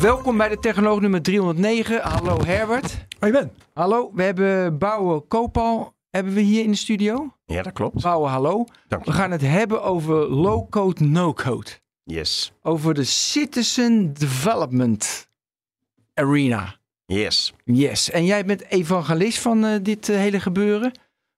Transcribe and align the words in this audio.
Welkom 0.00 0.36
bij 0.36 0.48
de 0.48 0.58
Technoloog 0.58 1.00
nummer 1.00 1.22
309. 1.22 2.00
Hallo 2.00 2.44
Herbert. 2.44 3.06
Hoi 3.18 3.32
Ben. 3.32 3.52
Hallo, 3.74 4.10
we 4.14 4.22
hebben 4.22 4.78
Bouwe 4.78 5.20
Koopal 5.20 5.94
hebben 6.10 6.34
we 6.34 6.40
hier 6.40 6.62
in 6.64 6.70
de 6.70 6.76
studio. 6.76 7.34
Ja, 7.46 7.62
dat 7.62 7.72
klopt. 7.72 8.02
Bouwe, 8.02 8.28
hallo. 8.28 8.64
Dank 8.88 9.04
je. 9.04 9.10
We 9.10 9.16
gaan 9.16 9.30
het 9.30 9.40
hebben 9.40 9.82
over 9.82 10.14
low-code, 10.30 11.04
no-code. 11.04 11.70
Yes. 12.04 12.52
Over 12.62 12.94
de 12.94 13.04
Citizen 13.04 14.12
Development 14.12 15.28
Arena. 16.14 16.76
Yes. 17.06 17.54
Yes. 17.64 18.10
En 18.10 18.24
jij 18.24 18.44
bent 18.44 18.64
evangelist 18.68 19.38
van 19.38 19.64
eh, 19.64 19.74
dit 19.82 20.08
eh, 20.08 20.16
hele 20.16 20.40
gebeuren. 20.40 20.92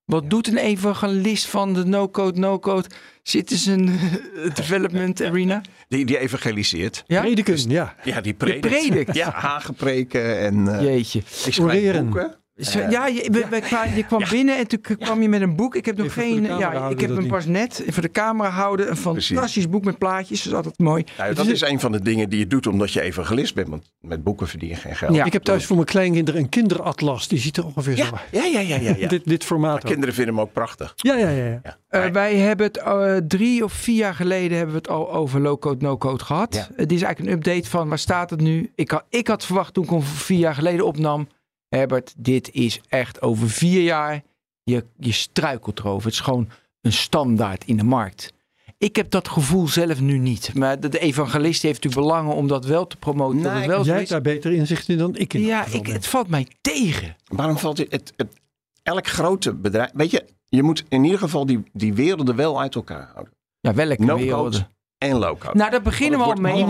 Wat 0.07 0.31
doet 0.31 0.49
een 0.49 0.57
evangelist 0.57 1.47
van 1.47 1.75
de 1.75 1.85
no-code, 1.85 2.39
no-code 2.41 2.89
Citizen 3.23 3.99
Development 4.55 5.23
Arena? 5.23 5.61
Die, 5.89 6.05
die 6.05 6.19
evangeliseert. 6.19 7.05
Ja? 7.07 7.21
Predikun, 7.21 7.71
ja. 7.71 7.95
Ja, 8.05 8.21
die 8.21 8.35
predikt. 8.35 8.67
predikt. 8.67 9.15
Ja, 9.15 9.31
hagepreken 9.31 10.39
en 10.39 10.57
uh, 10.67 10.83
Jeetje. 10.83 11.19
ik 11.19 11.25
schrijf 11.53 11.59
Oreren. 11.59 12.05
boeken. 12.05 12.37
Zo, 12.57 12.79
ja, 12.79 13.07
je, 13.07 13.29
we- 13.33 13.47
we 13.51 13.61
kwamen- 13.61 13.97
je 13.97 14.05
kwam 14.05 14.23
binnen 14.31 14.57
en 14.59 14.67
toen 14.67 14.81
kwam 14.81 15.23
je 15.23 15.29
met 15.29 15.41
een 15.41 15.57
boek. 15.57 15.75
Ik 15.75 15.87
heb 15.87 15.97
nog 15.97 16.07
Even 16.07 16.23
geen. 16.23 16.43
Ja, 16.59 16.89
ik 16.89 17.01
heb 17.01 17.11
hem 17.17 17.27
pas 17.27 17.47
net 17.47 17.85
voor 17.89 18.03
de 18.03 18.11
camera 18.11 18.49
houden. 18.49 18.91
Een 18.91 18.97
fantastisch 18.97 19.69
boek 19.69 19.85
met 19.85 19.99
plaatjes. 19.99 20.39
Dat 20.43 20.47
is 20.53 20.57
altijd 20.57 20.79
mooi. 20.79 21.05
Nou, 21.19 21.35
dat 21.35 21.47
is 21.47 21.61
een 21.61 21.81
van 21.81 21.93
de 21.93 22.01
dingen 22.03 22.29
die 22.29 22.39
je 22.39 22.47
doet 22.47 22.67
omdat 22.67 22.93
je 22.93 23.01
evangelist 23.01 23.55
bent. 23.55 23.69
Want 23.69 23.93
met 24.01 24.25
boeken 24.25 24.49
verdien 24.49 24.69
je 24.69 24.75
geen 24.75 24.97
geld. 24.97 25.15
Ja. 25.15 25.25
Ik 25.25 25.33
heb 25.33 25.43
thuis 25.43 25.67
voor 25.67 25.77
mijn 25.77 25.89
kleinkinderen 25.89 26.41
een 26.41 26.49
kinderatlas. 26.49 27.29
Die 27.29 27.39
ziet 27.39 27.57
er 27.57 27.65
ongeveer 27.67 27.97
zo 27.97 28.05
ja, 28.05 28.11
uit. 28.11 28.21
ja, 28.31 28.45
ja. 28.45 28.61
ja, 28.61 28.77
ja, 28.77 28.95
ja. 28.99 29.09
Dit, 29.17 29.25
dit 29.25 29.45
formaat 29.45 29.77
ook. 29.77 29.91
Kinderen 29.91 30.15
vinden 30.15 30.35
hem 30.35 30.43
ook 30.43 30.53
prachtig. 30.53 30.93
Ja, 30.97 31.15
ja, 31.17 31.29
ja. 31.29 31.45
ja. 31.45 31.61
Ja. 31.63 31.77
Eh, 31.89 32.11
wij 32.11 32.37
hebben 32.37 32.67
het 32.67 32.77
eh, 32.77 33.17
drie 33.17 33.65
of 33.65 33.73
vier 33.73 33.97
jaar 33.97 34.15
geleden 34.15 34.57
hebben 34.57 34.75
we 34.75 34.81
het 34.81 34.89
al 34.91 35.13
over 35.13 35.41
low-code, 35.41 35.85
no-code 35.85 36.25
gehad. 36.25 36.55
Ja. 36.55 36.69
Het 36.77 36.93
is 36.93 37.03
eigenlijk 37.03 37.33
een 37.33 37.39
update 37.39 37.71
van 37.71 37.89
waar 37.89 37.99
staat 37.99 38.31
het 38.31 38.41
nu? 38.41 38.71
Ik 38.75 38.91
had, 38.91 39.05
ik 39.09 39.29
had 39.29 39.45
verwacht 39.47 39.75
toen 39.75 39.85
ik 39.85 39.91
hem 39.91 40.03
vier 40.03 40.39
jaar 40.39 40.55
geleden 40.55 40.87
opnam. 40.87 41.29
Herbert, 41.69 42.15
dit 42.17 42.51
is 42.53 42.81
echt 42.89 43.23
over 43.23 43.51
vier 43.51 43.83
jaar. 43.83 44.23
Je, 44.63 44.85
je 44.99 45.13
struikelt 45.13 45.79
erover. 45.79 46.05
Het 46.05 46.13
is 46.13 46.21
gewoon 46.21 46.49
een 46.81 46.93
standaard 46.93 47.65
in 47.65 47.77
de 47.77 47.85
markt. 47.85 48.33
Ik 48.79 48.97
heb 48.97 49.11
dat 49.11 49.29
gevoel 49.29 49.69
zelf 49.69 50.01
nu 50.01 50.19
niet. 50.19 50.55
Maar 50.55 50.81
de, 50.81 50.89
de 50.89 50.99
evangelist 50.99 51.63
heeft 51.63 51.85
natuurlijk 51.85 52.09
belangen 52.09 52.35
om 52.35 52.49
dat 52.49 52.65
wel 52.65 52.87
te 52.87 52.97
promoten. 52.97 53.43
dat 53.43 53.53
het 53.53 53.67
wel 53.67 53.79
zo 53.85 53.89
Jij 53.91 53.97
hebt 53.97 54.09
daar 54.09 54.21
beter 54.21 54.53
inzicht 54.53 54.89
in 54.89 54.99
dan 54.99 55.17
ik 55.17 55.35
in 55.35 55.41
Ja, 55.41 55.67
ik, 55.67 55.87
het 55.87 56.07
valt 56.07 56.29
mij 56.29 56.47
tegen. 56.61 57.17
Waarom 57.25 57.59
valt 57.59 57.79
het, 57.79 57.93
het, 57.93 58.13
het- 58.17 58.41
elk 58.83 59.07
grote 59.07 59.55
bedrijf... 59.55 59.91
Weet 59.95 60.11
je, 60.11 60.25
je 60.49 60.63
moet 60.63 60.85
in 60.89 61.05
ieder 61.05 61.19
geval 61.19 61.47
die, 61.47 61.63
die 61.73 61.95
werelden 61.95 62.37
wel 62.37 62.61
uit 62.61 62.75
elkaar 62.75 63.11
houden. 63.13 63.33
Ja, 63.61 63.75
welke 63.75 64.15
werelden? 64.15 64.69
En 64.99 65.17
low-code. 65.19 65.59
Nou, 65.59 65.71
daar 65.71 65.83
beginnen 65.83 66.19
we 66.19 66.25
al 66.25 66.35
mee. 66.35 66.67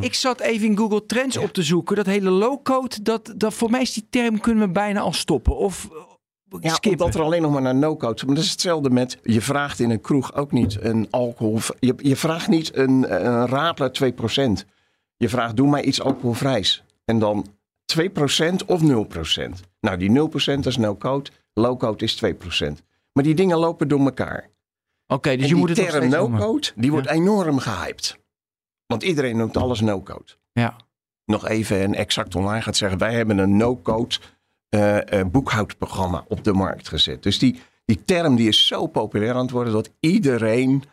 Ik 0.00 0.14
zat 0.14 0.40
even 0.40 0.66
in 0.66 0.76
Google 0.76 1.06
Trends 1.06 1.36
op 1.36 1.52
te 1.52 1.62
zoeken. 1.62 1.96
Dat 1.96 2.06
hele 2.06 2.30
low-code, 2.30 3.02
dat, 3.02 3.32
dat, 3.36 3.54
voor 3.54 3.70
mij 3.70 3.80
is 3.80 3.92
die 3.92 4.06
term 4.10 4.40
kunnen 4.40 4.66
we 4.66 4.72
bijna 4.72 5.00
al 5.00 5.12
stoppen. 5.12 5.56
Of 5.56 5.88
uh, 5.92 5.98
Ja, 6.60 6.74
skippen. 6.74 7.04
omdat 7.04 7.14
er 7.20 7.26
alleen 7.26 7.42
nog 7.42 7.52
maar 7.52 7.62
naar 7.62 7.74
no-code. 7.74 8.26
Maar 8.26 8.34
dat 8.34 8.44
is 8.44 8.50
hetzelfde 8.50 8.90
met, 8.90 9.18
je 9.22 9.40
vraagt 9.40 9.80
in 9.80 9.90
een 9.90 10.00
kroeg 10.00 10.34
ook 10.34 10.52
niet 10.52 10.78
een 10.80 11.06
alcohol... 11.10 11.58
Je, 11.78 11.94
je 11.96 12.16
vraagt 12.16 12.48
niet 12.48 12.76
een, 12.76 13.26
een 13.26 13.46
Radler 13.46 14.12
2%. 14.62 14.68
Je 15.16 15.28
vraagt, 15.28 15.56
doe 15.56 15.68
mij 15.68 15.82
iets 15.82 16.02
alcoholvrijs. 16.02 16.82
En 17.04 17.18
dan 17.18 17.46
2% 17.98 18.00
of 18.66 18.80
0%. 18.82 18.84
Nou, 19.80 19.96
die 19.96 20.30
0% 20.54 20.58
is 20.60 20.76
no-code. 20.76 21.30
Low-code 21.52 22.04
is 22.04 22.22
2%. 22.24 22.28
Maar 23.12 23.24
die 23.24 23.34
dingen 23.34 23.58
lopen 23.58 23.88
door 23.88 24.00
elkaar. 24.00 24.48
Oké, 25.08 25.30
dus 25.36 25.42
en 25.42 25.48
je 25.48 25.54
moet 25.54 25.74
die 25.74 25.84
het 25.84 25.92
term 25.92 26.08
no-code, 26.08 26.68
die 26.76 26.90
wordt 26.90 27.08
enorm 27.08 27.58
gehyped. 27.58 28.18
Want 28.86 29.02
iedereen 29.02 29.36
noemt 29.36 29.56
alles 29.56 29.80
no-code. 29.80 30.36
Ja. 30.52 30.76
Nog 31.24 31.48
even 31.48 31.80
en 31.80 31.94
exact 31.94 32.34
online 32.34 32.62
gaat 32.62 32.76
zeggen, 32.76 32.98
wij 32.98 33.14
hebben 33.14 33.38
een 33.38 33.56
no-code 33.56 34.16
eh, 34.68 35.20
eh, 35.20 35.26
boekhoudprogramma 35.26 36.24
op 36.28 36.44
de 36.44 36.52
markt 36.52 36.88
gezet. 36.88 37.22
Dus 37.22 37.38
die, 37.38 37.60
die 37.84 38.04
term 38.04 38.36
die 38.36 38.48
is 38.48 38.66
zo 38.66 38.86
populair 38.86 39.34
aan 39.34 39.42
het 39.42 39.50
worden 39.50 39.72
dat 39.72 39.90
iedereen 40.00 40.84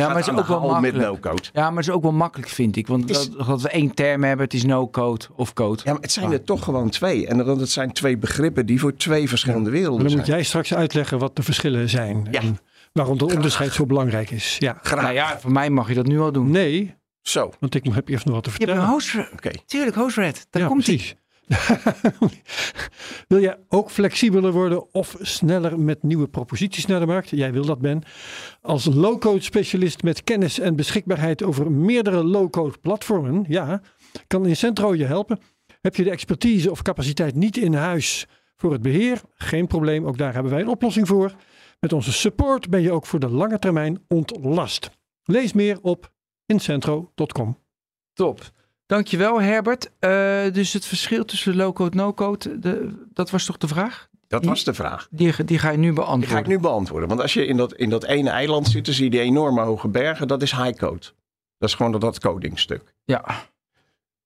ja, 0.00 0.06
maar 0.06 0.16
het 0.16 0.26
is 0.26 0.32
ook 0.38 0.46
wel 0.46 0.58
haal 0.70 0.80
met 0.80 0.92
makkelijk. 0.94 1.22
no-code. 1.24 1.48
Ja, 1.52 1.68
maar 1.68 1.78
het 1.78 1.88
is 1.88 1.94
ook 1.94 2.02
wel 2.02 2.12
makkelijk, 2.12 2.48
vind 2.48 2.76
ik. 2.76 2.86
Want 2.86 3.10
Is- 3.10 3.30
dat, 3.30 3.46
dat 3.46 3.62
we 3.62 3.68
één 3.68 3.94
term 3.94 4.24
hebben, 4.24 4.44
het 4.44 4.54
is 4.54 4.64
no-code 4.64 5.24
of 5.36 5.52
code. 5.52 5.80
Ja, 5.84 5.92
maar 5.92 6.00
het 6.00 6.12
zijn 6.12 6.32
er 6.32 6.44
toch 6.44 6.64
gewoon 6.64 6.90
twee. 6.90 7.26
En 7.26 7.36
dat 7.36 7.60
het 7.60 7.70
zijn 7.70 7.92
twee 7.92 8.16
begrippen 8.16 8.66
die 8.66 8.80
voor 8.80 8.96
twee 8.96 9.28
verschillende 9.28 9.70
werelden 9.70 9.98
dan 10.00 10.08
zijn. 10.08 10.20
moet 10.20 10.30
jij 10.30 10.42
straks 10.42 10.74
uitleggen 10.74 11.18
wat 11.18 11.36
de 11.36 11.42
verschillen 11.42 11.88
zijn. 11.88 12.28
Ja. 12.30 12.40
En 12.40 12.58
waarom 12.94 13.18
dat 13.18 13.34
onderscheid 13.34 13.72
zo 13.72 13.86
belangrijk 13.86 14.30
is. 14.30 14.56
Ja. 14.58 14.78
Graag. 14.82 15.02
Nou 15.02 15.14
ja, 15.14 15.38
voor 15.38 15.52
mij 15.52 15.70
mag 15.70 15.88
je 15.88 15.94
dat 15.94 16.06
nu 16.06 16.20
al 16.20 16.32
doen. 16.32 16.50
Nee, 16.50 16.94
Zo, 17.20 17.52
want 17.60 17.74
ik 17.74 17.84
heb 17.92 18.08
eerst 18.08 18.24
nog 18.24 18.34
wat 18.34 18.44
te 18.44 18.50
Je 18.50 18.56
hebt 18.56 18.70
vertellen. 18.70 18.82
een 18.82 19.22
host... 19.22 19.32
oké. 19.32 19.50
Tuurlijk, 19.66 19.96
host 19.96 20.16
red. 20.16 20.46
Daar 20.50 20.62
ja, 20.62 20.68
komt 20.68 20.86
hij. 20.86 20.96
precies. 20.96 21.22
wil 23.28 23.40
jij 23.40 23.56
ook 23.68 23.90
flexibeler 23.90 24.52
worden 24.52 24.92
of 24.94 25.16
sneller 25.20 25.80
met 25.80 26.02
nieuwe 26.02 26.28
proposities 26.28 26.86
naar 26.86 27.00
de 27.00 27.06
markt? 27.06 27.30
Jij 27.30 27.52
wil 27.52 27.64
dat, 27.64 27.78
Ben. 27.80 28.02
Als 28.60 28.84
low-code 28.84 29.42
specialist 29.42 30.02
met 30.02 30.24
kennis 30.24 30.58
en 30.58 30.76
beschikbaarheid 30.76 31.42
over 31.42 31.70
meerdere 31.70 32.24
low-code 32.24 32.78
platformen, 32.78 33.44
ja, 33.48 33.82
kan 34.26 34.46
Incentro 34.46 34.94
je 34.94 35.04
helpen. 35.04 35.38
Heb 35.80 35.96
je 35.96 36.04
de 36.04 36.10
expertise 36.10 36.70
of 36.70 36.82
capaciteit 36.82 37.34
niet 37.34 37.56
in 37.56 37.74
huis 37.74 38.26
voor 38.56 38.72
het 38.72 38.82
beheer? 38.82 39.20
Geen 39.34 39.66
probleem, 39.66 40.06
ook 40.06 40.18
daar 40.18 40.34
hebben 40.34 40.52
wij 40.52 40.60
een 40.60 40.68
oplossing 40.68 41.06
voor. 41.06 41.34
Met 41.84 41.92
onze 41.92 42.12
support 42.12 42.70
ben 42.70 42.82
je 42.82 42.92
ook 42.92 43.06
voor 43.06 43.18
de 43.20 43.28
lange 43.28 43.58
termijn 43.58 44.04
ontlast. 44.08 44.90
Lees 45.24 45.52
meer 45.52 45.78
op 45.82 46.10
incentro.com. 46.46 47.58
Top. 48.12 48.40
Dankjewel, 48.86 49.40
Herbert. 49.42 49.90
Eh, 49.98 50.10
dus 50.52 50.72
het 50.72 50.84
verschil 50.84 51.24
tussen 51.24 51.56
low-code, 51.56 51.96
no-code, 51.96 52.58
de- 52.58 53.04
dat 53.12 53.30
was 53.30 53.44
toch 53.44 53.56
de 53.56 53.68
vraag? 53.68 54.08
Dat 54.28 54.44
was 54.44 54.64
de 54.64 54.74
vraag. 54.74 55.08
Die, 55.10 55.44
die 55.44 55.58
ga 55.58 55.70
je 55.70 55.76
nu 55.76 55.84
Die 55.84 55.92
beantwoorden. 55.92 56.28
ga 56.28 56.38
ik 56.38 56.46
nu 56.46 56.58
beantwoorden. 56.58 57.08
Want 57.08 57.20
als 57.20 57.34
je 57.34 57.46
in 57.46 57.56
dat, 57.56 57.74
in 57.74 57.90
dat 57.90 58.04
ene 58.04 58.30
eiland 58.30 58.68
zit, 58.68 58.84
dan 58.84 58.94
zie 58.94 59.04
je 59.04 59.10
die 59.10 59.20
enorme 59.20 59.60
hoge 59.62 59.88
bergen. 59.88 60.28
Dat 60.28 60.42
is 60.42 60.52
high 60.52 60.78
code. 60.78 61.06
Dat 61.58 61.68
is 61.68 61.74
gewoon 61.74 61.92
dat, 61.92 62.00
dat 62.00 62.20
codingstuk. 62.20 62.94
Ja. 63.04 63.24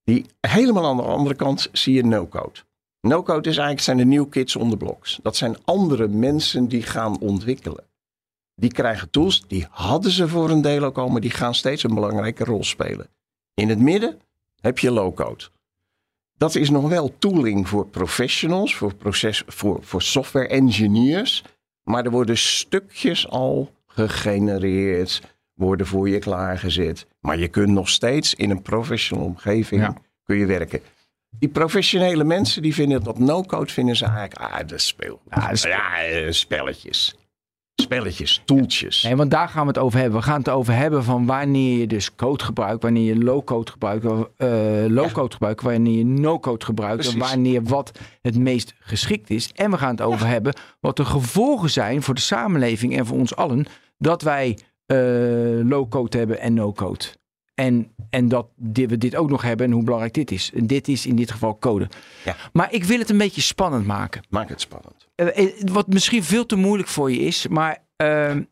Die 0.05 0.27
helemaal 0.41 0.87
aan 0.87 0.97
de 0.97 1.03
andere 1.03 1.35
kant 1.35 1.69
zie 1.73 1.95
je 1.95 2.05
no-code. 2.05 2.61
No-code 3.01 3.49
is 3.49 3.57
eigenlijk 3.57 3.81
zijn 3.81 3.97
de 3.97 4.05
new 4.05 4.29
kids 4.31 4.57
on 4.57 4.71
the 4.71 4.77
blocks. 4.77 5.19
Dat 5.23 5.37
zijn 5.37 5.57
andere 5.65 6.09
mensen 6.09 6.69
die 6.69 6.83
gaan 6.83 7.19
ontwikkelen. 7.21 7.85
Die 8.55 8.73
krijgen 8.73 9.11
tools, 9.11 9.45
die 9.47 9.67
hadden 9.71 10.11
ze 10.11 10.29
voor 10.29 10.51
een 10.51 10.63
deel 10.63 10.83
ook 10.85 10.99
al, 10.99 11.09
maar 11.09 11.21
die 11.21 11.31
gaan 11.31 11.55
steeds 11.55 11.83
een 11.83 11.95
belangrijke 11.95 12.45
rol 12.45 12.65
spelen. 12.65 13.09
In 13.55 13.69
het 13.69 13.79
midden 13.79 14.21
heb 14.61 14.79
je 14.79 14.91
low-code. 14.91 15.45
Dat 16.37 16.55
is 16.55 16.71
nog 16.71 16.89
wel 16.89 17.15
tooling 17.19 17.69
voor 17.69 17.87
professionals, 17.87 18.75
voor, 18.77 18.95
proces, 18.95 19.43
voor, 19.47 19.79
voor 19.83 20.03
software 20.03 20.49
engineers. 20.49 21.45
Maar 21.83 22.05
er 22.05 22.11
worden 22.11 22.39
stukjes 22.39 23.29
al 23.29 23.73
gegenereerd, 23.87 25.23
worden 25.55 25.87
voor 25.87 26.09
je 26.09 26.19
klaargezet. 26.19 27.07
Maar 27.21 27.39
je 27.39 27.49
kunt 27.49 27.69
nog 27.69 27.89
steeds 27.89 28.35
in 28.35 28.51
een 28.51 28.63
professional 28.63 29.25
omgeving 29.25 29.81
Ja. 29.81 29.95
kun 30.25 30.37
je 30.37 30.47
werken. 30.47 30.81
Die 31.31 31.49
professionele 31.49 32.25
mensen 32.25 32.63
die 32.63 32.75
vinden 32.75 33.03
dat 33.03 33.19
no-code 33.19 33.73
vinden 33.73 33.97
ze 33.97 34.05
eigenlijk, 34.05 34.35
ah, 34.53 34.67
dat 34.69 34.81
speel. 34.81 35.21
Ja, 35.31 35.41
dat 35.41 35.53
is 35.53 35.61
speel- 35.61 35.73
ja, 35.73 36.03
eh, 36.03 36.31
spelletjes. 36.33 37.17
Spelletjes, 37.75 38.43
toeltjes. 38.45 39.03
Nee, 39.03 39.17
want 39.17 39.31
daar 39.31 39.49
gaan 39.49 39.63
we 39.63 39.69
het 39.69 39.79
over 39.79 39.99
hebben. 40.01 40.19
We 40.19 40.25
gaan 40.25 40.39
het 40.39 40.49
over 40.49 40.75
hebben 40.75 41.05
van 41.05 41.27
wanneer 41.27 41.79
je 41.79 41.87
dus 41.87 42.15
code 42.15 42.45
gebruikt, 42.45 42.83
wanneer 42.83 43.15
je 43.15 43.19
low-code 43.25 43.71
gebruikt, 43.71 44.05
eh 44.05 44.49
low-code 44.89 45.33
gebruikt, 45.33 45.63
wanneer 45.63 45.99
je 45.99 46.05
no-code 46.05 46.65
gebruikt 46.65 47.05
en 47.13 47.19
wanneer 47.19 47.63
wat 47.63 47.99
het 48.23 48.37
meest 48.39 48.75
geschikt 48.81 49.31
is. 49.31 49.51
En 49.55 49.71
we 49.71 49.79
gaan 49.79 49.91
het 49.91 50.01
over 50.01 50.27
hebben 50.27 50.55
wat 50.81 50.97
de 50.97 51.05
gevolgen 51.05 51.71
zijn 51.71 52.03
voor 52.03 52.15
de 52.15 52.21
samenleving 52.21 52.97
en 52.97 53.07
voor 53.07 53.19
ons 53.19 53.37
allen 53.37 53.67
dat 53.99 54.23
wij 54.23 54.59
eh, 54.87 54.97
low-code 55.65 56.19
hebben 56.19 56.41
en 56.41 56.55
no-code. 56.55 57.05
En, 57.59 57.91
en 58.11 58.29
dat 58.29 58.47
dit, 58.57 58.91
we 58.91 58.99
dit 58.99 59.17
ook 59.17 59.31
nog 59.31 59.43
hebben 59.43 59.67
en 59.67 59.73
hoe 59.73 59.83
belangrijk 59.83 60.15
dit 60.15 60.31
is. 60.31 60.51
En 60.55 60.67
dit 60.67 60.89
is 60.89 61.07
in 61.07 61.17
dit 61.17 61.31
geval 61.31 61.59
code. 61.59 61.89
Ja. 62.25 62.37
Maar 62.53 62.73
ik 62.73 62.85
wil 62.85 62.99
het 62.99 63.11
een 63.11 63.19
beetje 63.19 63.41
spannend 63.41 63.87
maken. 63.87 64.23
Maak 64.29 64.49
het 64.49 64.61
spannend. 64.61 65.09
Eh, 65.15 65.39
eh, 65.39 65.53
wat 65.73 65.87
misschien 65.87 66.25
veel 66.25 66.47
te 66.47 66.57
moeilijk 66.57 66.89
voor 66.89 67.13
je 67.13 67.19
is, 67.19 67.49
maar 67.49 67.87
Ehm, 67.99 68.43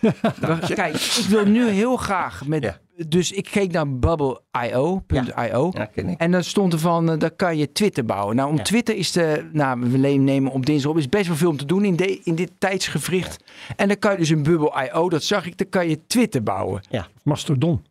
kijk, 0.74 0.94
ik 0.94 1.26
wil 1.28 1.46
nu 1.46 1.68
heel 1.68 1.96
graag 1.96 2.46
met. 2.46 2.62
Ja. 2.62 2.78
Dus 3.08 3.32
ik 3.32 3.48
keek 3.50 3.72
naar 3.72 3.98
bubble.io. 3.98 5.02
Ja, 5.06 5.84
ken 5.84 6.08
ik. 6.08 6.18
En 6.18 6.30
dan 6.30 6.44
stond 6.44 6.72
er 6.72 6.78
van, 6.78 7.10
eh, 7.10 7.18
daar 7.18 7.30
kan 7.30 7.56
je 7.56 7.72
Twitter 7.72 8.04
bouwen. 8.04 8.36
Nou, 8.36 8.50
om 8.50 8.56
Ja. 8.56 8.62
Twitter 8.62 8.96
is 8.96 9.12
de, 9.12 9.48
nou, 9.52 9.80
we 9.80 9.98
nemen 9.98 10.52
op 10.52 10.66
dinsdag 10.66 10.90
op, 10.90 10.98
is 10.98 11.08
best 11.08 11.26
wel 11.26 11.36
veel 11.36 11.50
om 11.50 11.56
te 11.56 11.64
doen 11.64 11.84
in, 11.84 11.96
de, 11.96 12.20
in 12.24 12.34
dit 12.34 12.50
tijdsgevricht. 12.58 13.44
En 13.76 13.88
dan 13.88 13.98
kan 13.98 14.12
je 14.12 14.18
dus 14.18 14.28
een 14.28 14.42
bubble.io, 14.42 15.08
dat 15.08 15.22
zag 15.22 15.46
ik, 15.46 15.58
dan 15.58 15.68
kan 15.68 15.88
je 15.88 16.06
Twitter 16.06 16.42
bouwen. 16.42 16.82
Mastodon. 17.22 17.84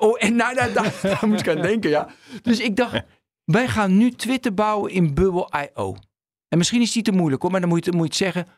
Oh, 0.00 0.16
en 0.18 0.36
nou, 0.36 0.54
daar, 0.58 0.72
daar, 0.72 0.94
daar 1.02 1.28
moet 1.28 1.40
ik 1.40 1.48
aan 1.48 1.62
denken, 1.62 1.90
ja. 1.90 2.08
Dus 2.42 2.58
ik 2.60 2.76
dacht, 2.76 3.02
wij 3.44 3.68
gaan 3.68 3.96
nu 3.96 4.10
Twitter 4.10 4.54
bouwen 4.54 4.90
in 4.90 5.14
bubble.io. 5.14 5.96
En 6.48 6.58
misschien 6.58 6.80
is 6.80 6.92
die 6.92 7.02
te 7.02 7.12
moeilijk 7.12 7.42
hoor, 7.42 7.50
maar 7.50 7.60
dan 7.60 7.68
moet 7.68 7.84
je, 7.84 7.90
moet 7.92 8.16
je 8.16 8.24
het 8.24 8.34
zeggen, 8.34 8.52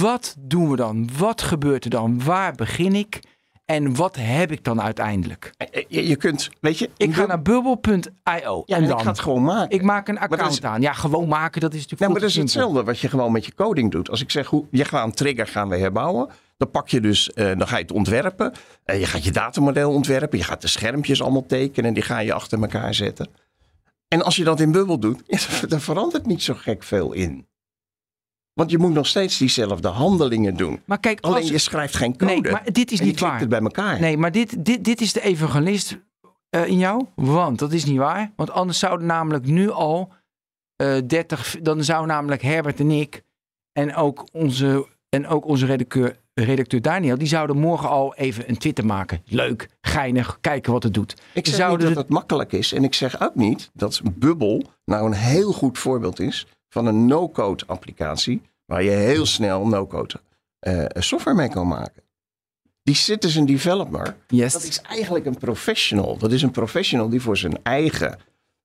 wat 0.00 0.34
doen 0.38 0.70
we 0.70 0.76
dan? 0.76 1.08
Wat 1.18 1.42
gebeurt 1.42 1.84
er 1.84 1.90
dan? 1.90 2.24
Waar 2.24 2.52
begin 2.54 2.94
ik? 2.94 3.20
En 3.64 3.94
wat 3.96 4.16
heb 4.20 4.52
ik 4.52 4.64
dan 4.64 4.80
uiteindelijk? 4.82 5.52
Eh, 5.56 5.84
Je, 5.88 6.08
je 6.08 6.16
kunt, 6.16 6.50
weet 6.60 6.78
je... 6.78 6.90
Ik 6.96 7.14
ga 7.14 7.26
naar 7.26 7.42
bubble.io 7.42 8.62
Ja, 8.66 8.76
en 8.76 8.82
en 8.82 8.88
dan... 8.88 8.98
ik 8.98 9.04
ga 9.04 9.10
het 9.10 9.18
gewoon 9.20 9.42
maken. 9.44 9.76
Ik 9.76 9.82
maak 9.82 10.08
een 10.08 10.18
account 10.18 10.52
is- 10.52 10.62
aan. 10.62 10.80
Ja, 10.80 10.92
gewoon 10.92 11.28
maken, 11.28 11.60
dat 11.60 11.70
is 11.74 11.76
natuurlijk 11.82 12.00
Nou, 12.00 12.12
maar 12.12 12.20
dat 12.20 12.30
is 12.30 12.36
hetzelfde 12.36 12.84
wat 12.84 12.98
je 12.98 13.08
gewoon 13.08 13.32
met 13.32 13.44
je 13.46 13.54
coding 13.54 13.90
doet. 13.90 14.10
Als 14.10 14.20
ik 14.22 14.30
zeg, 14.30 14.46
hoe, 14.46 14.66
je 14.70 14.84
gaat 14.84 15.04
een 15.06 15.12
trigger 15.12 15.46
gaan 15.46 15.68
we 15.68 15.76
herbouwen. 15.76 16.28
Dan 16.56 16.70
pak 16.70 16.88
je 16.88 17.00
dus, 17.00 17.32
eh, 17.32 17.58
dan 17.58 17.68
ga 17.68 17.76
je 17.76 17.82
het 17.82 17.92
ontwerpen. 17.92 18.52
En 18.84 18.98
je 18.98 19.06
gaat 19.06 19.24
je 19.24 19.30
datamodel 19.30 19.92
ontwerpen. 19.92 20.38
Je 20.38 20.44
gaat 20.44 20.60
de 20.60 20.68
schermpjes 20.68 21.22
allemaal 21.22 21.46
tekenen. 21.46 21.94
Die 21.94 22.02
ga 22.02 22.18
je 22.18 22.32
achter 22.32 22.60
elkaar 22.60 22.94
zetten. 22.94 23.28
En 24.08 24.22
als 24.22 24.36
je 24.36 24.44
dat 24.44 24.60
in 24.60 24.72
Bubble 24.72 24.98
doet, 24.98 25.22
ja, 25.26 25.66
dan 25.66 25.80
verandert 25.80 26.26
niet 26.26 26.42
zo 26.42 26.54
gek 26.54 26.82
veel 26.82 27.12
in. 27.12 27.46
Want 28.52 28.70
je 28.70 28.78
moet 28.78 28.92
nog 28.92 29.06
steeds 29.06 29.38
diezelfde 29.38 29.88
handelingen 29.88 30.56
doen. 30.56 30.82
Maar 30.86 31.00
kijk, 31.00 31.20
Alleen 31.20 31.40
als... 31.40 31.50
je 31.50 31.58
schrijft 31.58 31.96
geen 31.96 32.16
code. 32.16 32.40
Nee, 32.40 32.52
maar 32.52 32.72
dit 32.72 32.92
is 32.92 33.00
en 33.00 33.06
niet 33.06 33.20
waar. 33.20 33.40
het 33.40 33.48
bij 33.48 33.60
elkaar. 33.60 34.00
Nee, 34.00 34.16
maar 34.16 34.32
dit, 34.32 34.64
dit, 34.64 34.84
dit 34.84 35.00
is 35.00 35.12
de 35.12 35.22
evangelist 35.22 35.98
eh, 36.50 36.66
in 36.66 36.78
jou. 36.78 37.06
Want 37.14 37.58
dat 37.58 37.72
is 37.72 37.84
niet 37.84 37.98
waar. 37.98 38.32
Want 38.36 38.50
anders 38.50 38.78
zouden 38.78 39.06
namelijk 39.06 39.46
nu 39.46 39.70
al 39.70 40.12
eh 40.76 40.98
30... 41.06 41.56
Dan 41.62 41.84
zou 41.84 42.06
namelijk 42.06 42.42
Herbert 42.42 42.80
en 42.80 42.90
ik 42.90 43.24
en 43.72 43.94
ook 43.94 44.28
onze, 44.32 44.88
en 45.08 45.26
ook 45.26 45.46
onze 45.46 45.66
redacteur, 45.66 46.16
redacteur 46.44 46.82
Daniel... 46.82 47.18
die 47.18 47.26
zouden 47.28 47.56
morgen 47.58 47.88
al 47.88 48.14
even 48.14 48.48
een 48.48 48.58
Twitter 48.58 48.86
maken. 48.86 49.22
Leuk, 49.26 49.68
geinig, 49.80 50.38
kijken 50.40 50.72
wat 50.72 50.82
het 50.82 50.94
doet. 50.94 51.14
Ik 51.32 51.44
Ze 51.46 51.50
zeg 51.50 51.60
zouden 51.60 51.86
niet 51.86 51.94
dat 51.96 52.04
het- 52.04 52.12
makkelijk 52.12 52.52
is. 52.52 52.72
En 52.72 52.84
ik 52.84 52.94
zeg 52.94 53.20
ook 53.22 53.34
niet 53.34 53.70
dat 53.74 54.00
Bubble 54.14 54.64
nou 54.84 55.06
een 55.06 55.12
heel 55.12 55.52
goed 55.52 55.78
voorbeeld 55.78 56.20
is 56.20 56.46
van 56.68 56.86
een 56.86 57.06
no-code 57.06 57.64
applicatie. 57.66 58.42
Waar 58.64 58.82
je 58.82 58.90
heel 58.90 59.26
snel 59.26 59.66
no-code 59.66 60.14
eh, 60.58 60.84
software 60.94 61.36
mee 61.36 61.48
kan 61.48 61.66
maken. 61.68 62.02
Die 62.82 62.94
citizen 62.94 63.46
developer, 63.46 64.16
Yes. 64.28 64.52
dat 64.52 64.62
is 64.62 64.80
eigenlijk 64.80 65.26
een 65.26 65.38
professional. 65.38 66.16
Dat 66.18 66.32
is 66.32 66.42
een 66.42 66.50
professional 66.50 67.08
die 67.08 67.20
voor 67.20 67.36
zijn 67.36 67.58
eigen 67.62 68.18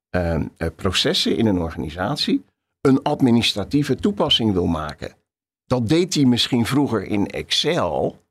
eh, 0.10 0.36
eh, 0.36 0.42
processen 0.76 1.38
in 1.38 1.46
een 1.46 1.60
organisatie 1.60 2.44
een 2.82 3.02
administratieve 3.04 3.96
toepassing 3.96 4.54
wil 4.54 4.66
maken. 4.66 5.14
Dat 5.72 5.90
deed 5.90 6.14
hij 6.14 6.26
misschien 6.26 6.66
vroeger 6.66 7.04
in 7.04 7.28
Excel. 7.28 8.24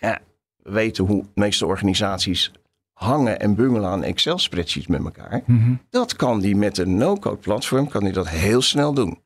Ja, 0.00 0.18
we 0.56 0.70
weten 0.72 1.04
hoe 1.04 1.22
de 1.22 1.28
meeste 1.34 1.66
organisaties 1.66 2.52
hangen 2.92 3.40
en 3.40 3.54
bungelen 3.54 3.88
aan 3.90 4.02
Excel-spreadsheets 4.02 4.86
met 4.86 5.04
elkaar. 5.04 5.42
Mhm. 5.46 5.74
Dat 5.90 6.16
kan 6.16 6.40
die 6.40 6.56
met 6.56 6.78
een 6.78 6.96
no-code 6.96 7.36
platform 7.36 7.88
kan 7.88 8.04
die 8.04 8.12
dat 8.12 8.28
heel 8.28 8.62
snel 8.62 8.94
doen. 8.94 9.22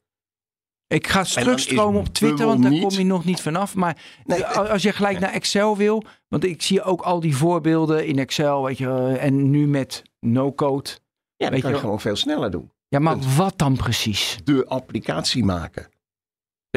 Ik 0.87 1.07
ga 1.07 1.23
terugstromen 1.23 2.01
op 2.01 2.07
Twitter, 2.09 2.47
want 2.47 2.63
daar 2.63 2.71
niet- 2.71 2.83
kom 2.83 2.91
je 2.91 3.05
nog 3.05 3.25
niet 3.25 3.41
vanaf. 3.41 3.75
Maar 3.75 3.97
Nee, 4.25 4.45
als 4.47 4.83
je 4.83 4.93
gelijk 4.93 5.19
naar 5.21 5.33
Excel 5.33 5.77
wil, 5.77 6.05
want 6.29 6.45
ik 6.45 6.63
zie 6.63 6.83
ook 6.83 7.01
al 7.01 7.21
die 7.21 7.37
voorbeelden 7.37 8.07
in 8.07 8.19
Excel, 8.19 8.65
weet 8.65 8.79
je, 8.79 8.87
eh, 8.87 9.25
en 9.25 9.51
nu 9.51 9.67
met 9.67 10.03
no-code. 10.21 10.91
Ja, 10.91 10.99
dat 11.37 11.51
Weet 11.51 11.61
kan 11.61 11.71
je 11.71 11.77
je 11.77 11.83
gewoon 11.83 12.01
veel 12.01 12.17
sneller 12.17 12.51
doen. 12.51 12.71
Ja, 12.89 12.99
maar 12.99 13.19
Punt. 13.19 13.37
wat 13.37 13.59
dan 13.59 13.77
precies? 13.77 14.39
De 14.45 14.67
applicatie 14.67 15.45
maken. 15.45 15.89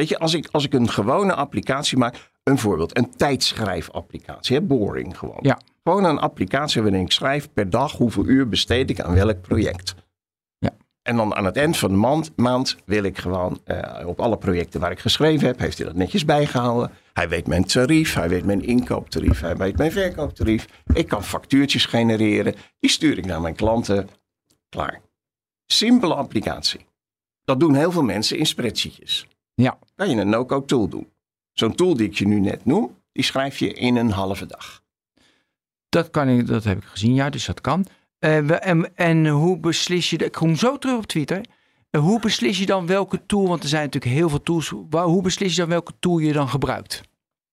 Weet 0.02 0.10
je, 0.10 0.18
als 0.18 0.34
ik, 0.34 0.48
als 0.50 0.64
ik 0.64 0.72
een 0.72 0.88
gewone 0.88 1.34
applicatie 1.34 1.98
maak, 1.98 2.30
een 2.42 2.58
voorbeeld, 2.58 2.96
een 2.96 3.16
tijdschrijfapplicatie, 3.16 4.56
hè, 4.56 4.62
boring 4.62 5.18
gewoon. 5.18 5.38
Ja. 5.40 5.60
Gewoon 5.82 6.04
een 6.04 6.18
applicatie 6.18 6.82
waarin 6.82 7.00
ik 7.00 7.12
schrijf 7.12 7.52
per 7.52 7.70
dag 7.70 7.92
hoeveel 7.92 8.26
uur 8.26 8.48
besteed 8.48 8.90
ik 8.90 9.00
aan 9.00 9.14
welk 9.14 9.40
project. 9.40 9.94
Ja. 10.58 10.70
En 11.02 11.16
dan 11.16 11.34
aan 11.34 11.44
het 11.44 11.56
eind 11.56 11.76
van 11.76 11.90
de 11.90 11.96
maand, 11.96 12.32
maand 12.36 12.76
wil 12.84 13.02
ik 13.02 13.18
gewoon 13.18 13.60
eh, 13.64 14.06
op 14.06 14.20
alle 14.20 14.38
projecten 14.38 14.80
waar 14.80 14.90
ik 14.90 14.98
geschreven 14.98 15.46
heb, 15.46 15.58
heeft 15.58 15.78
hij 15.78 15.86
dat 15.86 15.96
netjes 15.96 16.24
bijgehouden. 16.24 16.90
Hij 17.12 17.28
weet 17.28 17.46
mijn 17.46 17.64
tarief, 17.64 18.14
hij 18.14 18.28
weet 18.28 18.44
mijn 18.44 18.62
inkooptarief, 18.62 19.40
hij 19.40 19.56
weet 19.56 19.76
mijn 19.76 19.92
verkooptarief. 19.92 20.66
Ik 20.92 21.08
kan 21.08 21.24
factuurtjes 21.24 21.86
genereren, 21.86 22.54
die 22.80 22.90
stuur 22.90 23.18
ik 23.18 23.26
naar 23.26 23.40
mijn 23.40 23.54
klanten. 23.54 24.08
Klaar. 24.68 25.00
Simpele 25.66 26.14
applicatie. 26.14 26.86
Dat 27.44 27.60
doen 27.60 27.74
heel 27.74 27.92
veel 27.92 28.02
mensen 28.02 28.38
in 28.38 28.46
spreadsheetjes. 28.46 29.26
Ja. 29.62 29.78
Kan 29.94 30.10
je 30.10 30.16
een 30.16 30.28
no-code 30.28 30.66
tool 30.66 30.88
doen. 30.88 31.06
Zo'n 31.52 31.74
tool 31.74 31.96
die 31.96 32.06
ik 32.06 32.14
je 32.14 32.26
nu 32.26 32.40
net 32.40 32.64
noem, 32.64 32.96
die 33.12 33.24
schrijf 33.24 33.58
je 33.58 33.72
in 33.72 33.96
een 33.96 34.10
halve 34.10 34.46
dag. 34.46 34.82
Dat, 35.88 36.10
kan 36.10 36.28
ik, 36.28 36.46
dat 36.46 36.64
heb 36.64 36.78
ik 36.78 36.84
gezien, 36.84 37.14
ja, 37.14 37.30
dus 37.30 37.44
dat 37.46 37.60
kan. 37.60 37.86
Eh, 38.18 38.38
we- 38.38 38.54
en, 38.54 38.96
en 38.96 39.28
hoe 39.28 39.58
beslis 39.58 40.10
je, 40.10 40.18
de- 40.18 40.24
ik 40.24 40.32
kom 40.32 40.56
zo 40.56 40.78
terug 40.78 40.96
op 40.96 41.06
Twitter. 41.06 41.44
Eh, 41.90 42.00
hoe 42.00 42.20
beslis 42.20 42.58
je 42.58 42.66
dan 42.66 42.86
welke 42.86 43.26
tool, 43.26 43.48
want 43.48 43.62
er 43.62 43.68
zijn 43.68 43.84
natuurlijk 43.84 44.12
heel 44.14 44.28
veel 44.28 44.42
tools. 44.42 44.72
Waar- 44.90 45.04
Hoe 45.04 45.22
beslis 45.22 45.54
je 45.54 45.60
dan 45.60 45.68
welke 45.70 45.92
tool 46.00 46.18
je 46.18 46.32
dan 46.32 46.48
gebruikt? 46.48 47.00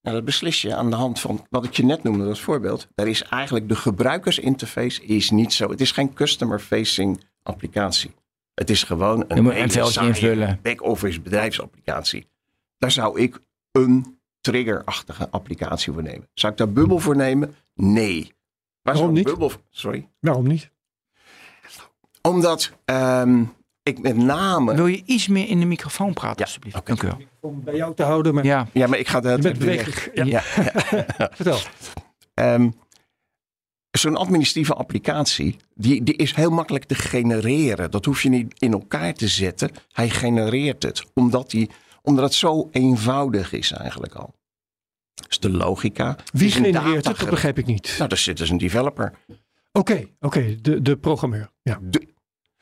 Nou, 0.01 0.15
dat 0.15 0.25
beslis 0.25 0.61
je 0.61 0.75
aan 0.75 0.89
de 0.89 0.95
hand 0.95 1.19
van 1.19 1.45
wat 1.49 1.65
ik 1.65 1.73
je 1.73 1.83
net 1.83 2.03
noemde 2.03 2.25
als 2.27 2.41
voorbeeld. 2.41 2.87
Daar 2.95 3.07
is 3.07 3.23
eigenlijk 3.23 3.67
de 3.69 3.75
gebruikersinterface 3.75 5.05
is 5.05 5.29
niet 5.29 5.53
zo. 5.53 5.69
Het 5.69 5.81
is 5.81 5.91
geen 5.91 6.13
customer-facing 6.13 7.23
applicatie. 7.43 8.11
Het 8.59 8.69
is 8.69 8.83
gewoon 8.83 9.23
een, 9.27 9.43
Je 9.45 9.61
een 9.61 10.05
invullen. 10.07 10.59
back-office 10.61 11.21
bedrijfsapplicatie. 11.21 12.27
Daar 12.77 12.91
zou 12.91 13.19
ik 13.21 13.39
een 13.71 14.19
triggerachtige 14.41 15.29
applicatie 15.29 15.93
voor 15.93 16.03
nemen. 16.03 16.29
Zou 16.33 16.51
ik 16.51 16.57
daar 16.57 16.71
Bubble 16.71 16.99
voor 16.99 17.15
nemen? 17.15 17.55
Nee. 17.73 18.33
Waar 18.81 18.93
Waarom 18.95 19.13
niet? 19.13 19.35
Sorry. 19.69 20.09
Waarom 20.19 20.47
niet? 20.47 20.69
Omdat 22.21 22.71
ehm, 22.85 23.43
ik 23.83 24.01
met 24.01 24.17
name... 24.17 24.75
Wil 24.75 24.87
je 24.87 25.01
iets 25.05 25.27
meer 25.27 25.47
in 25.47 25.59
de 25.59 25.65
microfoon 25.65 26.13
praten, 26.13 26.37
Ja, 26.37 26.43
alsjeblieft? 26.45 26.77
oké. 26.77 26.87
Dank 26.95 27.03
u 27.03 27.07
wel. 27.07 27.27
Om 27.51 27.63
bij 27.63 27.75
jou 27.75 27.95
te 27.95 28.03
houden, 28.03 28.33
maar 28.33 28.45
Ja, 28.45 28.67
Ja, 28.73 28.87
maar 28.87 28.99
ik 28.99 29.07
ga 29.07 29.17
je 29.17 29.23
dat 29.23 29.41
bent 29.41 29.57
bewegelijk. 29.59 30.11
Ja, 30.13 30.23
Ja, 30.25 30.41
Vertel. 31.35 31.57
Ehm, 32.33 32.69
Zo'n 33.91 34.15
administratieve 34.15 34.73
applicatie, 34.73 35.55
die, 35.75 36.03
die 36.03 36.15
is 36.15 36.35
heel 36.35 36.49
makkelijk 36.49 36.83
te 36.83 36.95
genereren. 36.95 37.91
Dat 37.91 38.05
hoef 38.05 38.23
je 38.23 38.29
niet 38.29 38.59
in 38.59 38.71
elkaar 38.71 39.13
te 39.13 39.27
zetten. 39.27 39.71
Hij 39.91 40.09
genereert 40.09 40.83
het, 40.83 41.03
omdat, 41.13 41.49
die, 41.49 41.69
omdat 42.01 42.23
het 42.23 42.33
zo 42.33 42.69
eenvoudig 42.71 43.51
is 43.53 43.71
eigenlijk 43.71 44.15
al. 44.15 44.33
Dus 45.27 45.39
de 45.39 45.49
logica. 45.49 46.17
Wie 46.31 46.51
genereert 46.51 47.07
het? 47.07 47.19
Dat 47.19 47.29
begrijp 47.29 47.57
ik 47.57 47.65
niet. 47.65 47.95
Nou, 47.97 48.09
daar 48.09 48.17
zit 48.17 48.37
dus 48.37 48.49
een 48.49 48.57
developer. 48.57 49.13
Oké, 49.71 50.05
oké, 50.19 50.55
de, 50.61 50.81
de 50.81 50.97
programmeur. 50.97 51.49
Ja. 51.61 51.79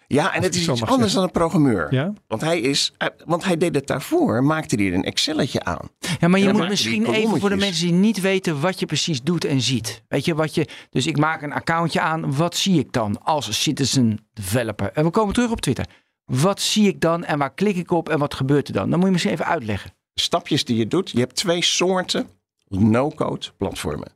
Ja, 0.08 0.34
en 0.34 0.44
het 0.44 0.56
is 0.56 0.60
iets 0.60 0.70
anders 0.70 0.90
zeggen. 0.90 1.14
dan 1.14 1.24
een 1.24 1.32
programmeur. 1.32 1.94
ja? 1.94 2.14
Want, 2.28 2.42
hij 2.42 2.60
is, 2.60 2.94
eh, 2.98 3.08
want 3.26 3.44
hij 3.44 3.58
deed 3.58 3.76
het 3.76 3.88
daarvoor, 3.88 4.44
maakte 4.44 4.76
hij 4.76 4.86
er 4.86 4.94
een 4.94 5.04
Excelletje 5.04 5.64
aan. 5.64 5.90
Ja, 6.20 6.28
maar 6.28 6.40
je 6.40 6.54
moet 6.54 6.70
misschien 6.70 7.06
even 7.06 7.40
voor 7.40 7.50
de 7.50 7.56
mensen 7.56 7.86
die 7.86 7.96
niet 7.96 8.22
weten 8.22 8.60
wat 8.62 8.80
je 8.80 8.86
precies 8.86 9.22
doet 9.22 9.46
en 9.46 9.62
ziet. 9.62 10.04
Weet 10.08 10.26
je 10.26 10.36
wat 10.36 10.56
je. 10.56 10.68
Dus 10.90 11.08
ik 11.08 11.18
maak 11.18 11.42
een 11.42 11.54
accountje 11.54 12.02
aan. 12.02 12.36
Wat 12.36 12.56
zie 12.56 12.80
ik 12.80 12.92
dan 12.92 13.24
als 13.24 13.62
citizen 13.62 14.28
developer? 14.34 14.92
En 14.94 15.04
we 15.04 15.10
komen 15.10 15.34
terug 15.34 15.52
op 15.52 15.62
Twitter. 15.62 15.86
Wat 16.26 16.62
zie 16.62 16.88
ik 16.88 17.02
dan 17.02 17.24
en 17.24 17.38
waar 17.38 17.54
klik 17.54 17.76
ik 17.76 17.92
op 17.92 18.10
en 18.10 18.20
wat 18.20 18.34
gebeurt 18.34 18.68
er 18.68 18.74
dan? 18.74 18.90
Dan 18.90 18.98
moet 18.98 19.08
je 19.08 19.14
misschien 19.14 19.34
even 19.34 19.46
uitleggen. 19.46 19.92
stapjes 20.14 20.66
die 20.66 20.78
je 20.78 20.88
doet. 20.88 21.10
Je 21.10 21.20
hebt 21.20 21.36
twee 21.36 21.64
soorten 21.64 22.28
no-code 22.68 23.46
platformen. 23.58 24.12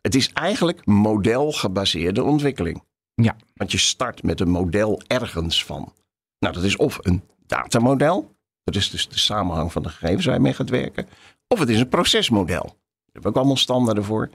Het 0.00 0.14
is 0.14 0.32
eigenlijk 0.32 0.86
modelgebaseerde 0.86 2.22
ontwikkeling. 2.22 2.82
Ja. 3.22 3.36
Want 3.54 3.72
je 3.72 3.78
start 3.78 4.22
met 4.22 4.40
een 4.40 4.50
model 4.50 5.00
ergens 5.06 5.64
van. 5.64 5.92
Nou, 6.38 6.54
dat 6.54 6.64
is 6.64 6.76
of 6.76 6.98
een 7.02 7.22
datamodel. 7.46 8.34
Dat 8.64 8.74
is 8.74 8.90
dus 8.90 9.08
de 9.08 9.18
samenhang 9.18 9.72
van 9.72 9.82
de 9.82 9.88
gegevens 9.88 10.24
waar 10.24 10.34
je 10.34 10.40
mee 10.40 10.54
gaat 10.54 10.70
werken. 10.70 11.08
Of 11.48 11.58
het 11.58 11.68
is 11.68 11.80
een 11.80 11.88
procesmodel. 11.88 12.62
Daar 12.62 13.12
heb 13.12 13.26
ook 13.26 13.36
allemaal 13.36 13.56
standaarden 13.56 14.04
voor. 14.04 14.30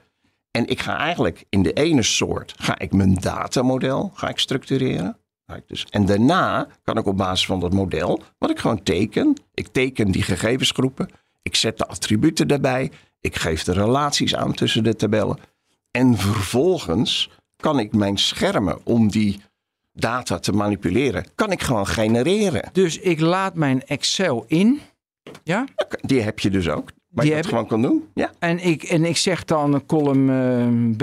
En 0.50 0.66
ik 0.66 0.80
ga 0.80 0.98
eigenlijk 0.98 1.44
in 1.48 1.62
de 1.62 1.72
ene 1.72 2.02
soort 2.02 2.54
ga 2.58 2.78
ik 2.78 2.92
mijn 2.92 3.14
datamodel 3.14 4.10
ga 4.14 4.28
ik 4.28 4.38
structureren. 4.38 5.16
Dus. 5.66 5.86
En 5.90 6.06
daarna 6.06 6.68
kan 6.82 6.98
ik 6.98 7.06
op 7.06 7.16
basis 7.16 7.46
van 7.46 7.60
dat 7.60 7.72
model, 7.72 8.22
wat 8.38 8.50
ik 8.50 8.58
gewoon 8.58 8.82
teken. 8.82 9.34
Ik 9.54 9.66
teken 9.66 10.10
die 10.10 10.22
gegevensgroepen. 10.22 11.10
Ik 11.42 11.56
zet 11.56 11.78
de 11.78 11.86
attributen 11.86 12.48
daarbij. 12.48 12.90
Ik 13.20 13.36
geef 13.36 13.64
de 13.64 13.72
relaties 13.72 14.34
aan 14.34 14.54
tussen 14.54 14.84
de 14.84 14.96
tabellen. 14.96 15.38
En 15.90 16.16
vervolgens 16.16 17.30
kan 17.66 17.78
ik 17.78 17.94
mijn 17.94 18.16
schermen 18.16 18.78
om 18.84 19.08
die 19.08 19.40
data 19.92 20.38
te 20.38 20.52
manipuleren, 20.52 21.26
kan 21.34 21.50
ik 21.52 21.62
gewoon 21.62 21.86
genereren. 21.86 22.68
Dus 22.72 22.98
ik 22.98 23.20
laat 23.20 23.54
mijn 23.54 23.82
Excel 23.86 24.44
in. 24.46 24.80
Ja? 25.42 25.64
Die 26.00 26.20
heb 26.20 26.38
je 26.38 26.50
dus 26.50 26.68
ook. 26.68 26.90
Waar 27.08 27.24
Die 27.24 27.24
je 27.24 27.30
dat 27.30 27.36
heb- 27.36 27.46
gewoon 27.46 27.66
kan 27.66 27.82
doen. 27.82 28.08
Ja. 28.14 28.30
En 28.38 28.58
ik, 28.66 28.82
en 28.82 29.04
ik 29.04 29.16
zeg 29.16 29.44
dan 29.44 29.86
column 29.86 30.30
eh, 30.30 30.96
B, 30.96 31.02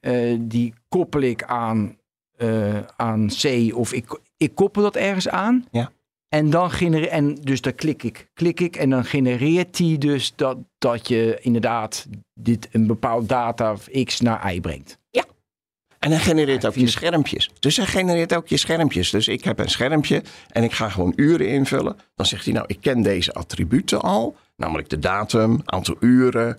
eh, 0.00 0.36
die 0.40 0.74
koppel 0.88 1.20
ik 1.20 1.44
aan, 1.44 1.96
eh, 2.36 2.78
aan 2.96 3.28
C 3.42 3.70
of 3.74 3.92
ik, 3.92 4.20
ik 4.36 4.54
koppel 4.54 4.82
dat 4.82 4.96
ergens 4.96 5.28
aan. 5.28 5.64
Ja. 5.70 5.90
En 6.28 6.50
dan 6.50 6.70
genereer, 6.70 7.08
en 7.08 7.34
dus 7.34 7.60
daar 7.60 7.72
klik 7.72 8.02
ik, 8.02 8.30
klik 8.34 8.60
ik 8.60 8.76
en 8.76 8.90
dan 8.90 9.04
genereert 9.04 9.76
die 9.76 9.98
dus 9.98 10.32
dat, 10.36 10.56
dat 10.78 11.08
je 11.08 11.38
inderdaad 11.40 12.06
dit 12.34 12.68
een 12.72 12.86
bepaald 12.86 13.28
data 13.28 13.76
X 14.04 14.20
naar 14.20 14.54
Y 14.54 14.60
brengt. 14.60 15.00
En 16.02 16.10
hij 16.10 16.20
genereert 16.20 16.66
ook 16.66 16.74
je 16.74 16.86
schermpjes. 16.86 17.50
Dus 17.60 17.76
hij 17.76 17.86
genereert 17.86 18.34
ook 18.34 18.48
je 18.48 18.56
schermpjes. 18.56 19.10
Dus 19.10 19.28
ik 19.28 19.44
heb 19.44 19.58
een 19.58 19.70
schermpje 19.70 20.22
en 20.48 20.62
ik 20.62 20.72
ga 20.72 20.88
gewoon 20.88 21.12
uren 21.16 21.48
invullen. 21.48 21.96
Dan 22.14 22.26
zegt 22.26 22.44
hij, 22.44 22.54
nou, 22.54 22.64
ik 22.68 22.78
ken 22.80 23.02
deze 23.02 23.32
attributen 23.32 24.00
al. 24.00 24.36
Namelijk 24.56 24.88
de 24.88 24.98
datum, 24.98 25.60
aantal 25.64 25.96
uren. 26.00 26.58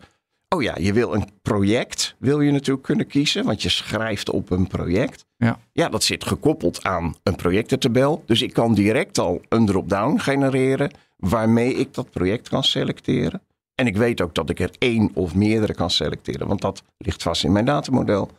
Oh 0.50 0.62
ja, 0.62 0.76
je 0.80 0.94
wil 0.94 1.14
een 1.14 1.30
project, 1.42 2.16
wil 2.20 2.42
je 2.42 2.52
natuurlijk 2.52 2.86
kunnen 2.86 3.08
kiezen. 3.08 3.46
Want 3.46 3.62
je 3.62 3.70
schrijft 3.70 4.30
op 4.30 4.52
een 4.52 4.68
project. 4.68 5.26
Ja. 5.38 5.60
Ja, 5.72 5.90
dat 5.90 6.04
zit 6.04 6.26
gekoppeld 6.26 6.84
aan 6.84 7.16
een 7.24 7.36
projectentabel. 7.36 8.24
Dus 8.26 8.42
ik 8.42 8.54
kan 8.54 8.74
direct 8.74 9.18
al 9.18 9.42
een 9.50 9.66
drop-down 9.66 10.20
genereren. 10.20 10.92
Waarmee 11.18 11.74
ik 11.74 11.94
dat 11.94 12.12
project 12.12 12.50
kan 12.50 12.64
selecteren. 12.64 13.42
En 13.76 13.88
ik 13.88 13.98
weet 13.98 14.22
ook 14.22 14.36
dat 14.36 14.50
ik 14.50 14.60
er 14.60 14.72
één 14.78 15.12
of 15.14 15.36
meerdere 15.36 15.74
kan 15.74 15.90
selecteren. 15.90 16.48
Want 16.48 16.62
dat 16.62 16.84
ligt 16.98 17.24
vast 17.24 17.44
in 17.44 17.52
mijn 17.52 17.66
datamodel. 17.66 18.30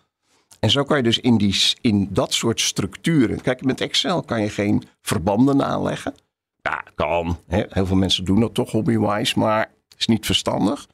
En 0.65 0.71
zo 0.71 0.85
kan 0.85 0.97
je 0.97 1.03
dus 1.03 1.19
in, 1.19 1.37
die, 1.37 1.73
in 1.81 2.09
dat 2.11 2.33
soort 2.33 2.61
structuren. 2.61 3.41
Kijk, 3.41 3.65
met 3.65 3.81
Excel 3.81 4.23
kan 4.23 4.41
je 4.41 4.51
geen 4.51 4.83
verbanden 5.01 5.65
aanleggen. 5.65 6.15
Ja, 6.63 6.85
kan. 6.95 7.39
Heel 7.47 7.87
veel 7.87 7.97
mensen 7.97 8.25
doen 8.25 8.41
dat 8.41 8.55
toch 8.55 8.71
hobby-wise, 8.71 9.39
maar 9.39 9.73
is 9.97 10.07
niet 10.07 10.27
verstandig. 10.27 10.89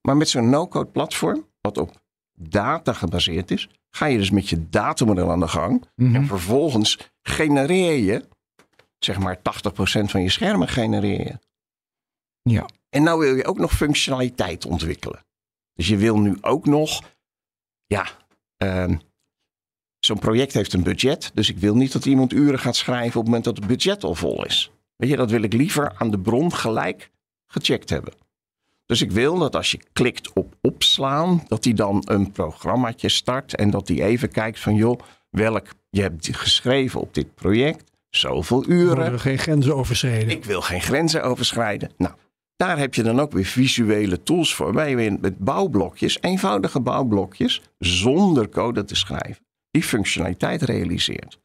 Maar 0.00 0.16
met 0.16 0.28
zo'n 0.28 0.50
no-code 0.50 0.90
platform, 0.90 1.46
wat 1.60 1.78
op 1.78 2.02
data 2.34 2.92
gebaseerd 2.92 3.50
is, 3.50 3.68
ga 3.90 4.06
je 4.06 4.18
dus 4.18 4.30
met 4.30 4.48
je 4.48 4.68
datamodel 4.68 5.30
aan 5.30 5.40
de 5.40 5.48
gang. 5.48 5.84
En 5.96 6.26
vervolgens 6.26 7.10
genereer 7.22 7.98
je, 7.98 8.28
zeg 8.98 9.18
maar 9.18 9.36
80% 9.36 9.40
van 10.04 10.22
je 10.22 10.30
schermen 10.30 10.68
genereer 10.68 11.20
je. 11.20 11.38
Ja. 12.42 12.68
En 12.88 13.02
nou 13.02 13.18
wil 13.18 13.34
je 13.34 13.46
ook 13.46 13.58
nog 13.58 13.72
functionaliteit 13.72 14.66
ontwikkelen. 14.66 15.24
Dus 15.74 15.88
je 15.88 15.96
wil 15.96 16.18
nu 16.18 16.36
ook 16.40 16.66
nog, 16.66 17.02
ja, 17.86 18.06
zo'n 19.98 20.18
project 20.18 20.52
heeft 20.52 20.72
een 20.72 20.82
budget. 20.82 21.30
Dus 21.34 21.48
ik 21.48 21.58
wil 21.58 21.76
niet 21.76 21.92
dat 21.92 22.04
iemand 22.04 22.32
uren 22.32 22.58
gaat 22.58 22.76
schrijven 22.76 23.08
op 23.08 23.14
het 23.14 23.24
moment 23.24 23.44
dat 23.44 23.56
het 23.56 23.66
budget 23.66 24.04
al 24.04 24.14
vol 24.14 24.44
is. 24.44 24.70
Weet 24.96 25.10
je, 25.10 25.16
dat 25.16 25.30
wil 25.30 25.42
ik 25.42 25.52
liever 25.52 25.92
aan 25.98 26.10
de 26.10 26.18
bron 26.18 26.54
gelijk 26.54 27.10
gecheckt 27.46 27.90
hebben. 27.90 28.12
Dus 28.86 29.02
ik 29.02 29.10
wil 29.10 29.38
dat 29.38 29.56
als 29.56 29.70
je 29.70 29.80
klikt 29.92 30.32
op 30.32 30.54
opslaan, 30.60 31.44
dat 31.48 31.62
die 31.62 31.74
dan 31.74 32.02
een 32.04 32.32
programmaatje 32.32 33.08
start 33.08 33.54
en 33.56 33.70
dat 33.70 33.86
die 33.86 34.02
even 34.02 34.28
kijkt 34.30 34.60
van 34.60 34.74
joh, 34.74 35.00
welk 35.30 35.66
je 35.90 36.00
hebt 36.00 36.36
geschreven 36.36 37.00
op 37.00 37.14
dit 37.14 37.34
project, 37.34 37.90
zoveel 38.10 38.68
uren. 38.68 38.96
worden 38.96 39.20
geen 39.20 39.38
grenzen 39.38 39.76
overschreden. 39.76 40.30
Ik 40.30 40.44
wil 40.44 40.60
geen 40.60 40.80
grenzen 40.80 41.22
overschrijden. 41.22 41.90
Nou, 41.96 42.14
daar 42.56 42.78
heb 42.78 42.94
je 42.94 43.02
dan 43.02 43.20
ook 43.20 43.32
weer 43.32 43.44
visuele 43.44 44.22
tools 44.22 44.54
voor. 44.54 44.72
Waar 44.72 44.88
je 44.88 44.96
weer 44.96 45.16
met 45.20 45.38
bouwblokjes, 45.38 46.18
eenvoudige 46.20 46.80
bouwblokjes, 46.80 47.62
zonder 47.78 48.48
code 48.48 48.84
te 48.84 48.94
schrijven, 48.94 49.44
die 49.70 49.82
functionaliteit 49.82 50.62
realiseert. 50.62 51.38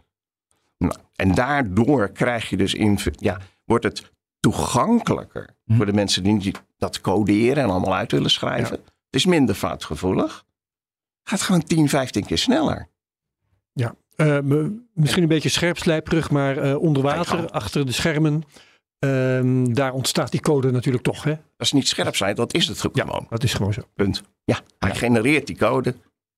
Nou, 0.77 0.93
en 1.15 1.33
daardoor 1.35 2.09
krijg 2.09 2.49
je 2.49 2.57
dus 2.57 2.73
in, 2.73 2.97
ja, 3.17 3.37
wordt 3.65 3.83
het 3.83 4.11
toegankelijker 4.39 5.57
Hm. 5.65 5.75
voor 5.75 5.85
de 5.85 5.93
mensen 5.93 6.23
die 6.23 6.33
niet 6.33 6.61
dat 6.77 7.01
coderen 7.01 7.63
en 7.63 7.69
allemaal 7.69 7.95
uit 7.95 8.11
willen 8.11 8.31
schrijven. 8.31 8.75
Het 8.75 9.15
is 9.15 9.25
minder 9.25 9.55
foutgevoelig. 9.55 10.45
Gaat 11.23 11.41
gewoon 11.41 11.63
10, 11.63 11.89
15 11.89 12.25
keer 12.25 12.37
sneller. 12.37 12.87
Eh, 14.15 14.39
me- 14.39 14.79
misschien 14.93 15.23
een 15.23 15.29
beetje 15.29 15.49
scherpslijperig, 15.49 16.29
maar 16.31 16.57
eh, 16.57 16.75
onder 16.81 17.03
water, 17.03 17.49
achter 17.49 17.85
de 17.85 17.91
schermen, 17.91 18.43
ehm, 18.99 19.73
daar 19.73 19.93
ontstaat 19.93 20.31
die 20.31 20.41
code 20.41 20.71
natuurlijk 20.71 21.03
toch. 21.03 21.23
Hè? 21.23 21.31
Dat 21.31 21.41
is 21.57 21.71
niet 21.71 21.87
scherp 21.87 22.15
zijn, 22.15 22.35
dat 22.35 22.53
is 22.53 22.67
het 22.67 22.79
gewoon. 22.79 23.25
Dat 23.29 23.43
is 23.43 23.53
gewoon 23.53 23.73
zo. 23.73 23.81
Punt. 23.93 24.21
Ja, 24.43 24.59
hij 24.79 24.95
genereert 24.95 25.47
die 25.47 25.57
code, 25.57 25.95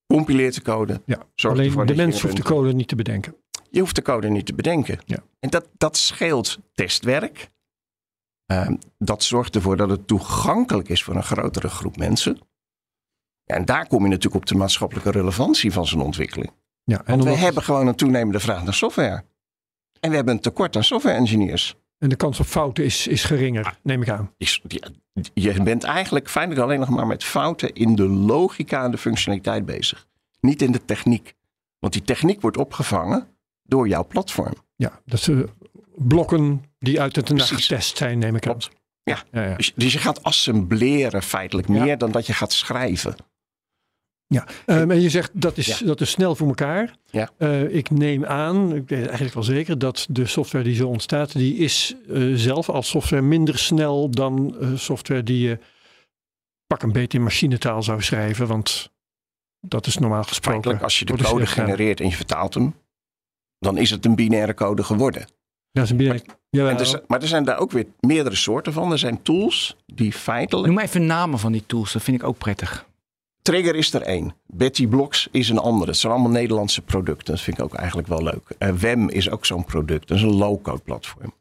compileert 0.08 0.56
de 0.56 0.62
code. 0.62 1.02
Ja. 1.06 1.18
Zorgt 1.36 1.58
Alleen 1.58 1.70
ervoor 1.70 1.86
de 1.86 1.96
mens 1.96 2.22
hoeft 2.22 2.36
de 2.36 2.44
code 2.44 2.74
niet 2.74 2.88
te 2.88 2.96
bedenken. 2.96 3.36
Je 3.70 3.80
hoeft 3.80 3.96
de 3.96 4.02
code 4.02 4.30
niet 4.30 4.46
te 4.46 4.54
bedenken. 4.54 5.00
Ja. 5.06 5.18
En 5.40 5.50
dat, 5.50 5.68
dat 5.78 5.98
scheelt 5.98 6.60
testwerk. 6.74 7.50
Ehm, 8.46 8.76
dat 8.98 9.24
zorgt 9.24 9.56
ervoor 9.56 9.78
dat 9.78 9.90
het 9.90 10.08
toegankelijk 10.08 10.90
is 10.90 11.04
voor 11.04 11.16
een 11.16 11.24
grotere 11.24 11.70
groep 11.70 11.98
mensen. 11.98 12.40
Ja, 13.44 13.56
en 13.56 13.66
daar 13.66 13.88
kom 13.88 14.04
je 14.04 14.10
natuurlijk 14.10 14.36
op 14.36 14.46
de 14.46 14.56
maatschappelijke 14.56 15.12
relevantie 15.12 15.72
van 15.72 15.88
zo'n 15.88 16.02
ontwikkeling. 16.02 16.52
Ja, 16.84 16.98
en, 16.98 17.04
Want 17.06 17.24
we 17.24 17.36
hebben 17.36 17.64
gewoon 17.64 17.88
een 17.88 17.96
toenemende 17.96 18.40
vraag 18.40 18.64
naar 18.64 18.74
software. 18.74 19.24
En 20.00 20.10
we 20.10 20.16
hebben 20.16 20.34
een 20.34 20.42
tekort 20.42 20.76
aan 20.76 20.84
software 20.84 21.18
engineers. 21.18 21.76
En 22.02 22.10
de 22.10 22.16
kans 22.16 22.40
op 22.40 22.46
fouten 22.46 22.84
is, 22.84 23.08
is 23.08 23.24
geringer, 23.24 23.78
neem 23.84 24.02
ik 24.02 24.10
aan. 24.10 24.32
Is- 24.38 24.62
Je 25.34 25.64
bent 25.64 25.84
eigenlijk 25.84 26.30
feitelijk 26.30 26.64
alleen 26.66 26.80
nog 26.80 26.90
maar 26.90 27.08
met 27.08 27.24
fouten 27.24 27.74
in 27.74 27.96
de 27.96 28.08
logica 28.08 28.84
en 28.84 28.92
de 28.92 28.98
functionaliteit 28.98 29.66
bezig. 29.66 30.08
Niet 30.40 30.62
in 30.62 30.72
de 30.72 30.86
techniek. 30.86 31.34
Want 31.80 31.94
die 31.94 32.02
techniek 32.02 32.42
wordt 32.42 32.58
opgevangen 32.58 33.28
door 33.64 33.88
jouw 33.88 34.06
platform. 34.08 34.54
Ja, 34.76 35.02
dat 35.06 35.20
zijn 35.20 35.50
blokken 35.96 36.64
die 36.80 37.02
uit 37.02 37.16
het 37.16 37.30
nacht 37.30 37.52
getest 37.52 37.98
zijn, 37.98 38.18
neem 38.20 38.36
ik 38.36 38.48
aan. 38.48 38.58
Ja. 39.04 39.24
Ja, 39.32 39.44
ja. 39.44 39.56
Dus, 39.56 39.74
dus 39.76 39.94
je 39.94 40.00
gaat 40.00 40.24
assembleren 40.24 41.24
feitelijk 41.24 41.68
meer 41.68 41.98
dan 41.98 42.12
dat 42.12 42.26
je 42.26 42.34
gaat 42.34 42.54
schrijven. 42.54 43.16
Ja, 44.34 44.48
en 44.66 45.02
je 45.02 45.10
zegt 45.10 45.32
dat 45.34 45.58
is, 45.58 45.80
Ja. 45.80 45.86
dat 45.86 46.02
is 46.02 46.10
snel 46.10 46.36
voor 46.36 46.48
elkaar. 46.48 46.96
Ja. 47.10 47.30
Eh, 47.38 47.76
ik 47.76 47.90
neem 47.90 48.26
aan, 48.26 48.76
ik 48.76 48.90
weet 48.90 49.06
eigenlijk 49.06 49.34
wel 49.34 49.44
zeker, 49.44 49.80
dat 49.80 50.08
de 50.10 50.26
software 50.26 50.64
die 50.64 50.76
zo 50.76 50.88
ontstaat, 50.88 51.34
die 51.34 51.56
is 51.56 51.96
eh, 52.10 52.32
zelf 52.34 52.70
als 52.70 52.90
software 52.90 53.22
minder 53.22 53.58
snel 53.58 54.10
dan 54.10 54.56
eh, 54.60 54.70
software 54.76 55.24
die 55.24 55.48
je 55.48 55.60
pak 56.68 56.84
een 56.84 56.92
beetje 56.92 57.18
in 57.18 57.24
machinetaal 57.24 57.84
zou 57.84 58.02
schrijven. 58.02 58.48
Want 58.48 58.92
dat 59.60 59.86
is 59.86 59.98
normaal 59.98 60.24
gesproken. 60.24 60.52
Feitelijk, 60.52 60.84
als 60.84 61.00
je 61.00 61.06
de 61.06 61.24
code 61.24 61.46
genereert 61.46 62.00
en 62.00 62.10
je 62.10 62.16
vertaalt 62.16 62.54
hem, 62.54 62.76
dan 63.60 63.78
is 63.78 63.90
het 63.90 64.06
een 64.06 64.16
binaire 64.16 64.54
code 64.54 64.84
geworden. 64.84 65.26
Ja, 65.72 65.82
is 65.82 65.90
een 65.90 66.22
Jawel. 66.50 66.72
En 66.72 66.78
dus, 66.78 66.96
maar 67.08 67.22
er 67.22 67.28
zijn 67.28 67.44
daar 67.44 67.58
ook 67.58 67.72
weer 67.72 67.86
meerdere 68.00 68.36
soorten 68.36 68.74
van. 68.74 68.92
Er 68.92 68.98
zijn 68.98 69.22
tools 69.22 69.76
die 69.86 70.12
feitelijk. 70.14 70.66
Noem 70.66 70.76
maar 70.76 70.84
even 70.84 71.06
namen 71.06 71.40
van 71.40 71.52
die 71.52 71.64
tools, 71.66 71.94
dat 71.94 72.02
vind 72.04 72.22
ik 72.22 72.28
ook 72.28 72.38
prettig. 72.38 72.90
Trigger 73.42 73.76
is 73.76 73.94
er 73.94 74.02
één. 74.02 74.36
Betty 74.46 74.88
Blocks 74.88 75.28
is 75.32 75.50
een 75.50 75.58
andere. 75.58 75.92
Het 75.92 76.00
zijn 76.00 76.14
allemaal 76.14 76.32
Nederlandse 76.32 76.82
producten. 76.82 77.34
Dat 77.34 77.44
vind 77.44 77.58
ik 77.58 77.64
ook 77.64 77.74
eigenlijk 77.74 78.08
wel 78.08 78.24
leuk. 78.24 78.56
Eh, 78.58 78.70
WEM 78.70 79.10
is 79.10 79.30
ook 79.30 79.46
zo'n 79.46 79.66
product. 79.66 80.08
Dat 80.08 80.18
is 80.18 80.24
een 80.24 80.36
low-code 80.36 80.82
platform. 80.82 81.34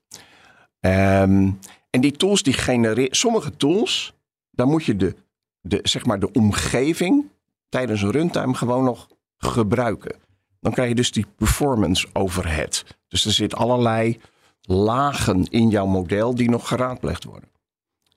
Ehm, 0.81 1.51
en 1.91 2.01
die 2.01 2.13
tools 2.13 2.43
die 2.43 2.53
genereren. 2.53 3.17
Sommige 3.17 3.57
tools, 3.57 4.13
daar 4.51 4.67
moet 4.67 4.85
je 4.85 4.97
de, 4.97 5.15
de, 5.61 5.79
zeg 5.83 6.07
maar 6.07 6.19
de 6.19 6.33
omgeving 6.33 7.25
tijdens 7.69 8.03
een 8.03 8.11
runtime 8.11 8.55
gewoon 8.55 8.85
nog 8.85 9.09
gebruiken. 9.39 10.17
Dan 10.61 10.73
krijg 10.73 10.89
je 10.89 10.95
dus 10.95 11.13
die 11.13 11.27
performance 11.37 12.07
overhead. 12.13 12.85
Dus 13.09 13.25
er 13.25 13.33
zitten 13.33 13.59
allerlei 13.59 14.21
lagen 14.61 15.45
in 15.45 15.69
jouw 15.69 15.87
model 15.87 16.35
die 16.35 16.51
nog 16.51 16.69
geraadpleegd 16.69 17.25
worden. 17.25 17.49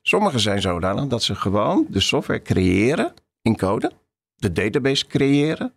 Sommige 0.02 0.40
zijn 0.40 0.62
zodanig 0.62 1.08
dat 1.08 1.24
ze 1.24 1.36
gewoon 1.36 1.86
de 1.90 2.00
software 2.00 2.42
creëren 2.42 3.14
in 3.44 3.58
code, 3.58 3.92
de 4.36 4.52
database 4.52 5.08
creëren 5.08 5.74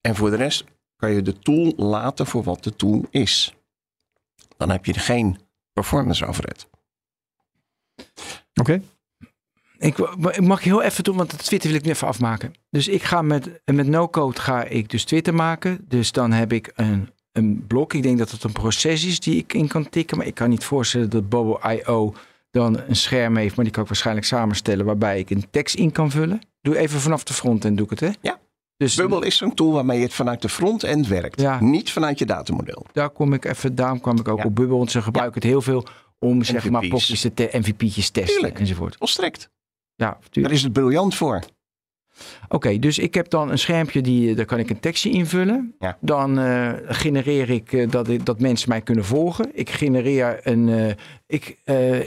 en 0.00 0.16
voor 0.16 0.30
de 0.30 0.36
rest 0.36 0.64
kan 0.96 1.10
je 1.10 1.22
de 1.22 1.38
tool 1.38 1.72
laten 1.76 2.26
voor 2.26 2.42
wat 2.42 2.64
de 2.64 2.76
tool 2.76 3.04
is. 3.10 3.54
Dan 4.56 4.70
heb 4.70 4.84
je 4.84 4.94
geen 4.94 5.38
performance 5.72 6.26
overhead. 6.26 6.68
Oké. 8.54 8.82
Ik, 9.78 9.98
ik 9.98 10.40
mag 10.40 10.62
heel 10.62 10.82
even 10.82 11.04
doen, 11.04 11.16
want 11.16 11.32
het 11.32 11.44
Twitter 11.44 11.68
wil 11.70 11.78
ik 11.78 11.84
nu 11.84 11.90
even 11.90 12.08
afmaken. 12.08 12.54
Dus 12.70 12.88
ik 12.88 13.02
ga 13.02 13.22
met, 13.22 13.60
met 13.64 13.86
no-code 13.86 14.40
ga 14.40 14.64
ik 14.64 14.90
dus 14.90 15.04
Twitter 15.04 15.34
maken. 15.34 15.84
Dus 15.88 16.12
dan 16.12 16.32
heb 16.32 16.52
ik 16.52 16.72
een, 16.74 17.10
een 17.32 17.66
blok. 17.66 17.94
Ik 17.94 18.02
denk 18.02 18.18
dat 18.18 18.30
het 18.30 18.44
een 18.44 18.52
proces 18.52 19.04
is 19.04 19.20
die 19.20 19.36
ik 19.36 19.52
in 19.52 19.68
kan 19.68 19.88
tikken. 19.88 20.16
Maar 20.16 20.26
ik 20.26 20.34
kan 20.34 20.48
niet 20.48 20.64
voorstellen 20.64 21.10
dat 21.10 21.28
Bobo.io 21.28 22.14
dan 22.50 22.80
een 22.80 22.96
scherm 22.96 23.36
heeft. 23.36 23.56
Maar 23.56 23.64
die 23.64 23.74
kan 23.74 23.82
ik 23.82 23.88
waarschijnlijk 23.88 24.26
samenstellen 24.26 24.84
waarbij 24.86 25.18
ik 25.18 25.30
een 25.30 25.50
tekst 25.50 25.74
in 25.74 25.92
kan 25.92 26.10
vullen. 26.10 26.40
Doe 26.60 26.78
even 26.78 27.00
vanaf 27.00 27.24
de 27.24 27.32
front 27.32 27.64
en 27.64 27.74
doe 27.76 27.84
ik 27.84 27.90
het, 27.90 28.00
hè? 28.00 28.10
Ja. 28.20 28.38
Dus 28.76 28.94
Bubble 28.94 29.26
is 29.26 29.36
zo'n 29.36 29.54
tool 29.54 29.72
waarmee 29.72 29.98
je 29.98 30.04
het 30.04 30.14
vanuit 30.14 30.42
de 30.42 30.48
front-end 30.48 31.06
werkt. 31.08 31.40
Ja. 31.40 31.60
Niet 31.60 31.92
vanuit 31.92 32.18
je 32.18 32.26
datamodel. 32.26 32.86
daar 32.92 33.10
kom 33.10 33.32
ik 33.32 33.44
even, 33.44 33.74
daarom 33.74 34.00
kwam 34.00 34.18
ik 34.18 34.28
ook 34.28 34.38
Ja. 34.38 34.44
op 34.44 34.54
Bubble. 34.54 34.76
Want 34.76 34.90
ze 34.90 35.02
gebruiken 35.02 35.40
het 35.40 35.50
heel 35.50 35.62
veel 35.62 35.86
om 36.18 36.42
zeg 36.44 36.70
maar 36.70 36.88
blokjes 36.88 37.20
te 37.34 37.48
MVP'tjes 37.52 38.10
testen 38.10 38.34
Tuurlijk. 38.34 38.58
enzovoort. 38.58 38.96
Volstrekt. 38.96 39.50
Ja, 39.94 40.06
Daar 40.06 40.18
tuurlijk. 40.30 40.54
is 40.54 40.62
het 40.62 40.72
briljant 40.72 41.14
voor. 41.14 41.40
Oké, 42.48 42.78
dus 42.78 42.98
ik 42.98 43.14
heb 43.14 43.30
dan 43.30 43.50
een 43.50 43.58
schermpje, 43.58 44.00
die, 44.00 44.34
daar 44.34 44.44
kan 44.44 44.58
ik 44.58 44.70
een 44.70 44.80
tekstje 44.80 45.10
invullen. 45.10 45.74
Ja. 45.78 45.96
Dan 46.00 46.38
eh, 46.38 46.72
genereer 46.86 47.50
ik, 47.50 47.72
eh, 47.72 47.90
dat, 47.90 48.08
dat 48.24 48.40
mensen 48.40 48.68
mij 48.68 48.80
kunnen 48.80 49.04
volgen. 49.04 49.50
Ik 49.52 49.70
genereer 49.70 50.40
een, 50.42 50.68
eh, 50.68 50.94
ik, 51.26 51.56
eh, 51.64 51.98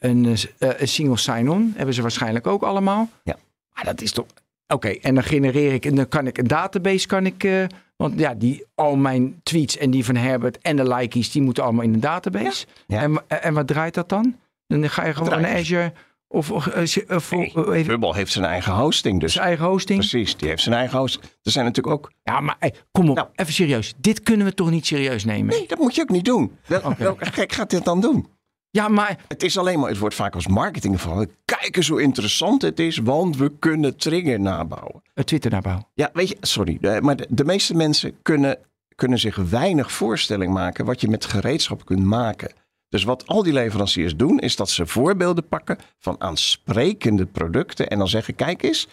een, 0.00 0.36
eh, 0.58 0.70
een 0.80 0.88
single 0.88 1.16
sign-on. 1.16 1.72
Hebben 1.76 1.94
ze 1.94 2.02
waarschijnlijk 2.02 2.46
ook 2.46 2.62
allemaal. 2.62 3.08
Ja. 3.24 3.36
Maar 3.74 3.84
dat 3.84 4.00
is 4.00 4.12
toch... 4.12 4.26
Oké, 4.68 4.88
en 4.88 5.14
dan 5.14 5.24
genereer 5.24 5.72
ik... 5.72 5.84
En 5.86 5.94
dan 5.94 6.08
kan 6.08 6.26
ik 6.26 6.38
een 6.38 6.46
database... 6.46 7.06
Kan 7.06 7.26
ik, 7.26 7.44
eh, 7.44 7.64
want 7.96 8.18
ja, 8.18 8.34
die, 8.34 8.64
al 8.74 8.96
mijn 8.96 9.40
tweets 9.42 9.76
en 9.76 9.90
die 9.90 10.04
van 10.04 10.16
Herbert 10.16 10.58
en 10.58 10.76
de 10.76 10.88
likeys... 10.94 11.30
die 11.30 11.42
moeten 11.42 11.62
allemaal 11.64 11.84
in 11.84 11.94
een 11.94 12.00
database. 12.00 12.66
Ja. 12.86 12.96
Ja. 12.96 13.02
En, 13.02 13.42
en 13.42 13.54
wat 13.54 13.66
draait 13.66 13.94
dat 13.94 14.08
dan? 14.08 14.36
Dan 14.66 14.90
ga 14.90 15.06
je 15.06 15.14
gewoon 15.14 15.40
naar 15.40 15.54
Azure... 15.56 15.92
Of, 16.32 16.50
of, 16.50 16.66
eh, 16.66 16.84
je- 16.86 17.04
of- 17.08 17.30
Nee, 17.30 17.54
of- 17.56 17.68
even 17.68 17.86
Bubble 17.86 18.14
heeft 18.14 18.32
zijn 18.32 18.44
eigen 18.44 18.72
hosting, 18.72 19.20
dus 19.20 19.32
zijn 19.32 19.44
eigen 19.46 19.64
hosting. 19.66 19.98
precies, 19.98 20.36
die 20.36 20.48
heeft 20.48 20.62
zijn 20.62 20.74
eigen 20.74 20.98
hosting. 20.98 21.24
Er 21.42 21.50
zijn 21.50 21.64
natuurlijk 21.64 21.94
ook 21.96 22.12
Ja, 22.22 22.40
maar 22.40 22.56
hey, 22.58 22.74
kom 22.90 23.10
op, 23.10 23.16
Nou. 23.16 23.28
even 23.34 23.52
serieus. 23.52 23.94
Dit 23.96 24.22
kunnen 24.22 24.46
we 24.46 24.54
toch 24.54 24.70
niet 24.70 24.86
serieus 24.86 25.24
nemen? 25.24 25.46
Nee, 25.56 25.66
dat 25.68 25.78
moet 25.78 25.94
je 25.94 26.02
ook 26.02 26.08
niet 26.08 26.24
doen. 26.24 26.56
Oké. 26.82 26.94
Welke 26.98 27.24
gek 27.32 27.52
gaat 27.52 27.70
dit 27.70 27.84
dan 27.84 28.00
doen? 28.00 28.26
Ja, 28.70 28.88
maar 28.88 29.18
Het 29.28 29.42
is 29.42 29.58
alleen 29.58 29.78
maar, 29.78 29.88
het 29.88 29.98
wordt 29.98 30.14
vaak 30.14 30.34
als 30.34 30.46
marketing 30.46 31.00
van. 31.00 31.30
Kijk 31.44 31.76
eens 31.76 31.88
hoe 31.88 32.02
interessant 32.02 32.62
het 32.62 32.80
is, 32.80 32.98
want 32.98 33.36
we 33.36 33.52
kunnen 33.58 33.96
trigger 33.96 34.40
nabouwen. 34.40 35.02
het 35.14 35.26
Twitter 35.26 35.50
nabouw. 35.50 35.88
Ja, 35.94 36.10
weet 36.12 36.28
je, 36.28 36.36
sorry, 36.40 36.78
maar 37.00 37.16
de, 37.16 37.26
de 37.28 37.44
meeste 37.44 37.74
mensen 37.74 38.22
kunnen, 38.22 38.58
kunnen 38.94 39.18
zich 39.18 39.36
weinig 39.36 39.92
voorstelling 39.92 40.52
maken 40.52 40.84
wat 40.84 41.00
je 41.00 41.08
met 41.08 41.24
gereedschap 41.24 41.84
kunt 41.84 42.04
maken. 42.04 42.52
Dus 42.88 43.04
wat 43.04 43.26
al 43.26 43.42
die 43.42 43.52
leveranciers 43.52 44.16
doen, 44.16 44.38
is 44.38 44.56
dat 44.56 44.70
ze 44.70 44.86
voorbeelden 44.86 45.48
pakken 45.48 45.78
van 45.98 46.20
aansprekende 46.20 47.26
producten 47.26 47.88
en 47.88 47.98
dan 47.98 48.08
zeggen: 48.08 48.34
kijk 48.34 48.62
eens, 48.62 48.88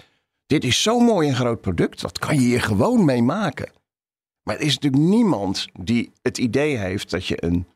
dit 0.45 0.63
is 0.63 0.81
zo'n 0.81 1.03
mooi 1.03 1.27
en 1.27 1.35
groot 1.35 1.61
product, 1.61 2.01
dat 2.01 2.19
kan 2.19 2.35
je 2.35 2.41
hier 2.41 2.61
gewoon 2.61 3.05
mee 3.05 3.21
maken. 3.21 3.71
Maar 4.43 4.55
er 4.55 4.61
is 4.61 4.73
natuurlijk 4.73 5.03
niemand 5.03 5.67
die 5.79 6.11
het 6.21 6.37
idee 6.37 6.77
heeft 6.77 7.09
dat 7.11 7.25
je 7.25 7.43
een 7.43 7.67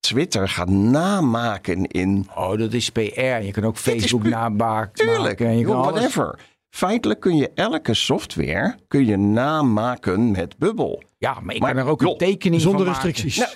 Twitter 0.00 0.48
gaat 0.48 0.68
namaken 0.68 1.86
in 1.86 2.28
Oh, 2.34 2.58
dat 2.58 2.72
is 2.72 2.90
PR. 2.90 3.00
Je 3.20 3.50
kan 3.50 3.64
ook 3.64 3.76
Facebook 3.76 4.22
nabaken. 4.22 5.06
Tuurlijk, 5.06 5.40
En 5.40 5.58
je 5.58 5.64
kan 5.64 5.76
alles- 5.76 5.90
whatever. 5.90 6.38
Feitelijk 6.70 7.20
kun 7.20 7.36
je 7.36 7.50
elke 7.54 7.94
software 7.94 8.76
kun 8.88 9.06
je 9.06 9.16
namaken 9.16 10.30
met 10.30 10.58
Bubble. 10.58 11.02
Ja, 11.18 11.40
maar 11.40 11.54
ik 11.54 11.60
Maar, 11.60 11.74
kan 11.74 11.82
er 11.84 11.88
ook 11.90 12.00
joh, 12.00 12.10
een 12.10 12.18
tekening 12.18 12.60
Zonder 12.62 12.84
van 12.84 12.92
maken. 12.92 13.10
restricties. 13.10 13.38
Nou, 13.38 13.50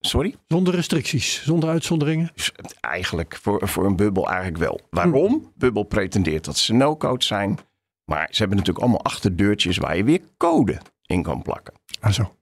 Sorry? 0.00 0.34
Zonder 0.48 0.74
restricties. 0.74 1.42
Zonder 1.44 1.68
uitzonderingen. 1.68 2.30
Dus 2.34 2.52
eigenlijk 2.80 3.38
voor, 3.42 3.68
voor 3.68 3.84
een 3.86 3.96
Bubble 3.96 4.26
eigenlijk 4.26 4.58
wel. 4.58 4.80
Waarom? 4.90 5.52
Bubble 5.54 5.84
pretendeert 5.84 6.44
dat 6.44 6.56
ze 6.56 6.74
no-code 6.74 7.24
zijn. 7.24 7.58
Maar 8.04 8.28
ze 8.30 8.38
hebben 8.38 8.56
natuurlijk 8.56 8.84
allemaal 8.84 9.04
achterdeurtjes 9.04 9.76
waar 9.76 9.96
je 9.96 10.04
weer 10.04 10.20
code 10.36 10.78
in 11.06 11.22
kan 11.22 11.42
plakken. 11.42 11.74
Ah 12.00 12.10
zo. 12.12 12.36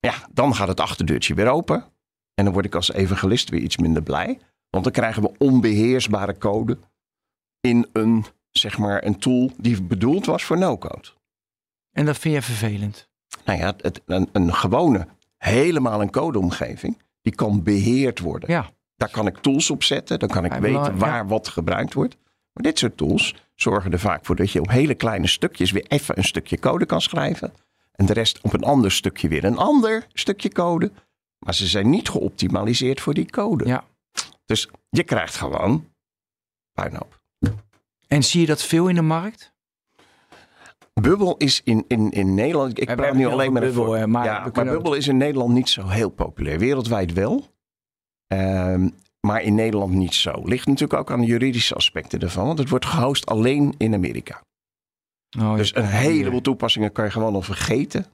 Ja, 0.00 0.14
dan 0.32 0.54
gaat 0.54 0.68
het 0.68 0.80
achterdeurtje 0.80 1.34
weer 1.34 1.48
open. 1.48 1.84
En 2.36 2.44
dan 2.44 2.52
word 2.52 2.64
ik 2.64 2.74
als 2.74 2.92
evangelist 2.92 3.48
weer 3.48 3.60
iets 3.60 3.76
minder 3.76 4.02
blij. 4.02 4.38
Want 4.70 4.84
dan 4.84 4.92
krijgen 4.92 5.22
we 5.22 5.32
onbeheersbare 5.38 6.38
code 6.38 6.78
in 7.60 7.86
een, 7.92 8.24
zeg 8.50 8.78
maar, 8.78 9.04
een 9.04 9.18
tool 9.18 9.50
die 9.56 9.82
bedoeld 9.82 10.26
was 10.26 10.44
voor 10.44 10.58
no-code. 10.58 11.08
En 11.92 12.04
dat 12.04 12.18
vind 12.18 12.34
je 12.34 12.42
vervelend. 12.42 13.08
Nou 13.44 13.58
ja, 13.58 13.74
het, 13.80 14.00
een, 14.06 14.28
een 14.32 14.54
gewone, 14.54 15.06
helemaal 15.36 16.00
een 16.00 16.10
codeomgeving, 16.10 17.02
die 17.22 17.34
kan 17.34 17.62
beheerd 17.62 18.18
worden. 18.18 18.50
Ja. 18.50 18.70
Daar 18.96 19.10
kan 19.10 19.26
ik 19.26 19.36
tools 19.36 19.70
op 19.70 19.82
zetten, 19.82 20.18
dan 20.18 20.28
kan 20.28 20.44
ik 20.44 20.52
Ja, 20.52 20.60
weten 20.60 20.98
waar 20.98 21.28
wat 21.28 21.48
gebruikt 21.48 21.94
wordt. 21.94 22.16
Maar 22.52 22.62
dit 22.62 22.78
soort 22.78 22.96
tools 22.96 23.34
zorgen 23.54 23.92
er 23.92 23.98
vaak 23.98 24.24
voor 24.24 24.36
dat 24.36 24.50
je 24.50 24.60
op 24.60 24.70
hele 24.70 24.94
kleine 24.94 25.26
stukjes 25.26 25.70
weer 25.70 25.84
even 25.88 26.18
een 26.18 26.24
stukje 26.24 26.58
code 26.58 26.86
kan 26.86 27.00
schrijven. 27.00 27.52
En 27.92 28.06
de 28.06 28.12
rest 28.12 28.40
op 28.42 28.52
een 28.52 28.64
ander 28.64 28.92
stukje 28.92 29.28
weer 29.28 29.44
een 29.44 29.56
ander 29.56 30.06
stukje 30.12 30.52
code. 30.52 30.92
Maar 31.46 31.54
ze 31.54 31.66
zijn 31.66 31.90
niet 31.90 32.08
geoptimaliseerd 32.08 33.00
voor 33.00 33.14
die 33.14 33.30
code. 33.30 33.66
Ja. 33.66 33.84
Dus 34.44 34.68
je 34.88 35.02
krijgt 35.04 35.34
gewoon 35.36 35.88
puinhoop. 36.72 37.20
En 38.06 38.24
zie 38.24 38.40
je 38.40 38.46
dat 38.46 38.62
veel 38.62 38.88
in 38.88 38.94
de 38.94 39.02
markt? 39.02 39.54
Bubbel 41.00 41.36
is 41.36 41.60
in, 41.64 41.84
in, 41.88 42.10
in 42.10 42.34
Nederland. 42.34 42.80
Ik 42.80 42.96
praat 42.96 43.14
nu 43.14 43.26
alleen 43.26 43.52
maar 43.52 43.62
hè, 43.62 44.06
maar 44.06 44.24
ja, 44.24 44.36
we 44.36 44.40
maar 44.42 44.50
kunnen 44.52 44.72
ook- 44.74 44.78
Bubbel 44.82 44.98
is 44.98 45.08
in 45.08 45.16
Nederland 45.16 45.52
niet 45.52 45.68
zo 45.68 45.86
heel 45.86 46.10
populair. 46.10 46.58
Wereldwijd 46.58 47.12
wel. 47.12 47.46
Ehm, 48.26 48.88
maar 49.26 49.42
in 49.42 49.54
Nederland 49.54 49.92
niet 49.92 50.14
zo. 50.14 50.42
Ligt 50.44 50.66
natuurlijk 50.66 51.00
ook 51.00 51.10
aan 51.10 51.20
de 51.20 51.26
juridische 51.26 51.74
aspecten 51.74 52.20
ervan. 52.20 52.46
Want 52.46 52.58
het 52.58 52.68
wordt 52.68 52.86
gehost 52.86 53.26
alleen 53.26 53.74
in 53.78 53.94
Amerika. 53.94 54.42
Oh, 55.38 55.56
Dus 55.56 55.74
een 55.74 55.84
heleboel 55.84 56.40
toepassingen 56.40 56.92
kan 56.92 57.04
je 57.04 57.10
gewoon 57.10 57.34
al 57.34 57.42
vergeten. 57.42 58.06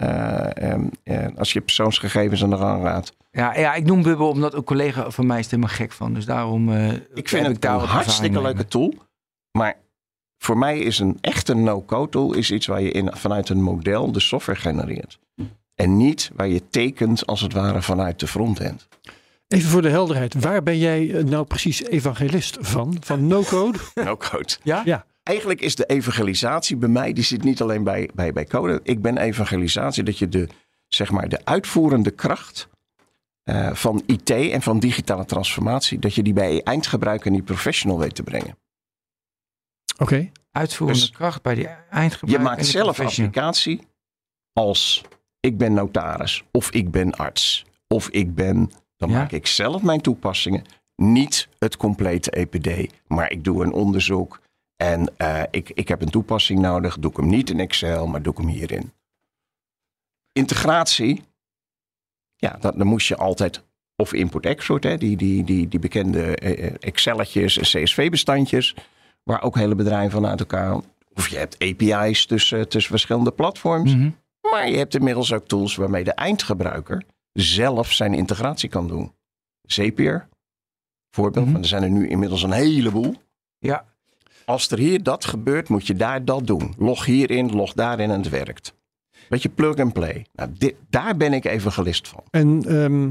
Eh, 0.00 0.70
ehm, 0.70 0.84
eh, 1.02 1.26
als 1.36 1.52
je 1.52 1.60
persoonsgegevens 1.60 2.42
aan 2.42 2.50
de 2.50 2.56
gang 2.56 2.82
raadt. 2.82 3.12
Ja, 3.30 3.58
ja, 3.58 3.74
ik 3.74 3.84
noem 3.84 4.02
Bubble 4.02 4.26
omdat 4.26 4.54
een 4.54 4.64
collega 4.64 5.10
van 5.10 5.26
mij 5.26 5.38
is 5.38 5.44
er 5.44 5.50
helemaal 5.50 5.74
gek 5.74 5.92
van. 5.92 6.14
Dus 6.14 6.24
daarom 6.24 6.72
eh, 6.72 6.92
Ik 7.14 7.28
vind 7.28 7.46
het 7.46 7.60
daar 7.60 7.82
een 7.82 7.88
hartstikke 7.88 8.42
leuke 8.42 8.66
tool. 8.66 8.94
Maar 9.52 9.76
voor 10.38 10.58
mij 10.58 10.78
is 10.78 10.98
een 10.98 11.18
echte 11.20 11.54
no-code 11.54 12.10
tool 12.10 12.34
is 12.34 12.50
iets 12.50 12.66
waar 12.66 12.80
je 12.80 12.90
in, 12.90 13.10
vanuit 13.12 13.48
een 13.48 13.62
model 13.62 14.12
de 14.12 14.20
software 14.20 14.58
genereert. 14.58 15.18
En 15.74 15.96
niet 15.96 16.30
waar 16.34 16.48
je 16.48 16.68
tekent 16.70 17.26
als 17.26 17.40
het 17.40 17.52
ware 17.52 17.82
vanuit 17.82 18.20
de 18.20 18.26
frontend. 18.26 18.88
Even 19.48 19.70
voor 19.70 19.82
de 19.82 19.90
helderheid. 19.90 20.34
Waar 20.34 20.62
ben 20.62 20.78
jij 20.78 21.22
nou 21.26 21.44
precies 21.44 21.84
evangelist 21.84 22.56
van? 22.60 22.96
Van 23.00 23.26
no-code? 23.26 23.78
No-code. 24.04 24.56
Ja? 24.62 24.82
Ja. 24.84 25.06
Eigenlijk 25.22 25.60
is 25.60 25.74
de 25.74 25.86
evangelisatie 25.86 26.76
bij 26.76 26.88
mij, 26.88 27.12
die 27.12 27.24
zit 27.24 27.42
niet 27.44 27.60
alleen 27.60 27.84
bij, 27.84 28.10
bij, 28.14 28.32
bij 28.32 28.44
code. 28.44 28.80
Ik 28.82 29.02
ben 29.02 29.16
evangelisatie 29.18 30.02
dat 30.02 30.18
je 30.18 30.28
de, 30.28 30.48
zeg 30.88 31.10
maar, 31.10 31.28
de 31.28 31.44
uitvoerende 31.44 32.10
kracht 32.10 32.68
eh, 33.42 33.74
van 33.74 34.02
IT 34.06 34.30
en 34.30 34.62
van 34.62 34.78
digitale 34.78 35.24
transformatie, 35.24 35.98
dat 35.98 36.14
je 36.14 36.22
die 36.22 36.32
bij 36.32 36.62
eindgebruiker 36.62 37.26
en 37.26 37.32
die 37.32 37.42
professional 37.42 37.98
weet 37.98 38.14
te 38.14 38.22
brengen. 38.22 38.58
Oké. 39.98 40.30
Uitvoerende 40.52 41.00
Dus 41.00 41.10
kracht 41.10 41.42
bij 41.42 41.54
die 41.54 41.66
eindgebruiker. 41.66 42.28
Je 42.28 42.38
maakt 42.38 42.66
zelf 42.66 43.00
applicatie 43.00 43.80
als 44.52 45.04
ik 45.40 45.58
ben 45.58 45.74
notaris 45.74 46.44
of 46.50 46.70
ik 46.70 46.90
ben 46.90 47.12
arts 47.14 47.64
of 47.88 48.08
ik 48.08 48.34
ben, 48.34 48.70
dan 48.96 49.10
Ja. 49.10 49.18
maak 49.18 49.32
ik 49.32 49.46
zelf 49.46 49.82
mijn 49.82 50.00
toepassingen. 50.00 50.64
Niet 50.96 51.48
het 51.58 51.76
complete 51.76 52.30
EPD, 52.30 52.92
maar 53.06 53.30
ik 53.30 53.44
doe 53.44 53.64
een 53.64 53.72
onderzoek 53.72 54.40
en 54.80 55.16
eh, 55.16 55.42
ik, 55.50 55.70
ik 55.70 55.88
heb 55.88 56.02
een 56.02 56.10
toepassing 56.10 56.58
nodig. 56.58 56.98
Doe 56.98 57.10
ik 57.10 57.16
hem 57.16 57.28
niet 57.28 57.50
in 57.50 57.60
Excel, 57.60 58.06
maar 58.06 58.22
doe 58.22 58.32
ik 58.32 58.38
hem 58.38 58.48
hierin. 58.48 58.92
Integratie, 60.32 61.22
ja, 62.36 62.56
dat, 62.60 62.78
dan 62.78 62.86
moest 62.86 63.08
je 63.08 63.16
altijd 63.16 63.62
of 63.96 64.12
import-export, 64.12 64.82
die, 64.82 65.16
die, 65.16 65.44
die, 65.44 65.68
die 65.68 65.78
bekende 65.78 66.36
eh, 66.36 66.66
eh, 66.66 66.74
Excelletjes 66.78 67.58
en 67.58 67.82
CSV-bestandjes, 67.82 68.74
waar 69.22 69.42
ook 69.42 69.56
hele 69.56 69.74
bedrijven 69.74 70.10
van 70.10 70.26
uit 70.26 70.40
elkaar. 70.40 70.80
Of 71.14 71.28
je 71.28 71.36
hebt 71.36 71.58
API's 71.58 72.26
tussen, 72.26 72.68
tussen 72.68 72.90
verschillende 72.90 73.32
platforms. 73.32 73.94
Mhm. 73.94 74.10
Maar 74.50 74.68
je 74.70 74.76
hebt 74.76 74.94
inmiddels 74.94 75.32
ook 75.32 75.46
tools 75.46 75.76
waarmee 75.76 76.04
de 76.04 76.14
eindgebruiker 76.14 77.02
zelf 77.32 77.92
zijn 77.92 78.14
integratie 78.14 78.68
kan 78.68 78.88
doen. 78.88 79.12
Zapier, 79.62 80.28
voorbeeld, 81.10 81.50
van 81.50 81.60
er 81.60 81.68
zijn 81.68 81.82
er 81.82 81.90
nu 81.90 82.08
inmiddels 82.08 82.42
een 82.42 82.52
heleboel. 82.52 83.14
Ja, 83.58 83.89
Als 84.50 84.70
er 84.70 84.78
hier 84.78 85.02
dat 85.02 85.24
gebeurt, 85.24 85.68
moet 85.68 85.86
je 85.86 85.94
daar 85.94 86.24
dat 86.24 86.46
doen. 86.46 86.74
Log 86.78 87.04
hierin, 87.04 87.50
log 87.52 87.72
daarin 87.72 88.10
en 88.10 88.16
het 88.20 88.28
werkt. 88.28 88.74
Beetje 89.28 89.48
plug 89.48 89.76
and 89.76 89.92
play. 89.92 90.26
Nou, 90.32 90.50
dit, 90.58 90.74
daar 90.88 91.16
ben 91.16 91.32
ik 91.32 91.44
evangelist 91.44 92.08
van. 92.08 92.22
En 92.30 92.62
ehm, 92.66 93.10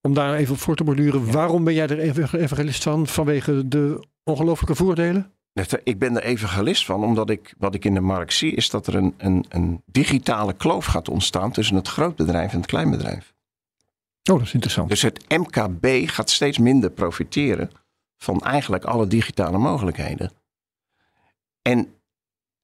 om 0.00 0.14
daar 0.14 0.34
even 0.34 0.54
op 0.54 0.60
voor 0.60 0.76
te 0.76 0.84
borduren. 0.84 1.32
Waarom 1.32 1.64
ben 1.64 1.74
jij 1.74 1.86
er 1.88 1.98
evangelist 2.40 2.82
van? 2.82 3.06
Vanwege 3.06 3.68
de 3.68 4.04
ongelooflijke 4.24 4.74
voordelen? 4.74 5.30
Dat- 5.52 5.80
Ik 5.84 5.98
ben 5.98 6.16
er 6.16 6.22
evangelist 6.22 6.84
van, 6.84 7.04
omdat 7.04 7.30
ik 7.30 7.54
wat 7.58 7.74
ik 7.74 7.84
in 7.84 7.94
de 7.94 8.00
markt 8.00 8.32
zie, 8.32 8.52
is 8.54 8.70
dat 8.70 8.86
er 8.86 8.94
een, 8.94 9.14
een, 9.18 9.44
een 9.48 9.82
digitale 9.86 10.52
kloof 10.52 10.84
gaat 10.84 11.08
ontstaan 11.08 11.52
tussen 11.52 11.76
het 11.76 11.88
grootbedrijf 11.88 12.52
en 12.52 12.56
het 12.58 12.66
kleinbedrijf. 12.66 13.34
Oh, 14.30 14.36
dat 14.36 14.46
is 14.46 14.52
interessant. 14.54 14.88
Dus 14.88 15.02
het 15.02 15.24
MKB 15.28 16.08
gaat 16.08 16.30
steeds 16.30 16.58
minder 16.58 16.90
profiteren 16.90 17.70
van 18.18 18.40
eigenlijk 18.40 18.84
alle 18.84 19.06
digitale 19.06 19.58
mogelijkheden. 19.58 20.30
En 21.66 21.94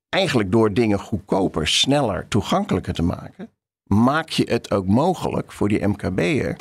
eigenlijk 0.08 0.52
door 0.52 0.72
dingen 0.72 0.98
goedkoper, 0.98 1.68
sneller, 1.68 2.28
toegankelijker 2.28 2.94
te 2.94 3.02
maken, 3.02 3.50
maak 3.84 4.28
je 4.28 4.44
het 4.50 4.70
ook 4.70 4.86
mogelijk 4.86 5.52
voor 5.52 5.68
die 5.68 5.86
MKB'er 5.86 6.56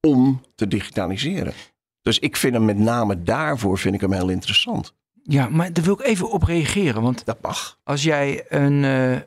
om 0.00 0.40
te 0.54 0.68
digitaliseren. 0.68 1.52
Dus 2.02 2.18
ik 2.18 2.36
vind 2.36 2.54
hem 2.54 2.64
met 2.64 2.78
name 2.78 3.22
daarvoor 3.22 3.78
vind 3.78 3.94
ik 3.94 4.00
hem 4.00 4.12
heel 4.12 4.28
interessant. 4.28 4.94
ja, 5.22 5.48
maar 5.48 5.72
daar 5.72 5.84
wil 5.84 5.92
ik 5.94 6.00
even 6.06 6.30
op 6.30 6.42
reageren. 6.42 7.02
Want 7.02 7.24
Dat 7.24 7.40
mag. 7.42 7.80
als 7.84 8.02
jij 8.02 8.44
een 8.48 8.84
eh, 8.84 9.20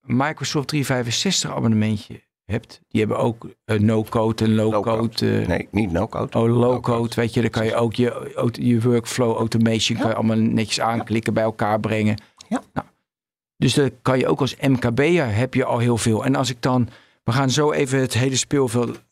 Microsoft 0.00 0.68
365 0.68 1.50
abonnementje 1.50 2.22
hebt. 2.50 2.80
Die 2.88 3.00
hebben 3.00 3.18
ook 3.18 3.48
eh, 3.64 3.78
no-code 3.78 4.44
en 4.44 4.54
low-code. 4.54 5.40
Eh, 5.40 5.46
Nee, 5.46 5.68
niet 5.70 5.92
no-code. 5.92 6.38
Oh, 6.38 6.58
Low-code. 6.58 7.14
weet 7.14 7.34
je, 7.34 7.40
dan 7.40 7.50
kan 7.50 7.64
je 7.66 7.74
ook 7.74 7.94
je, 7.94 8.50
je 8.52 8.80
workflow 8.80 9.36
automation 9.36 9.98
kan 9.98 10.08
je 10.08 10.14
allemaal 10.14 10.36
netjes 10.36 10.80
aanklikken, 10.80 11.34
bij 11.34 11.42
elkaar 11.42 11.80
brengen. 11.80 12.22
Ja. 12.48 12.62
Nou, 12.72 12.86
dus 13.56 13.74
dan 13.74 13.90
kan 14.02 14.18
je 14.18 14.26
ook 14.26 14.40
als 14.40 14.56
MKB'er 14.56 15.34
heb 15.34 15.54
je 15.54 15.64
al 15.64 15.78
heel 15.78 15.96
veel. 15.98 16.24
En 16.24 16.34
als 16.34 16.50
ik 16.50 16.62
dan, 16.62 16.88
we 17.24 17.32
gaan 17.32 17.50
zo 17.50 17.72
even 17.72 17.98
het 18.00 18.14
hele 18.14 18.36
speelveld 18.36 19.02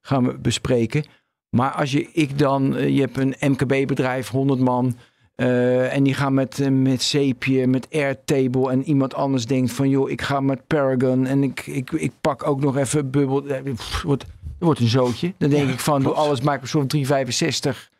gaan 0.00 0.24
we 0.26 0.38
bespreken. 0.38 1.04
Maar 1.50 1.70
als 1.70 1.92
je, 1.92 2.08
ik 2.12 2.38
dan, 2.38 2.76
eh, 2.76 2.88
je 2.94 3.00
hebt 3.00 3.16
een 3.18 3.34
MKB-bedrijf, 3.40 4.28
100 4.28 4.60
man. 4.60 4.96
Eh, 5.34 5.94
en 5.96 6.02
die 6.02 6.14
gaan 6.14 6.34
met, 6.34 6.60
eh, 6.60 6.68
met 6.70 7.02
zeepje, 7.02 7.66
met 7.66 7.88
Airtable. 7.92 8.70
En 8.70 8.82
iemand 8.84 9.14
anders 9.14 9.46
denkt 9.46 9.72
van, 9.72 9.88
joh, 9.88 10.10
ik 10.10 10.22
ga 10.22 10.40
met 10.40 10.66
Paragon. 10.66 11.26
En 11.26 11.42
ik, 11.42 11.66
ik, 11.66 11.90
ik 11.90 12.12
pak 12.20 12.46
ook 12.46 12.60
nog 12.60 12.76
even 12.76 13.10
bubbel. 13.10 13.46
eh, 13.46 13.74
pff, 13.74 14.02
wordt, 14.02 14.22
er 14.58 14.64
wordt 14.64 14.80
een 14.80 14.88
zootje. 14.88 15.34
Dan 15.38 15.50
denk 15.50 15.70
ik 15.70 15.80
van, 15.80 16.02
doe 16.02 16.12
klopt. 16.12 16.18
alles 16.26 16.40
Microsoft 16.40 16.88
365. 16.88 17.90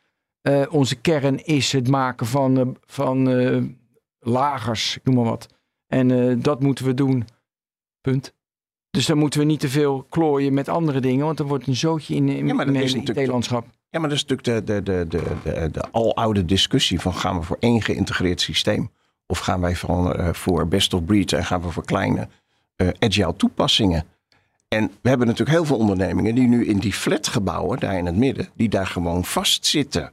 Eh, 0.40 0.62
onze 0.70 0.96
kern 0.96 1.44
is 1.44 1.72
het 1.72 1.88
maken 1.88 2.26
van, 2.26 2.58
eh, 2.58 2.66
van 2.86 3.30
eh, 3.30 3.62
lagers, 4.20 4.96
ik 4.96 5.04
noem 5.04 5.14
maar 5.14 5.24
wat. 5.24 5.46
En 5.86 6.10
eh, 6.30 6.36
dat 6.38 6.60
moeten 6.60 6.84
we 6.84 6.94
doen. 6.94 7.24
Punt. 8.00 8.34
Dus 8.90 9.06
dan 9.06 9.18
moeten 9.18 9.40
we 9.40 9.46
niet 9.46 9.60
te 9.60 9.68
veel 9.68 10.06
klooien 10.08 10.54
met 10.54 10.68
andere 10.68 11.00
dingen, 11.00 11.24
want 11.24 11.38
er 11.38 11.46
wordt 11.46 11.66
een 11.66 11.76
zootje 11.76 12.14
in, 12.14 12.28
in, 12.28 12.46
Ja, 12.46 12.54
maar 12.54 12.66
dat 12.66 12.74
in 12.74 12.80
is 12.82 12.88
het 12.90 12.98
natuurlijk 13.00 13.26
IT-landschap. 13.26 13.66
Ja, 13.94 14.00
maar 14.00 14.08
dat 14.08 14.18
is 14.18 14.24
natuurlijk 14.24 14.66
de, 14.66 14.82
de, 14.82 14.82
de, 14.82 15.06
de, 15.08 15.36
de, 15.44 15.70
de 15.70 15.84
aloude 15.90 16.44
discussie 16.44 17.00
van 17.00 17.14
gaan 17.14 17.38
we 17.38 17.44
voor 17.44 17.56
één 17.60 17.82
geïntegreerd 17.82 18.40
systeem? 18.40 18.90
Of 19.26 19.38
gaan 19.38 19.60
wij 19.60 19.76
van, 19.76 20.14
eh, 20.14 20.32
voor 20.32 20.68
best 20.68 20.94
of 20.94 21.04
breed 21.04 21.32
en 21.32 21.44
gaan 21.44 21.62
we 21.62 21.70
voor 21.70 21.84
kleine 21.84 22.28
eh, 22.76 22.88
agile 22.98 23.36
toepassingen? 23.36 24.04
En 24.68 24.90
we 25.02 25.08
hebben 25.08 25.26
natuurlijk 25.26 25.56
heel 25.56 25.66
veel 25.66 25.76
ondernemingen 25.76 26.34
die 26.34 26.48
nu 26.48 26.66
in 26.66 26.78
die 26.78 26.92
flatgebouwen, 26.92 27.78
daar 27.78 27.98
in 27.98 28.06
het 28.06 28.16
midden, 28.16 28.48
die 28.54 28.68
daar 28.68 28.86
gewoon 28.86 29.24
vastzitten. 29.24 30.12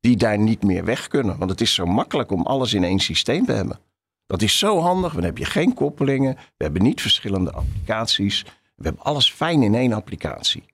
Die 0.00 0.16
daar 0.16 0.38
niet 0.38 0.62
meer 0.62 0.84
weg 0.84 1.08
kunnen. 1.08 1.38
Want 1.38 1.50
het 1.50 1.60
is 1.60 1.74
zo 1.74 1.86
makkelijk 1.86 2.30
om 2.30 2.42
alles 2.42 2.74
in 2.74 2.84
één 2.84 3.00
systeem 3.00 3.44
te 3.44 3.52
hebben. 3.52 3.78
Dat 4.26 4.42
is 4.42 4.58
zo 4.58 4.80
handig. 4.80 5.14
Dan 5.14 5.24
heb 5.24 5.38
je 5.38 5.44
geen 5.44 5.74
koppelingen. 5.74 6.34
We 6.34 6.64
hebben 6.64 6.82
niet 6.82 7.00
verschillende 7.00 7.52
applicaties. 7.52 8.42
We 8.74 8.84
hebben 8.84 9.02
alles 9.02 9.32
fijn 9.32 9.62
in 9.62 9.74
één 9.74 9.92
applicatie. 9.92 10.64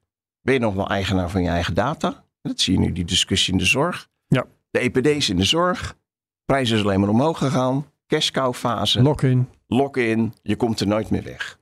Ben 0.41 0.55
je 0.55 0.61
nog 0.61 0.75
wel 0.75 0.89
eigenaar 0.89 1.31
van 1.31 1.43
je 1.43 1.49
eigen 1.49 1.75
data? 1.75 2.25
Dat 2.43 2.61
zie 2.61 2.73
je 2.75 2.81
nu, 2.81 2.93
die 2.93 3.05
discussie 3.05 3.53
in 3.53 3.59
de 3.59 3.65
zorg. 3.65 4.09
Ja. 4.29 4.47
De 4.71 4.79
EPD's 4.79 5.29
in 5.29 5.37
de 5.37 5.45
zorg. 5.45 5.97
Prijzen 6.45 6.77
is 6.77 6.83
alleen 6.83 7.01
maar 7.01 7.09
omhoog 7.09 7.39
gegaan. 7.39 7.87
Cash 8.07 8.31
cow 8.31 8.55
fase. 8.55 9.03
Lock-in. 9.03 9.49
Lock-in. 9.67 10.35
Je 10.43 10.57
komt 10.57 10.81
er 10.81 10.87
nooit 10.87 11.11
meer 11.11 11.23
weg. 11.23 11.59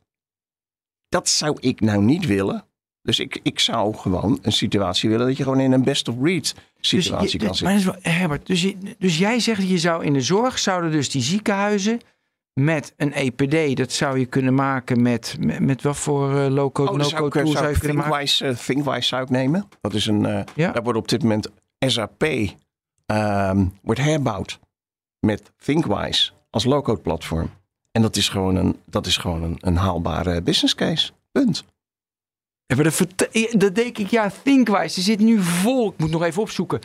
Dat 1.09 1.29
zou 1.29 1.57
ik 1.61 1.81
nou 1.81 2.03
niet 2.03 2.27
willen. 2.27 2.65
Dus 3.03 3.19
ik, 3.19 3.41
ik 3.43 3.59
zou 3.59 3.95
gewoon 3.95 4.39
een 4.43 4.53
situatie 4.53 5.11
willen 5.11 5.27
dat 5.27 5.37
je 5.37 5.43
gewoon 5.43 5.61
in 5.61 5.73
een 5.73 5.83
best 5.85 6.09
of 6.09 6.19
breed 6.19 6.55
situatie 6.81 7.23
dus, 7.23 7.33
je- 7.33 7.39
kan 7.39 7.47
maar 7.47 7.57
zitten. 7.79 7.93
dat 7.95 7.97
is 7.97 8.03
wel, 8.03 8.13
Herbert, 8.19 8.47
dus, 8.47 8.63
je, 8.63 8.77
dus 8.99 9.19
jij 9.19 9.41
zegt 9.41 9.69
je 9.69 9.79
zou 9.79 10.05
in 10.05 10.13
de 10.13 10.21
zorg 10.21 10.59
zouden 10.59 10.91
dus 10.91 11.11
die 11.11 11.23
ziekenhuizen 11.23 12.01
met 12.59 12.95
een 12.97 13.13
EPD, 13.13 13.77
dat 13.77 13.93
zou 13.93 14.19
je 14.19 14.27
kunnen 14.27 14.55
maken 14.55 15.03
met, 15.03 15.37
met, 15.41 15.61
met 15.61 15.83
wat 15.83 15.97
voor 15.97 16.39
eh, 16.39 16.49
low-code, 16.49 16.91
Oh, 16.91 17.01
zou 17.01 17.13
no-code 17.13 17.27
ik, 17.27 17.45
tool 17.45 17.53
zou 17.53 17.57
zou 17.57 17.69
ik 17.69 17.75
je 17.75 17.81
kunnen 17.81 17.97
maken? 17.97 18.27
ThinkWise, 18.27 18.47
eh, 18.47 18.57
ThinkWise 18.67 19.09
zou 19.09 19.23
ik 19.23 19.31
nemen. 19.31 19.69
Dat 19.81 19.95
is 19.95 20.07
een, 20.07 20.27
eh, 20.27 20.41
Ja. 20.55 20.73
Daar 20.73 20.83
wordt 20.83 20.99
op 20.99 21.09
dit 21.09 21.23
moment 21.23 21.49
SAP 21.79 22.25
ehm, 23.07 23.67
wordt 23.83 24.01
herbouwd 24.01 24.61
met 25.21 25.53
ThinkWise 25.57 26.31
als 26.51 26.65
low-code 26.65 27.01
platform. 27.01 27.51
En 27.93 28.03
dat 28.03 28.17
is 28.17 28.29
gewoon 28.29 28.57
een, 28.57 28.77
dat 28.87 29.07
is 29.07 29.17
gewoon 29.17 29.43
een, 29.43 29.57
een 29.61 29.77
haalbare 29.77 30.43
business 30.43 30.75
case. 30.75 31.13
Punt. 31.33 31.65
Ja, 32.71 32.77
maar 32.77 32.85
dat, 32.85 33.05
dat 33.61 33.75
denk 33.75 33.99
ik, 33.99 34.07
ja, 34.11 34.31
ThinkWise, 34.43 34.95
die 34.95 35.05
zit 35.05 35.19
nu 35.19 35.43
vol. 35.43 35.89
Ik 35.91 35.99
moet 35.99 36.11
nog 36.11 36.23
even 36.23 36.43
opzoeken. 36.43 36.81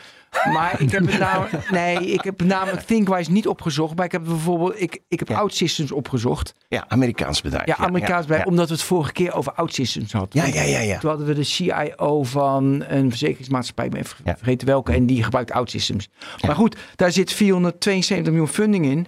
Maar 0.54 0.82
ik 0.82 0.92
heb 0.92 1.06
het 1.06 1.20
namelijk, 1.30 1.70
nee, 1.72 2.12
ik 2.12 2.24
heb 2.24 2.42
namelijk 2.42 2.82
ThinkWise 2.82 3.32
niet 3.32 3.48
opgezocht. 3.48 3.96
Maar 3.96 4.06
ik 4.06 4.12
heb 4.12 4.24
bijvoorbeeld, 4.24 4.82
ik, 4.82 5.00
ik 5.08 5.20
heb 5.20 5.28
Ja. 5.28 5.38
OutSystems 5.38 5.92
opgezocht. 5.92 6.54
Ja, 6.68 6.86
Amerikaans 6.88 7.42
bedrijf. 7.42 7.66
Ja, 7.66 7.76
Amerikaans 7.78 8.28
ja, 8.28 8.44
omdat 8.44 8.68
we 8.68 8.74
het 8.74 8.84
vorige 8.84 9.12
keer 9.12 9.34
over 9.34 9.54
OutSystems 9.54 10.12
hadden. 10.12 10.46
ja, 10.46 10.54
ja, 10.54 10.62
ja, 10.62 10.80
ja. 10.80 11.00
Toen 11.00 11.10
hadden 11.10 11.28
we 11.28 11.34
de 11.34 11.44
CIO 11.44 12.24
van 12.24 12.84
een 12.88 13.10
verzekeringsmaatschappij, 13.10 13.86
ik 13.86 13.92
ben 13.92 14.06
vergeten 14.38 14.68
welke, 14.68 14.92
en 14.94 15.06
die 15.06 15.24
gebruikt 15.24 15.52
OutSystems. 15.52 16.10
Maar 16.46 16.56
goed, 16.56 16.78
daar 16.96 17.12
zit 17.12 17.34
472 17.34 18.28
miljoen 18.34 18.54
funding 18.54 18.86
in. 18.86 19.08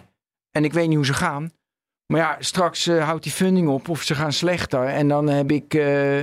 En 0.51 0.63
ik 0.63 0.73
weet 0.73 0.87
niet 0.87 0.95
hoe 0.95 1.05
ze 1.05 1.13
gaan. 1.13 1.51
Maar 2.07 2.19
ja, 2.19 2.35
straks 2.39 2.87
eh, 2.87 3.03
houdt 3.03 3.23
die 3.23 3.31
funding 3.31 3.67
op 3.67 3.89
of 3.89 4.01
ze 4.01 4.15
gaan 4.15 4.33
slechter. 4.33 4.83
En 4.85 5.07
dan 5.07 5.27
heb 5.27 5.51
ik, 5.51 5.73
eh, 5.73 6.17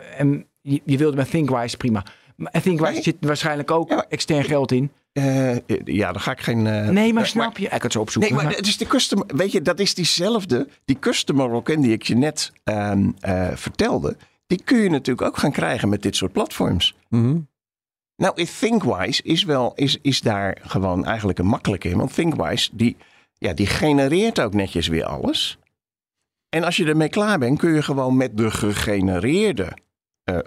en 0.00 0.46
je, 0.60 0.80
je 0.84 0.96
wilde 0.98 1.16
met 1.16 1.30
ThinkWise, 1.30 1.76
prima. 1.76 2.04
Maar 2.36 2.52
en 2.52 2.62
ThinkWise 2.62 2.92
Nee. 2.92 3.02
zit 3.02 3.16
waarschijnlijk 3.20 3.70
ook 3.70 3.88
Ja, 3.88 3.94
maar- 3.94 4.06
extern 4.08 4.44
geld 4.44 4.72
in. 4.72 4.90
Eh, 5.12 5.56
ja, 5.84 6.12
daar 6.12 6.20
ga 6.20 6.30
ik 6.32 6.40
geen... 6.40 6.66
eh, 6.66 6.88
Nee, 6.88 7.12
maar 7.12 7.26
snap 7.26 7.58
je? 7.58 7.64
Ik 7.64 7.70
kan 7.70 7.80
het 7.80 7.92
zo 7.92 8.00
opzoeken. 8.00 8.30
Nee, 8.32 8.40
maar 8.42 8.50
maar- 8.50 8.58
het 8.60 8.66
is 8.68 8.76
de 8.76 8.86
customer. 8.86 9.26
Weet 9.36 9.52
je, 9.52 9.62
dat 9.62 9.78
is 9.78 9.94
diezelfde. 9.94 10.68
Die 10.84 10.98
customer 10.98 11.62
die 11.64 11.92
ik 11.92 12.02
je 12.02 12.16
net 12.16 12.52
ehm, 12.64 13.10
eh, 13.20 13.48
vertelde. 13.54 14.16
Die 14.46 14.62
kun 14.64 14.78
je 14.78 14.90
natuurlijk 14.90 15.26
ook 15.26 15.36
gaan 15.36 15.52
krijgen 15.52 15.88
met 15.88 16.02
dit 16.02 16.16
soort 16.16 16.32
platforms. 16.32 16.94
Mhm. 17.08 17.38
Nou, 18.16 18.32
in 18.34 18.46
ThinkWise 18.58 19.22
is, 19.22 19.44
wel, 19.44 19.72
is, 19.74 19.98
is 20.02 20.20
daar 20.20 20.58
gewoon 20.62 21.04
eigenlijk 21.04 21.38
een 21.38 21.46
makkelijke 21.46 21.88
in. 21.88 21.96
Want 21.96 22.14
ThinkWise, 22.14 22.70
die, 22.72 22.96
ja, 23.38 23.52
die 23.52 23.66
genereert 23.66 24.40
ook 24.40 24.54
netjes 24.54 24.88
weer 24.88 25.04
alles. 25.04 25.58
En 26.54 26.64
als 26.64 26.76
je 26.76 26.84
ermee 26.84 27.08
klaar 27.08 27.38
bent, 27.38 27.58
kun 27.58 27.74
je 27.74 27.82
gewoon 27.82 28.16
met 28.16 28.36
de 28.36 28.50
gegenereerde 28.50 29.76
eh, 30.24 30.38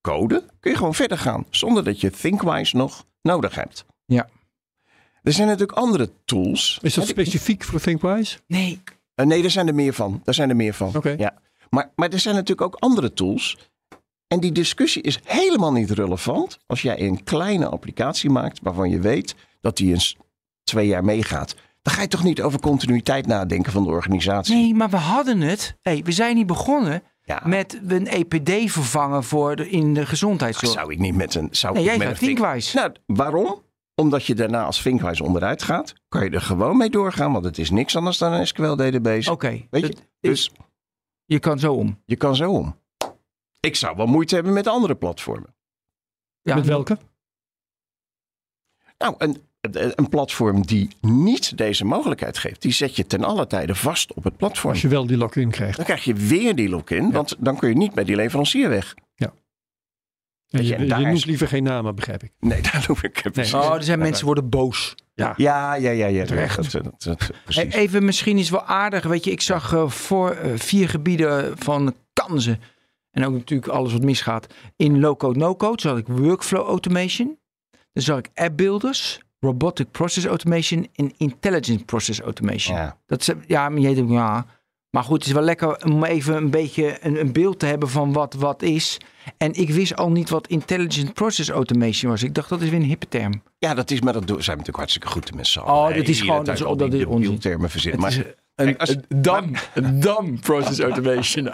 code... 0.00 0.44
kun 0.60 0.70
je 0.70 0.76
gewoon 0.76 0.94
verder 0.94 1.18
gaan. 1.18 1.46
Zonder 1.50 1.84
dat 1.84 2.00
je 2.00 2.10
ThinkWise 2.10 2.76
nog 2.76 3.06
nodig 3.22 3.54
hebt. 3.54 3.84
Ja. 4.06 4.28
Er 5.22 5.32
zijn 5.32 5.46
natuurlijk 5.46 5.78
andere 5.78 6.10
tools. 6.24 6.78
Is 6.82 6.94
dat 6.94 7.06
specifiek 7.06 7.64
voor 7.64 7.80
ThinkWise? 7.80 8.38
nee, 8.46 8.82
eh, 9.14 9.26
nee, 9.26 9.44
er 9.44 9.50
zijn 9.50 9.68
er 9.68 9.74
meer 9.74 9.92
van. 9.92 10.20
Daar 10.24 10.34
zijn 10.34 10.48
er 10.48 10.56
meer 10.56 10.74
van. 10.74 10.96
Oké. 10.96 11.14
Ja. 11.18 11.38
Maar, 11.70 11.90
maar 11.94 12.08
er 12.08 12.18
zijn 12.18 12.34
natuurlijk 12.34 12.66
ook 12.66 12.76
andere 12.80 13.12
tools. 13.12 13.70
En 14.26 14.40
die 14.40 14.52
discussie 14.52 15.02
is 15.02 15.20
helemaal 15.24 15.72
niet 15.72 15.90
relevant 15.90 16.58
als 16.66 16.82
jij 16.82 17.00
een 17.00 17.24
kleine 17.24 17.68
applicatie 17.68 18.30
maakt 18.30 18.60
waarvan 18.62 18.90
je 18.90 19.00
weet 19.00 19.34
dat 19.60 19.76
die 19.76 19.92
eens 19.92 20.16
twee 20.64 20.86
jaar 20.86 21.04
meegaat. 21.04 21.54
Dan 21.82 21.94
ga 21.94 22.00
je 22.02 22.08
toch 22.08 22.22
niet 22.24 22.42
over 22.42 22.60
continuïteit 22.60 23.26
nadenken 23.26 23.72
van 23.72 23.82
de 23.84 23.88
organisatie. 23.90 24.54
nee, 24.54 24.74
maar 24.74 24.90
we 24.90 24.96
hadden 24.96 25.40
het. 25.40 25.76
Hey, 25.82 26.02
we 26.04 26.12
zijn 26.12 26.36
niet 26.36 26.46
begonnen 26.46 27.02
ja, 27.24 27.42
met 27.44 27.80
een 27.86 28.06
EPD 28.06 28.70
vervangen 28.70 29.24
voor 29.24 29.56
de, 29.56 29.70
in 29.70 29.94
de 29.94 30.06
gezondheidszorg. 30.06 30.72
zou 30.72 30.92
ik 30.92 30.98
niet 30.98 31.14
met 31.14 31.34
een. 31.34 31.48
Zou 31.50 31.74
Nee, 31.74 31.82
ik 31.82 31.88
jij 31.88 31.98
met 31.98 32.06
gaat 32.08 32.18
ThinkWise. 32.18 32.76
Nou, 32.76 32.92
waarom? 33.06 33.62
Omdat 33.94 34.24
je 34.24 34.34
daarna 34.34 34.64
als 34.64 34.82
ThinkWise 34.82 35.24
onderuit 35.24 35.62
gaat, 35.62 35.94
kan 36.08 36.24
je 36.24 36.30
er 36.30 36.40
gewoon 36.40 36.76
mee 36.76 36.90
doorgaan, 36.90 37.32
want 37.32 37.44
het 37.44 37.58
is 37.58 37.70
niks 37.70 37.96
anders 37.96 38.18
dan 38.18 38.32
een 38.32 38.46
SQL 38.46 38.74
database. 38.74 39.30
Oké, 39.30 39.66
Weet 39.70 39.86
je? 39.86 39.96
Dus 40.20 40.50
je 41.24 41.38
kan 41.38 41.58
zo 41.58 41.72
om. 41.74 42.02
je 42.04 42.16
kan 42.16 42.36
zo 42.36 42.50
om. 42.52 42.80
Ik 43.60 43.76
zou 43.76 43.96
wel 43.96 44.06
moeite 44.06 44.34
hebben 44.34 44.52
met 44.52 44.66
andere 44.66 44.94
platformen. 44.94 45.54
Ja, 46.42 46.54
Met 46.54 46.66
welke? 46.66 46.98
Nou, 48.98 49.14
een, 49.18 49.36
een 49.70 50.08
platform 50.08 50.66
die 50.66 50.88
niet 51.00 51.56
deze 51.56 51.84
mogelijkheid 51.84 52.38
geeft, 52.38 52.62
die 52.62 52.72
zet 52.72 52.96
je 52.96 53.06
ten 53.06 53.24
alle 53.24 53.46
tijde 53.46 53.74
vast 53.74 54.14
op 54.14 54.24
het 54.24 54.36
platform. 54.36 54.72
Als 54.72 54.82
je 54.82 54.88
wel 54.88 55.06
die 55.06 55.16
lock-in 55.16 55.50
krijgt. 55.50 55.76
Dan 55.76 55.84
krijg 55.84 56.04
je 56.04 56.14
weer 56.14 56.54
die 56.54 56.68
lock-in, 56.68 57.10
want 57.10 57.36
dan 57.38 57.58
kun 57.58 57.68
je 57.68 57.74
niet 57.74 57.94
bij 57.94 58.04
die 58.04 58.16
leverancier 58.16 58.68
weg. 58.68 58.94
En 60.52 60.58
Weet 60.58 60.68
je, 60.68 60.78
je, 60.78 60.86
je 60.86 61.06
noemt 61.06 61.24
liever 61.24 61.48
geen 61.48 61.62
namen, 61.62 61.94
begrijp 61.94 62.22
ik. 62.22 62.32
Nee, 62.40 62.62
daar 62.72 62.84
hoef 62.86 63.02
ik 63.02 63.22
precies. 63.32 63.54
Oh, 63.54 63.74
er 63.74 63.82
zijn 63.82 63.98
mensen 63.98 64.26
worden 64.26 64.48
boos. 64.48 64.94
Ja. 65.14 65.34
Ja, 65.36 65.74
ja, 65.74 65.90
ja, 65.90 66.06
ja. 66.06 66.24
Terecht. 66.24 66.72
Dat, 66.72 66.94
dat, 66.98 67.30
even, 67.56 68.04
misschien 68.04 68.38
is 68.38 68.50
wel 68.50 68.62
aardig. 68.62 69.04
Weet 69.04 69.24
je, 69.24 69.30
ik 69.30 69.40
zag 69.40 69.72
eh, 69.72 69.88
voor 69.88 70.30
eh, 70.30 70.52
vier 70.56 70.88
gebieden 70.88 71.58
van 71.58 71.94
kansen. 72.12 72.60
En 73.10 73.26
ook 73.26 73.32
natuurlijk 73.32 73.72
alles 73.72 73.92
wat 73.92 74.02
misgaat. 74.02 74.46
In 74.76 75.00
low-code, 75.00 75.38
no-code 75.38 75.82
zag 75.82 75.98
ik 75.98 76.06
workflow 76.06 76.66
automation. 76.66 77.38
Dan 77.92 78.02
zag 78.02 78.18
ik 78.18 78.30
app 78.34 78.56
builders, 78.56 79.20
robotic 79.46 79.90
process 79.90 80.24
automation 80.26 80.88
en 80.94 81.12
intelligent 81.16 81.86
process 81.86 82.20
automation. 82.20 82.76
Ja. 82.76 82.96
Dat 83.06 83.22
ze, 83.24 83.36
ja, 83.46 83.68
maar 83.68 83.80
jij 83.80 83.94
denkt, 83.94 84.10
ja. 84.12 84.46
Maar 84.90 85.02
goed, 85.04 85.18
het 85.18 85.26
is 85.26 85.32
wel 85.32 85.42
lekker 85.42 85.84
om 85.84 86.04
even 86.04 86.36
een 86.36 86.50
beetje 86.50 86.96
een, 87.00 87.20
een 87.20 87.32
beeld 87.32 87.58
te 87.58 87.66
hebben 87.66 87.88
van 87.88 88.12
wat 88.12 88.34
wat 88.34 88.62
is. 88.62 88.98
En 89.36 89.52
ik 89.54 89.70
wist 89.70 89.96
al 89.96 90.10
niet 90.10 90.30
wat 90.30 90.46
intelligent 90.46 91.14
process 91.14 91.48
automation 91.50 92.10
was. 92.10 92.22
Ik 92.22 92.34
dacht 92.34 92.48
dat 92.48 92.60
is 92.60 92.68
weer 92.70 92.80
een 92.80 92.86
hippe 92.86 93.08
term. 93.08 93.42
ja, 93.58 93.74
dat 93.74 93.90
is, 93.90 94.00
maar 94.00 94.12
dat 94.12 94.22
zijn 94.26 94.36
we 94.38 94.42
natuurlijk 94.50 94.76
hartstikke 94.76 95.08
goed 95.08 95.34
met 95.34 95.46
z'n 95.46 95.58
Oh, 95.58 95.94
dat 95.94 96.08
is 96.08 96.20
gewoon- 96.20 96.44
dat 96.44 96.54
is- 96.54 96.64
al 96.64 96.76
dat 96.76 96.92
is 96.94 97.04
onzin. 97.04 97.38
termen 97.38 97.70
verzinnen. 97.70 98.00
Maar 98.00 98.10
is 98.10 98.22
een, 98.54 98.78
als- 98.78 98.88
een 99.08 99.22
dam, 99.22 99.50
een 99.74 100.00
dam 100.00 100.40
process 100.40 100.80
automation. 100.80 101.44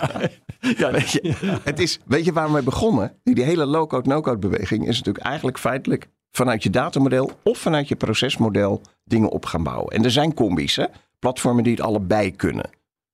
ja, 0.79 0.90
weet 0.92 1.11
je, 1.11 1.35
het 1.64 1.79
is, 1.79 1.98
weet 2.07 2.24
je 2.24 2.33
waar 2.33 2.46
we 2.46 2.53
mee 2.53 2.62
begonnen? 2.62 3.12
Die, 3.24 3.35
die 3.35 3.44
hele 3.44 3.66
low-code, 3.66 4.09
no-code 4.09 4.38
beweging 4.38 4.88
is 4.88 4.96
natuurlijk 4.96 5.24
eigenlijk 5.24 5.59
feitelijk 5.59 6.09
vanuit 6.31 6.62
je 6.62 6.71
datamodel 6.71 7.31
of 7.43 7.59
vanuit 7.59 7.88
je 7.88 7.97
procesmodel 7.97 8.81
dingen 9.05 9.29
op 9.31 9.45
gaan 9.47 9.62
bouwen. 9.62 9.93
En 9.95 10.05
er 10.05 10.11
zijn 10.11 10.35
combi's, 10.35 10.77
hè? 10.77 10.85
platformen 11.19 11.64
die 11.64 11.73
het 11.73 11.83
allebei 11.83 12.37
kunnen. 12.37 12.71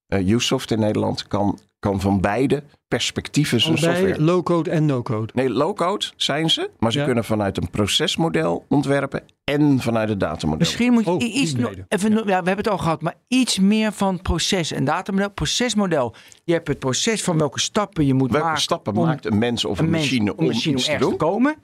Eh 0.06 0.28
Usoft 0.28 0.70
in 0.70 0.78
Nederland 0.80 1.26
kan, 1.28 1.58
kan 1.78 2.00
van 2.00 2.20
beide 2.20 2.62
perspectieven 2.88 3.60
zijn 3.60 3.76
Allebei 3.76 3.96
software. 3.96 4.22
low-code 4.24 4.70
en 4.70 4.86
no-code. 4.86 5.32
Nee, 5.34 5.50
low-code 5.50 6.04
zijn 6.16 6.50
ze, 6.50 6.70
maar 6.78 6.92
ze 6.92 6.98
Ja. 6.98 7.04
kunnen 7.04 7.24
vanuit 7.24 7.56
een 7.56 7.70
procesmodel 7.70 8.64
ontwerpen 8.68 9.22
en 9.44 9.80
vanuit 9.80 10.08
het 10.08 10.20
datamodel. 10.20 10.58
Misschien 10.58 10.92
moet 10.92 11.04
je 11.04 11.10
Oh, 11.10 11.22
iets 11.22 11.54
nog, 11.54 11.72
even, 11.88 12.12
ja, 12.12 12.22
we 12.24 12.32
hebben 12.32 12.56
het 12.56 12.68
al 12.68 12.78
gehad, 12.78 13.02
maar 13.02 13.14
iets 13.28 13.58
meer 13.58 13.92
van 13.92 14.22
proces 14.22 14.72
en 14.72 14.84
datamodel. 14.84 15.30
Procesmodel. 15.30 16.14
Je 16.44 16.52
hebt 16.52 16.68
het 16.68 16.78
proces 16.78 17.22
van 17.22 17.38
welke 17.38 17.60
stappen 17.60 18.06
je 18.06 18.14
moet 18.14 18.30
Welke 18.30 18.46
maken. 18.46 18.62
stappen 18.62 18.96
om 18.96 19.06
maakt 19.06 19.26
een 19.26 19.38
mens 19.38 19.64
of 19.64 19.78
een, 19.78 19.84
een 19.84 19.90
mens- 19.90 20.02
machine 20.04 20.36
om 20.36 20.38
een 20.44 20.46
machine 20.46 20.70
om 20.74 20.76
iets 20.78 20.86
te 20.88 20.96
doen? 20.96 21.10
te 21.10 21.16
komen. 21.16 21.54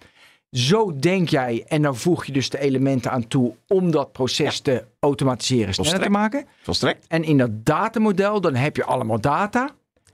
Zo 0.50 0.96
denk 0.96 1.28
jij 1.28 1.64
en 1.68 1.82
dan 1.82 1.96
voeg 1.96 2.24
je 2.24 2.32
dus 2.32 2.50
de 2.50 2.58
elementen 2.58 3.10
aan 3.10 3.28
toe 3.28 3.54
om 3.68 3.90
dat 3.90 4.12
proces 4.12 4.60
te 4.60 4.84
automatiseren, 5.00 5.74
sneller 5.74 6.00
te 6.00 6.10
maken. 6.10 6.46
Volstrekt. 6.62 7.06
En 7.08 7.24
in 7.24 7.38
dat 7.38 7.64
datamodel, 7.66 8.40
dan 8.40 8.54
heb 8.54 8.76
je 8.76 8.84
allemaal 8.84 9.20
data. 9.20 9.70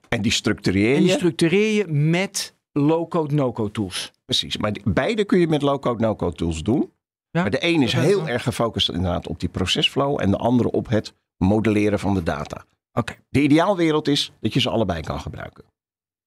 En 0.09 0.23
die 0.23 0.33
structureer 0.33 0.95
En 0.95 1.01
die 1.01 1.09
je. 1.09 1.17
structureer 1.17 1.73
je 1.77 1.87
met 1.93 2.55
low-code, 2.73 3.35
no-code 3.35 3.71
tools. 3.71 4.13
Precies. 4.25 4.57
Maar 4.57 4.73
beide 4.85 5.25
kun 5.25 5.39
je 5.39 5.49
met 5.49 5.63
low-code, 5.63 6.01
no-code 6.01 6.37
tools 6.37 6.63
doen. 6.63 6.91
Ja, 7.31 7.41
maar 7.43 7.51
de 7.51 7.65
een 7.65 7.83
is 7.83 7.93
heel 7.93 8.19
wel. 8.19 8.29
erg 8.29 8.43
gefocust 8.43 8.89
inderdaad 8.89 9.27
op 9.27 9.41
die 9.41 9.49
procesflow. 9.49 10.21
En 10.21 10.31
de 10.31 10.37
andere 10.37 10.71
op 10.71 10.89
het 10.89 11.15
modelleren 11.37 11.99
van 11.99 12.15
de 12.15 12.23
data. 12.23 12.65
Oké. 12.93 13.15
De 13.29 13.43
ideaalwereld 13.43 14.09
is 14.09 14.33
dat 14.41 14.53
je 14.53 14.61
ze 14.61 14.71
allebei 14.71 15.03
kan 15.03 15.21
gebruiken. 15.21 15.65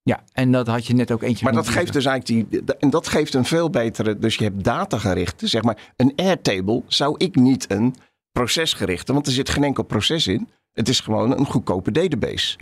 Ja, 0.04 0.24
en 0.34 0.52
dat 0.52 0.68
had 0.68 0.86
je 0.88 0.94
net 0.94 1.12
ook 1.12 1.22
eentje 1.22 1.44
Maar 1.46 1.54
dat 1.54 1.68
geeft 1.68 1.94
dus 1.94 2.06
eigenlijk 2.06 2.50
die. 2.50 2.64
En 2.80 2.90
dat 2.90 3.08
geeft 3.08 3.34
een 3.34 3.46
veel 3.46 3.70
betere. 3.70 4.18
Dus 4.20 4.36
je 4.36 4.44
hebt 4.44 4.64
datagerichte. 4.64 5.48
Zeg 5.48 5.62
maar, 5.64 5.94
een 5.96 6.14
Airtable 6.16 6.84
zou 6.88 7.16
ik 7.18 7.36
niet 7.36 7.72
een 7.72 7.96
procesgerichte. 8.32 9.14
Want 9.14 9.28
er 9.28 9.32
zit 9.34 9.50
geen 9.50 9.64
enkel 9.64 9.84
proces 9.84 10.28
in. 10.28 10.50
Het 10.74 10.90
is 10.90 11.00
gewoon 11.00 11.38
een 11.40 11.46
goedkope 11.46 11.92
database. 11.92 12.58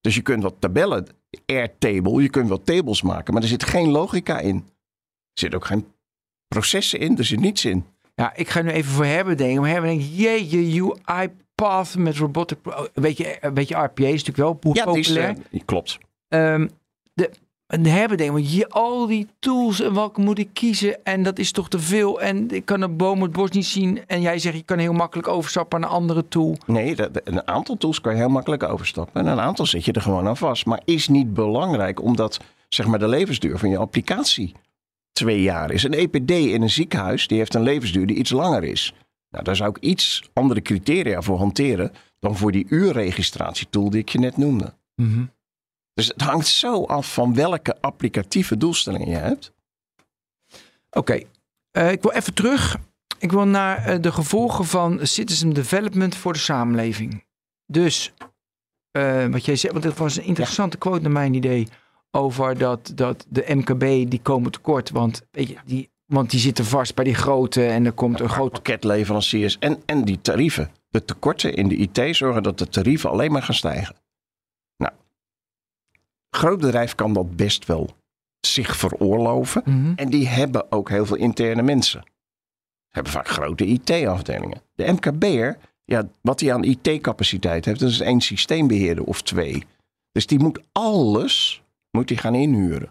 Dus 0.00 0.14
je 0.14 0.22
kunt 0.22 0.42
wat 0.42 0.54
tabellen. 0.58 1.06
Airtable. 1.46 2.22
Je 2.22 2.28
kunt 2.28 2.48
wat 2.48 2.66
tables 2.66 3.02
maken. 3.02 3.32
Maar 3.34 3.42
er 3.42 3.48
zit 3.48 3.64
geen 3.64 3.90
logica 3.90 4.38
in. 4.38 4.56
Er 4.56 5.40
zit 5.40 5.54
ook 5.54 5.64
geen 5.64 5.86
processen 6.48 6.98
in. 6.98 7.18
Er 7.18 7.24
zit 7.24 7.40
niets 7.40 7.64
in. 7.64 7.84
Ja, 8.14 8.36
ik 8.36 8.48
ga 8.48 8.62
nu 8.62 8.70
even 8.70 8.92
voor 8.92 9.04
Herbert 9.04 9.38
denken. 9.38 9.60
Maar 9.60 9.70
Herbert 9.70 9.92
denkt, 9.92 10.16
jeetje, 10.16 10.96
UiPath 11.04 11.96
met 11.96 12.16
robotic... 12.16 12.58
Weet 12.94 13.16
je, 13.16 13.36
een 13.40 13.54
beetje 13.54 13.74
RPA 13.74 14.02
is 14.04 14.10
natuurlijk 14.10 14.36
wel 14.36 14.52
po- 14.52 14.70
Ja, 14.74 14.84
die 14.84 14.98
is, 14.98 15.06
populair. 15.08 15.36
eh, 15.50 15.60
klopt. 15.64 15.98
Ehm, 16.30 16.68
de, 17.14 17.30
en 17.66 17.86
Herbert 17.86 18.18
denkt, 18.18 18.34
want 18.34 18.52
je, 18.52 18.68
al 18.68 19.06
die 19.06 19.26
tools 19.38 19.80
en 19.80 19.94
welke 19.94 20.20
moet 20.20 20.38
ik 20.38 20.48
kiezen? 20.52 21.04
En 21.04 21.22
dat 21.22 21.38
is 21.38 21.52
toch 21.52 21.68
te 21.68 21.78
veel. 21.78 22.20
En 22.20 22.50
ik 22.50 22.64
kan 22.64 22.80
een 22.82 22.96
boom 22.96 23.22
het 23.22 23.32
bos 23.32 23.50
niet 23.50 23.66
zien. 23.66 24.06
En 24.06 24.20
jij 24.20 24.38
zegt, 24.38 24.56
je 24.56 24.62
kan 24.62 24.78
heel 24.78 24.92
makkelijk 24.92 25.28
overstappen 25.28 25.80
naar 25.80 25.90
een 25.90 25.96
andere 25.96 26.28
tool. 26.28 26.56
Nee, 26.66 26.94
dat- 26.96 27.20
een 27.24 27.46
aantal 27.48 27.76
tools 27.76 28.00
kan 28.00 28.12
je 28.12 28.18
heel 28.18 28.28
makkelijk 28.28 28.62
overstappen. 28.62 29.20
En 29.20 29.32
een 29.32 29.40
aantal 29.40 29.66
zit 29.66 29.84
je 29.84 29.92
er 29.92 30.02
gewoon 30.02 30.26
aan 30.26 30.36
vast. 30.36 30.66
Maar 30.66 30.80
is 30.84 31.08
niet 31.08 31.34
belangrijk 31.34 32.02
omdat 32.02 32.40
zeg 32.68 32.86
maar, 32.86 32.98
de 32.98 33.08
levensduur 33.08 33.58
van 33.58 33.70
je 33.70 33.78
applicatie 33.78 34.52
twee 35.12 35.42
jaar 35.42 35.70
is. 35.70 35.82
Een 35.82 35.92
EPD 35.94 36.30
in 36.30 36.62
een 36.62 36.70
ziekenhuis 36.70 37.26
die 37.26 37.38
heeft 37.38 37.54
een 37.54 37.62
levensduur 37.62 38.06
die 38.06 38.16
iets 38.16 38.30
langer 38.30 38.64
is. 38.64 38.94
Nou, 39.30 39.44
daar 39.44 39.56
zou 39.56 39.70
ik 39.70 39.78
iets 39.78 40.22
andere 40.32 40.62
criteria 40.62 41.22
voor 41.22 41.38
hanteren 41.38 41.92
dan 42.18 42.36
voor 42.36 42.52
die 42.52 42.66
uurregistratietool 42.68 43.90
die 43.90 44.00
ik 44.00 44.08
je 44.08 44.18
net 44.18 44.36
noemde. 44.36 44.72
Dus 45.94 46.06
het 46.06 46.20
hangt 46.20 46.46
zo 46.46 46.84
af 46.84 47.12
van 47.12 47.34
welke 47.34 47.80
applicatieve 47.80 48.56
doelstellingen 48.56 49.08
je 49.08 49.16
hebt. 49.16 49.52
Oké, 50.90 51.22
eh, 51.70 51.90
ik 51.90 52.02
wil 52.02 52.12
even 52.12 52.34
terug. 52.34 52.76
Ik 53.18 53.32
wil 53.32 53.46
naar 53.46 53.84
eh, 53.84 54.00
de 54.00 54.12
gevolgen 54.12 54.64
van 54.64 54.98
citizen 55.02 55.52
development 55.52 56.16
voor 56.16 56.32
de 56.32 56.38
samenleving. 56.38 57.24
Dus, 57.66 58.12
eh, 58.90 59.26
wat 59.26 59.44
jij 59.44 59.56
zegt, 59.56 59.72
want 59.72 59.84
dat 59.84 59.96
was 59.96 60.16
een 60.16 60.24
interessante 60.24 60.78
quote 60.78 61.02
naar 61.02 61.10
mijn 61.10 61.34
idee. 61.34 61.68
Over 62.10 62.58
dat, 62.58 62.92
dat 62.94 63.26
de 63.28 63.44
MKB, 63.54 64.10
die 64.10 64.20
komen 64.22 64.50
tekort. 64.50 64.90
Want, 64.90 65.22
weet 65.30 65.48
je, 65.48 65.56
die, 65.64 65.90
want 66.06 66.30
die 66.30 66.40
zitten 66.40 66.64
vast 66.64 66.94
bij 66.94 67.04
die 67.04 67.14
grote 67.14 67.66
en 67.66 67.86
er 67.86 67.92
komt 67.92 68.20
een 68.20 68.28
groot... 68.28 68.52
Pakketleveranciers 68.52 69.58
en, 69.58 69.82
en 69.86 70.04
die 70.04 70.20
tarieven. 70.20 70.70
De 70.88 71.04
tekorten 71.04 71.54
in 71.54 71.68
de 71.68 71.76
IT 71.76 72.16
zorgen 72.16 72.42
dat 72.42 72.58
de 72.58 72.68
tarieven 72.68 73.10
alleen 73.10 73.32
maar 73.32 73.42
gaan 73.42 73.54
stijgen. 73.54 73.96
Groot 76.30 76.60
bedrijf 76.60 76.94
kan 76.94 77.12
dat 77.12 77.36
best 77.36 77.66
wel 77.66 77.96
zich 78.40 78.76
veroorloven. 78.76 79.62
Mhm. 79.64 79.92
En 79.96 80.10
die 80.10 80.28
hebben 80.28 80.72
ook 80.72 80.88
heel 80.88 81.06
veel 81.06 81.16
interne 81.16 81.62
mensen. 81.62 82.02
Ze 82.02 82.96
hebben 82.96 83.12
vaak 83.12 83.28
grote 83.28 83.66
IT-afdelingen. 83.66 84.62
De 84.74 84.92
MKB'er, 84.92 85.58
ja, 85.84 86.08
wat 86.20 86.40
hij 86.40 86.54
aan 86.54 86.64
IT-capaciteit 86.64 87.64
heeft, 87.64 87.80
dat 87.80 87.90
is 87.90 88.00
één 88.00 88.20
systeembeheerder 88.20 89.04
of 89.04 89.22
twee. 89.22 89.64
Dus 90.12 90.26
die 90.26 90.38
moet 90.38 90.60
alles 90.72 91.62
moet 91.90 92.08
die 92.08 92.16
gaan 92.16 92.34
inhuren. 92.34 92.90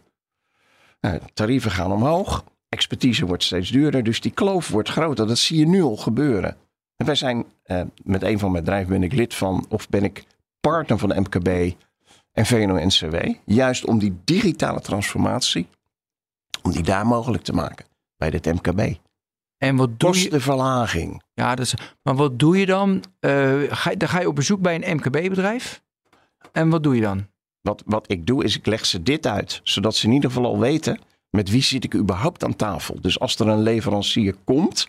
Nou, 1.02 1.20
tarieven 1.34 1.72
gaan 1.72 1.92
omhoog, 1.92 2.44
expertise 2.70 3.26
wordt 3.26 3.44
steeds 3.44 3.72
duurder, 3.72 4.04
dus 4.04 4.22
die 4.22 4.32
kloof 4.32 4.68
wordt 4.68 4.90
groter. 4.90 5.28
Dat 5.28 5.38
zie 5.38 5.60
je 5.60 5.68
nu 5.68 5.82
al 5.82 5.98
gebeuren. 5.98 6.58
En 6.96 7.06
wij 7.06 7.16
zijn, 7.16 7.46
eh, 7.64 7.82
met 8.04 8.24
een 8.24 8.40
van 8.40 8.52
mijn 8.52 8.64
bedrijven 8.64 8.92
ben 8.92 9.04
ik 9.04 9.14
lid 9.14 9.34
van, 9.34 9.66
of 9.70 9.90
ben 9.90 10.04
ik 10.04 10.26
partner 10.60 10.98
van 10.98 11.10
de 11.10 11.20
MKB 11.20 11.76
en 12.32 12.46
VNO-NCW. 12.46 13.16
Juist 13.46 13.86
om 13.86 14.00
die 14.00 14.18
digitale 14.24 14.82
transformatie, 14.82 15.68
om 16.62 16.72
die 16.72 16.84
daar 16.84 17.08
mogelijk 17.08 17.44
te 17.44 17.54
maken 17.54 17.86
bij 18.18 18.30
dit 18.30 18.46
MKB. 18.46 18.98
En 19.58 19.76
wat 19.76 20.00
doe 20.00 20.10
je... 20.10 20.16
Kostenverlaging. 20.16 21.24
Ja, 21.34 21.56
dat 21.56 21.66
is, 21.66 21.74
maar 22.02 22.16
wat 22.16 22.40
doe 22.40 22.58
je 22.58 22.66
dan? 22.66 23.04
Eh, 23.20 23.62
ga, 23.70 23.96
dan 23.96 24.10
ga 24.10 24.20
je 24.20 24.28
op 24.28 24.36
bezoek 24.36 24.62
bij 24.62 24.76
een 24.76 24.96
MKB-bedrijf. 24.96 25.82
En 26.52 26.70
wat 26.70 26.84
doe 26.84 26.96
je 26.96 27.02
dan? 27.02 27.28
Wat, 27.62 27.84
wat 27.86 28.12
ik 28.12 28.28
doe 28.28 28.44
is 28.44 28.58
ik 28.58 28.66
leg 28.66 28.86
ze 28.86 29.04
dit 29.04 29.28
uit, 29.28 29.62
zodat 29.64 29.96
ze 29.96 30.08
in 30.08 30.14
ieder 30.14 30.30
geval 30.30 30.46
al 30.46 30.60
weten 30.60 31.00
met 31.30 31.50
wie 31.50 31.62
zit 31.62 31.84
ik 31.84 31.96
überhaupt 31.96 32.44
aan 32.44 32.56
tafel. 32.56 33.02
Dus 33.02 33.20
als 33.20 33.36
er 33.40 33.48
een 33.48 33.62
leverancier 33.62 34.36
komt. 34.44 34.88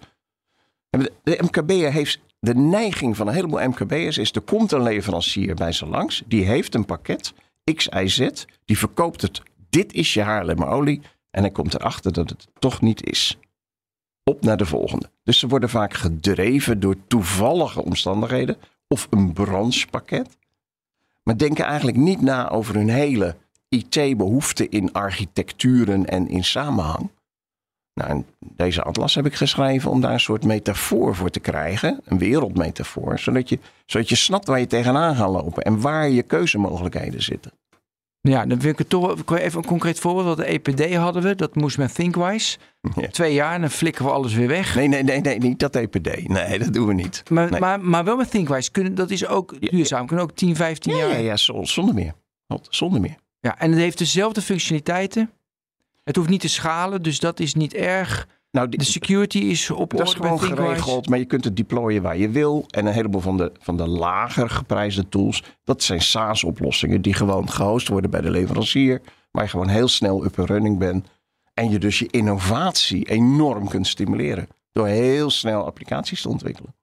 De, 0.90 1.12
de 1.22 1.38
MKB'er 1.42 1.92
heeft 1.92 2.20
de 2.40 2.55
neiging 2.55 3.16
van 3.16 3.26
een 3.26 3.35
heleboel 3.35 3.68
MKB'ers 3.68 4.18
is 4.18 4.33
er 4.33 4.40
komt 4.40 4.72
een 4.72 4.83
leverancier 4.83 5.55
bij 5.55 5.72
ze 5.72 5.87
langs. 5.87 6.22
Die 6.26 6.44
heeft 6.44 6.74
een 6.74 6.85
pakket 6.85 7.33
X, 7.74 7.88
Y, 7.88 8.07
Z. 8.07 8.29
Die 8.64 8.79
verkoopt 8.79 9.22
het. 9.22 9.42
Dit 9.70 9.92
is 9.92 10.14
je 10.14 10.22
haarlemmerolie. 10.22 11.00
En 11.31 11.42
hij 11.42 11.50
komt 11.50 11.74
erachter 11.74 12.12
dat 12.12 12.31
het 12.31 12.46
toch 12.59 12.81
niet 12.81 13.07
is. 13.07 13.38
Op 14.24 14.42
naar 14.42 14.57
de 14.57 14.66
volgende. 14.66 15.11
Dus 15.22 15.38
ze 15.38 15.48
worden 15.48 15.68
vaak 15.68 15.94
gedreven 15.94 16.81
door 16.81 16.96
toevallige 17.07 17.85
omstandigheden 17.85 18.57
of 18.88 19.07
een 19.11 19.33
branchepakket. 19.33 20.38
Maar 21.22 21.37
denken 21.37 21.64
eigenlijk 21.64 21.96
niet 21.96 22.20
na 22.20 22.48
over 22.48 22.74
hun 22.74 22.88
hele 22.88 23.37
IT-behoefte 23.68 24.68
in 24.68 24.92
architecturen 24.92 26.07
en 26.07 26.29
in 26.29 26.44
samenhang. 26.44 27.11
Nou, 27.94 28.11
en 28.11 28.26
deze 28.40 28.83
atlas 28.83 29.14
heb 29.14 29.26
ik 29.26 29.35
geschreven 29.35 29.90
om 29.90 30.00
daar 30.00 30.12
een 30.12 30.20
soort 30.20 30.44
metafoor 30.44 31.14
voor 31.16 31.31
te 31.31 31.40
krijgen. 31.40 32.00
Een 32.05 32.18
wereldmetafoor. 32.18 33.18
Zodat 33.18 33.48
je, 33.48 33.59
zodat 33.87 34.09
je 34.09 34.16
snapt 34.16 34.46
waar 34.46 34.61
je 34.61 34.66
tegenaan 34.66 35.16
gaat 35.16 35.31
lopen. 35.31 35.62
En 35.62 35.81
waar 35.81 36.09
je 36.09 36.22
keuzemogelijkheden 36.22 37.22
zitten. 37.22 37.53
Ja, 38.22 38.46
dan 38.46 38.61
vind 38.61 38.72
ik 38.72 38.79
het 38.79 38.88
toch 38.88 39.37
even 39.38 39.59
een 39.59 39.66
concreet 39.66 39.98
voorbeeld. 39.98 40.26
Want 40.26 40.38
de 40.38 40.44
EPD 40.44 40.94
hadden 40.94 41.22
we, 41.22 41.35
dat 41.35 41.55
moest 41.55 41.79
met 41.79 41.94
Thinkwise. 41.94 42.59
Ja. 42.96 43.09
Twee 43.09 43.35
jaar 43.35 43.55
en 43.55 43.61
dan 43.61 43.70
flikken 43.70 44.05
we 44.05 44.11
alles 44.11 44.35
weer 44.35 44.48
weg. 44.48 44.74
Nee, 44.74 44.88
nee, 44.88 45.03
nee, 45.03 45.20
nee, 45.20 45.38
niet 45.38 45.59
dat 45.59 45.76
EPD. 45.76 46.29
Nee, 46.29 46.59
dat 46.59 46.72
doen 46.72 46.87
we 46.87 46.94
niet. 46.94 47.22
maar, 47.31 47.50
nee. 47.50 47.61
maar, 47.61 47.81
maar 47.81 48.05
wel 48.05 48.16
met 48.16 48.31
Thinkwise. 48.31 48.70
Kunnen, 48.70 48.94
dat 48.94 49.11
is 49.11 49.26
ook 49.26 49.57
Ja, 49.61 49.70
duurzaam. 49.70 50.07
Kunnen 50.07 50.24
ook 50.24 50.35
10, 50.35 50.57
15 50.57 50.92
Ja, 50.92 50.98
jaar. 50.98 51.09
ja, 51.11 51.16
ja, 51.16 51.37
zo- 51.37 51.64
zonder 51.64 51.94
meer. 51.94 52.12
Zonder 52.68 53.00
meer. 53.00 53.16
Ja, 53.40 53.59
en 53.59 53.70
het 53.70 53.79
heeft 53.81 53.98
dezelfde 53.98 54.42
functionaliteiten. 54.42 55.31
Het 56.11 56.18
hoeft 56.18 56.29
niet 56.31 56.40
te 56.40 56.49
schalen, 56.49 57.03
dus 57.03 57.18
dat 57.18 57.40
is 57.40 57.55
niet 57.55 57.75
erg. 57.75 58.29
Nou, 58.51 58.68
die- 58.68 58.79
De 58.79 58.85
security 58.85 59.38
is 59.38 59.70
op 59.70 59.90
Dat 59.90 60.01
is 60.01 60.14
orde 60.14 60.23
gewoon 60.23 60.40
geregeld, 60.40 61.09
maar 61.09 61.18
je 61.18 61.25
kunt 61.25 61.44
het 61.44 61.57
deployen 61.57 62.03
waar 62.03 62.16
je 62.16 62.29
wil. 62.31 62.64
En 62.70 62.87
een 62.87 62.92
heleboel 62.92 63.20
van 63.20 63.37
de, 63.37 63.53
van 63.61 63.77
de 63.77 63.87
lager 63.88 64.51
geprijsde 64.51 65.09
tools, 65.09 65.42
dat 65.64 65.83
zijn 65.83 66.03
SaaS-oplossingen 66.03 67.03
die 67.03 67.14
gewoon 67.14 67.51
gehost 67.51 67.88
worden 67.88 68.11
bij 68.11 68.20
de 68.20 68.31
leverancier. 68.31 69.01
Waar 69.31 69.42
je 69.44 69.51
gewoon 69.51 69.68
heel 69.68 69.88
snel 69.88 70.25
up 70.25 70.38
and 70.38 70.49
running 70.49 70.79
bent. 70.79 71.07
En 71.55 71.70
je 71.70 71.79
dus 71.79 71.99
je 71.99 72.07
innovatie 72.11 73.09
enorm 73.09 73.68
kunt 73.68 73.87
stimuleren. 73.87 74.49
Door 74.73 74.87
heel 74.87 75.31
snel 75.31 75.64
applicaties 75.64 76.23
te 76.23 76.29
ontwikkelen. 76.29 76.75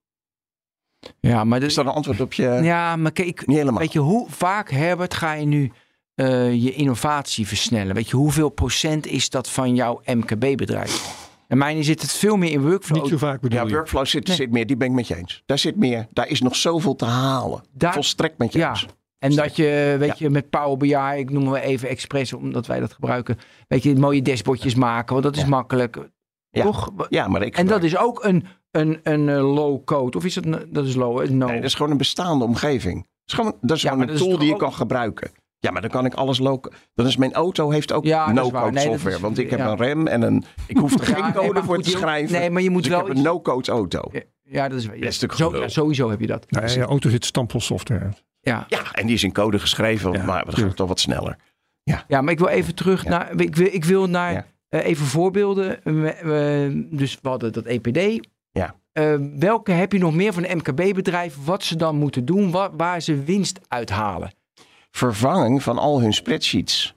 Ja, 1.19 1.43
maar, 1.43 1.61
Is 1.63 1.73
dat 1.73 1.85
een 1.85 1.91
antwoord 1.91 2.21
op 2.21 2.33
je? 2.33 2.59
ja, 2.63 2.95
maar 2.95 3.11
kijk, 3.11 3.47
Niet 3.47 3.57
helemaal. 3.57 3.79
weet 3.79 3.93
je 3.93 3.99
hoe 3.99 4.29
vaak, 4.29 4.69
Herbert, 4.71 5.13
ga 5.13 5.33
je 5.33 5.45
nu 5.45 5.71
eh, 6.17 6.63
je 6.63 6.73
innovatie 6.73 7.47
versnellen? 7.47 7.95
Weet 7.95 8.09
je, 8.09 8.15
hoeveel 8.15 8.49
procent 8.49 9.05
is 9.07 9.29
dat 9.29 9.49
van 9.49 9.75
jouw 9.75 10.01
MKB-bedrijf? 10.05 11.25
En 11.47 11.57
mijn 11.57 11.83
zit 11.83 12.01
het 12.01 12.11
veel 12.11 12.35
meer 12.37 12.51
in 12.51 12.61
workflow. 12.61 13.01
Niet 13.01 13.09
zo 13.11 13.17
vaak 13.17 13.41
bedoel 13.41 13.59
Ja, 13.59 13.65
je. 13.65 13.71
workflow 13.73 14.05
zit, 14.05 14.27
Nee. 14.27 14.35
zit 14.35 14.51
meer, 14.51 14.67
die 14.67 14.77
ben 14.77 14.87
ik 14.87 14.93
met 14.93 15.07
je 15.07 15.15
eens. 15.15 15.43
Daar 15.45 15.57
zit 15.59 15.75
meer, 15.75 16.07
daar 16.11 16.27
is 16.27 16.41
nog 16.41 16.55
zoveel 16.55 16.95
te 16.95 17.05
halen. 17.05 17.63
Daar- 17.71 17.93
Volstrekt 17.93 18.37
met 18.37 18.53
je 18.53 18.59
Ja. 18.59 18.69
eens. 18.69 18.85
En 19.19 19.35
dat 19.35 19.55
je, 19.55 19.95
weet 19.99 20.19
je, 20.19 20.29
met 20.29 20.49
Power 20.49 20.77
BI, 20.77 21.19
ik 21.19 21.29
noem 21.31 21.43
maar 21.43 21.61
even 21.61 21.89
expres, 21.89 22.33
omdat 22.33 22.65
wij 22.67 22.79
dat 22.79 22.93
gebruiken. 22.93 23.37
Weet 23.67 23.83
je, 23.83 23.95
mooie 23.95 24.21
dashboardjes 24.21 24.75
maken, 24.75 25.11
want 25.11 25.23
dat 25.25 25.35
is 25.35 25.41
Ja. 25.41 25.47
makkelijk. 25.47 26.09
Ja. 26.49 26.63
Toch? 26.63 26.91
Ja, 27.09 27.27
maar 27.27 27.41
ik 27.41 27.57
En 27.57 27.67
dat 27.67 27.83
is 27.83 27.97
ook 27.97 28.23
een, 28.23 28.45
een, 28.71 28.99
een 29.03 29.29
eh, 29.29 29.53
low 29.53 29.83
code. 29.83 30.17
Of 30.17 30.25
is 30.25 30.33
dat, 30.33 30.65
dat 30.69 30.85
is 30.85 30.95
low? 30.95 31.19
eh, 31.21 31.29
No. 31.29 31.45
Nee, 31.45 31.55
dat 31.55 31.65
is 31.65 31.73
gewoon 31.75 31.91
een 31.91 31.97
bestaande 31.97 32.43
omgeving. 32.45 32.95
Dat 32.95 33.07
is 33.25 33.33
gewoon, 33.33 33.55
dat 33.61 33.77
is 33.77 33.83
Ja, 33.83 33.91
gewoon 33.91 34.09
een 34.09 34.15
tool 34.17 34.37
die 34.37 34.47
je 34.47 34.55
kan 34.55 34.73
gebruiken. 34.73 35.31
Ja, 35.59 35.71
maar 35.71 35.81
dan 35.81 35.89
kan 35.91 36.05
ik 36.05 36.13
alles 36.13 36.39
local. 36.39 36.71
Dan 36.95 37.05
is 37.05 37.17
mijn 37.17 37.33
auto 37.33 37.69
heeft 37.69 37.91
ook 37.91 38.03
Ja, 38.05 38.31
no-code 38.31 38.71
Nee, 38.71 38.83
software. 38.85 39.15
is- 39.15 39.21
want 39.21 39.37
ik 39.37 39.49
heb 39.49 39.59
ja. 39.59 39.67
een 39.71 39.77
rem 39.77 40.07
en 40.07 40.21
een. 40.21 40.43
Ik 40.67 40.77
hoef 40.77 40.99
er 40.99 41.09
Ja, 41.17 41.23
geen 41.23 41.33
code 41.33 41.63
voor 41.63 41.81
te 41.81 41.89
je- 41.89 41.97
schrijven. 41.97 42.39
Nee, 42.39 42.49
maar 42.49 42.61
je 42.61 42.69
moet 42.69 42.81
dus 42.83 42.91
wel 42.91 42.99
ik 43.01 43.07
heb 43.07 43.15
iets- 43.15 43.25
een 43.25 43.31
no-code 43.33 43.71
auto. 43.71 44.01
Ja, 44.43 44.67
dat 44.67 44.77
is, 44.77 44.83
ja, 44.83 44.89
Dat 44.89 44.97
is 44.99 45.19
natuurlijk 45.19 45.55
zo, 45.55 45.61
ja, 45.61 45.67
sowieso 45.67 46.09
heb 46.09 46.19
je 46.19 46.27
dat. 46.27 46.45
Ja, 46.47 46.65
je 46.67 46.81
auto 46.81 47.09
zit 47.09 47.25
stampvol 47.25 47.61
software. 47.61 48.09
Ja. 48.41 48.65
Ja, 48.67 48.79
en 48.93 49.05
die 49.05 49.15
is 49.15 49.23
in 49.23 49.31
code 49.33 49.59
geschreven, 49.59 50.11
Ja, 50.11 50.23
maar 50.23 50.45
dat 50.45 50.57
gaat 50.57 50.75
toch 50.75 50.87
wat 50.87 50.99
sneller. 50.99 51.37
ja, 52.07 52.21
maar 52.21 52.31
ik 52.33 52.39
wil 52.39 52.47
even 52.47 52.75
terug 52.75 53.03
Ja. 53.03 53.09
naar. 53.09 53.39
Ik 53.41 53.55
wil, 53.55 53.67
ik 53.71 53.85
wil 53.85 54.07
naar 54.09 54.31
Ja. 54.33 54.45
Eh, 54.69 54.85
even 54.85 55.05
voorbeelden. 55.05 55.79
We- 55.83 56.17
we- 56.21 56.87
dus 56.91 57.19
we 57.21 57.29
hadden 57.29 57.53
dat 57.53 57.65
EPD. 57.65 58.27
Ja. 58.51 58.75
Eh, 58.91 59.13
welke 59.39 59.71
heb 59.71 59.91
je 59.91 59.99
nog 59.99 60.13
meer 60.15 60.33
van 60.33 60.45
een 60.45 60.57
MKB-bedrijf? 60.57 61.35
Wat 61.45 61.63
ze 61.63 61.75
dan 61.75 61.95
moeten 61.95 62.25
doen, 62.25 62.51
wa- 62.51 62.75
waar 62.75 63.01
ze 63.01 63.23
winst 63.23 63.59
uithalen? 63.67 64.31
Vervanging 64.97 65.63
van 65.63 65.77
al 65.77 66.01
hun 66.01 66.13
spreadsheets. 66.13 66.95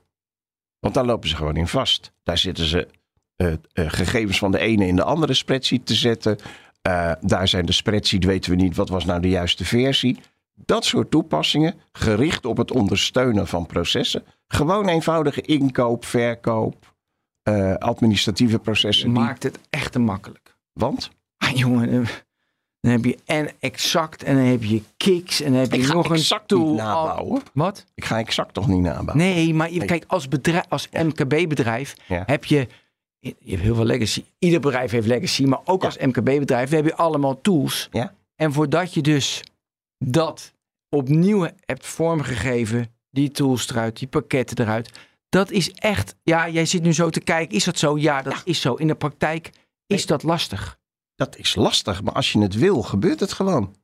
Want 0.78 0.94
daar 0.94 1.04
lopen 1.04 1.28
ze 1.28 1.36
gewoon 1.36 1.56
in 1.56 1.68
vast. 1.68 2.12
Daar 2.22 2.38
zitten 2.38 2.64
ze 2.64 2.88
eh, 3.36 3.52
eh, 3.52 3.58
gegevens 3.72 4.38
van 4.38 4.50
de 4.50 4.58
ene 4.58 4.86
in 4.86 4.96
de 4.96 5.04
andere 5.04 5.34
spreadsheet 5.34 5.86
te 5.86 5.94
zetten. 5.94 6.38
Eh, 6.82 7.12
daar 7.20 7.48
zijn 7.48 7.66
de 7.66 7.72
spreadsheet, 7.72 8.24
weten 8.24 8.50
we 8.50 8.56
niet 8.56 8.76
wat 8.76 8.88
was 8.88 9.04
nou 9.04 9.20
de 9.20 9.28
juiste 9.28 9.64
versie. 9.64 10.18
Dat 10.54 10.84
soort 10.84 11.10
toepassingen, 11.10 11.74
gericht 11.92 12.44
op 12.44 12.56
het 12.56 12.70
ondersteunen 12.70 13.46
van 13.46 13.66
processen. 13.66 14.24
Gewoon 14.48 14.88
eenvoudige 14.88 15.40
inkoop, 15.40 16.04
verkoop, 16.04 16.94
administratieve 17.78 18.58
processen. 18.58 19.12
Maakt 19.12 19.42
het 19.42 19.58
echt 19.70 19.92
te 19.92 19.98
makkelijk. 19.98 20.56
Want 20.72 21.10
Ah, 21.36 21.56
jongen, 21.56 22.06
dan 22.80 22.92
heb 22.92 23.04
je 23.04 23.18
en 23.24 23.50
exact 23.58 24.22
en 24.22 24.34
dan 24.36 24.44
heb 24.44 24.62
je 24.64 24.82
kicks 24.96 25.40
en 25.40 25.52
dan 25.52 25.60
heb 25.60 25.72
je 25.72 25.78
ik 25.78 25.84
ga 25.84 25.92
nog 25.94 26.08
een 26.10 26.16
exact 26.16 26.48
tool. 26.48 26.66
niet 26.66 26.76
nabouwen. 26.76 27.42
Wat? 27.52 27.84
Ik 27.94 28.04
ga 28.04 28.18
exact 28.18 28.54
toch 28.54 28.68
niet 28.68 28.80
nabouwen. 28.80 29.16
Nee, 29.16 29.54
maar 29.54 29.72
je, 29.72 29.84
kijk, 29.84 30.04
als, 30.06 30.28
bedrijf, 30.28 30.64
als 30.68 30.88
MKB-bedrijf 30.92 31.94
Ja. 32.08 32.22
heb 32.26 32.44
je, 32.44 32.66
je 33.18 33.34
hebt 33.46 33.62
heel 33.62 33.74
veel 33.74 33.84
legacy. 33.84 34.24
Ieder 34.38 34.60
bedrijf 34.60 34.90
heeft 34.90 35.06
legacy, 35.06 35.44
maar 35.44 35.60
ook 35.64 35.80
Ja. 35.82 35.86
als 35.86 35.96
MKB-bedrijf 35.98 36.70
heb 36.70 36.84
je 36.84 36.96
allemaal 36.96 37.40
tools. 37.40 37.88
Ja. 37.92 38.14
En 38.36 38.52
voordat 38.52 38.94
je 38.94 39.00
dus 39.02 39.42
dat 39.98 40.52
opnieuw 40.88 41.48
hebt 41.64 41.86
vormgegeven, 41.86 42.92
die 43.10 43.30
tools 43.30 43.68
eruit, 43.70 43.98
die 43.98 44.08
pakketten 44.08 44.58
eruit, 44.64 44.90
dat 45.28 45.50
is 45.50 45.70
echt, 45.72 46.14
ja, 46.22 46.48
jij 46.48 46.66
zit 46.66 46.82
nu 46.82 46.92
zo 46.92 47.10
te 47.10 47.20
kijken, 47.20 47.56
is 47.56 47.64
dat 47.64 47.78
zo? 47.78 47.98
Ja, 47.98 48.22
dat 48.22 48.40
is 48.44 48.60
zo. 48.60 48.74
In 48.74 48.86
de 48.86 48.94
praktijk 48.94 49.50
is 49.86 50.06
dat 50.06 50.22
lastig. 50.22 50.78
Dat 51.20 51.36
is 51.36 51.54
lastig, 51.54 52.02
maar 52.02 52.12
als 52.14 52.32
je 52.32 52.40
het 52.40 52.54
wil, 52.54 52.82
gebeurt 52.82 53.20
het 53.20 53.32
gewoon. 53.32 53.74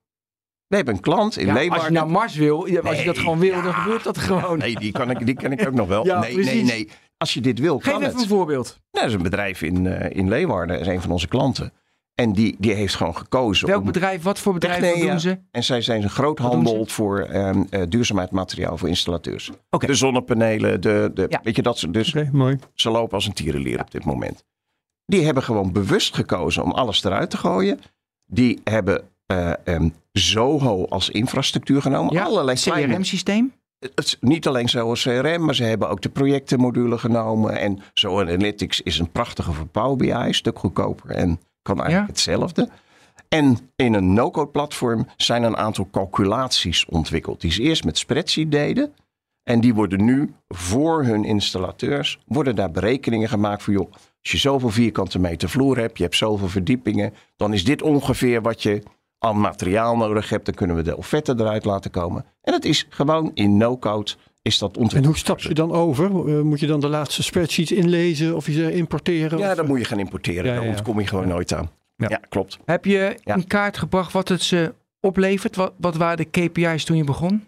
We 0.66 0.77
hebben 0.77 0.94
een 0.94 1.01
klant 1.01 1.37
in 1.37 1.46
Ja, 1.46 1.53
als 1.53 1.61
je 1.62 1.68
Leeuwarden. 1.68 1.92
naar 1.92 2.09
Mars 2.09 2.35
wil, 2.35 2.59
als 2.83 2.99
je 2.99 3.05
dat 3.05 3.18
gewoon 3.18 3.38
wil, 3.38 3.55
ja. 3.55 3.62
dan 3.62 3.75
gebeurt 3.75 4.05
dat 4.05 4.18
gewoon. 4.18 4.59
Nee, 4.59 4.75
die 4.79 4.92
kan 4.92 5.11
ik, 5.11 5.27
die 5.27 5.35
ken 5.35 5.53
ik 5.53 5.66
ook 5.66 5.75
nog 5.75 5.88
wel. 5.88 6.05
Ja, 6.07 6.20
nee, 6.20 6.35
nee, 6.35 6.44
precies. 6.44 6.70
nee. 6.70 6.88
Als 7.16 7.35
je 7.35 7.40
dit 7.40 7.59
wil, 7.59 7.79
Geef 7.79 7.92
kan 7.92 8.01
even 8.03 8.12
een 8.14 8.18
het. 8.20 8.29
voorbeeld. 8.29 8.66
Nou, 8.66 8.79
dat 8.90 9.05
is 9.05 9.12
een 9.12 9.22
bedrijf 9.22 9.62
in, 9.62 9.87
eh, 9.87 10.16
in 10.18 10.29
Leeuwarden. 10.29 10.79
Dat 10.79 10.87
is 10.87 10.92
een 10.92 11.01
van 11.01 11.11
onze 11.11 11.29
klanten. 11.29 11.72
En 12.14 12.33
die, 12.33 12.57
die 12.59 12.72
heeft 12.72 12.94
gewoon 12.94 13.16
gekozen. 13.16 13.66
Welk 13.66 13.81
om, 13.81 13.87
bedrijf, 13.87 14.22
wat 14.22 14.38
voor 14.38 14.53
bedrijf, 14.53 14.81
Technea. 14.81 15.11
doen 15.11 15.20
ze? 15.20 15.38
En 15.51 15.64
zij 15.64 15.81
zijn 15.83 16.03
een 16.03 16.11
groot 16.11 16.38
Wat 16.38 16.53
doen 16.53 16.64
handel 16.64 16.87
voor 16.87 17.20
ehm 17.20 17.62
eh, 17.70 17.83
duurzaamheidsmateriaal 17.88 18.77
voor 18.79 18.88
installateurs. 18.88 19.51
Oké. 19.70 19.87
De 19.87 19.94
zonnepanelen, 19.94 20.81
de, 20.81 21.11
de, 21.14 21.27
Ja. 21.29 21.40
weet 21.42 21.57
je 21.57 21.62
dat. 21.62 21.79
ze- 21.79 21.90
Dus 21.90 22.09
Oké, 22.09 22.29
mooi. 22.33 22.59
ze 22.75 22.90
lopen 22.90 23.14
als 23.14 23.27
een 23.27 23.33
tierenlier 23.33 23.81
op 23.81 23.90
dit 23.90 24.05
moment. 24.05 24.44
Die 25.06 25.24
hebben 25.24 25.42
gewoon 25.42 25.72
bewust 25.72 26.14
gekozen 26.14 26.62
om 26.62 26.70
alles 26.70 27.04
eruit 27.04 27.30
te 27.30 27.36
gooien. 27.36 27.80
Die 28.26 28.60
hebben 28.64 29.02
eh, 29.26 29.52
ehm, 29.64 29.88
Zoho 30.12 30.84
als 30.86 31.10
infrastructuur 31.10 31.82
genomen. 31.82 32.12
Ja, 32.14 32.24
Allerlei 32.24 32.56
CRM-systeem? 32.58 33.52
het 33.78 34.04
is 34.04 34.16
niet 34.20 34.46
alleen 34.46 34.68
Zoho 34.68 34.92
CRM, 34.92 35.44
maar 35.44 35.54
ze 35.54 35.64
hebben 35.64 35.88
ook 35.88 36.00
de 36.02 36.08
projectenmodule 36.08 36.98
genomen. 36.98 37.58
En 37.58 37.78
Zoho 37.94 38.20
Analytics 38.20 38.80
is 38.80 38.98
een 38.98 39.10
prachtige 39.10 39.52
voor 39.52 39.66
Power 39.66 39.96
BI, 39.96 40.10
een 40.12 40.34
stuk 40.34 40.58
goedkoper 40.58 41.10
en 41.10 41.40
kan 41.62 41.76
eigenlijk 41.80 42.08
Ja. 42.08 42.12
hetzelfde. 42.12 42.68
En 43.28 43.58
in 43.76 43.94
een 43.94 44.12
no-code 44.12 44.50
platform 44.50 45.06
zijn 45.16 45.42
een 45.42 45.56
aantal 45.56 45.88
calculaties 45.90 46.84
ontwikkeld. 46.86 47.40
Die 47.40 47.52
ze 47.52 47.62
eerst 47.62 47.84
met 47.84 47.98
spreadsheet 47.98 48.50
deden. 48.50 48.92
En 49.42 49.60
die 49.60 49.74
worden 49.74 50.04
nu 50.04 50.34
voor 50.48 51.04
hun 51.04 51.24
installateurs, 51.24 52.18
worden 52.26 52.56
daar 52.56 52.70
berekeningen 52.70 53.28
gemaakt 53.28 53.62
voor 53.62 53.72
joh, 53.72 53.92
als 54.32 54.42
je 54.42 54.48
zoveel 54.48 54.70
vierkante 54.70 55.18
meter 55.18 55.48
vloer 55.48 55.78
hebt, 55.78 55.96
je 55.96 56.02
hebt 56.02 56.16
zoveel 56.16 56.48
verdiepingen, 56.48 57.12
dan 57.36 57.52
is 57.52 57.64
dit 57.64 57.82
ongeveer 57.82 58.42
wat 58.42 58.62
je 58.62 58.82
aan 59.18 59.40
materiaal 59.40 59.96
nodig 59.96 60.28
hebt. 60.28 60.44
Dan 60.46 60.54
kunnen 60.54 60.76
we 60.76 60.82
de 60.82 60.96
offerte 60.96 61.34
eruit 61.38 61.64
laten 61.64 61.90
komen. 61.90 62.24
En 62.42 62.52
het 62.52 62.64
is 62.64 62.86
gewoon 62.88 63.30
in 63.34 63.56
no-code 63.56 64.10
is 64.42 64.58
dat 64.58 64.68
ontwikkeld. 64.76 65.02
En 65.02 65.08
hoe 65.08 65.16
stap 65.18 65.40
je 65.40 65.54
dan 65.54 65.72
over? 65.72 66.04
Eh, 66.28 66.40
moet 66.42 66.60
je 66.60 66.66
dan 66.66 66.80
de 66.80 66.88
laatste 66.88 67.22
spreadsheets 67.22 67.72
inlezen 67.72 68.36
of 68.36 68.46
je 68.46 68.52
ze 68.52 68.72
importeren? 68.72 69.38
Ja, 69.38 69.50
Of, 69.50 69.56
dan 69.56 69.66
moet 69.66 69.78
je 69.78 69.84
gaan 69.84 69.98
importeren. 69.98 70.44
Ja, 70.44 70.52
ja, 70.54 70.60
Daar 70.60 70.68
ontkom 70.68 71.00
je 71.00 71.06
gewoon 71.06 71.28
nooit 71.28 71.54
aan. 71.54 71.70
Ja. 71.96 72.08
Ja, 72.08 72.20
klopt. 72.28 72.58
Heb 72.64 72.84
je 72.84 73.16
Ja. 73.24 73.34
in 73.34 73.46
kaart 73.46 73.78
gebracht 73.78 74.12
wat 74.12 74.28
het 74.28 74.42
ze 74.42 74.74
oplevert? 75.00 75.56
Wat, 75.56 75.72
wat 75.76 75.96
waren 75.96 76.16
de 76.16 76.24
KPI's 76.48 76.84
toen 76.84 76.96
je 76.96 77.04
begon? 77.04 77.44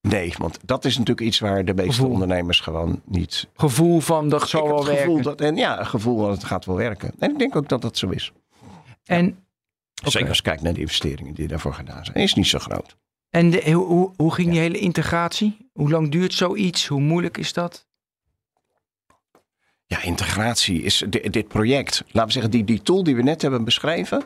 Nee, 0.00 0.34
want 0.38 0.58
dat 0.64 0.84
is 0.84 0.98
natuurlijk 0.98 1.26
iets 1.26 1.38
waar 1.38 1.64
de 1.64 1.74
meeste 1.74 1.92
Gevoel. 1.92 2.10
ondernemers 2.10 2.60
gewoon 2.60 3.02
niet... 3.04 3.48
Gevoel 3.54 4.00
van 4.00 4.28
dat 4.28 4.48
zal 4.48 4.66
wel 4.68 4.76
het 4.76 4.86
gevoel 4.88 5.14
werken. 5.14 5.22
dat, 5.22 5.40
en 5.40 5.56
ja, 5.56 5.78
een 5.78 5.86
gevoel 5.86 6.18
dat 6.18 6.30
het 6.34 6.44
gaat 6.44 6.64
wel 6.64 6.76
werken. 6.76 7.12
En 7.18 7.30
ik 7.30 7.38
denk 7.38 7.56
ook 7.56 7.68
dat 7.68 7.82
dat 7.82 7.98
zo 7.98 8.08
is. 8.08 8.32
En, 9.04 9.44
Zeker 10.04 10.28
als 10.28 10.36
je 10.36 10.42
kijkt 10.42 10.62
naar 10.62 10.72
de 10.74 10.80
investeringen 10.80 11.34
die 11.34 11.48
daarvoor 11.48 11.74
gedaan 11.74 12.04
zijn. 12.04 12.16
Is 12.16 12.34
niet 12.34 12.46
zo 12.46 12.58
groot. 12.58 12.96
en 13.30 13.50
de, 13.50 13.70
hoe, 13.70 14.12
hoe, 14.16 14.34
ging 14.34 14.50
die 14.50 14.60
hele 14.60 14.78
integratie? 14.78 15.70
Hoe 15.72 15.90
lang 15.90 16.10
duurt 16.10 16.32
zoiets? 16.34 16.86
Hoe 16.86 17.00
moeilijk 17.00 17.38
is 17.38 17.52
dat? 17.52 17.88
Ja, 19.86 20.02
integratie 20.02 20.82
is 20.82 21.04
di- 21.08 21.30
dit 21.30 21.48
project. 21.48 22.02
Laten 22.06 22.26
we 22.26 22.32
zeggen, 22.32 22.50
die, 22.50 22.64
die 22.64 22.82
tool 22.82 23.02
die 23.04 23.16
we 23.16 23.22
net 23.22 23.42
hebben 23.42 23.64
beschreven. 23.64 24.22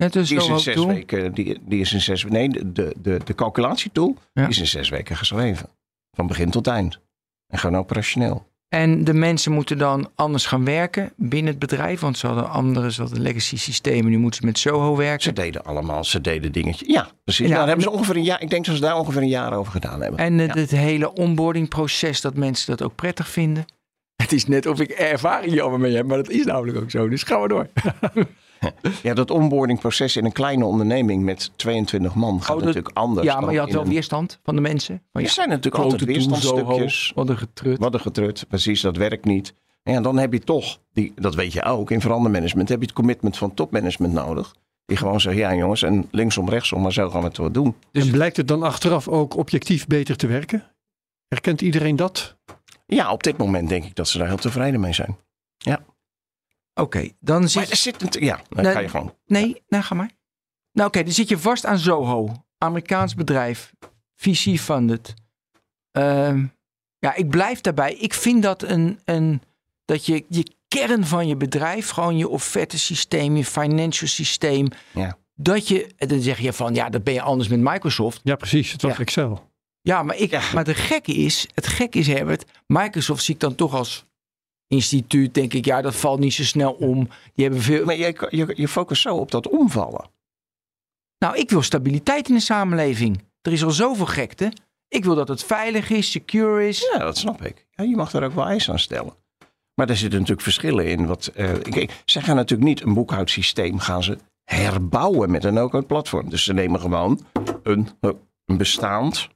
Net 0.00 0.16
als 0.16 0.28
Die 0.28 0.36
is 0.38 0.44
zo 0.44 0.52
in 0.52 0.58
zes 0.60 0.74
tool. 0.74 0.86
weken. 0.86 1.32
Die, 1.32 1.58
die 1.66 1.80
is 1.80 1.92
in 1.92 2.00
zes 2.00 2.24
Nee, 2.24 2.48
de, 2.48 2.72
de, 2.72 2.94
de, 3.02 3.20
de 3.24 3.34
calculatietool 3.34 4.16
Ja. 4.32 4.48
is 4.48 4.58
in 4.58 4.66
zes 4.66 4.88
weken 4.88 5.16
geschreven. 5.16 5.68
Van 6.16 6.26
begin 6.26 6.50
tot 6.50 6.66
eind. 6.66 6.98
En 7.46 7.58
gewoon 7.58 7.76
operationeel. 7.76 8.48
En 8.68 9.04
de 9.04 9.14
mensen 9.14 9.52
moeten 9.52 9.78
dan 9.78 10.10
anders 10.14 10.46
gaan 10.46 10.64
werken 10.64 11.12
binnen 11.16 11.50
het 11.50 11.58
bedrijf. 11.60 12.00
Want 12.00 12.18
ze 12.18 12.26
hadden 12.26 12.50
andere, 12.50 12.92
ze 12.92 13.00
hadden 13.00 13.20
legacy 13.20 13.56
systemen. 13.56 14.10
Nu 14.10 14.18
moeten 14.18 14.40
ze 14.40 14.46
met 14.46 14.58
Soho 14.58 14.94
Ze 14.94 15.00
werken. 15.00 15.34
deden 15.34 15.64
allemaal, 15.64 16.04
ze 16.04 16.20
deden 16.20 16.52
dingetjes. 16.52 16.88
Ja, 16.88 17.08
precies. 17.24 17.48
Ja, 17.48 17.56
daar 17.56 17.66
hebben 17.66 17.84
ze 17.84 17.90
ongeveer 17.90 18.16
een 18.16 18.22
jaar. 18.24 18.42
Ik 18.42 18.50
denk 18.50 18.64
dat 18.64 18.74
ze 18.74 18.80
daar 18.80 18.96
ongeveer 18.98 19.22
een 19.22 19.28
jaar 19.28 19.52
over 19.52 19.72
gedaan 19.72 20.00
hebben. 20.00 20.18
En 20.20 20.40
eh, 20.40 20.46
Ja. 20.46 20.52
het 20.54 20.70
hele 20.70 21.12
onboardingproces, 21.14 22.20
dat 22.20 22.34
mensen 22.36 22.66
dat 22.76 22.82
ook 22.82 22.94
prettig 22.94 23.28
vinden. 23.28 23.64
Het 24.16 24.32
is 24.32 24.46
net 24.46 24.66
of 24.66 24.80
ik 24.80 24.90
ervaring 24.90 25.54
jammer 25.54 25.80
mee 25.80 25.94
heb, 25.96 26.06
maar 26.06 26.16
dat 26.16 26.28
is 26.30 26.44
namelijk 26.44 26.78
ook 26.78 26.90
zo. 26.90 27.08
Dus 27.08 27.22
gaan 27.22 27.42
we 27.42 27.48
door. 27.48 27.68
Ja, 29.02 29.14
dat 29.14 29.30
onboardingproces 29.30 30.16
in 30.16 30.24
een 30.24 30.32
kleine 30.32 30.64
onderneming 30.64 31.22
met 31.24 31.50
22 31.56 32.14
man 32.14 32.40
gaat 32.42 32.50
Oh, 32.50 32.56
dat- 32.56 32.64
natuurlijk 32.64 32.96
anders. 32.96 33.26
Ja, 33.26 33.40
maar 33.40 33.52
je 33.52 33.58
had 33.58 33.70
wel 33.72 33.82
een- 33.82 33.88
weerstand 33.88 34.38
van 34.42 34.54
de 34.54 34.60
mensen. 34.60 34.96
Van, 35.12 35.20
Er 35.20 35.26
ja, 35.26 35.32
zijn 35.32 35.48
natuurlijk 35.48 35.84
altijd 35.84 36.04
weerstandstukjes. 36.04 37.12
Wat 37.14 37.28
een 37.28 37.38
getrut. 37.38 37.78
Wat 37.78 37.94
een 37.94 38.00
getrut, 38.00 38.44
precies, 38.48 38.80
dat 38.80 38.96
werkt 38.96 39.24
niet. 39.24 39.54
En 39.82 39.92
ja, 39.92 40.00
dan 40.00 40.18
heb 40.18 40.32
je 40.32 40.38
toch, 40.40 40.78
die, 40.92 41.12
dat 41.16 41.34
weet 41.34 41.52
je 41.52 41.62
ook, 41.62 41.90
in 41.90 42.00
verandermanagement 42.00 42.68
heb 42.68 42.78
je 42.80 42.84
het 42.86 42.94
commitment 42.94 43.36
van 43.36 43.54
topmanagement 43.54 44.12
nodig. 44.12 44.54
Die 44.86 44.96
gewoon 44.96 45.20
zegt, 45.20 45.36
ja 45.36 45.54
jongens, 45.54 45.82
en 45.82 46.08
linksom, 46.10 46.48
rechtsom, 46.48 46.82
maar 46.82 46.92
zo 46.92 47.10
gaan 47.10 47.20
we 47.20 47.26
het 47.26 47.36
wel 47.36 47.50
doen. 47.50 47.74
Dus- 47.92 48.04
en 48.04 48.10
blijkt 48.10 48.36
het 48.36 48.48
dan 48.48 48.62
achteraf 48.62 49.08
ook 49.08 49.36
objectief 49.36 49.86
beter 49.86 50.16
te 50.16 50.26
werken? 50.26 50.64
Herkent 51.28 51.60
iedereen 51.60 51.96
dat? 51.96 52.36
Ja, 52.86 53.12
op 53.12 53.22
dit 53.22 53.36
moment 53.36 53.68
denk 53.68 53.84
ik 53.84 53.94
dat 53.94 54.08
ze 54.08 54.18
daar 54.18 54.26
heel 54.28 54.36
tevreden 54.36 54.80
mee 54.80 54.92
zijn. 54.92 55.16
Oké, 56.80 57.08
dan 57.20 57.40
Maar 57.40 57.48
zit 57.48 57.70
er 57.70 57.76
zit 57.76 58.16
een, 58.16 58.24
ja, 58.24 58.40
dan 58.48 58.64
ga 58.64 58.78
je 58.78 58.88
gewoon. 58.88 59.14
Nee, 59.26 59.62
nou 59.68 59.84
ga 59.84 59.94
maar. 59.94 60.10
Nou 60.72 60.88
oké, 60.88 61.02
dan 61.02 61.12
zit 61.12 61.28
je 61.28 61.38
vast 61.38 61.66
aan 61.66 61.78
Zoho. 61.78 62.44
Amerikaans 62.58 63.14
bedrijf. 63.14 63.72
VC-funded. 64.16 65.14
Ehm, 65.92 66.44
ja, 66.98 67.14
ik 67.14 67.28
blijf 67.28 67.60
daarbij. 67.60 67.94
Ik 67.94 68.14
vind 68.14 68.42
dat 68.42 68.62
een, 68.62 69.00
een 69.04 69.42
dat 69.84 70.06
je 70.06 70.24
je 70.28 70.46
kern 70.68 71.06
van 71.06 71.28
je 71.28 71.36
bedrijf, 71.36 71.88
gewoon 71.90 72.16
je 72.16 72.28
offerte 72.28 72.78
systeem, 72.78 73.36
je 73.36 73.44
financial 73.44 74.08
systeem, 74.08 74.68
Ja. 74.92 75.18
dat 75.34 75.68
je, 75.68 75.88
en 75.96 76.08
dan 76.08 76.20
zeg 76.20 76.38
je 76.38 76.52
van 76.52 76.74
ja, 76.74 76.88
dat 76.88 77.04
ben 77.04 77.14
je 77.14 77.22
anders 77.22 77.48
met 77.48 77.60
Microsoft. 77.60 78.20
Ja, 78.24 78.36
precies. 78.36 78.72
Het 78.72 78.82
was 78.82 78.92
Ja. 78.92 78.98
Excel. 78.98 79.48
Ja, 79.82 80.02
maar, 80.02 80.16
ik, 80.16 80.30
Ja. 80.30 80.42
maar 80.54 80.64
de 80.64 80.74
gekke 80.74 81.12
is, 81.12 81.46
het 81.54 81.66
gekke 81.66 81.98
is 81.98 82.06
Herbert, 82.06 82.44
Microsoft 82.66 83.24
zie 83.24 83.34
ik 83.34 83.40
dan 83.40 83.54
toch 83.54 83.74
als 83.74 84.04
instituut, 84.70 85.34
denk 85.34 85.54
ik, 85.54 85.64
ja, 85.64 85.82
dat 85.82 85.96
valt 85.96 86.20
niet 86.20 86.34
zo 86.34 86.44
snel 86.44 86.72
om. 86.72 87.08
Die 87.34 87.44
hebben 87.44 87.62
veel, 87.62 87.84
Maar 87.84 87.96
je, 87.96 88.26
je, 88.30 88.52
je 88.56 88.68
focust 88.68 89.02
zo 89.02 89.16
op 89.16 89.30
dat 89.30 89.48
omvallen. 89.48 90.10
Nou, 91.18 91.36
ik 91.36 91.50
wil 91.50 91.62
stabiliteit 91.62 92.28
in 92.28 92.34
de 92.34 92.40
samenleving. 92.40 93.24
Er 93.42 93.52
is 93.52 93.64
al 93.64 93.70
zoveel 93.70 94.06
gekte. 94.06 94.52
Ik 94.88 95.04
wil 95.04 95.14
dat 95.14 95.28
het 95.28 95.44
veilig 95.44 95.90
is, 95.90 96.10
secure 96.10 96.68
is. 96.68 96.90
Ja, 96.92 96.98
dat 96.98 97.18
snap 97.18 97.44
ik. 97.44 97.66
Ja, 97.70 97.84
je 97.84 97.96
mag 97.96 98.10
daar 98.10 98.22
ook 98.22 98.34
wel 98.34 98.46
eisen 98.46 98.72
aan 98.72 98.78
stellen. 98.78 99.12
Maar 99.74 99.86
daar 99.86 99.96
zitten 99.96 100.18
natuurlijk 100.18 100.46
verschillen 100.46 100.86
in. 100.86 101.06
Wat, 101.06 101.26
eh, 101.26 101.52
kijk, 101.60 102.02
zij 102.04 102.22
gaan 102.22 102.36
natuurlijk 102.36 102.68
niet 102.68 102.82
een 102.82 102.94
boekhoudsysteem 102.94 103.78
gaan 103.78 104.02
ze 104.02 104.18
herbouwen 104.44 105.30
met 105.30 105.44
een 105.44 105.54
no-code 105.54 105.86
platform. 105.86 106.30
Dus 106.30 106.44
ze 106.44 106.52
nemen 106.52 106.80
gewoon 106.80 107.20
een, 107.62 107.88
een 108.44 108.56
bestaand 108.56 109.28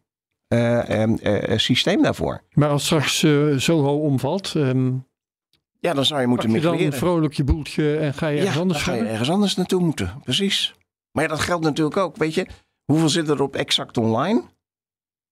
eh, 0.49 1.03
eh, 1.03 1.53
eh, 1.53 1.59
systeem 1.59 2.03
daarvoor. 2.03 2.43
Maar 2.53 2.69
als 2.69 2.85
straks 2.85 3.23
eh, 3.23 3.57
Zoho 3.57 3.99
omvalt, 3.99 4.55
ehm 4.55 4.93
Ja, 5.85 5.95
dan 5.95 6.05
zou 6.05 6.21
je 6.21 6.27
pak 6.27 6.37
moeten 6.37 6.55
je 6.55 6.61
dan 6.61 6.71
migreren. 6.73 6.99
vrolijk 6.99 7.35
je 7.35 7.45
boeltje 7.45 7.97
en 7.97 8.15
ga 8.15 8.27
je 8.27 8.37
ergens 8.39 8.55
ja, 8.55 8.61
anders 8.61 8.85
dan 8.85 8.95
ga 8.95 9.03
je 9.03 9.09
ergens 9.09 9.31
anders 9.31 9.55
naartoe 9.55 9.81
moeten. 9.81 10.21
Precies. 10.23 10.75
Maar 11.13 11.23
ja, 11.23 11.29
dat 11.29 11.41
geldt 11.41 11.65
natuurlijk 11.65 11.97
ook. 11.97 12.17
Weet 12.17 12.35
je, 12.35 12.47
hoeveel 12.85 13.09
zit 13.09 13.29
er 13.29 13.43
op 13.43 13.57
Exact 13.57 13.99
Online? 13.99 14.43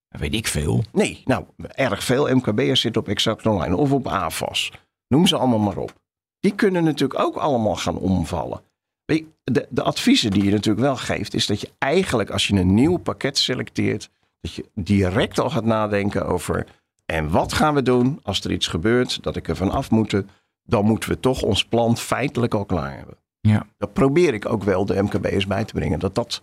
Weet 0.08 0.34
ik 0.34 0.46
veel. 0.46 0.84
Nee, 0.92 1.22
nou, 1.24 1.44
erg 1.56 2.04
veel 2.04 2.34
MKB'ers 2.34 2.80
zitten 2.80 3.02
op 3.02 3.08
Exact 3.08 3.46
Online 3.46 3.76
of 3.76 3.92
op 3.92 4.06
AFAS. 4.06 4.72
Noem 5.08 5.26
ze 5.26 5.36
allemaal 5.36 5.58
maar 5.58 5.76
op. 5.76 5.92
die 6.40 6.54
kunnen 6.54 6.84
natuurlijk 6.84 7.20
ook 7.20 7.36
allemaal 7.36 7.76
gaan 7.76 7.98
omvallen. 7.98 8.60
Weet 9.04 9.18
je, 9.18 9.52
De, 9.52 9.66
de 9.70 9.82
adviezen 9.82 10.30
die 10.30 10.44
je 10.44 10.50
natuurlijk 10.50 10.84
wel 10.84 10.96
geeft, 10.96 11.34
is 11.34 11.46
dat 11.46 11.60
je 11.60 11.70
eigenlijk 11.78 12.30
als 12.30 12.46
je 12.46 12.54
een 12.54 12.74
nieuw 12.74 12.96
pakket 12.96 13.38
selecteert, 13.38 14.10
dat 14.40 14.54
je 14.54 14.64
direct 14.74 15.38
al 15.38 15.50
gaat 15.50 15.64
nadenken 15.64 16.26
over 16.26 16.66
en 17.06 17.30
wat 17.30 17.52
gaan 17.52 17.74
we 17.74 17.82
doen 17.82 18.20
als 18.22 18.40
er 18.40 18.52
iets 18.52 18.66
gebeurt 18.66 19.22
dat 19.22 19.36
ik 19.36 19.48
er 19.48 19.56
van 19.56 19.70
af 19.70 19.90
moet. 19.90 20.22
Dan 20.62 20.84
moeten 20.84 21.08
we 21.10 21.20
toch 21.20 21.42
ons 21.42 21.64
plan 21.64 21.96
feitelijk 21.96 22.54
al 22.54 22.64
klaar 22.64 22.96
hebben. 22.96 23.16
Ja. 23.40 23.66
Dat 23.78 23.92
probeer 23.92 24.34
ik 24.34 24.46
ook 24.46 24.62
wel 24.64 24.84
de 24.84 25.02
MKB'ers 25.02 25.46
bij 25.46 25.64
te 25.64 25.72
brengen. 25.72 25.98
Dat 25.98 26.14
dat 26.14 26.40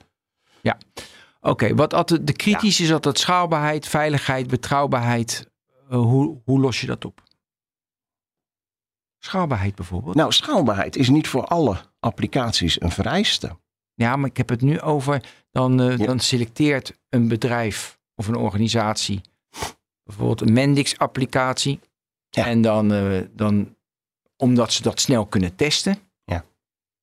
Oké, 1.41 1.76
wat 1.76 1.93
altijd 1.93 2.28
de 2.28 2.34
kritisch 2.34 2.80
is 2.80 2.91
altijd 2.91 3.20
schaalbaarheid, 3.20 3.88
veiligheid, 3.88 4.47
betrouwbaarheid. 4.47 5.51
Eh, 5.89 5.97
hoe, 5.97 6.41
hoe 6.45 6.59
los 6.59 6.82
je 6.82 6.88
dat 6.88 7.05
op? 7.05 7.24
Schaalbaarheid 9.17 9.76
bijvoorbeeld. 9.76 10.15
Nou, 10.15 10.32
schaalbaarheid 10.32 10.95
is 10.95 11.09
niet 11.09 11.28
voor 11.28 11.45
alle 11.45 11.78
applicaties 11.99 12.82
een 12.82 12.91
vereiste. 12.91 13.57
Ja, 13.93 14.15
maar 14.15 14.30
ik 14.30 14.38
heb 14.38 14.49
het 14.49 14.61
nu 14.61 14.82
over, 14.82 15.24
dan, 15.51 15.82
eh, 15.82 15.97
Ja. 15.97 16.05
dan 16.05 16.20
selecteert 16.20 16.99
een 17.09 17.28
bedrijf 17.28 17.99
of 18.15 18.28
een 18.28 18.36
organisatie 18.36 19.22
bijvoorbeeld 20.03 20.41
een 20.41 20.53
Mendix 20.53 20.97
applicatie. 20.97 21.80
Ja. 22.30 22.45
En 22.45 22.61
dan, 22.61 22.93
eh, 22.93 23.22
dan, 23.32 23.76
omdat 24.42 24.74
ze 24.74 24.82
dat 24.82 25.00
snel 25.00 25.26
kunnen 25.26 25.56
testen. 25.56 25.98
Ja. 26.24 26.46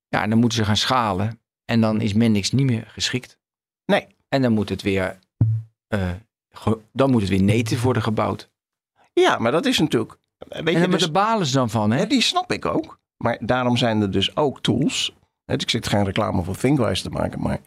Ja, 0.09 0.23
en 0.23 0.31
dan 0.31 0.39
moeten 0.39 0.59
ze 0.59 0.65
gaan 0.65 0.77
schalen. 0.77 1.41
En 1.65 1.81
dan 1.81 2.01
is 2.01 2.13
Mendix 2.13 2.51
niet 2.51 2.67
meer 2.67 2.85
geschikt. 2.87 3.39
Nee. 3.85 4.07
En 4.29 4.43
dan 4.43 4.53
moet 4.53 4.69
het 4.69 4.83
weer, 4.83 5.19
eh, 5.87 6.11
dan 6.93 7.11
moet 7.11 7.21
het 7.21 7.31
weer 7.31 7.43
native 7.43 7.83
worden 7.83 8.03
gebouwd. 8.03 8.51
Ja, 9.13 9.39
maar 9.39 9.53
dat 9.53 9.67
is 9.67 9.79
natuurlijk. 9.79 10.19
Weet 10.39 10.67
en 10.67 10.73
je, 10.73 10.81
dan 10.81 10.91
dus, 10.91 11.03
de 11.03 11.11
balen 11.11 11.47
ze 11.47 11.55
dan 11.55 11.71
van, 11.71 11.91
hè? 11.91 12.07
die 12.07 12.21
snap 12.21 12.53
ik 12.53 12.65
ook. 12.65 12.99
Maar 13.17 13.39
daarom 13.41 13.77
zijn 13.77 14.03
er 14.03 14.11
dus 14.11 14.37
ook 14.37 14.61
tools. 14.61 15.15
Ik 15.47 15.71
zit 15.71 15.89
geen 15.89 16.05
reclame 16.05 16.43
voor 16.43 16.57
ThinkWise 16.57 17.03
te 17.03 17.11
maken, 17.11 17.41
maar 17.41 17.61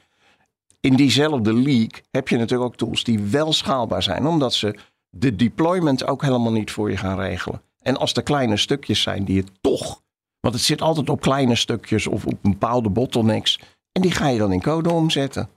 in 0.80 0.96
diezelfde 0.96 1.54
league 1.54 2.04
heb 2.12 2.28
je 2.28 2.38
natuurlijk 2.38 2.70
ook 2.70 2.78
tools 2.78 3.04
die 3.04 3.20
wel 3.20 3.54
schaalbaar 3.54 4.04
zijn, 4.04 4.28
omdat 4.28 4.54
ze 4.54 4.80
de 5.10 5.36
deployment 5.36 6.06
ook 6.06 6.22
helemaal 6.22 6.52
niet 6.52 6.72
voor 6.72 6.90
je 6.90 6.98
gaan 6.98 7.20
regelen. 7.20 7.62
En 7.84 7.98
als 7.98 8.14
er 8.14 8.24
kleine 8.24 8.58
stukjes 8.58 9.02
zijn 9.02 9.26
die 9.26 9.36
je 9.36 9.44
toch, 9.62 10.02
want 10.40 10.54
het 10.54 10.64
zit 10.64 10.82
altijd 10.82 11.10
op 11.10 11.22
kleine 11.22 11.56
stukjes 11.56 12.08
of 12.08 12.26
op 12.26 12.38
bepaalde 12.42 12.90
bottlenecks, 12.90 13.60
en 13.92 14.02
die 14.02 14.12
ga 14.12 14.28
je 14.28 14.38
dan 14.38 14.52
in 14.52 14.62
code 14.62 14.92
omzetten. 14.92 15.50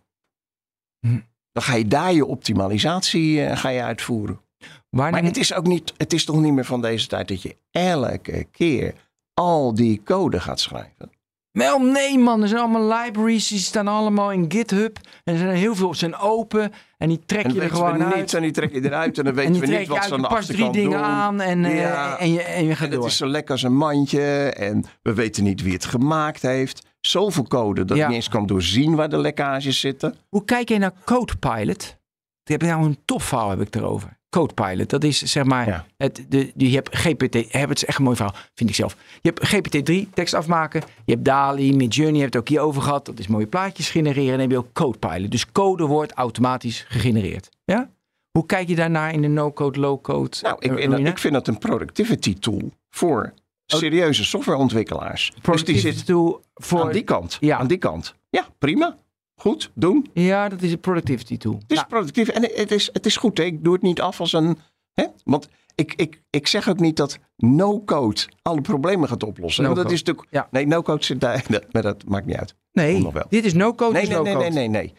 Hm. 1.06 1.20
Dan 1.52 1.62
ga 1.62 1.74
je 1.74 1.86
daar 1.86 2.12
je 2.12 2.26
optimalisatie 2.26 3.44
eh, 3.44 3.56
ga 3.56 3.68
je 3.68 3.82
uitvoeren. 3.82 4.40
Wanneer 4.88 5.12
Maar 5.12 5.22
het 5.22 5.36
is 5.36 5.54
ook 5.54 5.66
niet, 5.66 5.92
het 5.96 6.12
is 6.12 6.24
toch 6.24 6.40
niet 6.40 6.52
meer 6.52 6.64
van 6.64 6.80
deze 6.80 7.06
tijd 7.06 7.28
dat 7.28 7.42
je 7.42 7.56
elke 7.70 8.46
keer 8.50 8.94
al 9.34 9.74
die 9.74 10.02
code 10.04 10.40
gaat 10.40 10.60
schrijven. 10.60 11.10
Wel, 11.52 11.78
nee 11.80 12.18
man, 12.18 12.42
er 12.42 12.48
zijn 12.48 12.60
allemaal 12.60 12.98
libraries, 13.02 13.48
die 13.48 13.58
staan 13.58 13.88
allemaal 13.88 14.32
in 14.32 14.44
GitHub. 14.48 14.98
En 15.24 15.32
er 15.32 15.38
zijn 15.38 15.56
heel 15.56 15.74
veel, 15.74 15.94
zijn 15.94 16.16
open 16.16 16.72
en 16.98 17.08
die 17.08 17.20
trek 17.26 17.44
En 17.44 17.54
je 17.54 17.60
er 17.60 17.70
gewoon 17.70 17.98
we 17.98 18.04
uit. 18.04 18.16
niets 18.16 18.32
en 18.34 18.42
die 18.42 18.50
trek 18.50 18.72
je 18.72 18.84
eruit 18.84 19.18
en 19.18 19.24
dan 19.24 19.32
en 19.38 19.38
weten 19.38 19.52
die 19.52 19.60
we 19.60 19.66
trek 19.66 19.78
niet 19.78 19.88
je 19.88 19.92
wat 19.94 20.04
ze 20.04 20.10
aan 20.12 20.16
je 20.20 20.22
de 20.28 20.34
past 20.34 20.46
drie 20.48 20.64
achterkant 20.64 20.74
dingen 20.90 20.98
doen. 21.08 21.16
aan 21.18 21.40
en, 21.40 21.64
eh, 21.64 21.80
Ja. 21.80 22.18
en, 22.18 22.32
je, 22.32 22.42
en 22.42 22.64
je 22.64 22.70
gaat 22.74 22.84
En 22.86 22.90
het 22.90 22.98
door. 23.00 23.08
is 23.08 23.16
zo 23.16 23.26
lekker 23.26 23.52
als 23.52 23.62
een 23.62 23.76
mandje 23.76 24.22
en 24.52 24.84
we 25.02 25.14
weten 25.14 25.44
niet 25.44 25.62
wie 25.62 25.72
het 25.72 25.84
gemaakt 25.84 26.42
heeft. 26.42 26.86
Zoveel 27.00 27.44
code 27.48 27.84
dat 27.84 27.96
Ja. 27.96 28.02
je 28.02 28.08
niet 28.08 28.16
eens 28.16 28.28
kan 28.28 28.46
doorzien 28.46 28.94
waar 28.94 29.08
de 29.08 29.18
lekkages 29.18 29.80
zitten. 29.80 30.14
Hoe 30.28 30.44
kijk 30.44 30.68
jij 30.68 30.78
naar 30.78 30.92
CodePilot? 31.04 31.96
Ik 32.44 32.48
heb 32.50 32.62
nou 32.62 32.84
een 32.84 32.98
topverhaal 33.04 33.50
heb 33.50 33.60
ik 33.60 33.74
erover. 33.74 34.20
CodePilot, 34.32 34.90
dat 34.90 35.04
is 35.04 35.22
zeg 35.22 35.44
maar, 35.44 35.66
Ja. 35.66 35.86
het, 35.96 36.24
de, 36.28 36.52
die, 36.54 36.68
je 36.68 36.74
hebt 36.74 36.96
GPT, 36.96 37.52
het 37.52 37.76
is 37.76 37.84
echt 37.84 37.98
een 37.98 38.04
mooi 38.04 38.16
verhaal, 38.16 38.34
vind 38.54 38.70
ik 38.70 38.76
zelf. 38.76 38.96
Je 39.20 39.32
hebt 39.34 39.54
GPT-3, 39.54 40.10
tekst 40.14 40.34
afmaken. 40.34 40.82
Je 41.04 41.12
hebt 41.12 41.24
DALI, 41.24 41.76
Midjourney, 41.76 42.14
je 42.14 42.20
hebt 42.20 42.34
het 42.34 42.42
ook 42.42 42.48
hier 42.48 42.60
over 42.60 42.82
gehad. 42.82 43.06
Dat 43.06 43.18
is 43.18 43.26
mooie 43.26 43.46
plaatjes 43.46 43.90
genereren. 43.90 44.22
En 44.24 44.30
dan 44.30 44.40
heb 44.40 44.50
je 44.50 44.56
ook 44.56 44.72
CodePilot. 44.72 45.30
Dus 45.30 45.52
code 45.52 45.84
wordt 45.86 46.12
automatisch 46.12 46.84
gegenereerd. 46.88 47.48
Ja? 47.64 47.90
Hoe 48.30 48.46
kijk 48.46 48.68
je 48.68 48.74
daarnaar 48.74 49.12
in 49.12 49.22
de 49.22 49.28
no-code, 49.28 49.80
low-code 49.80 50.36
Nou, 50.42 50.56
ik, 50.58 50.78
eh, 50.78 51.06
ik 51.06 51.18
vind 51.18 51.34
dat 51.34 51.48
een 51.48 51.58
productivity 51.58 52.38
tool 52.38 52.70
voor 52.90 53.32
serieuze 53.66 54.24
softwareontwikkelaars. 54.24 55.24
Dus 55.26 55.34
die 55.34 55.42
Productivity 55.42 55.96
zit 55.96 56.06
tool 56.06 56.42
voor... 56.54 56.80
aan 56.80 56.92
die 56.92 57.02
kant. 57.02 57.36
Ja. 57.40 57.58
Aan 57.58 57.66
die 57.66 57.78
kant. 57.78 58.14
Ja, 58.30 58.46
prima. 58.58 58.96
Goed, 59.42 59.70
doen. 59.74 60.06
Ja, 60.12 60.48
dat 60.48 60.62
is 60.62 60.72
een 60.72 60.80
productivity 60.80 61.36
tool. 61.36 61.54
Het 61.54 61.70
is 61.70 61.76
Nou, 61.76 61.88
productief 61.88 62.28
en 62.28 62.42
het 62.42 62.70
is, 62.70 62.90
het 62.92 63.06
is 63.06 63.16
goed. 63.16 63.38
Hè? 63.38 63.44
Ik 63.44 63.64
doe 63.64 63.72
het 63.72 63.82
niet 63.82 64.00
af 64.00 64.20
als 64.20 64.32
een. 64.32 64.58
Hè? 64.92 65.04
Want 65.24 65.48
ik, 65.74 65.94
ik, 65.96 66.22
ik 66.30 66.46
zeg 66.46 66.68
ook 66.68 66.80
niet 66.80 66.96
dat 66.96 67.18
no-code 67.36 68.20
alle 68.42 68.60
problemen 68.60 69.08
gaat 69.08 69.22
oplossen. 69.22 69.64
Want 69.64 69.76
dat 69.76 69.90
is 69.90 70.02
natuurlijk. 70.02 70.28
Ja. 70.30 70.48
Nee, 70.50 70.66
no-code 70.66 71.04
zit 71.04 71.20
daar. 71.20 71.44
Maar 71.72 71.82
dat 71.82 72.04
maakt 72.04 72.26
niet 72.26 72.36
uit. 72.36 72.54
nee, 72.72 73.06
dit 73.28 73.44
is 73.44 73.54
no-code, 73.54 73.92
Nee, 73.92 74.06
nee, 74.06 74.20
nee, 74.20 74.36
nee, 74.36 74.50
nee, 74.50 74.68
nee. 74.68 74.94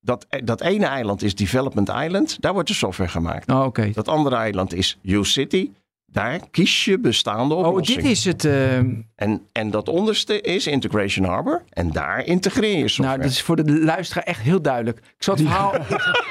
Dat, 0.00 0.26
dat 0.44 0.60
ene 0.60 0.86
eiland 0.86 1.22
is 1.22 1.34
Development 1.34 1.88
Island. 1.88 2.40
Daar 2.40 2.52
wordt 2.52 2.68
de 2.68 2.74
software 2.74 3.10
gemaakt. 3.10 3.50
Oh, 3.50 3.64
oké. 3.64 3.90
Dat 3.92 4.08
andere 4.08 4.36
eiland 4.36 4.74
is 4.74 4.98
U-City. 5.02 5.70
Daar 6.06 6.40
kies 6.50 6.84
je 6.84 6.98
bestaande 6.98 7.54
Oh, 7.54 7.66
oplossingen. 7.66 8.02
dit 8.02 8.10
is 8.10 8.24
het... 8.24 8.44
eh, 8.44 8.76
en, 8.76 9.46
en 9.52 9.70
dat 9.70 9.88
onderste 9.88 10.40
is 10.40 10.66
Integration 10.66 11.26
Harbor. 11.26 11.62
En 11.70 11.90
daar 11.92 12.24
integreer 12.24 12.78
je 12.78 12.88
software. 12.88 13.08
Nou, 13.08 13.20
dat 13.22 13.30
is 13.30 13.42
voor 13.42 13.56
de 13.56 13.80
luisteraar 13.84 14.24
echt 14.24 14.40
heel 14.40 14.62
duidelijk. 14.62 14.98
Ik 14.98 15.22
zal 15.22 15.34
het 15.34 15.42
verhaal, 15.42 15.74
ik, 15.74 15.80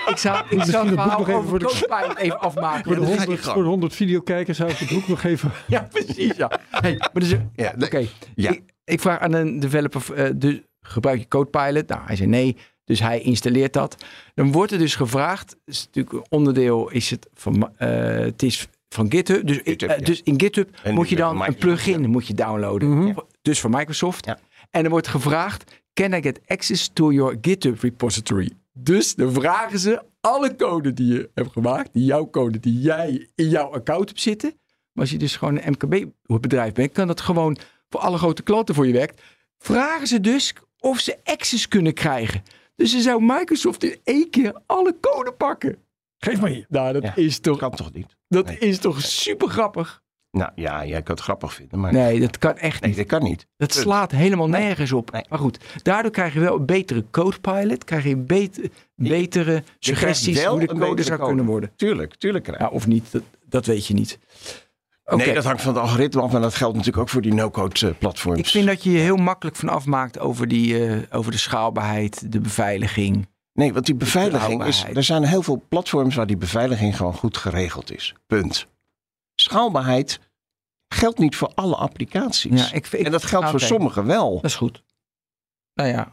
ik 0.08 0.18
zal, 0.18 0.36
ik 0.50 0.64
zal 0.64 0.86
het 0.86 0.90
het 0.90 0.90
boek 0.90 0.90
verhaal 0.94 1.18
nog 1.20 1.28
even 1.28 1.34
over 1.36 1.50
voor 1.50 1.60
de- 1.60 1.66
CodePilot 1.66 2.18
even 2.18 2.40
afmaken. 2.40 2.84
Voor 2.84 2.94
de, 2.96 3.00
dat 3.00 3.10
ga 3.10 3.14
je 3.14 3.18
100, 3.26 3.40
gang. 3.42 3.54
voor 3.54 3.64
de 3.64 3.70
100 3.70 3.94
videokijkers 3.96 4.58
zou 4.58 4.70
ik 4.70 4.78
het 4.78 4.90
boek 4.90 5.08
nog 5.08 5.24
even... 5.24 5.52
Ja, 5.68 5.88
precies. 5.92 6.36
Ja. 6.38 6.52
Hey, 6.70 6.96
maar 6.98 7.12
dus, 7.14 7.36
Ja, 7.56 7.74
Oké. 7.80 8.06
Ja. 8.36 8.52
ik, 8.52 8.62
ik 8.86 9.00
vraag 9.00 9.20
aan 9.20 9.34
een 9.34 9.60
developer, 9.60 10.14
eh, 10.14 10.30
dus 10.36 10.60
gebruik 10.82 11.20
je 11.20 11.28
CodePilot? 11.28 11.88
Nou, 11.88 12.02
hij 12.06 12.16
zei 12.16 12.30
nee, 12.30 12.58
dus 12.84 13.00
hij 13.00 13.20
installeert 13.22 13.74
dat. 13.74 14.06
Dan 14.34 14.52
wordt 14.52 14.72
er 14.72 14.78
dus 14.78 14.96
gevraagd, 14.96 15.56
is 15.66 15.86
natuurlijk 15.86 16.16
een 16.16 16.26
onderdeel 16.30 16.90
is 16.92 17.10
het 17.10 17.30
van, 17.34 17.72
eh, 17.78 17.90
het 18.20 18.44
is 18.44 18.68
van 18.96 19.12
GitHub. 19.12 19.48
Dus, 19.48 19.58
GitHub, 19.64 19.90
eh, 19.90 19.98
ja. 19.98 20.06
dus 20.06 20.22
in 20.24 20.40
GitHub 20.40 20.70
En 20.84 20.94
moet 20.94 21.10
je 21.10 21.16
dan 21.16 21.46
een 21.46 21.56
plugin 21.56 22.10
moet 22.10 22.28
je 22.28 22.34
downloaden. 22.34 23.00
Mhm. 23.00 23.14
Dus 23.42 23.60
van 23.60 23.72
Microsoft. 23.72 24.28
En 24.72 24.84
er 24.84 24.90
wordt 24.90 25.08
gevraagd, 25.08 25.82
can 25.94 26.14
I 26.14 26.22
get 26.22 26.40
access 26.48 26.90
to 26.94 27.12
your 27.12 27.38
GitHub 27.42 27.82
repository? 27.82 28.52
Dus 28.74 29.16
dan 29.16 29.34
vragen 29.34 29.80
ze 29.80 30.02
alle 30.22 30.56
code 30.56 30.94
die 30.94 31.14
je 31.14 31.30
hebt 31.34 31.52
gemaakt, 31.52 31.90
die 31.94 32.06
jouw 32.06 32.30
code 32.30 32.60
die 32.60 32.80
jij 32.80 33.28
in 33.36 33.50
jouw 33.50 33.74
account 33.74 34.08
hebt 34.10 34.22
zitten. 34.22 34.50
Maar 34.92 35.04
als 35.04 35.12
je 35.12 35.18
dus 35.18 35.36
gewoon 35.36 35.60
een 35.62 35.72
MKB-bedrijf 35.72 36.74
bent, 36.74 36.92
kan 36.92 37.08
dat 37.08 37.22
gewoon 37.22 37.58
voor 37.90 38.00
alle 38.00 38.18
grote 38.18 38.44
klanten 38.44 38.76
voor 38.76 38.88
je 38.88 38.94
werkt. 38.94 39.22
Vragen 39.58 40.08
ze 40.08 40.20
dus 40.20 40.54
of 40.80 41.00
ze 41.00 41.18
access 41.24 41.68
kunnen 41.68 41.94
krijgen. 41.94 42.44
Dus 42.76 42.92
ze 42.92 43.02
zou 43.02 43.24
Microsoft 43.24 43.84
in 43.84 44.00
één 44.04 44.30
keer 44.30 44.62
alle 44.66 44.96
code 45.02 45.32
pakken. 45.32 45.78
Geef 46.26 46.42
maar 46.42 46.50
hier. 46.50 46.66
Nou, 46.70 46.94
dat 46.94 47.04
Ja. 47.04 47.16
is 47.16 47.40
toch, 47.40 47.58
kan 47.58 47.72
toch 47.72 47.94
niet? 47.94 48.16
dat 48.28 48.46
Nee. 48.46 48.58
is 48.58 48.78
toch 48.80 49.02
super 49.02 49.48
grappig? 49.50 50.04
Nou 50.32 50.52
ja, 50.56 50.86
jij 50.86 51.02
kan 51.02 51.16
het 51.16 51.24
grappig 51.24 51.54
vinden. 51.54 51.80
Maar 51.80 51.94
Nee, 51.94 52.20
dat 52.20 52.38
kan 52.38 52.58
echt 52.58 52.80
nee 52.82 52.90
niet. 52.90 53.00
dat 53.00 53.08
kan 53.08 53.24
niet. 53.24 53.48
Dat 53.58 53.70
Punt. 53.70 53.82
slaat 53.82 54.12
helemaal 54.12 54.48
nergens 54.50 54.92
op. 54.92 55.12
Nee. 55.12 55.26
Maar 55.30 55.40
goed, 55.40 55.58
daardoor 55.84 56.12
krijg 56.12 56.34
je 56.34 56.40
wel 56.40 56.56
een 56.56 56.66
betere 56.66 57.06
codepilot. 57.12 57.84
Krijg 57.84 58.04
je 58.04 58.18
beter, 58.18 58.70
betere 58.96 59.64
suggesties 59.80 60.42
wel 60.44 60.52
hoe 60.52 60.60
de 60.60 60.66
code 60.80 61.04
zou 61.04 61.16
code. 61.18 61.28
kunnen 61.30 61.46
worden. 61.46 61.72
Tuurlijk, 61.76 62.16
tuurlijk 62.16 62.44
krijg 62.44 62.60
je. 62.60 62.66
Ja, 62.66 62.70
of 62.72 62.88
niet, 62.88 63.12
dat, 63.12 63.22
dat 63.46 63.66
weet 63.66 63.86
je 63.88 63.94
niet. 63.94 64.20
Oké, 65.06 65.16
Nee, 65.26 65.34
dat 65.34 65.44
hangt 65.44 65.62
van 65.62 65.74
het 65.74 65.82
algoritme 65.84 66.22
af, 66.22 66.32
maar 66.32 66.42
dat 66.42 66.56
geldt 66.56 66.76
natuurlijk 66.76 67.04
ook 67.04 67.10
voor 67.10 67.22
die 67.22 67.34
no-code 67.34 67.88
eh, 67.88 67.94
platforms. 68.00 68.40
ik 68.40 68.48
vind 68.48 68.68
dat 68.68 68.84
je 68.84 68.92
je 68.92 68.98
heel 68.98 69.16
makkelijk 69.18 69.58
van 69.58 69.70
afmaakt 69.70 70.20
over, 70.20 70.48
die, 70.48 70.86
eh, 70.88 70.98
over 71.18 71.32
de 71.32 71.38
schaalbaarheid, 71.38 72.32
de 72.32 72.40
beveiliging. 72.40 73.28
Nee, 73.56 73.74
want 73.74 73.86
die 73.86 73.96
beveiliging 73.96 74.64
is. 74.66 74.84
Er 74.94 75.04
zijn 75.04 75.24
heel 75.24 75.44
veel 75.44 75.64
platforms 75.70 76.16
waar 76.16 76.28
die 76.28 76.38
beveiliging 76.38 76.98
gewoon 76.98 77.14
goed 77.14 77.38
geregeld 77.38 77.92
is. 77.92 78.14
Punt. 78.28 78.68
Schaalbaarheid 79.36 80.20
geldt 80.88 81.20
niet 81.20 81.36
voor 81.36 81.52
alle 81.56 81.76
applicaties. 81.76 82.70
Ja, 82.70 82.76
ik, 82.76 82.88
ik, 82.88 83.06
en 83.06 83.12
dat 83.12 83.24
geldt 83.24 83.50
voor 83.50 83.60
sommigen 83.60 84.06
wel. 84.06 84.34
Dat 84.36 84.44
is 84.44 84.56
goed. 84.56 84.84
Nou 85.74 85.90
ja. 85.90 86.12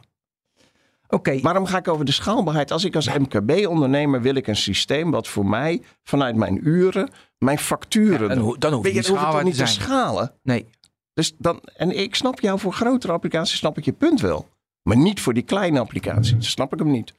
Oké, 1.07 1.39
Waarom 1.41 1.65
ga 1.65 1.77
ik 1.77 1.87
over 1.87 2.05
de 2.05 2.11
schaalbaarheid? 2.11 2.71
Als 2.71 2.83
ik 2.83 2.95
als 2.95 3.07
MKB-ondernemer 3.07 4.21
wil 4.21 4.35
ik 4.35 4.47
een 4.47 4.55
systeem 4.55 5.11
wat 5.11 5.27
voor 5.27 5.45
mij 5.45 5.81
vanuit 6.03 6.35
mijn 6.35 6.67
uren, 6.67 7.09
mijn 7.37 7.59
facturen. 7.59 8.35
dan, 8.35 8.55
dan 8.59 8.73
hoef 8.73 8.85
je 8.85 8.93
je, 8.93 9.07
hoef 9.07 9.19
schaalbaar 9.19 9.43
niet 9.43 9.57
te 9.57 9.65
schalen. 9.65 10.33
Nee, 10.43 10.69
Dus 11.13 11.33
dan, 11.37 11.61
en 11.75 11.97
ik 11.99 12.15
snap 12.15 12.39
jou 12.39 12.59
voor 12.59 12.73
grotere 12.73 13.13
applicaties, 13.13 13.57
snap 13.57 13.77
ik 13.77 13.85
je 13.85 13.93
punt 13.93 14.21
wel. 14.21 14.47
Maar 14.83 14.97
niet 14.97 15.21
voor 15.21 15.33
die 15.33 15.43
kleine 15.43 15.79
applicaties. 15.79 16.51
Snap 16.51 16.73
ik 16.73 16.79
hem 16.79 16.91
niet. 16.91 17.13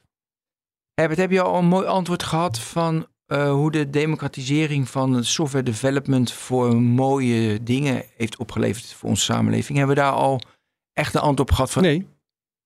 Herbert, 0.95 1.19
heb 1.19 1.31
je 1.31 1.41
al 1.41 1.55
een 1.59 1.65
mooi 1.65 1.85
antwoord 1.87 2.23
gehad 2.23 2.59
van 2.59 3.07
eh, 3.25 3.51
hoe 3.51 3.71
de 3.71 3.89
democratisering 3.89 4.89
van 4.89 5.23
software 5.23 5.63
development 5.63 6.31
voor 6.31 6.75
mooie 6.81 7.63
dingen 7.63 8.03
heeft 8.17 8.37
opgeleverd 8.37 8.85
voor 8.93 9.09
onze 9.09 9.23
samenleving? 9.23 9.77
Hebben 9.77 9.95
we 9.95 10.01
daar 10.01 10.11
al 10.11 10.41
echt 10.93 11.13
een 11.13 11.21
antwoord 11.21 11.39
op 11.49 11.51
gehad 11.55 11.71
van? 11.71 11.81
Nee, 11.81 12.07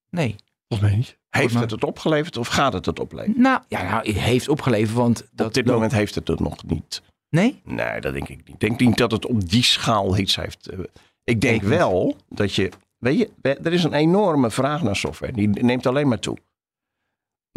Nee. 0.09 0.35
volgens 0.67 0.89
mij 0.89 0.97
niet. 0.99 1.17
Heeft 1.29 1.53
het 1.59 1.71
het 1.71 1.83
opgeleverd 1.83 2.37
of 2.37 2.47
gaat 2.47 2.73
het 2.73 2.85
het 2.85 2.99
opleveren? 2.99 3.41
Nou, 3.41 3.61
ja, 3.67 3.83
nou, 3.89 4.07
het 4.07 4.17
heeft 4.19 4.49
opgeleverd, 4.49 4.95
want 4.97 5.27
dat 5.31 5.47
Op 5.47 5.53
dit 5.53 5.63
loopt- 5.65 5.75
moment 5.77 5.91
heeft 5.95 6.15
het 6.15 6.27
het 6.27 6.39
nog 6.39 6.63
niet. 6.65 7.01
Nee? 7.29 7.61
Nee, 7.63 8.01
dat 8.01 8.13
denk 8.13 8.27
ik 8.29 8.37
niet. 8.37 8.47
Ik 8.49 8.59
denk 8.59 8.79
niet 8.79 8.97
dat 8.97 9.11
het 9.11 9.25
op 9.25 9.49
die 9.49 9.63
schaal 9.63 10.17
iets 10.17 10.35
heeft. 10.35 10.67
eh, 10.69 10.79
Ik 11.23 11.41
denk 11.41 11.61
wel 11.61 12.15
dat 12.29 12.53
je, 12.55 12.71
weet 12.97 13.17
je, 13.17 13.29
er 13.41 13.73
is 13.73 13.83
een 13.83 13.93
enorme 13.93 14.51
vraag 14.51 14.83
naar 14.83 14.95
software. 14.95 15.31
Die 15.33 15.47
neemt 15.47 15.85
alleen 15.87 16.07
maar 16.07 16.19
toe. 16.19 16.37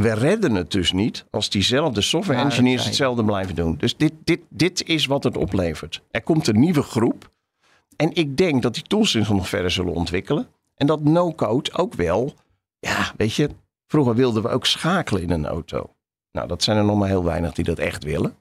We 0.03 0.13
redden 0.13 0.55
het 0.55 0.71
dus 0.71 0.93
niet 0.93 1.25
als 1.31 1.51
diezelfde 1.51 2.01
software 2.01 2.41
engineers 2.41 2.85
hetzelfde 2.85 3.25
blijven 3.25 3.55
doen. 3.55 3.77
Dus 3.77 3.97
dit, 3.97 4.13
dit, 4.25 4.41
dit 4.49 4.87
is 4.87 5.07
wat 5.07 5.25
het 5.25 5.37
oplevert. 5.37 6.03
Er 6.11 6.23
komt 6.23 6.47
een 6.47 6.61
nieuwe 6.61 6.83
groep. 6.83 7.31
En 7.97 8.15
ik 8.15 8.37
denk 8.37 8.63
dat 8.63 8.75
die 8.75 8.83
tools 8.83 9.11
zich 9.11 9.29
nog 9.29 9.49
verder 9.49 9.71
zullen 9.71 9.93
ontwikkelen. 9.93 10.49
En 10.75 10.87
dat 10.87 11.05
no-code 11.05 11.73
ook 11.73 11.95
wel. 11.95 12.35
Ja, 12.79 13.13
weet 13.17 13.35
je, 13.35 13.51
vroeger 13.87 14.15
wilden 14.15 14.43
we 14.43 14.49
ook 14.49 14.67
schakelen 14.67 15.23
in 15.23 15.31
een 15.31 15.47
auto. 15.47 15.95
Nou, 16.33 16.49
dat 16.49 16.63
zijn 16.63 16.77
er 16.77 16.85
nog 16.85 16.99
maar 16.99 17.09
heel 17.09 17.25
weinig 17.25 17.53
die 17.53 17.65
dat 17.65 17.79
echt 17.79 18.05
willen. 18.05 18.35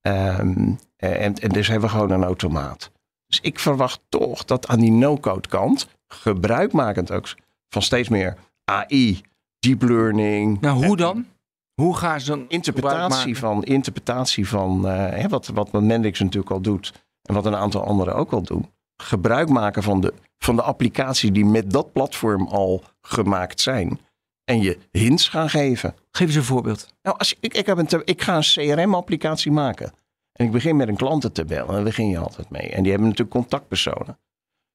Ehm, 0.00 0.72
en, 0.96 1.34
en 1.34 1.48
dus 1.48 1.68
hebben 1.68 1.88
we 1.88 1.94
gewoon 1.94 2.10
een 2.10 2.24
automaat. 2.24 2.90
Dus 3.26 3.40
ik 3.40 3.58
verwacht 3.58 4.00
toch 4.08 4.44
dat 4.44 4.68
aan 4.68 4.80
die 4.80 4.92
no-code 4.92 5.48
kant, 5.48 5.88
gebruikmakend 6.06 7.10
ook 7.12 7.34
van 7.68 7.82
steeds 7.82 8.08
meer 8.08 8.36
AI, 8.64 9.20
deep 9.60 9.82
learning. 9.82 10.60
Nou, 10.60 10.86
hoe 10.86 10.96
dan? 10.96 11.26
Hoe 11.74 11.96
gaan 11.96 12.20
ze 12.20 12.30
dan 12.30 12.44
Interpretatie 12.48 13.38
van, 13.38 13.64
interpretatie 13.64 14.48
van 14.48 14.88
eh, 14.88 15.20
hè, 15.20 15.28
wat, 15.28 15.46
wat 15.46 15.72
Mendix 15.72 16.20
natuurlijk 16.20 16.52
al 16.52 16.60
doet. 16.60 16.92
En 17.22 17.34
wat 17.34 17.46
een 17.46 17.56
aantal 17.56 17.84
anderen 17.84 18.14
ook 18.14 18.32
al 18.32 18.42
doen. 18.42 18.70
Gebruik 18.96 19.48
maken 19.48 19.82
van 19.82 20.00
de, 20.00 20.14
van 20.38 20.56
de 20.56 20.62
applicaties 20.62 21.32
die 21.32 21.44
met 21.44 21.70
dat 21.70 21.92
platform 21.92 22.46
al 22.46 22.82
gemaakt 23.00 23.60
zijn. 23.60 24.00
En 24.44 24.60
je 24.60 24.78
hints 24.90 25.28
gaan 25.28 25.50
geven. 25.50 25.94
Geef 26.10 26.26
eens 26.26 26.36
een 26.36 26.42
voorbeeld. 26.42 26.94
Nou, 27.02 27.18
als, 27.18 27.36
ik, 27.40 27.54
ik, 27.54 27.66
heb 27.66 27.78
een, 27.78 28.02
ik 28.04 28.22
ga 28.22 28.36
een 28.36 28.74
CRM-applicatie 28.74 29.52
maken. 29.52 29.92
En 30.32 30.46
ik 30.46 30.52
begin 30.52 30.76
met 30.76 30.88
een 30.88 30.96
klantentabel. 30.96 31.66
En 31.66 31.74
daar 31.74 31.82
begin 31.82 32.08
je 32.08 32.18
altijd 32.18 32.50
mee. 32.50 32.68
En 32.68 32.82
die 32.82 32.90
hebben 32.90 33.08
natuurlijk 33.08 33.36
contactpersonen. 33.36 34.18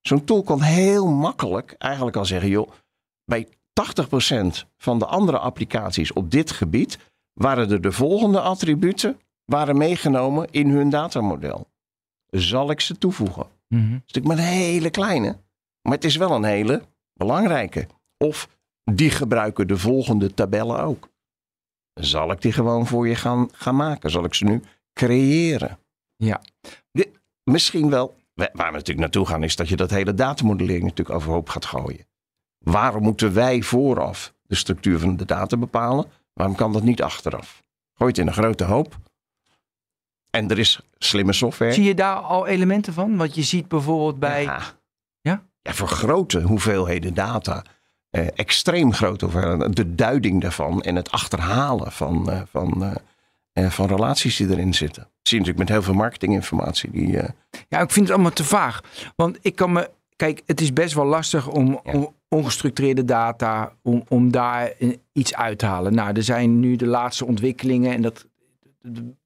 Zo'n 0.01 0.23
tool 0.23 0.43
kan 0.43 0.61
heel 0.61 1.07
makkelijk 1.07 1.75
eigenlijk 1.77 2.17
al 2.17 2.25
zeggen... 2.25 2.49
joh, 2.49 2.69
bij 3.25 3.47
80% 4.63 4.67
van 4.78 4.99
de 4.99 5.05
andere 5.05 5.39
applicaties 5.39 6.13
op 6.13 6.32
dit 6.32 6.51
gebied... 6.51 6.97
waren 7.34 7.71
er 7.71 7.82
de 7.82 7.91
volgende 7.91 8.39
attributen 8.39 9.19
waren 9.45 9.78
meegenomen 9.78 10.51
in 10.51 10.69
hun 10.69 10.89
datamodel. 10.89 11.67
Zal 12.30 12.71
ik 12.71 12.80
ze 12.80 12.97
toevoegen? 12.97 13.47
Mhm. 13.67 13.82
Het 13.82 13.91
is 13.91 14.13
natuurlijk 14.13 14.26
maar 14.26 14.38
een 14.38 14.53
hele 14.53 14.89
kleine. 14.89 15.38
Maar 15.82 15.93
het 15.93 16.03
is 16.03 16.15
wel 16.15 16.32
een 16.32 16.43
hele 16.43 16.82
belangrijke. 17.13 17.88
Of 18.17 18.49
die 18.84 19.09
gebruiken 19.09 19.67
de 19.67 19.78
volgende 19.78 20.34
tabellen 20.34 20.80
ook. 20.80 21.09
Zal 21.93 22.32
ik 22.32 22.41
die 22.41 22.51
gewoon 22.51 22.88
voor 22.88 23.07
je 23.07 23.15
gaan, 23.15 23.49
gaan 23.51 23.76
maken? 23.76 24.11
Zal 24.11 24.23
ik 24.23 24.34
ze 24.34 24.45
nu 24.45 24.61
creëren? 24.93 25.80
Ja. 26.15 26.41
Misschien 27.43 27.89
wel. 27.89 28.15
Waar 28.34 28.51
we 28.53 28.61
natuurlijk 28.63 28.99
naartoe 28.99 29.26
gaan 29.26 29.43
is 29.43 29.55
dat 29.55 29.69
je 29.69 29.76
dat 29.76 29.89
hele 29.89 30.13
datamodellering 30.13 30.84
natuurlijk 30.84 31.15
overhoop 31.15 31.49
gaat 31.49 31.65
gooien. 31.65 32.05
Waarom 32.66 33.03
moeten 33.03 33.34
wij 33.34 33.61
vooraf 33.61 34.34
de 34.47 34.55
structuur 34.55 34.99
van 34.99 35.18
de 35.18 35.26
data 35.26 35.57
bepalen? 35.57 36.05
Waarom 36.34 36.55
kan 36.55 36.74
dat 36.74 36.84
niet 36.84 37.01
achteraf? 37.01 37.63
Gooi 37.93 38.09
het 38.09 38.20
in 38.20 38.28
een 38.28 38.34
grote 38.34 38.63
hoop. 38.63 38.95
En 40.30 40.49
er 40.49 40.59
is 40.59 40.80
slimme 40.97 41.34
software. 41.34 41.72
Zie 41.74 41.84
je 41.84 41.95
daar 41.95 42.16
al 42.18 42.47
elementen 42.47 42.93
van? 42.93 43.18
Want 43.18 43.36
je 43.36 43.43
ziet 43.43 43.68
bijvoorbeeld 43.68 44.20
bij... 44.20 44.43
Ja. 44.43 44.59
Ja? 45.22 45.43
Ja, 45.61 45.74
voor 45.74 45.88
grote 45.88 46.41
hoeveelheden 46.41 47.13
data. 47.13 47.63
eh, 48.09 48.28
extreem 48.36 48.93
grote 48.93 49.26
hoeveelheden. 49.26 49.72
De 49.72 49.95
duiding 49.95 50.41
daarvan 50.41 50.82
en 50.82 50.95
het 50.95 51.11
achterhalen 51.11 51.91
van, 51.91 52.32
eh, 52.32 52.41
van, 52.51 52.84
eh, 52.84 52.95
eh, 53.66 53.72
van 53.72 53.88
relaties 53.88 54.36
die 54.36 54.49
erin 54.49 54.74
zitten. 54.74 55.01
Dat 55.03 55.11
zie 55.22 55.38
je 55.39 55.43
natuurlijk 55.45 55.57
met 55.70 55.70
heel 55.78 55.82
veel 55.86 55.93
marketinginformatie. 56.01 56.91
Die, 56.91 57.20
eh, 57.20 57.30
Ja, 57.70 57.80
ik 57.80 57.91
vind 57.91 58.05
het 58.05 58.16
allemaal 58.16 58.34
te 58.34 58.43
vaag. 58.43 58.82
Want 59.16 59.38
ik 59.41 59.55
kan 59.55 59.72
me. 59.72 59.89
Kijk, 60.16 60.41
het 60.45 60.61
is 60.61 60.74
best 60.74 60.93
wel 60.93 61.05
lastig 61.05 61.47
om, 61.47 61.80
Ja. 61.84 61.91
om 61.91 62.13
ongestructureerde 62.36 63.05
data, 63.05 63.73
om, 63.81 64.03
om 64.07 64.31
daar 64.31 64.71
iets 65.11 65.36
uit 65.36 65.57
te 65.59 65.65
halen. 65.65 65.93
Nou, 65.95 66.15
er 66.15 66.23
zijn 66.23 66.59
nu 66.59 66.75
de 66.75 66.86
laatste 66.88 67.25
ontwikkelingen 67.25 67.93
en 67.93 68.01
dat. 68.01 68.25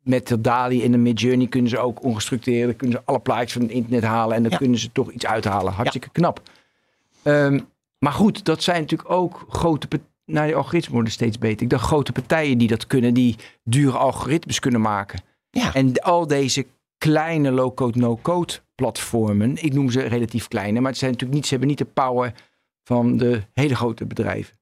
Met 0.04 0.28
de 0.28 0.42
DALI 0.42 0.84
en 0.84 0.92
de 0.92 0.98
Midjourney 0.98 1.48
kunnen 1.48 1.70
ze 1.70 1.78
ook 1.80 2.04
ongestructureerd, 2.04 2.76
kunnen 2.76 2.98
ze 2.98 3.06
alle 3.06 3.20
plaatjes 3.20 3.52
van 3.54 3.62
het 3.62 3.72
internet 3.72 4.04
halen 4.04 4.36
en 4.36 4.42
dan 4.42 4.52
Ja. 4.52 4.58
kunnen 4.58 4.80
ze 4.80 4.92
toch 4.92 5.12
iets 5.12 5.26
uithalen. 5.26 5.74
Hartstikke 5.74 6.10
knap. 6.10 6.42
Ehm, 7.24 7.60
maar 8.00 8.12
goed, 8.14 8.46
dat 8.46 8.64
zijn 8.64 8.82
natuurlijk 8.82 9.12
ook 9.12 9.46
grote. 9.50 9.88
Nou, 10.26 10.46
die 10.46 10.56
algoritmes 10.56 10.94
worden 10.94 11.12
steeds 11.12 11.38
beter. 11.38 11.62
Ik 11.62 11.70
dacht 11.70 11.86
grote 11.86 12.12
partijen 12.12 12.58
die 12.58 12.68
dat 12.68 12.88
kunnen, 12.88 13.14
die 13.14 13.36
dure 13.64 13.98
algoritmes 13.98 14.60
kunnen 14.60 14.82
maken. 14.82 15.22
ja, 15.52 15.74
En 15.74 15.94
al 16.02 16.28
deze 16.28 16.66
kleine 16.98 17.52
low-code, 17.52 18.00
no-code 18.00 18.54
platformen, 18.76 19.64
ik 19.64 19.74
noem 19.74 19.90
ze 19.92 20.02
relatief 20.02 20.48
kleine, 20.48 20.80
maar 20.80 20.90
het 20.90 21.00
zijn 21.00 21.12
natuurlijk 21.12 21.38
niet, 21.40 21.46
ze 21.48 21.52
hebben 21.52 21.70
niet 21.70 21.78
de 21.78 21.86
power 21.86 22.34
van 22.90 23.18
de 23.18 23.42
hele 23.54 23.76
grote 23.76 24.06
bedrijven. 24.06 24.58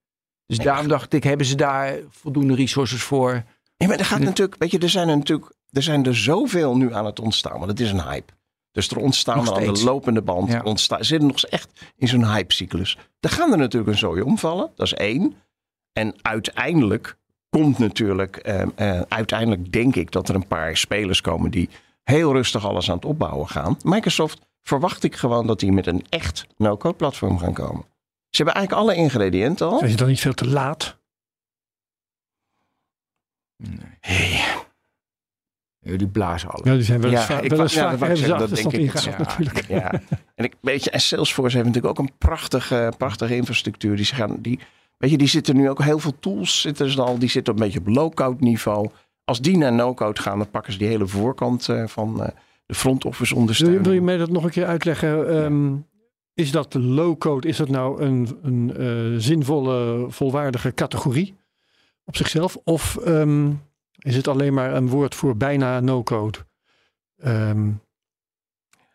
Dus 0.46 0.58
Nee, 0.58 0.66
daarom 0.68 0.88
dacht 0.88 1.14
ik, 1.14 1.24
hebben 1.24 1.46
ze 1.46 1.56
daar 1.56 1.96
voldoende 2.10 2.56
resources 2.56 3.04
voor? 3.04 3.44
Nee, 3.78 3.88
maar 3.88 3.98
er 3.98 4.06
gaat 4.06 4.20
natuurlijk, 4.20 4.56
weet 4.60 4.72
je, 4.72 4.80
er 4.80 4.90
zijn 4.90 5.10
er 5.10 5.18
natuurlijk, 5.18 5.54
er 5.72 5.84
zijn 5.84 6.06
er 6.06 6.16
zoveel 6.16 6.78
nu 6.78 6.94
aan 6.94 7.06
het 7.06 7.20
ontstaan, 7.20 7.58
want 7.58 7.72
het 7.72 7.80
is 7.80 7.92
een 7.92 8.02
hype. 8.04 8.34
Dus 8.72 8.90
er 8.90 8.98
ontstaan 8.98 9.48
er 9.48 9.54
aan 9.54 9.74
de 9.74 9.84
lopende 9.84 10.22
band, 10.22 10.52
Ja. 10.52 10.62
ontstaan, 10.64 11.04
zitten 11.06 11.28
nog 11.28 11.42
echt 11.42 11.70
in 11.96 12.08
zo'n 12.08 12.34
hypecyclus. 12.34 12.98
Er 13.20 13.30
gaan 13.30 13.52
er 13.52 13.58
natuurlijk 13.58 13.92
een 13.92 13.98
zooi 13.98 14.22
omvallen, 14.22 14.72
dat 14.76 14.86
is 14.86 14.94
één. 14.94 15.36
En 15.94 16.14
uiteindelijk 16.22 17.18
komt 17.50 17.78
natuurlijk, 17.78 18.36
eh, 18.38 18.62
eh, 18.76 19.02
uiteindelijk 19.08 19.72
denk 19.72 19.96
ik 19.96 20.12
dat 20.12 20.30
er 20.30 20.36
een 20.36 20.48
paar 20.48 20.78
spelers 20.78 21.22
komen 21.22 21.52
die 21.52 21.70
heel 22.04 22.34
rustig 22.34 22.66
alles 22.66 22.90
aan 22.90 22.96
het 22.96 23.06
opbouwen 23.06 23.48
gaan. 23.48 23.78
Microsoft 23.84 24.40
verwacht 24.62 25.04
ik 25.04 25.16
gewoon 25.16 25.48
dat 25.48 25.60
die 25.60 25.72
met 25.72 25.88
een 25.88 26.06
echt 26.10 26.48
no-code 26.58 26.96
platform 26.96 27.38
gaan 27.40 27.54
komen. 27.54 27.86
Ze 28.38 28.44
hebben 28.44 28.62
eigenlijk 28.62 28.88
alle 28.90 29.04
ingrediënten 29.04 29.68
al. 29.68 29.78
Zijn 29.78 29.92
ze 29.92 29.98
dan 29.98 30.08
niet 30.08 30.20
veel 30.20 30.34
te 30.34 30.48
laat? 30.48 30.98
Hey, 34.00 34.44
Jullie 35.80 36.08
blazen 36.08 36.50
alles. 36.50 36.66
Ja, 36.66 36.74
die 36.74 36.84
zijn 36.84 37.02
wel 37.02 37.12
eens, 37.12 37.28
Ja, 37.28 37.40
ik 37.40 37.50
wel 37.50 37.60
eens 37.62 37.74
ja, 37.74 37.90
hebben 37.90 38.08
ze 38.08 38.16
zeggen, 38.16 38.34
dat 38.40 38.42
achterstand 38.42 38.74
ik. 38.74 38.80
ingehaald 38.80 39.18
Ja. 39.18 39.18
natuurlijk. 39.18 39.68
Ja, 39.68 39.92
en 40.36 40.46
ik 40.46 40.54
weet 40.62 40.84
je, 40.84 40.90
en 40.90 41.02
Salesforce 41.02 41.56
heeft 41.58 41.68
natuurlijk 41.68 42.00
ook 42.00 42.06
een 42.08 42.18
prachtige, 42.18 42.94
prachtige 42.98 43.36
infrastructuur. 43.36 43.96
Die, 43.96 44.06
ze 44.06 44.16
gaan, 44.16 44.36
die, 44.40 44.60
weet 44.98 45.12
je, 45.12 45.18
die 45.18 45.28
zitten 45.28 45.56
nu 45.56 45.70
ook 45.70 45.82
heel 45.84 46.00
veel 46.00 46.20
tools 46.20 46.62
zitten 46.62 46.90
ze 46.92 47.02
al, 47.02 47.18
die 47.18 47.30
zitten 47.30 47.54
een 47.54 47.60
beetje 47.60 47.80
op 47.80 47.88
low-code 47.88 48.44
niveau. 48.44 48.90
Als 49.24 49.42
die 49.42 49.58
naar 49.58 49.74
no-code 49.74 50.22
gaan, 50.22 50.38
dan 50.38 50.50
pakken 50.50 50.72
ze 50.74 50.80
die 50.80 50.88
hele 50.88 51.08
voorkant 51.08 51.70
eh, 51.70 51.88
van 51.88 52.24
eh, 52.24 52.30
de 52.66 52.76
front 52.76 53.06
office 53.06 53.24
Wil 53.24 53.34
je, 53.34 53.40
ondersteunen. 53.40 53.84
wil 53.84 53.94
je 53.94 54.02
mij 54.02 54.18
dat 54.18 54.30
nog 54.30 54.44
een 54.44 54.50
keer 54.50 54.66
uitleggen? 54.66 55.30
Ehm, 55.44 55.74
is 56.38 56.52
dat 56.52 56.72
de 56.72 56.80
low-code, 56.80 57.48
is 57.48 57.58
dat 57.58 57.70
nou 57.70 58.02
een, 58.02 58.40
een 58.42 58.78
eh, 58.78 59.20
zinvolle, 59.22 60.06
volwaardige 60.10 60.74
categorie 60.74 61.36
op 62.06 62.16
zichzelf? 62.16 62.58
Of 62.64 62.98
ehm, 62.98 63.52
is 63.98 64.16
het 64.16 64.28
alleen 64.28 64.54
maar 64.54 64.74
een 64.74 64.90
woord 64.90 65.16
voor 65.16 65.38
bijna 65.38 65.80
no-code? 65.80 66.38
Ehm, 67.18 67.72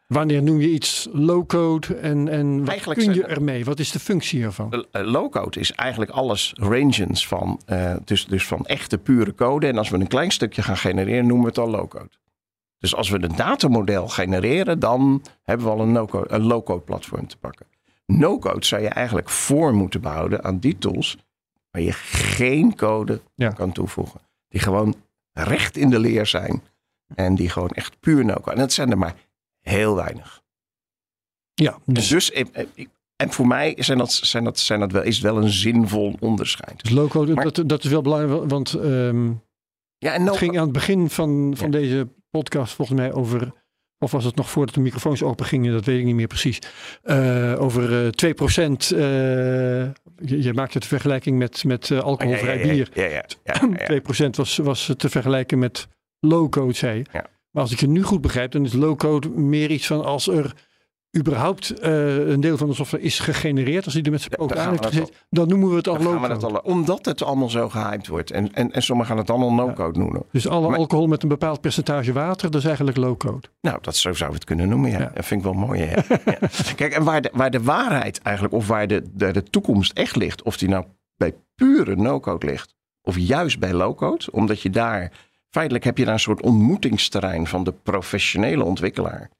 wanneer 0.06 0.42
noem 0.42 0.60
je 0.60 0.70
iets 0.70 1.08
low-code 1.12 1.94
en, 1.94 2.28
en 2.28 2.58
wat 2.58 2.68
Eigenlijk 2.68 3.00
kun 3.00 3.14
je 3.14 3.24
ermee? 3.24 3.64
Wat 3.64 3.78
is 3.78 3.90
de 3.90 4.00
functie 4.00 4.42
ervan? 4.42 4.72
Eh, 4.72 4.80
eh, 5.00 5.06
Low-code 5.06 5.60
is 5.60 5.72
eigenlijk 5.72 6.10
alles 6.10 6.52
ranges 6.54 7.26
van, 7.26 7.60
dus, 8.04 8.26
dus 8.26 8.46
van 8.46 8.66
echte 8.66 8.98
pure 8.98 9.34
code. 9.34 9.66
En 9.66 9.78
als 9.78 9.88
we 9.88 9.96
een 9.96 10.06
klein 10.06 10.30
stukje 10.30 10.62
gaan 10.62 10.76
genereren, 10.76 11.26
noemen 11.26 11.44
we 11.44 11.48
het 11.48 11.58
al 11.58 11.70
low-code. 11.70 12.10
Dus 12.82 12.94
als 12.94 13.08
we 13.08 13.22
een 13.22 13.36
datamodel 13.36 14.08
genereren, 14.08 14.78
dan 14.78 15.22
hebben 15.42 15.66
we 15.66 15.72
al 15.72 15.80
een, 15.80 15.92
no-code, 15.92 16.30
een 16.34 16.42
low-code 16.42 16.80
platform 16.84 17.26
te 17.26 17.36
pakken. 17.36 17.66
No-code 18.06 18.64
zou 18.66 18.82
je 18.82 18.88
eigenlijk 18.88 19.30
voor 19.30 19.74
moeten 19.74 20.00
behouden 20.00 20.44
aan 20.44 20.58
die 20.58 20.78
tools 20.78 21.16
waar 21.70 21.82
je 21.82 21.92
geen 21.92 22.76
code 22.76 23.20
Ja. 23.34 23.48
kan 23.48 23.72
toevoegen. 23.72 24.20
Die 24.48 24.60
gewoon 24.60 24.94
recht 25.32 25.76
in 25.76 25.90
de 25.90 25.98
leer 25.98 26.26
zijn 26.26 26.62
en 27.14 27.34
die 27.34 27.48
gewoon 27.48 27.70
echt 27.70 28.00
puur 28.00 28.24
no-code. 28.24 28.50
En 28.50 28.58
dat 28.58 28.72
zijn 28.72 28.90
er 28.90 28.98
maar 28.98 29.14
heel 29.60 29.94
weinig. 29.94 30.42
Ja, 31.54 31.78
Dus, 31.84 32.08
dus, 32.08 32.08
dus 32.08 32.30
eh, 32.30 32.44
eh, 32.76 32.86
en 33.16 33.32
voor 33.32 33.46
mij 33.46 33.74
zijn 33.78 33.98
dat, 33.98 34.12
zijn 34.12 34.44
dat, 34.44 34.58
zijn 34.58 34.80
dat 34.80 34.92
wel, 34.92 35.02
is 35.02 35.14
het 35.14 35.24
wel 35.24 35.36
een 35.42 35.50
zinvol 35.50 36.16
onderscheid. 36.20 36.82
dus 36.82 36.90
low-code, 36.92 37.34
dat, 37.34 37.62
dat 37.66 37.84
is 37.84 37.90
wel 37.90 38.02
belangrijk, 38.02 38.50
want 38.50 38.74
ehm, 38.74 39.26
Ja, 39.98 40.12
en 40.12 40.22
Het 40.22 40.30
no 40.30 40.32
ging 40.32 40.56
aan 40.56 40.62
het 40.64 40.72
begin 40.72 41.10
van, 41.10 41.52
van 41.56 41.66
Ja. 41.66 41.78
deze 41.78 42.08
podcast 42.32 42.74
volgens 42.74 42.98
mij 42.98 43.12
over, 43.12 43.52
of 43.98 44.10
was 44.10 44.24
het 44.24 44.36
nog 44.36 44.50
voordat 44.50 44.74
de 44.74 44.80
microfoons 44.80 45.22
open 45.22 45.46
gingen, 45.46 45.72
dat 45.72 45.84
weet 45.84 45.98
ik 45.98 46.04
niet 46.04 46.14
meer 46.14 46.26
precies, 46.26 46.58
eh, 47.02 47.54
over 47.58 48.04
eh 48.04 48.10
2%. 48.10 48.92
eh 48.92 49.00
je, 50.24 50.42
je 50.42 50.52
maakte 50.54 50.78
de 50.78 50.86
vergelijking 50.86 51.38
met, 51.38 51.64
met 51.64 51.90
eh, 51.90 51.98
alcoholvrij 51.98 52.58
ja, 52.58 52.64
ja, 52.64 52.72
bier. 52.72 52.88
Ja, 52.94 53.02
ja, 53.02 53.10
ja, 53.10 53.24
ja, 53.44 53.86
ja. 53.86 54.26
2% 54.26 54.30
was, 54.30 54.56
was 54.56 54.94
te 54.96 55.08
vergelijken 55.08 55.58
met 55.58 55.88
low-code, 56.20 56.74
zei. 56.74 57.02
Maar 57.50 57.62
als 57.62 57.72
ik 57.72 57.80
je 57.80 57.88
nu 57.88 58.02
goed 58.02 58.20
begrijp, 58.20 58.50
dan 58.50 58.64
is 58.64 58.72
low-code 58.72 59.28
meer 59.28 59.70
iets 59.70 59.86
van 59.86 60.04
als 60.04 60.26
er 60.28 60.54
überhaupt 61.18 61.70
eh, 61.80 62.16
een 62.28 62.40
deel 62.40 62.56
van 62.56 62.68
de 62.68 62.74
software 62.74 63.02
is 63.04 63.18
gegenereerd, 63.18 63.84
als 63.84 63.94
die 63.94 64.02
er 64.02 64.10
met 64.10 64.20
zijn 64.20 64.32
poot 64.36 64.56
aan 64.56 64.70
heeft 64.70 64.84
we 64.84 64.90
gezet, 64.90 65.24
dan 65.30 65.48
noemen 65.48 65.68
we 65.70 65.76
het 65.76 65.88
al 65.88 65.94
Dan 65.94 66.02
gaan 66.02 66.20
we 66.20 66.28
low 66.28 66.40
dat 66.40 66.52
al, 66.52 66.58
omdat 66.72 67.04
het 67.04 67.22
allemaal 67.22 67.50
zo 67.50 67.68
gehyped 67.68 68.06
wordt. 68.06 68.30
En, 68.30 68.52
en, 68.54 68.72
en 68.72 68.82
sommigen 68.82 69.10
gaan 69.10 69.20
het 69.22 69.30
allemaal 69.30 69.52
no-code 69.52 69.98
noemen. 69.98 70.22
Dus 70.30 70.48
alle 70.48 70.68
Maar- 70.68 70.78
alcohol 70.78 71.06
met 71.06 71.22
een 71.22 71.28
bepaald 71.28 71.60
percentage 71.60 72.12
water, 72.12 72.50
dat 72.50 72.60
is 72.60 72.66
eigenlijk 72.66 72.96
low-code. 72.96 73.48
Nou, 73.60 73.78
dat 73.80 73.96
zo 73.96 74.12
zou 74.12 74.30
je 74.30 74.34
het 74.36 74.44
kunnen 74.44 74.68
noemen. 74.68 74.90
Ja. 74.90 74.98
Ja. 74.98 75.10
Dat 75.14 75.24
vind 75.24 75.40
ik 75.40 75.52
wel 75.52 75.66
mooi. 75.66 75.80
Ja. 75.82 76.02
Kijk, 76.76 76.92
en 76.92 77.04
waar 77.04 77.22
de, 77.22 77.30
waar 77.32 77.50
de 77.50 77.62
waarheid 77.62 78.20
eigenlijk, 78.22 78.54
of 78.54 78.66
waar 78.66 78.86
de, 78.86 79.02
de, 79.14 79.32
de 79.32 79.42
toekomst 79.42 79.92
echt 79.92 80.16
ligt, 80.16 80.42
of 80.42 80.56
die 80.56 80.68
nou 80.68 80.84
bij 81.16 81.34
pure 81.54 81.96
no-code 81.96 82.46
ligt, 82.46 82.74
of 83.02 83.18
juist 83.18 83.58
bij 83.58 83.72
low-code, 83.72 84.24
omdat 84.30 84.60
je 84.60 84.70
daar, 84.70 85.12
feitelijk 85.50 85.84
heb 85.84 85.98
je 85.98 86.04
daar 86.04 86.14
een 86.14 86.20
soort 86.20 86.42
ontmoetingsterrein 86.42 87.46
van 87.46 87.64
de 87.64 87.72
professionele 87.72 88.64
ontwikkelaar 88.64 89.30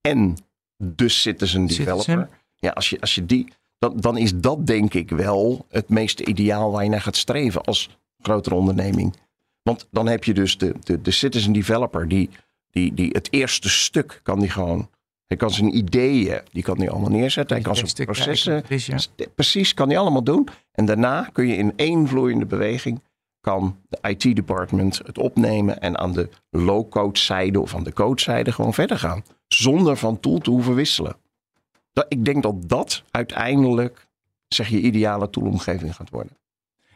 en 0.00 0.36
de 0.76 1.08
citizen 1.08 1.66
developer. 1.66 2.02
Citizen. 2.04 2.30
Ja, 2.56 2.70
als 2.70 2.90
je, 2.90 3.00
als 3.00 3.14
je 3.14 3.26
die, 3.26 3.52
dan, 3.78 4.00
dan 4.00 4.16
is 4.16 4.34
dat 4.36 4.66
denk 4.66 4.94
ik 4.94 5.10
wel 5.10 5.66
het 5.68 5.88
meeste 5.88 6.24
ideaal 6.24 6.70
waar 6.72 6.84
je 6.84 6.90
naar 6.90 7.00
gaat 7.00 7.16
streven 7.16 7.62
als 7.62 7.98
grotere 8.22 8.54
onderneming. 8.54 9.14
Want 9.62 9.88
dan 9.90 10.06
heb 10.06 10.24
je 10.24 10.34
dus 10.34 10.58
de, 10.58 10.74
de, 10.80 11.00
de 11.00 11.10
citizen 11.10 11.52
developer 11.52 12.08
die, 12.08 12.30
die, 12.70 12.94
die 12.94 13.08
het 13.12 13.28
eerste 13.32 13.68
stuk 13.68 14.20
kan 14.22 14.38
die 14.40 14.50
gewoon. 14.50 14.88
Hij 15.26 15.36
kan 15.36 15.50
zijn 15.50 15.76
ideeën, 15.76 16.40
die 16.52 16.62
kan 16.62 16.78
hij 16.78 16.90
allemaal 16.90 17.10
neerzetten. 17.10 17.56
Hij 17.56 17.64
kan 17.64 17.76
zijn 17.76 18.06
processen. 18.06 18.62
precies, 18.62 18.86
ja. 18.86 18.98
st- 18.98 19.34
Precies, 19.34 19.74
kan 19.74 19.88
hij 19.88 19.98
allemaal 19.98 20.22
doen. 20.24 20.48
En 20.72 20.84
daarna 20.84 21.28
kun 21.32 21.46
je 21.46 21.56
in 21.56 21.72
één 21.76 22.08
vloeiende 22.08 22.46
beweging. 22.46 23.02
kan 23.40 23.76
de 23.88 23.98
IT-department 24.08 25.00
het 25.06 25.18
opnemen. 25.18 25.80
en 25.80 25.98
aan 25.98 26.12
de 26.12 26.28
low-code 26.50 27.18
zijde 27.18 27.60
of 27.60 27.74
aan 27.74 27.84
de 27.84 27.92
code-zijde 27.92 28.52
gewoon 28.52 28.74
verder 28.74 28.98
gaan. 28.98 29.22
Zonder 29.56 29.96
van 29.96 30.20
tool 30.20 30.38
te 30.38 30.50
hoeven 30.50 30.74
wisselen. 30.74 31.16
Dat, 31.92 32.06
ik 32.08 32.24
denk 32.24 32.42
dat 32.42 32.68
dat 32.68 33.02
uiteindelijk. 33.10 34.06
zeg 34.48 34.68
je 34.68 34.80
ideale 34.80 35.30
toolomgeving 35.30 35.94
gaat 35.94 36.10
worden. 36.10 36.36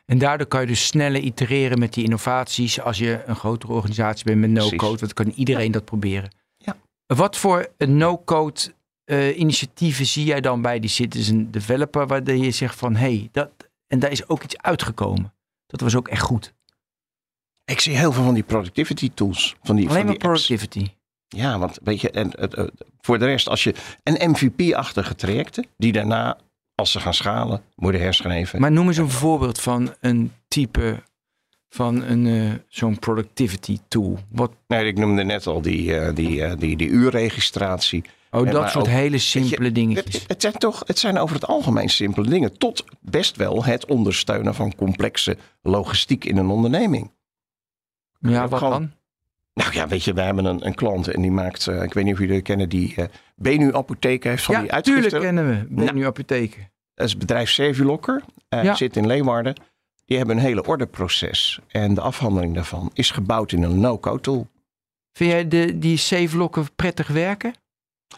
En 0.04 0.18
daardoor 0.18 0.46
kan 0.46 0.61
je 0.61 0.66
dus 0.66 0.86
sneller 0.86 1.20
itereren 1.20 1.78
met 1.78 1.94
die 1.94 2.04
innovaties 2.04 2.80
als 2.80 2.98
je 2.98 3.22
een 3.26 3.36
grotere 3.36 3.72
organisatie 3.72 4.24
bent 4.24 4.40
met 4.40 4.50
no-code. 4.50 4.98
Want 4.98 5.14
kan 5.14 5.32
iedereen 5.34 5.72
dat 5.72 5.84
proberen. 5.84 6.30
Ja. 6.56 6.76
Wat 7.06 7.36
voor 7.36 7.68
een 7.76 7.96
no-code 7.96 8.61
eh, 9.04 9.38
initiatieven 9.38 10.06
zie 10.06 10.24
jij 10.24 10.40
dan 10.40 10.62
bij 10.62 10.80
die 10.80 10.90
citizen 10.90 11.50
developer 11.50 12.06
waar 12.06 12.32
je 12.32 12.50
zegt 12.50 12.74
van 12.74 12.96
hé, 12.96 13.16
hey, 13.16 13.28
dat 13.32 13.50
en 13.86 13.98
daar 13.98 14.11
is 14.11 14.28
ook 14.28 14.42
iets 14.42 14.59
uitgekomen. 14.59 15.34
Dat 15.66 15.80
was 15.80 15.96
ook 15.96 16.09
echt 16.09 16.22
goed. 16.22 16.54
Ik 17.64 17.80
zie 17.80 17.96
heel 17.96 18.12
veel 18.12 18.24
van 18.24 18.34
die 18.34 18.42
productivity 18.42 19.11
tools. 19.14 19.56
Van 19.62 19.76
die, 19.76 19.88
Alleen 19.88 20.00
van 20.00 20.06
maar 20.06 20.36
die 20.36 20.56
apps. 20.59 20.96
Ja, 21.28 21.58
want 21.58 21.78
weet 21.82 22.00
je, 22.00 22.10
en, 22.10 22.30
het, 22.38 22.56
het- 22.56 22.70
voor 23.00 23.18
de 23.18 23.24
rest, 23.24 23.48
als 23.48 23.64
je 23.64 23.74
een 24.02 24.30
MVP-achtige 24.30 25.14
trajecten, 25.14 25.66
die 25.76 25.92
daarna, 25.92 26.38
als 26.74 26.92
ze 26.92 27.00
gaan 27.00 27.14
schalen, 27.14 27.62
worden 27.74 28.00
herschreven. 28.00 28.60
Maar 28.60 28.72
noem 28.72 28.86
eens 28.86 28.96
een 28.96 29.10
voorbeeld 29.10 29.60
van 29.60 29.94
een 30.00 30.32
type 30.48 31.02
van 31.68 32.02
een 32.02 32.26
eh, 32.26 32.52
zo'n 32.68 32.98
productivity 32.98 33.78
tool. 33.88 34.18
Wat, 34.30 34.52
Nee, 34.66 34.86
ik 34.86 34.98
noemde 34.98 35.24
net 35.24 35.46
al 35.46 35.60
die, 35.62 35.96
eh, 35.98 36.14
die, 36.14 36.44
eh, 36.44 36.58
die, 36.58 36.76
die 36.76 36.88
uurregistratie. 36.88 38.04
oh, 38.30 38.46
En 38.46 38.52
dat 38.52 38.70
soort 38.70 38.84
ook- 38.86 38.90
hele 38.92 39.18
simpele 39.18 39.64
je, 39.64 39.72
dingetjes. 39.72 40.14
Het, 40.14 40.28
het 40.28 40.40
zijn 40.40 40.52
toch, 40.54 40.82
het 40.86 40.98
zijn 40.98 41.18
over 41.18 41.34
het 41.34 41.46
algemeen 41.46 41.88
simpele 41.88 42.28
dingen. 42.28 42.58
Tot 42.58 42.84
best 43.00 43.36
wel 43.36 43.64
het 43.64 43.86
ondersteunen 43.86 44.54
van 44.54 44.74
complexe 44.74 45.36
logistiek 45.62 46.24
in 46.24 46.36
een 46.36 46.48
onderneming. 46.48 47.10
ja, 48.20 48.48
wat 48.48 48.58
gewoon- 48.58 48.72
dan? 48.72 48.92
Nou 49.59 49.72
ja, 49.74 49.88
weet 49.88 50.04
je, 50.04 50.12
we 50.12 50.20
hebben 50.20 50.44
een, 50.44 50.66
een 50.66 50.74
klant 50.74 51.09
en 51.09 51.22
die 51.22 51.30
maakt, 51.30 51.66
eh, 51.66 51.82
ik 51.82 51.92
weet 51.94 52.04
niet 52.04 52.12
of 52.14 52.18
jullie 52.20 52.42
kennen, 52.42 52.68
die 52.68 52.94
eh 52.96 53.04
Benu 53.36 53.74
Apotheek 53.74 54.24
heeft 54.24 54.44
van 54.44 54.54
die 54.54 54.64
Ja, 54.64 54.70
uitgiften. 54.70 55.02
tuurlijk 55.02 55.24
kennen 55.24 55.48
we. 55.48 55.74
Nou. 55.82 55.92
nu 55.94 56.06
apotheken. 56.06 56.70
Dat 56.94 57.04
is 57.06 57.11
het 57.11 57.20
bedrijf 57.20 57.50
Servilocker. 57.50 58.22
eh 58.48 58.62
Ja. 58.62 58.74
Zit 58.74 58.96
in 58.96 59.06
Leeuwarden. 59.06 59.54
Die 60.04 60.16
hebben 60.16 60.36
een 60.36 60.42
hele 60.42 60.64
orderproces. 60.64 61.61
En 61.68 61.94
de 61.94 62.00
afhandeling 62.00 62.54
daarvan 62.54 62.90
is 62.94 63.11
gebouwd 63.11 63.52
in 63.52 63.62
een 63.62 63.80
no-code 63.80 64.20
tool. 64.20 64.46
Vind 65.12 65.30
jij 65.30 65.48
de, 65.48 65.78
die 65.78 65.96
safe-lokken 65.96 66.66
prettig 66.76 67.06
werken? 67.09 67.54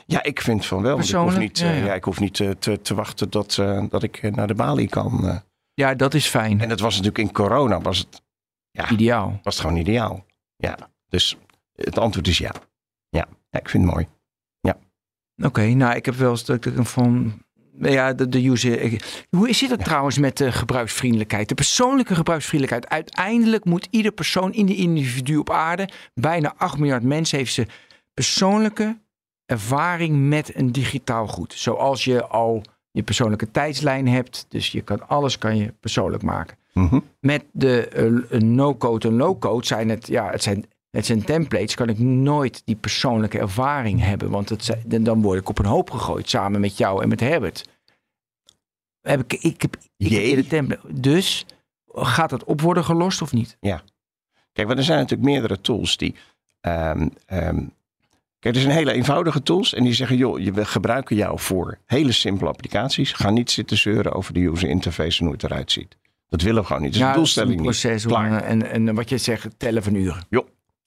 Ja, 0.06 0.22
ik 0.22 0.40
vind 0.40 0.66
van 0.66 0.82
wel. 0.82 0.98
Ik 0.98 1.10
hoef 1.10 1.38
niet, 1.38 1.58
Ja, 1.58 1.70
eh, 1.70 1.78
ja. 1.78 1.84
ja, 1.84 1.94
ik 1.94 2.04
hoef 2.04 2.20
niet 2.20 2.40
eh, 2.40 2.50
te, 2.50 2.80
te 2.80 2.94
wachten 2.94 3.28
tot, 3.28 3.58
eh, 3.58 3.84
dat 3.88 4.02
ik 4.02 4.16
eh, 4.16 4.32
naar 4.32 4.46
de 4.46 4.54
balie 4.54 4.88
kan. 4.88 5.28
eh. 5.28 5.36
Ja, 5.74 5.94
dat 5.94 6.14
is 6.14 6.26
fijn. 6.26 6.60
En 6.60 6.68
dat 6.68 6.80
was 6.80 6.92
natuurlijk 6.96 7.18
in 7.18 7.32
corona 7.32 7.80
was 7.80 7.98
het, 7.98 8.22
ja, 8.70 8.90
Ideaal. 8.90 9.40
was 9.42 9.54
het 9.56 9.64
gewoon 9.66 9.80
ideaal. 9.80 10.24
Ja, 10.56 10.76
dus 11.10 11.36
het 11.74 11.98
antwoord 11.98 12.28
is 12.28 12.38
ja. 12.38 12.52
Ja, 13.08 13.26
ja 13.50 13.58
ik 13.60 13.68
vind 13.68 13.84
het 13.84 13.92
mooi. 13.92 14.06
Oké, 15.42 15.62
nou, 15.62 15.96
ik 15.96 16.04
heb 16.04 16.14
wel 16.14 16.30
eens 16.30 16.44
dat 16.44 16.56
ik 16.56 16.76
een 16.76 16.84
van... 16.84 17.42
Ja, 17.78 18.12
de, 18.12 18.28
de 18.28 18.48
user... 18.48 19.02
hoe 19.30 19.52
zit 19.52 19.70
het 19.70 19.84
trouwens 19.84 20.18
met 20.18 20.36
de 20.36 20.52
gebruiksvriendelijkheid? 20.52 21.48
De 21.48 21.54
persoonlijke 21.54 22.14
gebruiksvriendelijkheid. 22.14 22.92
Uiteindelijk 22.92 23.64
moet 23.64 23.88
ieder 23.90 24.12
persoon, 24.12 24.52
ieder 24.52 24.76
individu 24.76 25.36
op 25.36 25.50
aarde... 25.50 25.88
bijna 26.14 26.54
8 26.56 26.78
miljard 26.78 27.02
mensen 27.02 27.38
heeft 27.38 27.52
ze 27.52 27.66
persoonlijke 28.14 28.98
ervaring 29.46 30.28
met 30.28 30.56
een 30.56 30.72
digitaal 30.72 31.26
goed. 31.26 31.52
Zoals 31.52 32.04
je 32.04 32.26
al 32.26 32.62
je 32.90 33.02
persoonlijke 33.02 33.50
tijdslijn 33.50 34.08
hebt. 34.08 34.46
Dus 34.48 34.72
je 34.72 34.80
kan 34.80 35.08
alles 35.08 35.38
kan 35.38 35.56
je 35.56 35.74
persoonlijk 35.80 36.22
maken. 36.22 36.56
Mhm. 36.72 37.00
Met 37.20 37.44
de 37.52 37.88
eh, 37.88 38.40
no-code 38.40 39.08
en 39.08 39.16
low-code 39.16 39.66
zijn 39.66 39.88
het, 39.88 40.06
ja, 40.06 40.30
het 40.30 40.42
zijn, 40.42 40.64
het 40.90 41.06
zijn 41.06 41.24
templates. 41.24 41.74
Kan 41.74 41.88
ik 41.88 41.98
nooit 41.98 42.62
die 42.64 42.76
persoonlijke 42.76 43.38
ervaring 43.38 44.00
hebben. 44.00 44.30
Want 44.30 44.48
het, 44.48 44.76
dan- 44.86 45.22
word 45.22 45.40
ik 45.40 45.48
op 45.48 45.58
een 45.58 45.64
hoop 45.64 45.90
gegooid 45.90 46.28
samen 46.28 46.60
met 46.60 46.76
jou 46.76 47.02
en 47.02 47.08
met 47.08 47.20
Herbert. 47.20 47.68
Heb 49.00 49.20
ik, 49.20 49.32
ik 49.42 49.62
heb, 49.62 49.76
eerder 49.96 50.46
template. 50.46 51.00
Dus 51.00 51.46
gaat 51.92 52.30
dat 52.30 52.44
op 52.44 52.60
worden 52.60 52.84
gelost 52.84 53.22
of 53.22 53.32
niet? 53.32 53.56
Kijk, 54.52 54.66
want 54.66 54.78
er 54.78 54.84
zijn 54.84 54.98
natuurlijk 54.98 55.30
meerdere 55.30 55.60
tools 55.60 55.96
die. 55.96 56.14
ehm, 56.60 57.08
ehm, 57.26 57.62
kijk, 58.38 58.54
er 58.54 58.60
zijn 58.60 58.74
hele 58.74 58.92
eenvoudige 58.92 59.42
tools 59.42 59.74
en 59.74 59.84
die 59.84 59.92
zeggen: 59.92 60.16
joh, 60.16 60.38
je- 60.40 60.52
we 60.52 60.64
gebruiken 60.64 61.16
jou 61.16 61.38
voor 61.38 61.78
hele 61.86 62.12
simpele 62.12 62.50
applicaties. 62.50 63.12
Ga 63.12 63.30
niet 63.30 63.50
zitten 63.50 63.76
zeuren 63.76 64.12
over 64.12 64.34
de 64.34 64.40
user 64.40 64.68
interface 64.68 65.18
en 65.18 65.24
hoe 65.24 65.34
het 65.34 65.44
eruit 65.44 65.72
ziet. 65.72 65.96
Dat 66.28 66.42
willen 66.42 66.60
we 66.60 66.66
gewoon 66.66 66.82
niet. 66.82 66.90
Dat 66.92 67.00
is 67.00 67.06
Ja, 67.06 67.12
een 67.12 67.16
doelstelling 67.18 67.50
een 67.52 67.56
niet. 67.56 67.66
proces. 67.70 68.04
om, 68.04 68.10
Klaar. 68.10 68.42
eh, 68.42 68.50
En, 68.50 68.70
en 68.70 68.94
wat 68.94 69.08
je 69.08 69.18
zegt, 69.18 69.48
tellen 69.56 69.82
van 69.82 69.94
uren. 69.94 70.26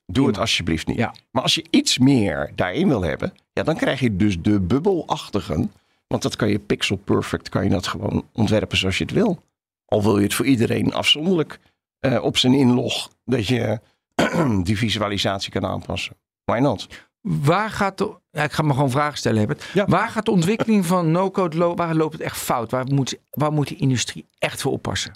Doe 0.05 0.27
het 0.27 0.37
alsjeblieft 0.37 0.87
niet. 0.87 0.97
Ja. 0.97 1.13
Maar 1.31 1.43
als 1.43 1.55
je 1.55 1.65
iets 1.69 1.97
meer 1.97 2.51
daarin 2.55 2.87
wil 2.87 3.01
hebben, 3.01 3.33
ja, 3.53 3.63
dan 3.63 3.75
krijg 3.75 3.99
je 3.99 4.15
dus 4.15 4.41
de 4.41 4.59
bubbelachtigen. 4.59 5.71
Want 6.07 6.21
dat 6.21 6.35
kan 6.35 6.49
je 6.49 6.59
pixel 6.59 6.95
perfect, 6.95 7.49
kan 7.49 7.63
je 7.63 7.69
dat 7.69 7.87
gewoon 7.87 8.27
ontwerpen 8.33 8.77
zoals 8.77 8.97
je 8.97 9.03
het 9.03 9.13
wil. 9.13 9.43
Al 9.85 10.03
wil 10.03 10.17
je 10.17 10.23
het 10.23 10.33
voor 10.33 10.45
iedereen 10.45 10.93
afzonderlijk 10.93 11.59
eh, 11.99 12.23
op 12.23 12.37
zijn 12.37 12.53
inlog, 12.53 13.09
dat 13.25 13.47
je 13.47 13.79
die 14.63 14.77
visualisatie 14.77 15.51
kan 15.51 15.65
aanpassen. 15.65 16.15
Why 16.45 16.59
not? 16.59 16.87
Waar 17.21 17.69
gaat 17.69 17.97
de, 17.97 18.15
ja, 18.31 18.43
ik 18.43 18.51
ga 18.51 18.63
me 18.63 18.73
gewoon 18.73 18.91
vragen 18.91 19.17
stellen, 19.17 19.37
Herbert. 19.37 19.69
Ja. 19.73 19.85
Waar 19.85 20.09
gaat 20.09 20.25
de 20.25 20.31
ontwikkeling 20.31 20.85
van 20.85 21.11
no-code, 21.11 21.57
lo- 21.57 21.75
waar 21.75 21.95
loopt 21.95 22.13
het 22.13 22.21
echt 22.21 22.37
fout? 22.37 22.71
Waar 22.71 22.85
moet, 22.85 23.17
waar 23.29 23.51
moet 23.51 23.67
de 23.67 23.75
industrie 23.75 24.25
echt 24.37 24.61
voor 24.61 24.71
oppassen? 24.71 25.13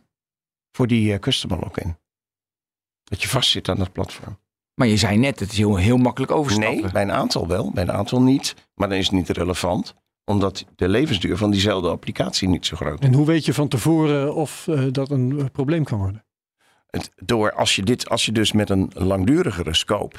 Voor 0.71 0.87
die 0.87 1.13
eh, 1.13 1.19
customer 1.19 1.59
login. 1.59 1.97
Dat 3.03 3.21
je 3.21 3.27
vastzit 3.27 3.69
aan 3.69 3.77
dat 3.77 3.91
platform. 3.91 4.37
Maar 4.79 4.87
je 4.87 4.97
zei 4.97 5.17
net, 5.17 5.39
het 5.39 5.51
is 5.51 5.57
heel, 5.57 5.75
heel 5.75 5.97
makkelijk 5.97 6.31
overstappen. 6.31 6.81
Nee, 6.81 6.91
bij 6.91 7.01
een 7.01 7.11
aantal 7.11 7.47
wel, 7.47 7.71
bij 7.71 7.83
een 7.83 7.91
aantal 7.91 8.21
niet. 8.21 8.55
Maar 8.75 8.89
dan 8.89 8.97
is 8.97 9.05
het 9.05 9.15
niet 9.15 9.29
relevant, 9.29 9.95
omdat 10.25 10.65
de 10.75 10.87
levensduur 10.87 11.37
van 11.37 11.51
diezelfde 11.51 11.89
applicatie 11.89 12.47
niet 12.47 12.65
zo 12.65 12.75
groot 12.75 12.99
is. 12.99 13.07
En 13.07 13.13
hoe 13.13 13.25
weet 13.25 13.45
je 13.45 13.53
van 13.53 13.67
tevoren 13.67 14.35
of 14.35 14.67
eh, 14.67 14.83
dat 14.91 15.11
een 15.11 15.39
eh, 15.39 15.45
probleem 15.51 15.83
kan 15.83 15.99
worden? 15.99 16.25
Het, 16.87 17.11
door 17.15 17.53
als 17.53 17.75
je, 17.75 17.83
dit, 17.83 18.09
als 18.09 18.25
je 18.25 18.31
dus 18.31 18.51
met 18.51 18.69
een 18.69 18.91
langdurigere 18.93 19.73
scope 19.73 20.17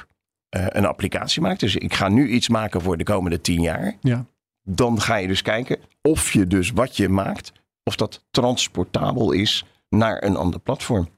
eh, 0.48 0.66
een 0.68 0.86
applicatie 0.86 1.42
maakt. 1.42 1.60
Dus 1.60 1.76
ik 1.76 1.94
ga 1.94 2.08
nu 2.08 2.28
iets 2.28 2.48
maken 2.48 2.80
voor 2.80 2.96
de 2.96 3.04
komende 3.04 3.40
tien 3.40 3.60
jaar. 3.60 3.96
Ja. 4.00 4.26
Dan 4.62 5.00
ga 5.00 5.16
je 5.16 5.26
dus 5.26 5.42
kijken 5.42 5.78
of 6.02 6.32
je 6.32 6.46
dus 6.46 6.70
wat 6.70 6.96
je 6.96 7.08
maakt, 7.08 7.52
of 7.84 7.96
dat 7.96 8.24
transportabel 8.30 9.32
is 9.32 9.64
naar 9.88 10.22
een 10.22 10.36
ander 10.36 10.60
platform. 10.60 11.08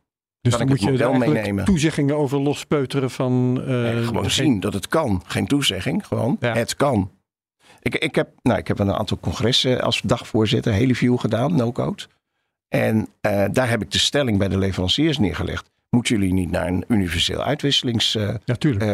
Dus 0.40 0.56
dan 0.56 0.68
moet 0.68 0.80
je 0.80 0.86
eigenlijk 0.88 1.32
meenemen? 1.32 1.64
toezeggingen 1.64 2.16
over 2.16 2.38
lospeuteren 2.40 3.10
van... 3.10 3.62
eh, 3.66 3.66
Nee, 3.66 4.04
gewoon 4.04 4.30
zien 4.30 4.60
dat 4.60 4.72
het 4.72 4.88
kan. 4.88 5.22
Geen 5.26 5.46
toezegging, 5.46 6.06
gewoon 6.06 6.36
Ja. 6.40 6.54
het 6.54 6.76
kan. 6.76 7.10
Ik, 7.82 7.94
ik, 7.94 8.14
heb, 8.14 8.28
nou, 8.42 8.58
ik 8.58 8.68
heb 8.68 8.78
een 8.78 8.92
aantal 8.92 9.18
congressen 9.20 9.80
als 9.80 10.00
dagvoorzitter, 10.00 10.72
Heliview 10.72 11.18
gedaan, 11.18 11.56
no-code. 11.56 12.02
En 12.68 13.08
eh, 13.20 13.44
daar 13.52 13.68
heb 13.68 13.82
ik 13.82 13.90
de 13.90 13.98
stelling 13.98 14.38
bij 14.38 14.48
de 14.48 14.58
leveranciers 14.58 15.18
neergelegd. 15.18 15.70
Moeten 15.90 16.18
jullie 16.18 16.32
niet 16.32 16.50
naar 16.50 16.66
een 16.66 16.84
universeel 16.88 17.42
uitwisselingsstructuur? 17.42 18.84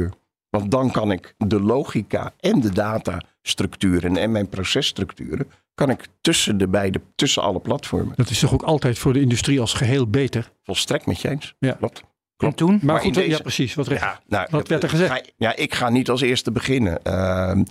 Ja, 0.00 0.04
eh? 0.04 0.10
Want 0.50 0.70
dan 0.70 0.90
kan 0.90 1.12
ik 1.12 1.34
de 1.38 1.60
logica 1.60 2.32
en 2.40 2.60
de 2.60 2.72
datastructuren 2.72 4.16
en 4.16 4.32
mijn 4.32 4.48
processtructuren... 4.48 5.50
kan 5.74 5.90
ik 5.90 6.06
tussen, 6.20 6.58
de 6.58 6.68
beide, 6.68 7.00
tussen 7.14 7.42
alle 7.42 7.60
platformen. 7.60 8.12
Dat 8.16 8.30
is 8.30 8.38
toch 8.38 8.52
ook 8.52 8.62
altijd 8.62 8.98
voor 8.98 9.12
de 9.12 9.20
industrie 9.20 9.60
als 9.60 9.72
geheel 9.74 10.06
beter? 10.06 10.52
Volstrekt 10.62 11.06
met 11.06 11.20
je 11.20 11.28
eens. 11.28 11.54
Ja. 11.58 11.72
Klopt. 11.72 12.02
En 12.36 12.54
toen? 12.54 12.70
Maar, 12.74 12.80
Maar 12.84 13.00
goed, 13.00 13.16
in 13.16 13.22
ja 13.22 13.28
deze- 13.28 13.42
precies. 13.42 13.74
Wat 13.74 13.86
recht. 13.88 14.02
Ja, 14.02 14.20
nou, 14.26 14.46
Wat 14.50 14.68
werd 14.68 14.82
er 14.82 14.88
gezegd? 14.88 15.12
Ga- 15.12 15.22
ja, 15.36 15.56
ik 15.56 15.74
ga 15.74 15.88
niet 15.88 16.10
als 16.10 16.20
eerste 16.20 16.52
beginnen. 16.52 17.02
Ehm, 17.04 17.62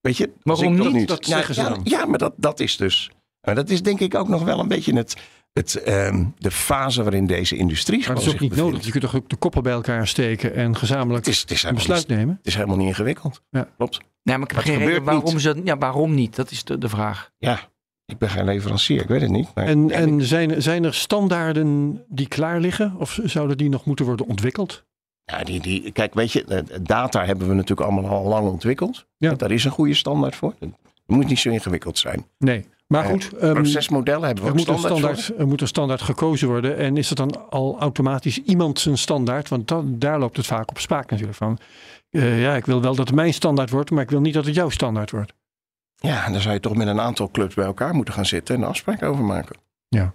Weet 0.00 0.16
je, 0.16 0.30
Waarom 0.42 0.76
toch 0.76 0.92
niet? 0.92 1.08
Dat 1.08 1.26
ja, 1.26 1.36
zeggen 1.36 1.54
ze 1.54 1.60
ja, 1.62 1.68
dan. 1.68 1.80
Ja, 1.84 2.04
maar 2.06 2.18
dat, 2.18 2.32
dat 2.36 2.60
is 2.60 2.76
dus. 2.76 3.10
Maar 3.46 3.54
dat 3.54 3.70
is 3.70 3.82
denk 3.82 4.00
ik 4.00 4.14
ook 4.14 4.28
nog 4.28 4.42
wel 4.42 4.58
een 4.58 4.68
beetje 4.68 4.96
het, 4.96 5.16
het, 5.52 5.74
ehm, 5.74 6.24
de 6.38 6.50
fase 6.50 7.02
waarin 7.02 7.26
deze 7.26 7.56
industrie 7.56 7.98
Maar 7.98 8.16
het 8.16 8.26
is 8.26 8.32
ook 8.32 8.40
niet 8.40 8.56
nodig. 8.56 8.84
Je 8.84 8.90
kunt 8.90 9.02
toch 9.02 9.16
ook 9.16 9.28
de 9.28 9.36
koppen 9.36 9.62
bij 9.62 9.72
elkaar 9.72 10.08
steken 10.08 10.54
en 10.54 10.76
gezamenlijk 10.76 11.24
Het 11.24 11.34
is, 11.34 11.40
het, 11.40 11.50
is 11.50 11.62
een 11.62 11.74
besluit 11.74 12.08
niet, 12.08 12.16
nemen? 12.18 12.36
het 12.36 12.46
is 12.46 12.54
helemaal 12.54 12.76
niet 12.76 12.86
ingewikkeld. 12.86 13.42
Ja. 13.50 13.68
Klopt. 13.76 14.00
Nee, 14.22 14.38
maar 14.38 14.48
ik 14.48 14.54
heb 14.54 14.64
geen 14.64 14.78
reden 14.78 15.04
waarom 15.04 15.32
niet. 15.32 15.42
ze 15.42 15.54
dat... 15.54 15.64
Ja, 15.64 15.78
waarom 15.78 16.14
niet? 16.14 16.36
Dat 16.36 16.50
is 16.50 16.64
de, 16.64 16.78
de 16.78 16.88
vraag. 16.88 17.30
Ja, 17.38 17.68
ik 18.06 18.18
ben 18.18 18.28
geen 18.28 18.44
leverancier, 18.44 19.00
ik 19.00 19.08
weet 19.08 19.20
het 19.20 19.30
niet. 19.30 19.48
Maar 19.54 19.64
En, 19.64 19.90
en 19.90 20.22
zijn, 20.22 20.62
zijn 20.62 20.84
er 20.84 20.94
standaarden 20.94 22.00
die 22.08 22.28
klaar 22.28 22.60
liggen? 22.60 22.94
Of 22.98 23.18
zouden 23.24 23.56
die 23.56 23.68
nog 23.68 23.84
moeten 23.84 24.04
worden 24.04 24.26
ontwikkeld? 24.26 24.84
Ja, 25.24 25.44
die, 25.44 25.60
die, 25.60 25.92
kijk, 25.92 26.14
weet 26.14 26.32
je, 26.32 26.44
eh, 26.44 26.78
data 26.82 27.24
hebben 27.24 27.48
we 27.48 27.54
natuurlijk 27.54 27.90
allemaal 27.90 28.10
al 28.10 28.28
lang 28.28 28.48
ontwikkeld. 28.48 29.06
Ja. 29.16 29.34
Daar 29.34 29.50
is 29.50 29.64
een 29.64 29.70
goede 29.70 29.94
standaard 29.94 30.36
voor. 30.36 30.54
Het 30.58 30.72
moet 31.06 31.28
niet 31.28 31.38
zo 31.38 31.50
ingewikkeld 31.50 31.98
zijn. 31.98 32.26
Nee. 32.38 32.66
Maar 32.92 33.04
goed, 33.04 33.32
ehm, 33.32 33.52
Procesmodellen 33.52 34.26
hebben 34.26 34.44
we 34.44 34.50
er 34.50 34.56
moet, 34.56 34.68
een 34.68 34.78
standaard, 34.78 35.18
standaard, 35.18 35.40
er 35.40 35.46
moet 35.46 35.60
een 35.60 35.66
standaard 35.66 36.02
gekozen 36.02 36.48
worden. 36.48 36.76
En 36.76 36.96
is 36.96 37.08
dat 37.08 37.16
dan 37.16 37.50
al 37.50 37.78
automatisch 37.78 38.38
iemand 38.38 38.78
zijn 38.80 38.98
standaard? 38.98 39.48
Want 39.48 39.68
dan, 39.68 39.98
daar 39.98 40.18
loopt 40.18 40.36
het 40.36 40.46
vaak 40.46 40.70
op 40.70 40.78
spaak 40.78 41.10
natuurlijk 41.10 41.38
van. 41.38 41.58
eh, 42.10 42.42
ja, 42.42 42.54
ik 42.54 42.66
wil 42.66 42.80
wel 42.80 42.94
dat 42.94 43.06
het 43.06 43.16
mijn 43.16 43.34
standaard 43.34 43.70
wordt, 43.70 43.90
maar 43.90 44.02
ik 44.02 44.10
wil 44.10 44.20
niet 44.20 44.34
dat 44.34 44.44
het 44.44 44.54
jouw 44.54 44.68
standaard 44.68 45.10
wordt. 45.10 45.32
Ja, 45.96 46.24
en 46.26 46.32
dan 46.32 46.40
zou 46.40 46.54
je 46.54 46.60
toch 46.60 46.76
met 46.76 46.86
een 46.86 47.00
aantal 47.00 47.30
clubs 47.30 47.54
bij 47.54 47.64
elkaar 47.64 47.94
moeten 47.94 48.14
gaan 48.14 48.26
zitten 48.26 48.54
en 48.54 48.62
een 48.62 48.68
afspraak 48.68 49.02
over 49.02 49.24
maken. 49.24 49.56
Ja. 49.88 50.14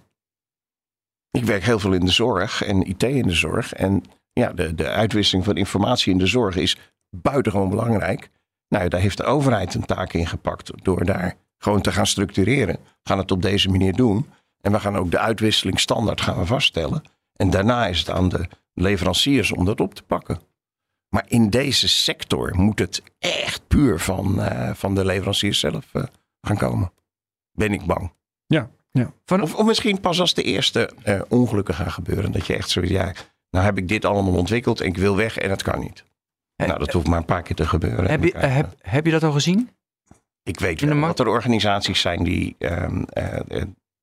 Ik 1.30 1.44
werk 1.44 1.64
heel 1.64 1.78
veel 1.78 1.92
in 1.92 2.04
de 2.04 2.12
zorg 2.12 2.62
en 2.62 2.88
IT 2.88 3.02
in 3.02 3.26
de 3.26 3.34
zorg. 3.34 3.72
En 3.72 4.02
ja, 4.32 4.52
de, 4.52 4.74
de 4.74 4.88
uitwisseling 4.88 5.44
van 5.44 5.56
informatie 5.56 6.12
in 6.12 6.18
de 6.18 6.26
zorg 6.26 6.56
is 6.56 6.78
buitengewoon 7.16 7.70
belangrijk. 7.70 8.30
Nou, 8.68 8.88
daar 8.88 9.00
heeft 9.00 9.16
de 9.16 9.24
overheid 9.24 9.74
een 9.74 9.84
taak 9.86 10.12
in 10.12 10.26
gepakt 10.26 10.70
door 10.82 11.04
daar 11.04 11.36
gewoon 11.58 11.80
te 11.80 11.92
gaan 11.92 12.06
structureren. 12.06 12.74
We 12.74 13.02
gaan 13.02 13.18
het 13.18 13.30
op 13.30 13.42
deze 13.42 13.68
manier 13.68 13.92
doen. 13.92 14.26
En 14.60 14.72
we 14.72 14.80
gaan 14.80 14.96
ook 14.96 15.10
de 15.10 15.18
uitwisseling 15.18 15.80
standaard 15.80 16.20
gaan 16.20 16.38
we 16.38 16.46
vaststellen. 16.46 17.02
En 17.32 17.50
daarna 17.50 17.86
is 17.86 17.98
het 17.98 18.10
aan 18.10 18.28
de 18.28 18.48
leveranciers 18.74 19.52
om 19.52 19.64
dat 19.64 19.80
op 19.80 19.94
te 19.94 20.02
pakken. 20.02 20.40
Maar 21.08 21.24
in 21.28 21.50
deze 21.50 21.88
sector 21.88 22.56
moet 22.56 22.78
het 22.78 23.02
echt 23.18 23.68
puur 23.68 23.98
van, 24.00 24.42
eh, 24.42 24.74
van 24.74 24.94
de 24.94 25.04
leveranciers 25.04 25.58
zelf 25.58 25.84
eh, 25.92 26.02
gaan 26.40 26.56
komen. 26.56 26.92
Ben 27.52 27.72
ik 27.72 27.86
bang. 27.86 28.12
Van, 29.24 29.42
Of, 29.42 29.54
of 29.54 29.66
misschien 29.66 30.00
pas 30.00 30.20
als 30.20 30.34
de 30.34 30.42
eerste 30.42 30.90
eh, 31.02 31.20
ongelukken 31.28 31.74
gaan 31.74 31.92
gebeuren. 31.92 32.32
Dat 32.32 32.46
je 32.46 32.56
echt 32.56 32.70
zo, 32.70 32.80
ja, 32.84 33.12
nou 33.50 33.64
heb 33.64 33.78
ik 33.78 33.88
dit 33.88 34.04
allemaal 34.04 34.34
ontwikkeld 34.34 34.80
en 34.80 34.86
ik 34.86 34.96
wil 34.96 35.16
weg 35.16 35.38
en 35.38 35.50
het 35.50 35.62
kan 35.62 35.78
niet. 35.80 36.04
Nou, 36.56 36.78
dat 36.78 36.92
hoeft 36.92 37.06
maar 37.06 37.18
een 37.18 37.24
paar 37.24 37.42
keer 37.42 37.56
te 37.56 37.66
gebeuren. 37.66 38.10
heb, 38.10 38.22
je, 38.22 38.64
heb 38.78 39.04
je 39.04 39.10
dat 39.10 39.22
al 39.22 39.32
gezien? 39.32 39.70
Ik 40.46 40.60
weet 40.60 40.80
wel 40.80 41.00
dat 41.00 41.20
er 41.20 41.28
organisaties 41.28 42.00
zijn 42.00 42.24
die 42.24 42.54
ehm, 42.58 43.02
eh, 43.02 43.38
eh, 43.48 43.62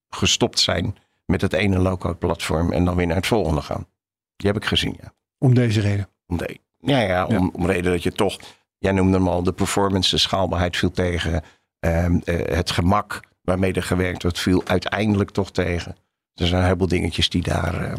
gestopt 0.09 0.59
zijn 0.59 0.95
met 1.25 1.41
het 1.41 1.53
ene 1.53 1.79
low-code 1.79 2.15
platform 2.15 2.71
en 2.71 2.85
dan 2.85 2.95
weer 2.95 3.07
naar 3.07 3.15
het 3.15 3.27
volgende 3.27 3.61
gaan. 3.61 3.87
Die 4.35 4.47
heb 4.51 4.61
ik 4.61 4.65
gezien, 4.65 4.97
ja. 5.01 5.13
Om 5.37 5.53
deze 5.53 5.81
reden. 5.81 6.09
Om 6.27 6.37
de, 6.37 6.57
ja, 6.77 6.99
ja, 6.99 7.25
om, 7.25 7.49
om 7.53 7.65
reden 7.65 7.91
dat 7.91 8.03
je 8.03 8.11
toch, 8.11 8.39
jij 8.77 8.91
noemde 8.91 9.17
hem 9.17 9.27
al, 9.27 9.43
de 9.43 9.53
performance, 9.53 10.09
de 10.09 10.17
schaalbaarheid 10.21 10.77
viel 10.77 10.91
tegen. 10.91 11.43
Ehm, 11.79 12.19
eh, 12.23 12.55
het 12.55 12.71
gemak 12.71 13.19
waarmee 13.41 13.73
er 13.73 13.83
gewerkt 13.83 14.21
wordt, 14.21 14.39
viel 14.39 14.65
uiteindelijk 14.65 15.29
toch 15.29 15.51
tegen. 15.51 15.95
Er 16.33 16.47
zijn 16.47 16.59
een 16.59 16.65
heleboel 16.65 16.87
dingetjes 16.87 17.29
die 17.29 17.43
daar 17.43 17.93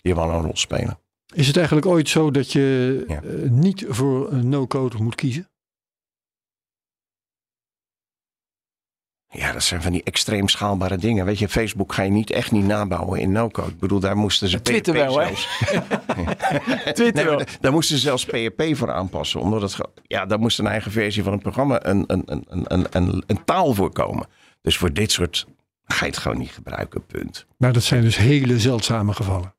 die 0.00 0.14
wel 0.14 0.30
een 0.30 0.42
rol 0.42 0.56
spelen. 0.56 0.98
Is 1.34 1.46
het 1.46 1.56
eigenlijk 1.56 1.86
ooit 1.86 2.08
zo 2.08 2.30
dat 2.30 2.52
je 2.52 3.04
Ja. 3.08 3.20
niet 3.48 3.84
voor 3.88 4.32
een 4.32 4.48
no-code 4.48 5.02
moet 5.02 5.14
kiezen? 5.14 5.48
Ja, 9.32 9.52
dat 9.52 9.62
zijn 9.62 9.82
van 9.82 9.92
die 9.92 10.02
extreem 10.02 10.48
schaalbare 10.48 10.96
dingen. 10.96 11.24
Weet 11.24 11.38
je, 11.38 11.48
Facebook 11.48 11.92
ga 11.92 12.02
je 12.02 12.10
niet 12.10 12.30
echt 12.30 12.50
niet 12.52 12.64
nabouwen 12.64 13.20
in 13.20 13.32
no-code. 13.32 13.70
Ik 13.70 13.78
bedoel, 13.78 14.00
daar 14.00 14.16
moesten 14.16 14.48
ze 14.48 14.62
Twitter 14.62 14.94
PHP 14.94 14.98
wel, 15.00 15.20
hè? 15.20 15.30
Twitter 16.92 17.12
Nee, 17.12 17.24
wel. 17.24 17.38
da- 17.38 17.44
daar 17.60 17.72
moesten 17.72 17.96
ze 17.96 18.02
zelfs 18.02 18.24
PHP 18.24 18.62
voor 18.76 18.92
aanpassen. 18.92 19.40
Omdat 19.40 19.62
het, 19.62 19.74
ge- 19.74 19.88
ja, 20.02 20.26
daar 20.26 20.38
moest 20.38 20.58
een 20.58 20.66
eigen 20.66 20.90
versie 20.92 21.22
van 21.22 21.32
het 21.32 21.42
programma 21.42 21.86
een, 21.86 22.04
een, 22.06 22.22
een, 22.26 22.44
een, 22.48 22.64
een, 22.68 22.86
een, 22.90 23.22
een 23.26 23.44
taal 23.44 23.74
voor 23.74 23.92
komen. 23.92 24.26
Dus 24.60 24.76
voor 24.76 24.92
dit 24.92 25.12
soort 25.12 25.46
ga 25.84 26.04
je 26.04 26.10
het 26.10 26.20
gewoon 26.20 26.38
niet 26.38 26.50
gebruiken, 26.52 27.06
punt. 27.06 27.46
Maar 27.56 27.72
dat 27.72 27.82
zijn 27.82 28.02
dus 28.02 28.16
hele 28.16 28.58
zeldzame 28.60 29.12
gevallen. 29.12 29.54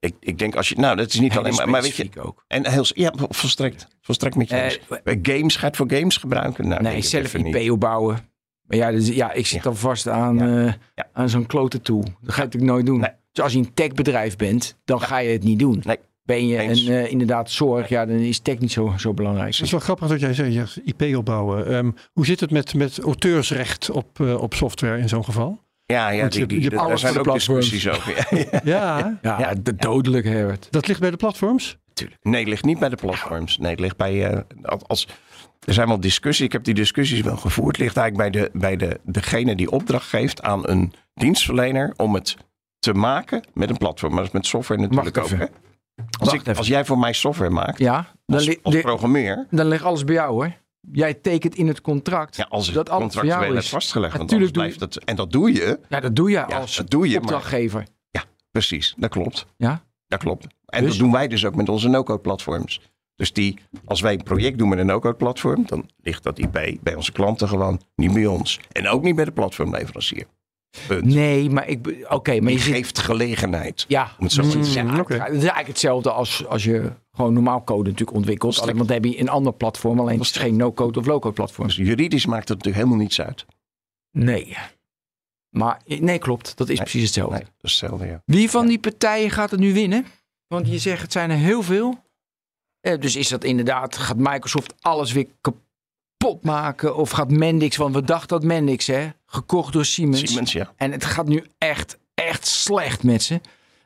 Ik, 0.00 0.14
ik 0.20 0.38
denk 0.38 0.56
als 0.56 0.68
je, 0.68 0.74
nou 0.78 0.96
dat 0.96 1.08
is 1.08 1.20
niet 1.20 1.36
alleen 1.36 1.54
maar, 1.54 1.68
maar 1.68 1.82
weet 1.82 1.96
je, 1.96 2.08
ook. 2.20 2.44
en 2.48 2.70
heel, 2.70 2.84
ja, 2.88 3.12
volstrekt, 3.28 3.88
volstrekt 4.00 4.36
met 4.36 4.48
je 4.48 4.80
Bij 5.04 5.18
games, 5.22 5.54
ga 5.54 5.60
je 5.60 5.66
het 5.66 5.76
voor 5.76 5.90
games 5.90 6.16
gebruiken? 6.16 6.68
Nou, 6.68 6.82
nee, 6.82 7.02
zelf 7.02 7.24
even 7.24 7.42
niet. 7.42 7.54
IP 7.54 7.70
opbouwen. 7.70 8.32
Maar 8.66 8.76
ja, 8.78 8.90
dus, 8.90 9.08
ja 9.08 9.32
ik 9.32 9.46
zit 9.46 9.56
Ja. 9.56 9.62
dan 9.64 9.76
vast 9.76 10.08
aan, 10.08 10.38
Ja. 10.38 10.66
eh, 10.66 10.72
Ja. 10.94 11.06
aan 11.12 11.28
zo'n 11.28 11.46
klote 11.46 11.80
tool. 11.80 12.02
Dat 12.02 12.34
ga 12.34 12.40
je 12.40 12.44
natuurlijk 12.44 12.72
nooit 12.72 12.86
doen. 12.86 13.00
Nee. 13.00 13.10
Dus 13.32 13.44
als 13.44 13.52
je 13.52 13.58
een 13.58 13.74
techbedrijf 13.74 14.36
bent, 14.36 14.76
dan 14.84 15.00
ga 15.00 15.18
je 15.18 15.30
het 15.32 15.42
niet 15.42 15.58
doen. 15.58 15.80
Nee. 15.84 15.96
Ben 16.24 16.46
je 16.46 16.62
een, 16.62 16.88
eh, 16.88 17.10
inderdaad 17.10 17.50
zorg, 17.50 17.88
ja, 17.88 18.06
dan 18.06 18.16
is 18.16 18.38
tech 18.38 18.58
niet 18.58 18.72
zo, 18.72 18.92
zo 18.98 19.14
belangrijk. 19.14 19.54
Het 19.54 19.64
is 19.64 19.70
wel 19.70 19.80
grappig 19.80 20.08
dat 20.08 20.20
jij 20.20 20.34
zegt, 20.34 20.80
IP 20.84 21.16
opbouwen. 21.16 21.66
Ehm, 21.66 21.90
hoe 22.12 22.26
zit 22.26 22.40
het 22.40 22.50
met, 22.50 22.74
met 22.74 22.98
auteursrecht 23.00 23.90
op, 23.90 24.20
eh, 24.20 24.40
op 24.42 24.54
software 24.54 24.98
in 24.98 25.08
zo'n 25.08 25.24
geval? 25.24 25.62
Ja, 25.86 26.08
ja 26.10 26.28
die, 26.28 26.46
die, 26.46 26.60
je 26.60 26.76
alles 26.78 27.00
zijn 27.00 27.16
ook 27.16 27.22
platforms. 27.22 27.70
discussies 27.70 27.96
over. 27.96 28.36
Ja, 28.50 28.60
Ja, 28.64 29.18
Ja, 29.22 29.38
Ja. 29.40 29.54
de 29.62 29.76
dodelijk, 29.76 30.24
Herbert. 30.26 30.66
dat 30.70 30.86
ligt 30.86 31.00
bij 31.00 31.10
de 31.10 31.16
platforms. 31.16 31.76
Nee, 32.22 32.40
het 32.40 32.48
ligt 32.48 32.64
niet 32.64 32.78
bij 32.78 32.88
de 32.88 32.96
platforms. 32.96 33.58
Nee, 33.58 33.70
het 33.70 33.80
ligt 33.80 33.96
bij. 33.96 34.30
eh, 34.30 34.40
als, 34.86 35.08
er 35.64 35.72
zijn 35.74 35.88
wel 35.88 36.00
discussies. 36.00 36.46
Ik 36.46 36.52
heb 36.52 36.64
die 36.64 36.74
discussies 36.74 37.20
wel 37.20 37.36
gevoerd. 37.36 37.78
Ligt 37.78 37.96
eigenlijk 37.96 38.32
bij, 38.32 38.42
de, 38.42 38.50
bij 38.58 38.76
de, 38.76 39.00
degene 39.02 39.54
die 39.56 39.70
opdracht 39.70 40.08
geeft 40.08 40.42
aan 40.42 40.68
een 40.68 40.92
dienstverlener 41.14 41.92
om 41.96 42.14
het 42.14 42.36
te 42.78 42.92
maken 42.94 43.42
met 43.54 43.70
een 43.70 43.76
platform. 43.76 44.10
Maar 44.12 44.18
dat 44.20 44.28
is 44.28 44.34
met 44.34 44.46
software 44.46 44.80
natuurlijk 44.80 45.18
ook. 45.18 45.28
Hè? 45.28 45.44
Als, 46.18 46.32
ik, 46.32 46.48
als 46.48 46.66
jij 46.66 46.84
voor 46.84 46.98
mij 46.98 47.12
software 47.12 47.50
maakt, 47.50 47.78
Ja, 47.78 48.06
dan, 48.26 48.36
als, 48.38 48.62
als 48.62 48.80
programmeur, 48.80 49.46
dan 49.50 49.66
ligt 49.66 49.84
alles 49.84 50.04
bij 50.04 50.14
jou 50.14 50.32
hoor. 50.32 50.52
Jij 50.92 51.14
tekent 51.14 51.54
in 51.54 51.66
het 51.68 51.80
contract. 51.80 52.36
ja, 52.36 52.46
als 52.48 52.66
het 52.66 52.74
dat 52.74 52.88
contractueel 52.88 53.56
is. 53.56 53.68
vastgelegd, 53.68 54.18
Natuurlijk 54.18 54.52
blijft 54.52 54.80
het. 54.80 55.04
En 55.04 55.16
dat 55.16 55.32
doe 55.32 55.52
je, 55.52 55.78
Ja, 55.88 56.00
dat 56.00 56.16
doe 56.16 56.30
je 56.30 56.34
Ja, 56.36 56.44
als 56.44 56.76
dat 56.76 56.90
doe 56.90 57.04
je, 57.06 57.12
maar- 57.14 57.22
opdrachtgever. 57.22 57.84
precies, 58.50 58.94
dat 58.96 59.10
klopt. 59.10 59.46
Ja? 59.56 59.82
Dat 60.08 60.18
klopt. 60.20 60.46
En 60.66 60.80
Dus? 60.82 60.90
dat 60.90 60.98
doen 60.98 61.12
wij 61.12 61.28
dus 61.28 61.44
ook 61.44 61.54
met 61.54 61.68
onze 61.68 61.88
no-code 61.88 62.20
platforms. 62.20 62.80
Dus 63.16 63.32
die, 63.32 63.58
als 63.84 64.00
wij 64.00 64.12
een 64.12 64.22
project 64.22 64.58
doen 64.58 64.68
met 64.68 64.78
een 64.78 64.86
no-code 64.86 65.14
platform, 65.16 65.66
dan 65.66 65.90
ligt 66.02 66.22
dat 66.22 66.38
IP 66.38 66.78
bij 66.82 66.94
onze 66.94 67.12
klanten 67.12 67.48
gewoon 67.48 67.80
niet 67.96 68.12
bij 68.12 68.26
ons. 68.26 68.60
En 68.72 68.88
ook 68.88 69.02
niet 69.02 69.16
bij 69.16 69.24
de 69.24 69.32
platformleverancier. 69.32 70.26
Punt. 70.86 71.04
Nee, 71.04 71.50
maar 71.50 71.68
ik... 71.68 72.06
Oké, 72.08 72.30
maar 72.32 72.40
Die 72.40 72.52
je 72.52 72.58
zit... 72.58 72.74
geeft 72.74 72.98
gelegenheid. 72.98 73.84
Ja, 73.88 74.12
Om 74.18 74.24
het 74.24 74.32
zo 74.32 74.42
te 74.42 74.56
Mm, 74.56 74.64
zeggen. 74.64 74.94
Ja, 74.94 75.00
oké. 75.00 75.12
het 75.14 75.22
is 75.28 75.32
eigenlijk 75.38 75.66
hetzelfde 75.66 76.10
als, 76.10 76.46
als 76.46 76.64
je 76.64 76.92
gewoon 77.12 77.32
normaal 77.32 77.64
code 77.64 77.90
natuurlijk 77.90 78.16
ontwikkelt. 78.16 78.60
Alleen, 78.60 78.76
want 78.76 78.88
dan 78.88 78.96
heb 79.02 79.04
je 79.12 79.20
een 79.20 79.28
ander 79.28 79.52
platform. 79.54 80.00
Alleen 80.00 80.18
het 80.18 80.26
is 80.26 80.36
geen 80.36 80.56
no-code 80.56 80.98
of 80.98 81.06
low-code 81.06 81.34
platform. 81.34 81.66
Dus 81.66 81.76
juridisch 81.76 82.26
maakt 82.26 82.48
het 82.48 82.58
natuurlijk 82.58 82.76
helemaal 82.84 83.04
niets 83.04 83.20
uit. 83.20 83.46
Nee. 84.10 84.56
Maar 85.50 85.80
nee, 85.86 86.18
klopt. 86.18 86.56
Dat 86.56 86.68
is 86.68 86.74
Nee, 86.78 86.82
precies 86.86 87.02
hetzelfde. 87.02 87.34
Nee, 87.34 87.44
dat 87.44 87.52
is 87.70 87.80
hetzelfde, 87.80 88.06
ja. 88.06 88.22
Wie 88.26 88.50
van 88.50 88.66
die 88.66 88.78
partijen 88.78 89.30
gaat 89.30 89.50
het 89.50 89.60
nu 89.60 89.72
winnen? 89.72 90.06
Want 90.46 90.68
je 90.70 90.78
zegt 90.78 91.02
het 91.02 91.12
zijn 91.12 91.30
er 91.30 91.36
heel 91.36 91.62
veel. 91.62 92.02
Eh, 92.84 93.00
dus 93.00 93.16
is 93.16 93.28
dat 93.28 93.44
inderdaad, 93.44 93.96
gaat 93.96 94.16
Microsoft 94.16 94.74
alles 94.80 95.12
weer 95.12 95.26
kapot 95.40 96.42
maken? 96.42 96.96
Of 96.96 97.10
gaat 97.10 97.30
Mendix, 97.30 97.76
want 97.76 97.94
we 97.94 98.02
dachten 98.02 98.28
dat 98.28 98.44
Mendix, 98.44 98.86
hè, 98.86 99.08
gekocht 99.26 99.72
door 99.72 99.84
Siemens. 99.84 100.20
Siemens, 100.20 100.52
ja. 100.52 100.72
En 100.76 100.92
het 100.92 101.04
gaat 101.04 101.26
nu 101.26 101.44
echt, 101.58 101.98
echt 102.14 102.46
slecht 102.46 103.02
met 103.02 103.22
ze. 103.22 103.40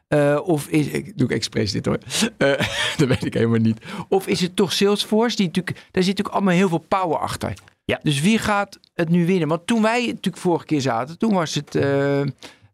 Eh, 0.08 0.40
of 0.44 0.68
is, 0.68 0.86
ik 0.86 1.18
doe 1.18 1.28
ik 1.28 1.34
expres 1.34 1.72
dit 1.72 1.86
hoor. 1.86 1.98
Eh, 2.36 2.48
dat 2.98 3.08
weet 3.08 3.24
ik 3.24 3.34
helemaal 3.34 3.58
niet. 3.58 3.78
Of 4.08 4.26
is 4.26 4.40
het 4.40 4.56
toch 4.56 4.72
Salesforce? 4.72 5.36
Die 5.36 5.46
natuurlijk, 5.46 5.76
daar 5.76 6.02
zit 6.02 6.06
natuurlijk 6.06 6.34
allemaal 6.34 6.54
heel 6.54 6.68
veel 6.68 6.84
power 6.88 7.18
achter. 7.18 7.54
Ja. 7.84 8.00
Dus 8.02 8.20
wie 8.20 8.38
gaat 8.38 8.78
het 8.94 9.08
nu 9.08 9.26
winnen? 9.26 9.48
Want 9.48 9.66
toen 9.66 9.82
wij 9.82 10.06
natuurlijk 10.06 10.36
vorige 10.36 10.66
keer 10.66 10.80
zaten, 10.80 11.18
toen 11.18 11.32
was 11.32 11.54
het, 11.54 11.74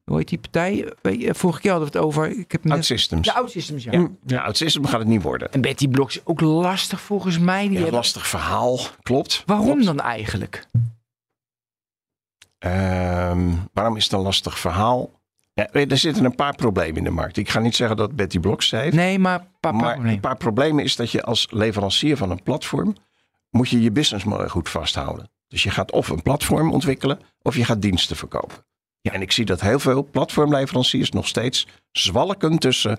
hoe 0.05 0.17
heet 0.19 0.29
die 0.29 0.39
partij? 0.39 0.93
Vorige 1.35 1.61
keer 1.61 1.71
hadden 1.71 1.91
we 1.93 1.97
het 1.99 2.07
over, 2.07 2.31
ik 2.39 2.53
heb 2.53 2.65
net- 2.65 2.73
OutSystems. 2.73 3.27
de 3.27 3.35
OutSystems, 3.35 3.85
ja. 3.85 3.93
Ja. 3.93 4.09
Ja, 4.27 4.43
OutSystems 4.45 4.89
gaat 4.89 4.99
het 4.99 5.09
niet 5.09 5.23
worden. 5.23 5.53
En 5.53 5.61
Betty 5.61 5.89
Blocks 5.89 6.17
is 6.17 6.23
ook 6.27 6.41
lastig 6.41 7.01
volgens 7.01 7.39
mij. 7.39 7.61
Die 7.63 7.69
Ja, 7.71 7.77
hebben- 7.77 7.95
lastig 7.95 8.27
verhaal, 8.27 8.79
klopt. 9.03 9.43
Waarom 9.47 9.67
Klopt. 9.67 9.85
dan 9.85 10.01
eigenlijk? 10.01 10.67
Ehm, 12.59 13.51
waarom 13.73 13.97
is 13.97 14.05
het 14.05 14.13
een 14.13 14.19
lastig 14.21 14.59
verhaal? 14.59 15.23
Ja, 15.53 15.69
weet 15.73 15.85
je, 15.87 15.91
er 15.91 15.99
zitten 15.99 16.25
een 16.25 16.35
paar 16.35 16.55
problemen 16.55 16.97
in 16.97 17.05
de 17.05 17.11
markt. 17.11 17.37
Ik 17.37 17.49
ga 17.49 17.59
niet 17.61 17.77
zeggen 17.77 17.97
dat 17.97 18.17
Betty 18.17 18.39
Blocks 18.41 18.69
ze 18.69 18.77
heeft. 18.77 18.97
Nee, 18.97 19.19
maar 19.19 19.47
papa, 19.61 19.77
Maar 19.77 20.01
nee. 20.01 20.15
een 20.15 20.21
paar 20.21 20.37
problemen 20.37 20.85
is 20.85 20.97
dat 20.97 21.11
je 21.11 21.23
als 21.23 21.47
leverancier 21.51 22.17
van 22.17 22.31
een 22.31 22.43
platform 22.43 22.95
moet 23.51 23.69
je 23.69 23.81
je 23.83 23.91
businessmodel 23.91 24.49
goed 24.49 24.69
vasthouden. 24.69 25.31
Dus 25.49 25.63
je 25.63 25.71
gaat 25.71 25.93
of 25.93 26.09
een 26.09 26.23
platform 26.23 26.73
ontwikkelen 26.73 27.19
of 27.43 27.57
je 27.57 27.65
gaat 27.65 27.83
diensten 27.83 28.17
verkopen. 28.17 28.57
Ja. 29.05 29.13
En 29.13 29.23
ik 29.23 29.33
zie 29.33 29.45
dat 29.45 29.61
heel 29.61 29.79
veel 29.79 30.09
platformleveranciers 30.11 31.11
nog 31.11 31.27
steeds 31.27 31.67
zwalken 31.93 32.59
tussen 32.59 32.99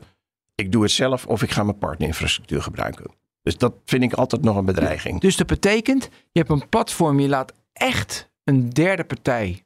ik 0.56 0.72
doe 0.72 0.84
het 0.84 0.92
zelf 0.92 1.26
of 1.26 1.44
ik 1.44 1.52
ga 1.52 1.64
mijn 1.64 1.78
partnerinfrastructuur 1.78 2.62
gebruiken. 2.62 3.12
Dus 3.42 3.58
dat 3.58 3.74
vind 3.86 4.04
ik 4.04 4.14
altijd 4.14 4.42
nog 4.42 4.56
een 4.56 4.66
bedreiging. 4.66 5.20
Dus 5.20 5.36
dat 5.36 5.48
betekent, 5.48 6.10
je 6.32 6.40
hebt 6.40 6.50
een 6.50 6.70
platform, 6.70 7.20
je 7.20 7.28
laat 7.28 7.54
echt 7.74 8.30
een 8.44 8.70
derde 8.70 9.04
partij, 9.04 9.64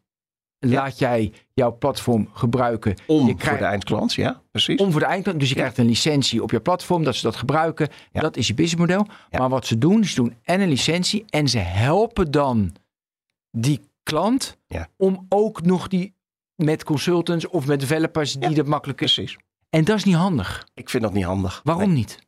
laat 0.60 1.00
jij 1.00 1.34
jouw 1.54 1.78
platform 1.78 2.30
gebruiken. 2.34 2.96
Om 3.08 3.28
je 3.28 3.36
voor 3.38 3.58
de 3.58 3.64
eindklant, 3.64 4.14
ja, 4.14 4.42
precies. 4.52 4.80
Om 4.80 4.92
voor 4.92 5.00
de 5.00 5.06
eindklant. 5.06 5.40
Dus 5.40 5.50
je 5.50 5.56
krijgt 5.56 5.78
een 5.78 5.86
licentie 5.86 6.44
op 6.44 6.52
je 6.52 6.60
platform, 6.60 7.04
dat 7.04 7.16
ze 7.16 7.22
dat 7.22 7.36
gebruiken. 7.36 7.90
Ja. 8.12 8.22
Dat 8.22 8.38
is 8.38 8.48
je 8.48 8.54
businessmodel. 8.54 9.08
Maar 9.30 9.50
wat 9.50 9.66
ze 9.66 9.78
doen, 9.78 10.06
ze 10.06 10.16
doen 10.16 10.36
en 10.44 10.62
een 10.62 10.70
licentie 10.70 11.26
en 11.30 11.48
ze 11.48 11.58
helpen 11.58 12.32
dan 12.32 12.76
die 13.52 13.80
klant 14.04 14.58
om 14.98 15.26
ook 15.30 15.62
nog 15.62 15.88
die 15.88 16.14
met 16.60 16.84
consultants 16.84 17.48
of 17.48 17.66
met 17.66 17.80
developers 17.80 18.34
die 18.34 18.50
Ja. 18.50 18.56
dat 18.56 18.68
makkelijk 18.68 18.98
Precies. 18.98 19.38
En 19.70 19.84
dat 19.84 19.98
is 19.98 20.04
niet 20.04 20.16
handig. 20.16 20.68
Ik 20.74 20.90
vind 20.90 21.04
dat 21.04 21.14
niet 21.14 21.24
handig. 21.24 21.62
Waarom 21.64 21.84
Nee. 21.88 21.96
niet? 21.96 22.20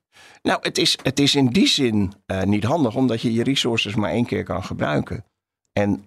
Nou, 0.41 0.59
het 0.61 0.77
is, 0.77 0.97
het 1.03 1.19
is 1.19 1.35
in 1.35 1.47
die 1.47 1.67
zin 1.67 2.13
eh, 2.25 2.41
niet 2.43 2.63
handig, 2.63 2.95
omdat 2.95 3.21
je 3.21 3.33
je 3.33 3.43
resources 3.43 3.95
maar 3.95 4.11
één 4.11 4.25
keer 4.25 4.43
kan 4.43 4.63
gebruiken. 4.63 5.25
En 5.73 6.05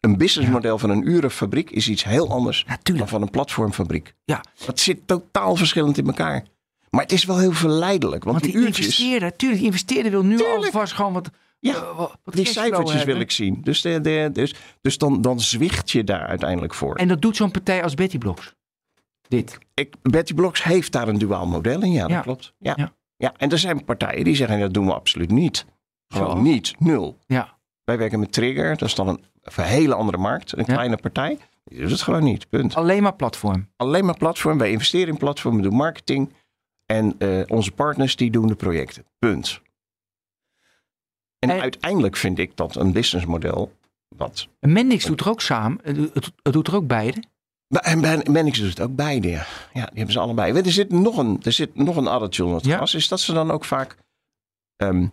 een 0.00 0.16
businessmodel 0.16 0.78
van 0.78 0.90
een 0.90 1.08
urenfabriek 1.08 1.70
is 1.70 1.88
iets 1.88 2.04
heel 2.04 2.30
anders 2.30 2.66
dan 2.82 3.08
van 3.08 3.22
een 3.22 3.30
platformfabriek. 3.30 4.14
Ja. 4.24 4.44
Dat 4.66 4.80
zit 4.80 5.06
totaal 5.06 5.56
verschillend 5.56 5.98
in 5.98 6.06
elkaar. 6.06 6.44
Maar 6.90 7.02
het 7.02 7.12
is 7.12 7.24
wel 7.24 7.38
heel 7.38 7.52
verleidelijk, 7.52 8.24
want, 8.24 8.40
Want 8.40 8.44
die 8.52 8.52
die 8.56 8.62
uurtjes, 8.62 8.86
investeerder, 8.86 9.36
tuurlijk, 9.36 9.62
investeerder 9.62 10.10
wil 10.10 10.24
nu 10.24 10.36
Tuurlijk. 10.36 10.64
alvast 10.64 10.92
gewoon 10.92 11.12
wat. 11.12 11.30
Ja, 11.60 11.74
eh, 11.74 11.96
wat 11.96 12.18
die 12.24 12.46
cijfertjes 12.46 13.04
wil 13.04 13.20
ik 13.20 13.30
zien. 13.30 13.58
Dus, 13.62 13.80
de, 13.80 14.00
de, 14.00 14.30
dus, 14.32 14.54
dus 14.80 14.98
dan, 14.98 15.20
dan 15.22 15.40
zwicht 15.40 15.90
je 15.90 16.04
daar 16.04 16.26
uiteindelijk 16.26 16.74
voor. 16.74 16.96
En 16.96 17.08
dat 17.08 17.22
doet 17.22 17.36
zo'n 17.36 17.50
partij 17.50 17.82
als 17.82 17.94
Betty 17.94 18.18
Blocks. 18.18 18.54
Dit. 19.28 19.58
Ik, 19.74 19.94
Betty 20.02 20.34
Blocks 20.34 20.62
heeft 20.62 20.92
daar 20.92 21.08
een 21.08 21.18
duaal 21.18 21.46
model 21.46 21.82
in, 21.82 21.92
ja, 21.92 22.02
dat 22.02 22.10
Ja. 22.10 22.20
klopt. 22.20 22.52
Ja. 22.58 22.72
Ja. 22.76 22.92
Ja. 23.16 23.34
en 23.36 23.50
er 23.50 23.58
zijn 23.58 23.84
partijen 23.84 24.24
die 24.24 24.34
zeggen 24.36 24.60
dat 24.60 24.74
doen 24.74 24.86
we 24.86 24.94
absoluut 24.94 25.30
niet. 25.30 25.64
Gewoon 26.08 26.30
Zoals? 26.30 26.42
niet, 26.48 26.74
nul. 26.78 27.18
Ja. 27.26 27.56
Wij 27.84 27.98
werken 27.98 28.18
met 28.18 28.32
Trigger, 28.32 28.68
dat 28.76 28.88
is 28.88 28.94
dan 28.94 29.08
een, 29.08 29.24
een 29.42 29.64
hele 29.64 29.94
andere 29.94 30.18
markt, 30.18 30.52
een 30.52 30.64
Ja. 30.66 30.72
kleine 30.74 30.96
partij. 30.96 31.38
Die 31.64 31.80
doet 31.80 31.90
het 31.90 32.02
gewoon 32.02 32.24
niet, 32.24 32.48
punt. 32.48 32.74
Alleen 32.74 33.02
maar 33.02 33.14
platform. 33.14 33.68
Alleen 33.76 34.04
maar 34.04 34.16
platform, 34.16 34.58
wij 34.58 34.70
investeren 34.70 35.08
in 35.08 35.16
platform, 35.16 35.56
we 35.56 35.62
doen 35.62 35.74
marketing. 35.74 36.32
En 36.86 37.14
eh, 37.18 37.40
onze 37.46 37.70
partners 37.70 38.16
die 38.16 38.30
doen 38.30 38.46
de 38.46 38.54
projecten, 38.54 39.04
punt. 39.18 39.60
En, 41.38 41.50
En- 41.50 41.60
uiteindelijk 41.60 42.16
vind 42.16 42.38
ik 42.38 42.56
dat 42.56 42.76
een 42.76 42.92
businessmodel 42.92 43.72
wat... 44.16 44.48
En 44.60 44.72
Mendix 44.72 45.04
doet 45.04 45.20
er 45.20 45.28
ook 45.28 45.40
samen. 45.40 45.78
Het, 45.82 45.94
doet- 45.96 46.14
het, 46.14 46.32
het 46.42 46.52
doet 46.52 46.66
er 46.68 46.74
ook 46.74 46.86
beide. 46.86 47.22
Maar- 47.68 47.82
En 47.82 48.32
Mannix 48.32 48.58
doet 48.58 48.68
het 48.68 48.80
ook 48.80 48.96
beide, 48.96 49.28
ja. 49.28 49.46
Ja, 49.72 49.84
die 49.86 49.94
hebben 49.94 50.12
ze 50.12 50.18
allebei. 50.18 50.52
Er 50.60 50.72
zit 50.72 50.90
nog 50.92 51.16
een, 51.16 51.40
er 51.42 51.52
zit 51.52 51.74
nog 51.74 51.96
een 51.96 52.06
addertje 52.06 52.42
onder 52.44 52.56
het 52.58 52.66
Ja. 52.66 52.76
gras. 52.76 52.94
Is 52.94 53.08
dat 53.08 53.20
ze 53.20 53.32
dan 53.32 53.50
ook 53.50 53.64
vaak 53.64 53.96
ehm, 54.76 55.06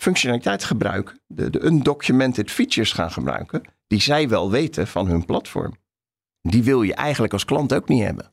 functionaliteit 0.00 0.64
gebruiken. 0.64 1.20
De, 1.26 1.50
de 1.50 1.64
undocumented 1.64 2.50
features 2.50 2.92
gaan 2.92 3.10
gebruiken. 3.10 3.62
Die 3.86 4.00
zij 4.00 4.28
wel 4.28 4.50
weten 4.50 4.86
van 4.86 5.06
hun 5.06 5.24
platform. 5.24 5.76
Die 6.42 6.62
wil 6.62 6.82
je 6.82 6.94
eigenlijk 6.94 7.32
als 7.32 7.44
klant 7.44 7.74
ook 7.74 7.88
niet 7.88 8.02
hebben. 8.02 8.32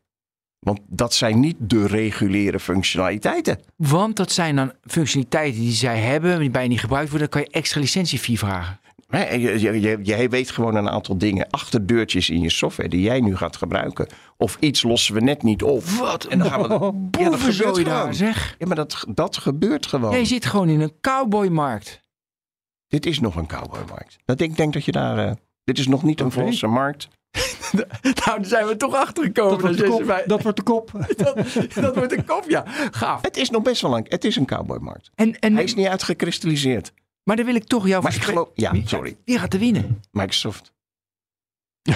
Want 0.66 0.80
dat 0.88 1.14
zijn 1.14 1.40
niet 1.40 1.56
de 1.60 1.88
reguliere 1.88 2.60
functionaliteiten. 2.60 3.60
Want 3.76 4.16
dat 4.16 4.32
zijn 4.32 4.56
dan 4.56 4.72
functionaliteiten 4.84 5.60
die 5.62 5.72
zij 5.72 6.00
hebben, 6.00 6.40
die 6.40 6.50
bijna 6.50 6.70
niet 6.70 6.80
gebruikt 6.80 7.10
worden. 7.10 7.30
Dan 7.30 7.42
kan 7.42 7.50
je 7.52 7.60
extra 7.60 7.80
licentiefee 7.80 8.38
vragen. 8.38 8.80
Nee, 9.10 9.60
je 10.04 10.28
weet 10.30 10.52
gewoon 10.52 10.76
een 10.76 10.90
aantal 10.90 11.18
dingen. 11.18 11.50
Achterdeurtjes 11.50 12.30
in 12.30 12.42
je 12.42 12.50
software 12.50 12.90
die 12.90 13.02
jij 13.02 13.20
nu 13.20 13.36
gaat 13.36 13.56
gebruiken. 13.56 14.08
Of 14.38 14.58
iets 14.60 14.84
lossen 14.84 15.14
we 15.14 15.22
net 15.22 15.44
niet 15.44 15.64
op. 15.64 15.84
Wat 15.84 16.24
En 16.26 16.40
dan 16.40 16.50
gaan 16.50 16.62
we. 16.62 16.68
Ja, 17.22 17.30
dat 17.30 17.40
gebeurt 17.40 17.86
daar, 17.86 18.00
gewoon. 18.00 18.14
zeg. 18.14 18.56
Ja, 18.60 18.66
maar 18.68 18.76
dat, 18.76 19.06
dat 19.10 19.38
gebeurt 19.38 19.86
gewoon. 19.86 20.12
Jij 20.12 20.26
zit 20.26 20.46
gewoon 20.46 20.70
in 20.70 20.80
een 20.82 20.94
cowboymarkt. 21.02 22.02
Dit 22.88 23.06
is 23.06 23.20
nog 23.20 23.36
een 23.36 23.48
cowboymarkt. 23.48 24.16
Dat 24.26 24.40
ik 24.42 24.58
denk 24.58 24.74
dat 24.74 24.86
je 24.86 24.92
daar. 24.92 25.28
eh, 25.28 25.32
dit 25.64 25.78
is 25.80 25.88
nog 25.88 26.04
niet 26.04 26.22
een 26.22 26.32
volse 26.32 26.68
markt. 26.68 27.08
Nou, 27.72 27.88
daar 28.26 28.40
zijn 28.46 28.68
we 28.68 28.78
toch 28.78 28.96
achter 28.96 29.24
gekomen. 29.24 29.52
Dat 29.52 29.62
wordt, 29.62 29.78
de 29.78 29.88
kop, 29.88 30.24
dat 30.26 30.42
wordt 30.44 30.58
de 30.58 30.64
kop. 30.64 30.92
dat, 31.18 31.74
dat 31.74 31.96
wordt 31.96 32.12
een 32.12 32.26
kop, 32.26 32.44
ja. 32.48 32.64
Gaaf. 32.92 33.22
Het 33.22 33.38
is 33.38 33.50
nog 33.50 33.62
best 33.64 33.82
wel 33.82 33.98
een. 33.98 34.06
Het 34.10 34.24
is 34.26 34.36
een 34.36 34.46
cowboymarkt. 34.46 35.12
En, 35.16 35.40
en, 35.40 35.54
Hij 35.54 35.64
is 35.64 35.76
niet 35.76 35.88
uitgekristalliseerd. 35.88 36.94
maar 37.24 37.36
dan 37.36 37.46
wil 37.46 37.56
ik 37.56 37.64
toch 37.64 37.88
jou 37.88 38.04
Maar 38.04 38.16
ik 38.16 38.22
geloof. 38.24 38.50
Ja, 38.54 38.74
sorry. 38.86 39.18
Wie 39.26 39.40
gaat 39.40 39.54
er 39.54 39.60
winnen? 39.60 40.02
Microsoft. 40.12 40.74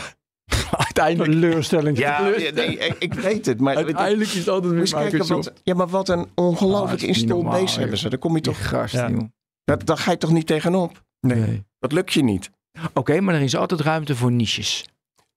Uiteindelijk. 0.72 1.32
Teleurstelling. 1.32 1.98
Ja, 1.98 2.22
nee, 2.22 2.52
nee, 2.52 2.78
ik 3.00 3.14
weet 3.14 3.46
het. 3.46 3.60
Maar 3.60 3.76
Uiteindelijk 3.76 4.30
is 4.30 4.38
het 4.38 4.48
altijd 4.48 4.74
weer 4.74 5.04
Microsoft. 5.04 5.46
wat, 5.46 5.62
ja, 5.64 5.74
maar 5.74 5.88
wat 5.88 6.10
een 6.10 6.20
Ah, 6.20 6.46
ongelooflijk 6.46 7.02
niet 7.02 7.10
installed 7.10 7.36
normaal, 7.44 7.62
base 7.62 7.80
hebben 7.80 7.98
ze. 7.98 8.10
Daar 8.10 8.20
kom 8.20 8.36
je 8.36 8.42
toch, 8.42 8.68
gasten, 8.70 9.16
Ja. 9.20 9.30
dat, 9.64 9.86
daar 9.86 9.98
ga 9.98 10.12
je 10.12 10.18
toch 10.18 10.32
niet 10.32 10.48
tegenop? 10.48 11.04
Nee. 11.20 11.64
Dat 11.80 11.92
lukt 11.92 12.14
je 12.14 12.24
niet. 12.24 12.50
Oké, 12.94 13.20
maar 13.22 13.36
er 13.36 13.42
is 13.42 13.56
altijd 13.56 13.82
ruimte 13.82 14.16
voor 14.16 14.32
niches. 14.32 14.86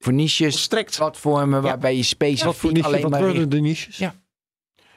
Voor 0.03 0.13
niches, 0.13 0.63
Strikt. 0.63 0.97
platformen 0.97 1.63
waarbij 1.63 1.97
je 1.97 2.03
specifiek 2.03 2.45
Wat 2.45 2.57
voor 2.57 2.73
niche, 2.73 2.87
alleen 2.87 3.03
wat 3.03 3.11
maar 3.11 3.21
worden 3.21 3.39
richt. 3.39 3.51
de 3.51 3.61
niches? 3.61 3.97
Ja. 3.97 4.15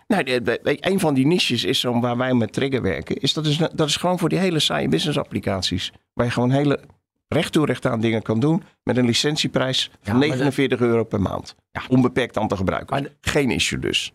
Nou, 0.07 0.23
de- 0.23 0.41
de- 0.41 0.77
een 0.79 0.99
van 0.99 1.13
die 1.13 1.25
niches 1.27 1.63
is 1.63 1.79
zo 1.79 1.99
waar 1.99 2.17
wij 2.17 2.33
met 2.33 2.53
Trigger 2.53 2.81
werken. 2.81 3.15
Is 3.15 3.33
dat, 3.33 3.45
is, 3.45 3.57
dat 3.57 3.87
is 3.87 3.95
gewoon 3.95 4.19
voor 4.19 4.29
die 4.29 4.37
hele 4.39 4.59
saaie 4.59 4.87
business 4.87 5.17
applicaties. 5.17 5.91
Waar 6.13 6.25
je 6.25 6.31
gewoon 6.31 6.51
hele 6.51 6.79
recht 7.27 7.51
toe 7.53 7.65
recht 7.65 7.85
aan 7.85 7.99
dingen 8.01 8.21
kan 8.21 8.39
doen. 8.39 8.63
Met 8.83 8.97
een 8.97 9.05
licentieprijs 9.05 9.83
van 10.01 10.13
Ja, 10.13 10.19
maar 10.19 10.27
49 10.27 10.79
euro 10.79 11.03
per 11.03 11.21
maand. 11.21 11.55
Ja. 11.71 11.81
Onbeperkt 11.89 12.37
aan 12.37 12.47
te 12.47 12.55
gebruiken. 12.55 13.01
Maar 13.01 13.11
Geen 13.21 13.51
issue 13.51 13.79
dus. 13.79 14.13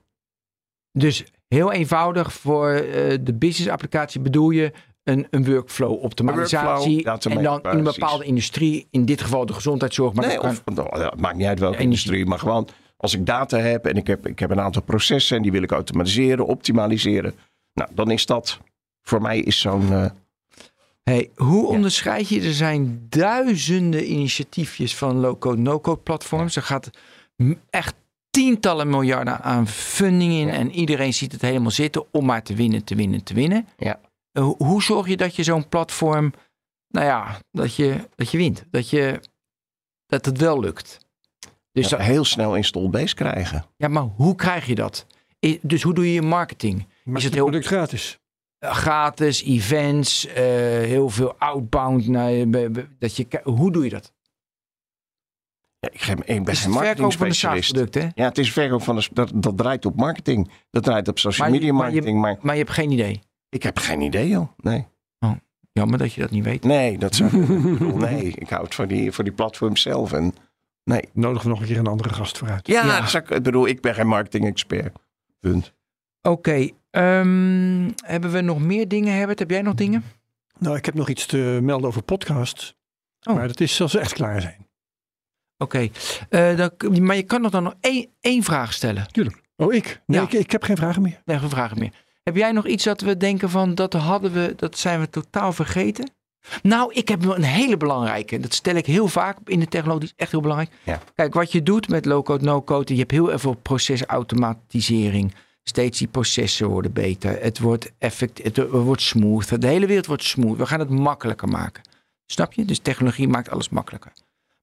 Dus 0.93 1.25
heel 1.49 1.73
eenvoudig 1.73 2.33
voor 2.33 2.71
eh, 2.71 3.19
de 3.21 3.35
business 3.35 3.71
applicatie 3.71 4.21
bedoel 4.21 4.51
je 4.51 4.73
een, 5.05 5.27
een 5.31 5.45
workflow 5.45 6.03
optimalisatie. 6.05 7.03
Workflow, 7.05 7.37
en 7.37 7.43
dan 7.43 7.61
in 7.63 7.79
een 7.79 7.85
bepaalde 7.85 8.25
industrie, 8.25 8.87
in 8.91 9.05
dit 9.05 9.21
geval 9.23 9.47
de 9.47 9.53
gezondheidszorg. 9.53 10.13
Maar 10.15 10.27
nee, 10.27 10.39
dat 10.41 10.63
kan- 10.65 10.75
nou, 10.75 11.17
maakt 11.19 11.37
niet 11.37 11.47
uit 11.47 11.59
welke 11.59 11.79
industrie. 11.83 12.27
Maar 12.27 12.39
gewoon 12.39 12.69
als 12.97 13.15
ik 13.15 13.27
data 13.27 13.59
heb 13.59 13.87
en 13.87 13.97
ik 13.97 14.07
heb, 14.07 14.27
ik 14.27 14.39
heb 14.39 14.51
een 14.51 14.61
aantal 14.61 14.83
processen. 14.83 15.37
En 15.37 15.43
die 15.43 15.53
wil 15.53 15.63
ik 15.63 15.71
automatiseren, 15.73 16.47
optimaliseren. 16.47 17.35
Nou, 17.75 17.91
dan 17.95 18.11
is 18.11 18.27
dat... 18.27 18.59
Voor 19.03 19.23
mij 19.23 19.39
is 19.39 19.61
zo'n... 19.61 19.93
eh, 19.93 20.05
Hey, 21.03 21.31
hoe 21.37 21.63
Ja. 21.63 21.69
onderscheid 21.69 22.29
je? 22.29 22.41
Er 22.43 22.53
zijn 22.53 23.07
duizenden 23.09 24.11
initiatiefjes 24.13 24.97
van 24.97 25.17
low-code, 25.17 25.61
no-code 25.61 26.01
platforms. 26.01 26.57
Er 26.57 26.63
gaat 26.63 26.91
echt 27.71 27.95
tientallen 28.31 28.89
miljarden 28.91 29.41
aan 29.41 29.67
funding 29.69 30.33
in. 30.33 30.47
Ja. 30.47 30.53
En 30.53 30.71
iedereen 30.71 31.15
ziet 31.15 31.33
het 31.33 31.43
helemaal 31.43 31.71
zitten 31.71 32.05
om 32.13 32.25
maar 32.25 32.43
te 32.43 32.55
winnen, 32.55 32.85
te 32.85 32.95
winnen, 32.95 33.23
te 33.25 33.35
winnen. 33.35 33.67
Ja. 33.77 34.01
Eh, 34.41 34.51
hoe- 34.57 34.83
zorg 34.83 35.09
je 35.09 35.17
dat 35.17 35.37
je 35.37 35.43
zo'n 35.43 35.69
platform, 35.69 36.33
nou 36.89 37.07
ja, 37.07 37.39
dat 37.51 37.75
je, 37.75 38.09
dat 38.15 38.31
je 38.31 38.37
wint? 38.39 38.65
Dat, 38.71 38.91
je, 38.91 39.21
dat 40.07 40.25
het 40.25 40.39
wel 40.39 40.61
lukt. 40.61 40.99
Dus 41.73 41.89
ja, 41.89 41.97
dat- 41.97 42.07
heel 42.07 42.25
snel 42.25 42.57
install 42.57 42.89
base 42.91 43.15
krijgen. 43.15 43.65
ja, 43.77 43.89
maar 43.89 44.03
hoe 44.03 44.35
krijg 44.35 44.67
je 44.67 44.75
dat? 44.75 45.07
Dus 45.63 45.83
hoe 45.83 45.95
doe 45.95 46.07
je 46.07 46.13
je 46.13 46.23
marketing? 46.23 46.79
Is 46.79 47.13
het 47.13 47.23
het 47.23 47.35
heel- 47.35 47.43
product 47.43 47.67
gratis? 47.67 48.19
Eh, 48.59 48.73
gratis, 48.75 49.43
events, 49.43 50.27
eh, 50.27 50.35
heel 50.95 51.09
veel 51.09 51.35
outbound. 51.39 52.07
Be- 52.51 52.89
dat 52.99 53.17
je, 53.17 53.27
hoe 53.43 53.73
doe 53.73 53.85
je 53.85 53.91
dat? 53.91 54.13
Ja, 55.79 55.89
ik, 55.93 56.01
ben- 56.07 56.25
geen 56.27 56.45
van 56.45 56.65
een 56.65 56.71
marketing 56.71 57.13
hè? 57.95 58.09
Ja, 58.15 58.29
het 58.29 58.39
is 58.39 58.53
verkoop 58.53 58.83
van 58.83 58.97
de, 58.97 59.09
dat, 59.13 59.31
dat 59.35 59.57
draait 59.57 59.85
op 59.87 59.97
marketing. 59.97 60.51
Dat 60.71 60.83
draait 60.85 61.09
op 61.09 61.19
social 61.19 61.49
Maar 61.49 61.59
media 61.59 61.73
maar 61.73 61.87
je- 61.87 61.93
marketing. 61.93 62.21
Maar, 62.21 62.39
Maar 62.43 62.55
je 62.55 62.61
hebt 62.61 62.75
geen 62.75 62.91
idee. 62.91 63.21
Ik 63.51 63.63
heb 63.63 63.79
geen 63.79 64.01
idee, 64.01 64.29
joh. 64.29 64.49
Nee, 64.57 64.87
Jammer 65.73 65.99
dat 65.99 66.13
je 66.13 66.21
dat 66.21 66.31
niet 66.31 66.45
weet. 66.45 66.65
nee 66.65 66.99
dat 66.99 67.15
zou 67.15 67.31
ik 67.43 67.95
Nee, 67.95 68.23
ik 68.27 68.49
houd 68.51 68.75
van 68.75 68.89
die, 68.89 69.13
voor 69.13 69.25
die 69.25 69.33
platform 69.33 69.77
zelf. 69.77 70.13
En, 70.13 70.35
nee. 70.85 71.03
Nodigen 71.13 71.43
we 71.45 71.49
nog 71.49 71.61
een 71.61 71.67
keer 71.67 71.79
een 71.79 71.87
andere 71.87 72.09
gast 72.09 72.39
vooruit. 72.39 72.67
Ja, 72.67 72.85
Ja. 72.85 73.07
zou 73.07 73.25
ik, 73.25 73.31
ik 73.31 73.43
bedoel, 73.43 73.67
ik 73.67 73.81
ben 73.81 73.95
geen 73.95 74.07
marketing-expert. 74.07 74.97
Punt. 75.41 75.73
Oké, 76.23 76.69
ehm, 76.91 77.91
hebben 78.05 78.33
we 78.33 78.41
nog 78.41 78.61
meer 78.61 78.89
dingen, 78.89 79.15
Herbert? 79.15 79.39
Heb 79.39 79.51
jij 79.51 79.63
nog 79.63 79.75
dingen? 79.75 80.05
Nou, 80.59 80.77
ik 80.77 80.85
heb 80.85 80.95
nog 80.95 81.09
iets 81.09 81.27
te 81.27 81.59
melden 81.63 81.89
over 81.89 82.03
podcasts. 82.03 82.75
Oh. 83.29 83.35
Maar 83.35 83.47
dat 83.49 83.61
is 83.61 83.81
als 83.81 83.91
ze 83.91 83.99
echt 83.99 84.13
klaar 84.13 84.41
zijn. 84.41 84.67
Oké, 85.59 85.89
eh, 86.29 86.57
dan- 86.57 87.05
maar 87.05 87.17
je 87.17 87.23
kan 87.23 87.41
nog 87.41 87.51
dan 87.51 87.63
nog 87.63 87.75
één, 87.81 88.07
één 88.21 88.43
vraag 88.43 88.73
stellen. 88.73 89.07
Oh, 89.57 89.75
ik? 89.75 90.03
Nee, 90.07 90.21
Ja. 90.21 90.27
ik, 90.27 90.33
ik 90.33 90.51
heb 90.51 90.63
geen 90.63 90.77
vragen 90.77 91.03
meer. 91.03 91.23
Nee, 91.25 91.39
geen 91.39 91.51
vragen 91.51 91.79
meer. 91.79 91.93
Heb 92.23 92.37
jij 92.37 92.53
nog 92.53 92.67
iets 92.67 92.85
dat 92.85 93.01
we 93.01 93.17
denken 93.17 93.51
van, 93.51 93.75
dat 93.75 93.93
hadden 93.93 94.33
we, 94.33 94.53
dat 94.57 94.79
zijn 94.79 95.01
we 95.01 95.11
totaal 95.11 95.53
vergeten? 95.53 96.11
Nou, 96.63 96.93
ik 96.93 97.09
heb 97.09 97.25
een 97.25 97.43
hele 97.43 97.77
belangrijke. 97.77 98.41
Dat 98.41 98.55
stel 98.55 98.75
ik 98.75 98.87
heel 98.87 99.09
vaak 99.09 99.39
in 99.45 99.61
de 99.61 99.69
technologie. 99.69 100.09
is 100.09 100.13
echt 100.17 100.31
heel 100.31 100.41
belangrijk. 100.41 100.71
Ja. 100.83 101.01
Kijk, 101.15 101.35
wat 101.35 101.53
je 101.53 101.63
doet 101.63 101.89
met 101.89 102.05
low-code, 102.05 102.45
no-code. 102.45 102.93
Je 102.93 102.99
hebt 102.99 103.11
heel 103.11 103.39
veel 103.39 103.55
procesautomatisering. 103.55 105.35
Steeds 105.63 105.99
die 105.99 106.09
processen 106.09 106.69
worden 106.69 106.93
beter. 106.93 107.43
Het 107.43 107.59
wordt, 107.59 107.93
effect, 107.99 108.43
het 108.43 108.71
wordt 108.71 109.03
smooth. 109.03 109.61
De 109.61 109.67
hele 109.67 109.87
wereld 109.87 110.07
wordt 110.07 110.25
smooth. 110.25 110.57
We 110.57 110.67
gaan 110.67 110.81
het 110.81 110.91
makkelijker 110.91 111.49
maken. 111.49 111.83
Snap 112.27 112.53
je? 112.53 112.65
Dus 112.65 112.79
technologie 112.79 113.29
maakt 113.29 113.51
alles 113.51 113.69
makkelijker. 113.69 114.13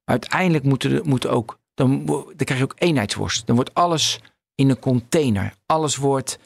Maar 0.04 0.18
uiteindelijk 0.18 0.64
moeten 0.64 0.92
er 0.92 1.06
moet 1.06 1.26
ook, 1.26 1.58
dan, 1.74 2.04
dan 2.06 2.34
krijg 2.36 2.58
je 2.58 2.64
ook 2.64 2.76
eenheidsworst. 2.78 3.46
Dan 3.46 3.56
wordt 3.56 3.74
alles 3.74 4.20
in 4.54 4.70
een 4.70 4.78
container. 4.78 5.52
Alles 5.66 5.96
wordt 5.96 6.38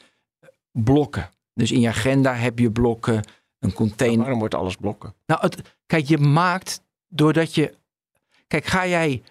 blokken. 0.73 1.29
Dus 1.53 1.71
in 1.71 1.79
je 1.79 1.87
agenda 1.87 2.33
heb 2.33 2.59
je 2.59 2.71
blokken, 2.71 3.23
een 3.59 3.73
container. 3.73 4.19
Waarom 4.19 4.39
wordt 4.39 4.55
alles 4.55 4.75
blokken? 4.75 5.13
Nou, 5.25 5.41
het, 5.41 5.75
kijk, 5.85 6.05
je 6.05 6.17
maakt 6.17 6.81
doordat 7.07 7.55
je. 7.55 7.73
Kijk, 8.47 8.65
ga 8.65 8.87
jij 8.87 9.23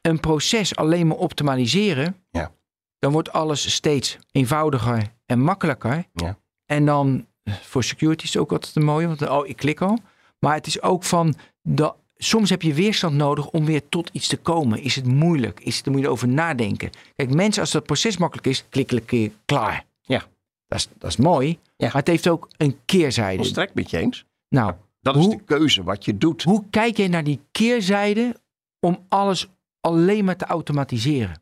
een 0.00 0.20
proces 0.20 0.76
alleen 0.76 1.06
maar 1.06 1.16
optimaliseren, 1.16 2.16
Ja. 2.30 2.52
dan 2.98 3.12
wordt 3.12 3.32
alles 3.32 3.72
steeds 3.74 4.18
eenvoudiger 4.32 5.12
en 5.26 5.40
makkelijker. 5.40 6.04
Ja. 6.12 6.38
En 6.66 6.84
dan 6.86 7.26
voor 7.44 7.84
security 7.84 8.24
is 8.24 8.32
het 8.32 8.42
ook 8.42 8.52
altijd 8.52 8.76
een 8.76 8.84
mooie, 8.84 9.06
want 9.06 9.28
oh, 9.28 9.46
ik 9.48 9.56
klik 9.56 9.80
al. 9.80 9.98
Maar 10.38 10.54
het 10.54 10.66
is 10.66 10.82
ook 10.82 11.04
van 11.04 11.34
dat. 11.62 11.96
Soms 12.16 12.50
heb 12.50 12.62
je 12.62 12.74
weerstand 12.74 13.14
nodig 13.14 13.48
om 13.48 13.64
weer 13.64 13.88
tot 13.88 14.08
iets 14.12 14.28
te 14.28 14.36
komen. 14.36 14.82
Is 14.82 14.96
het 14.96 15.04
moeilijk? 15.06 15.60
Is 15.60 15.76
het, 15.76 15.84
daar 15.84 15.94
moet 15.94 16.02
je 16.02 16.08
over 16.08 16.28
nadenken. 16.28 16.90
Kijk, 17.16 17.34
mensen, 17.34 17.62
als 17.62 17.70
dat 17.70 17.84
proces 17.84 18.16
makkelijk 18.16 18.46
is, 18.46 18.64
klik 18.68 18.90
een 18.92 19.04
keer 19.04 19.30
klaar. 19.44 19.84
Ja. 20.00 20.22
Dat 20.70 20.78
is, 20.78 20.88
dat 20.98 21.10
is 21.10 21.16
mooi. 21.16 21.48
Ja. 21.76 21.86
Maar 21.86 21.94
het 21.94 22.06
heeft 22.06 22.28
ook 22.28 22.48
een 22.56 22.76
keerzijde. 22.84 23.36
Volstrekt 23.36 23.74
met 23.74 23.90
je 23.90 23.98
eens. 23.98 24.24
Nou, 24.48 24.72
Dat 25.00 25.16
is 25.16 25.24
Hoe- 25.24 25.36
de 25.36 25.42
keuze 25.42 25.82
wat 25.82 26.04
je 26.04 26.18
doet. 26.18 26.42
hoe 26.42 26.64
kijk 26.70 26.96
je 26.96 27.08
naar 27.08 27.24
die 27.24 27.40
keerzijde 27.50 28.36
om 28.80 28.98
alles 29.08 29.46
alleen 29.80 30.24
maar 30.24 30.36
te 30.36 30.44
automatiseren? 30.44 31.40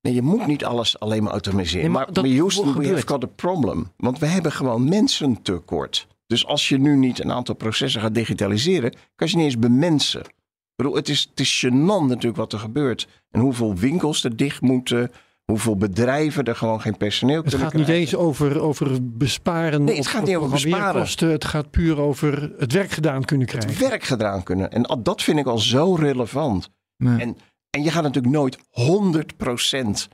Nee, 0.00 0.14
je 0.14 0.22
moet 0.22 0.46
niet 0.46 0.64
alles 0.64 0.98
alleen 0.98 1.22
maar 1.22 1.32
automatiseren. 1.32 1.80
Nee, 1.82 1.90
maar 1.90 2.04
maar 2.04 2.12
dat 2.14 2.26
Houston, 2.26 2.74
we 2.78 2.88
have 2.88 3.06
got 3.06 3.24
a 3.24 3.26
problem. 3.26 3.92
Want 3.96 4.18
we 4.18 4.26
hebben 4.26 4.52
gewoon 4.52 4.88
mensentekort. 4.88 6.06
Dus 6.26 6.46
als 6.46 6.68
je 6.68 6.78
nu 6.78 6.96
niet 6.96 7.18
een 7.24 7.32
aantal 7.32 7.54
processen 7.54 8.00
gaat 8.00 8.14
digitaliseren, 8.14 8.92
kan 9.14 9.28
je 9.28 9.36
niet 9.36 9.44
eens 9.44 9.58
bemensen. 9.58 10.20
Ik 10.20 10.82
bedoel, 10.82 10.94
het 10.94 11.08
is, 11.08 11.26
het 11.30 11.40
is 11.40 11.64
gênant 11.66 12.06
natuurlijk 12.08 12.36
wat 12.36 12.52
er 12.52 12.58
gebeurt. 12.58 13.08
En 13.30 13.40
hoeveel 13.40 13.74
winkels 13.74 14.24
er 14.24 14.36
dicht 14.36 14.60
moeten. 14.60 15.10
Hoeveel 15.52 15.76
bedrijven 15.76 16.44
er 16.44 16.56
gewoon 16.56 16.80
geen 16.80 16.96
personeel 16.96 17.36
Het 17.40 17.44
kunnen 17.48 17.60
gaat 17.66 17.72
niet 17.76 17.84
krijgen. 17.84 18.04
eens 18.06 18.16
over, 18.16 18.60
over 18.60 18.98
besparen. 19.16 19.84
Nee, 19.84 19.96
het 19.96 20.04
of- 20.06 20.10
gaat 20.12 20.22
of 20.22 20.26
niet 20.28 20.36
over 20.36 20.50
besparen. 20.50 21.00
kosten. 21.00 21.30
Het 21.30 21.44
gaat 21.44 21.70
puur 21.70 22.00
over 22.00 22.52
het 22.58 22.72
werk 22.72 22.90
gedaan 22.90 23.24
kunnen 23.24 23.46
krijgen. 23.46 23.70
Het 23.70 23.78
werk 23.78 24.02
gedaan 24.04 24.42
kunnen. 24.42 24.70
En 24.72 24.86
al- 24.86 25.02
dat 25.02 25.22
vind 25.22 25.38
ik 25.38 25.46
al 25.46 25.58
zo 25.58 25.94
relevant. 25.94 26.70
En, 26.98 27.36
en 27.70 27.82
je 27.82 27.90
gaat 27.90 28.02
natuurlijk 28.02 28.34
nooit 28.34 28.58
100% 28.70 30.08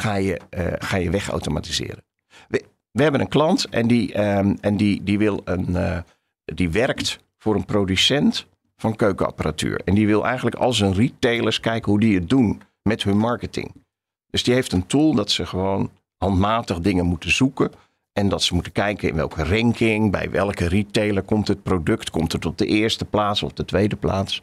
ga 0.00 0.14
je, 0.14 0.40
eh, 0.50 0.66
ga 0.78 0.96
je 0.96 1.10
wegautomatiseren. 1.10 2.04
We, 2.48 2.64
we 2.90 3.02
hebben 3.02 3.20
een 3.20 3.28
klant 3.28 3.68
en 3.68 3.86
die, 3.86 4.12
ehm, 4.12 4.54
en 4.60 4.76
die, 4.76 5.02
die, 5.02 5.18
wil 5.18 5.40
een, 5.44 5.76
eh, 5.76 5.98
die 6.44 6.70
werkt 6.70 7.18
voor 7.38 7.54
een 7.54 7.64
producent 7.64 8.46
van 8.76 8.96
keukenapparatuur. 8.96 9.80
En 9.84 9.94
die 9.94 10.06
wil 10.06 10.24
eigenlijk 10.26 10.56
als 10.56 10.80
een 10.80 10.94
retailers 10.94 11.60
kijken 11.60 11.90
hoe 11.90 12.00
die 12.00 12.14
het 12.14 12.28
doen 12.28 12.60
met 12.82 13.02
hun 13.02 13.18
marketing. 13.18 13.72
Dus 14.34 14.42
die 14.42 14.54
heeft 14.54 14.72
een 14.72 14.86
tool 14.86 15.14
dat 15.14 15.30
ze 15.30 15.46
gewoon 15.46 15.90
handmatig 16.16 16.80
dingen 16.80 17.06
moeten 17.06 17.30
zoeken. 17.30 17.70
En 18.12 18.28
dat 18.28 18.42
ze 18.42 18.54
moeten 18.54 18.72
kijken 18.72 19.08
in 19.08 19.14
welke 19.14 19.44
ranking, 19.44 20.10
bij 20.10 20.30
welke 20.30 20.68
retailer 20.68 21.22
komt 21.22 21.48
het 21.48 21.62
product. 21.62 22.10
Komt 22.10 22.32
het 22.32 22.46
op 22.46 22.58
de 22.58 22.66
eerste 22.66 23.04
plaats 23.04 23.42
of 23.42 23.52
de 23.52 23.64
tweede 23.64 23.96
plaats? 23.96 24.42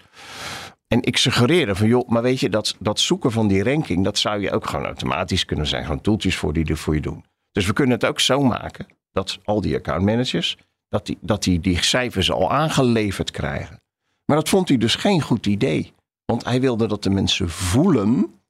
En 0.87 1.03
ik 1.03 1.17
suggereerde 1.17 1.75
van 1.75 1.87
joh, 1.87 2.09
maar 2.09 2.21
weet 2.21 2.39
je, 2.39 2.49
dat, 2.49 2.75
dat 2.79 2.99
zoeken 2.99 3.31
van 3.31 3.47
die 3.47 3.63
ranking, 3.63 4.03
dat 4.03 4.17
zou 4.17 4.41
je 4.41 4.51
ook 4.51 4.67
gewoon 4.67 4.85
automatisch 4.85 5.45
kunnen 5.45 5.67
zijn. 5.67 5.83
Gewoon 5.83 6.01
toeltjes 6.01 6.35
voor 6.35 6.53
die 6.53 6.65
er 6.65 6.77
voor 6.77 6.95
je 6.95 7.01
doen. 7.01 7.25
Dus 7.51 7.65
we 7.65 7.73
kunnen 7.73 7.95
het 7.95 8.05
ook 8.05 8.19
zo 8.19 8.41
maken 8.41 8.87
dat 9.11 9.39
al 9.43 9.61
die 9.61 9.75
accountmanagers, 9.75 10.57
dat 10.89 11.05
die, 11.05 11.17
dat 11.21 11.43
die 11.43 11.59
die 11.59 11.83
cijfers 11.83 12.31
al 12.31 12.51
aangeleverd 12.51 13.31
krijgen. 13.31 13.81
Maar 14.25 14.37
dat 14.37 14.49
vond 14.49 14.67
hij 14.67 14.77
dus 14.77 14.95
geen 14.95 15.21
goed 15.21 15.45
idee. 15.45 15.93
Want 16.25 16.43
hij 16.43 16.61
wilde 16.61 16.87
dat 16.87 17.03
de 17.03 17.09
mensen 17.09 17.49
voelen, 17.49 18.40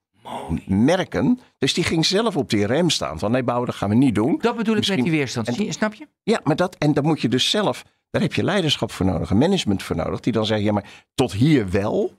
merken. 0.65 1.39
Dus 1.57 1.73
die 1.73 1.83
ging 1.83 2.05
zelf 2.05 2.35
op 2.37 2.49
die 2.49 2.65
rem 2.65 2.89
staan. 2.89 3.19
Van 3.19 3.31
nee, 3.31 3.43
bouwen, 3.43 3.67
dat 3.67 3.75
gaan 3.75 3.89
we 3.89 3.95
niet 3.95 4.15
doen. 4.15 4.37
Dat 4.41 4.55
bedoel 4.57 4.71
ik 4.73 4.77
Misschien- 4.79 4.97
met 4.99 5.07
die 5.09 5.17
weerstand. 5.17 5.47
en- 5.47 5.73
Snap 5.73 5.93
je? 5.93 6.07
Ja, 6.23 6.39
maar 6.43 6.55
dat, 6.55 6.75
en 6.75 6.93
dan 6.93 7.03
moet 7.05 7.21
je 7.21 7.29
dus 7.29 7.49
zelf, 7.49 7.83
daar 8.09 8.21
heb 8.21 8.33
je 8.33 8.43
leiderschap 8.43 8.91
voor 8.91 9.05
nodig, 9.05 9.29
een 9.29 9.37
management 9.37 9.83
voor 9.83 9.95
nodig, 9.95 10.19
die 10.19 10.33
dan 10.33 10.45
zeggen, 10.45 10.65
ja, 10.65 10.71
maar 10.71 11.05
tot 11.13 11.31
hier 11.31 11.69
wel 11.69 12.13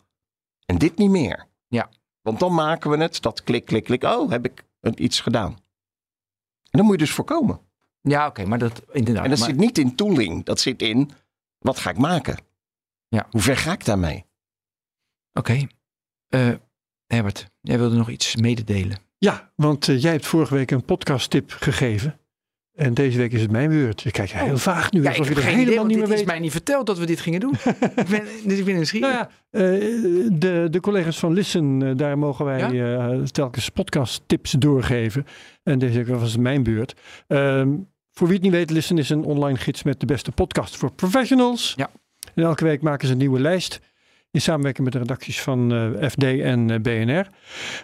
en 0.66 0.78
dit 0.78 0.96
niet 0.98 1.10
meer. 1.10 1.46
Ja. 1.68 1.88
Want 2.22 2.38
dan 2.40 2.54
maken 2.54 2.90
we 2.90 2.96
het, 2.96 3.22
dat 3.22 3.42
klik, 3.42 3.64
klik, 3.64 3.84
klik, 3.84 4.02
oh, 4.02 4.30
heb 4.30 4.44
ik 4.46 4.64
iets 4.94 5.20
gedaan. 5.20 5.50
En 6.70 6.78
dan 6.78 6.82
moet 6.84 6.92
je 6.92 7.04
dus 7.06 7.14
voorkomen. 7.14 7.60
Ja, 8.00 8.26
oké, 8.26 8.44
maar 8.44 8.58
dat 8.58 8.82
inderdaad. 8.92 9.24
en 9.24 9.30
dat 9.30 9.38
maar- 9.38 9.48
zit 9.48 9.58
niet 9.58 9.78
in 9.78 9.94
tooling, 9.94 10.44
dat 10.44 10.60
zit 10.60 10.82
in, 10.82 11.10
wat 11.58 11.78
ga 11.78 11.90
ik 11.90 11.98
maken? 11.98 12.36
Ja. 13.08 13.26
Hoe 13.30 13.40
ver 13.40 13.56
ga 13.56 13.72
ik 13.72 13.84
daarmee? 13.84 14.24
Oké. 15.32 15.66
Eh, 16.28 16.48
Herbert, 17.12 17.50
jij 17.60 17.78
wilde 17.78 17.96
nog 17.96 18.10
iets 18.10 18.36
mededelen. 18.36 18.98
Ja, 19.18 19.52
want 19.56 19.88
eh, 19.88 20.02
jij 20.02 20.12
hebt 20.12 20.26
vorige 20.26 20.54
week 20.54 20.70
een 20.70 20.84
podcast 20.84 21.30
tip 21.30 21.50
gegeven. 21.58 22.20
En 22.74 22.94
deze 22.94 23.18
week 23.18 23.32
is 23.32 23.40
het 23.40 23.50
mijn 23.50 23.68
beurt. 23.68 24.02
Je 24.02 24.10
kijkt 24.10 24.32
heel 24.32 24.58
vaag 24.58 24.92
nu, 24.92 24.98
Oh. 24.98 25.04
Ja, 25.04 25.10
alsof 25.10 25.30
ik 25.30 25.36
er 25.36 25.42
idee, 25.42 25.54
helemaal 25.56 25.86
niet 25.86 25.96
meer 25.96 26.10
is 26.10 26.14
weet. 26.14 26.26
mij 26.26 26.38
niet 26.38 26.50
verteld 26.50 26.86
dat 26.86 26.98
we 26.98 27.06
dit 27.06 27.20
gingen 27.20 27.40
doen. 27.40 27.52
ik 27.96 28.08
ben, 28.08 28.24
dus 28.44 28.58
ik 28.58 28.64
ben 28.64 28.74
nieuwsgierig. 28.74 29.08
Nou 29.10 29.20
ja, 29.20 29.30
eh, 29.50 29.60
de, 30.32 30.66
de 30.70 30.80
collega's 30.80 31.18
van 31.18 31.32
Listen, 31.32 31.82
eh, 31.82 31.96
daar 31.96 32.18
mogen 32.18 32.44
wij 32.44 32.94
eh, 32.96 33.22
telkens 33.22 33.68
podcast 33.68 34.22
tips 34.26 34.50
doorgeven. 34.50 35.26
En 35.62 35.78
deze 35.78 35.96
week 36.04 36.18
was 36.18 36.32
het 36.32 36.40
mijn 36.40 36.62
beurt. 36.62 36.94
Ehm, 37.26 37.68
voor 38.10 38.26
wie 38.26 38.36
het 38.36 38.44
niet 38.44 38.54
weet, 38.54 38.70
Listen 38.70 38.98
is 38.98 39.10
een 39.10 39.24
online 39.24 39.58
gids 39.58 39.82
met 39.82 40.00
de 40.00 40.06
beste 40.06 40.32
podcast 40.32 40.76
voor 40.76 40.92
professionals. 40.92 41.74
Ja. 41.76 41.90
En 42.34 42.42
elke 42.42 42.64
week 42.64 42.82
maken 42.82 43.06
ze 43.06 43.12
een 43.12 43.18
nieuwe 43.18 43.40
lijst. 43.40 43.80
In 44.32 44.40
samenwerking 44.40 44.84
met 44.84 44.92
de 44.92 44.98
redacties 44.98 45.40
van 45.40 45.72
eh, 45.72 46.08
FD 46.08 46.22
en 46.22 46.70
eh, 46.70 46.80
BNR. 46.80 47.26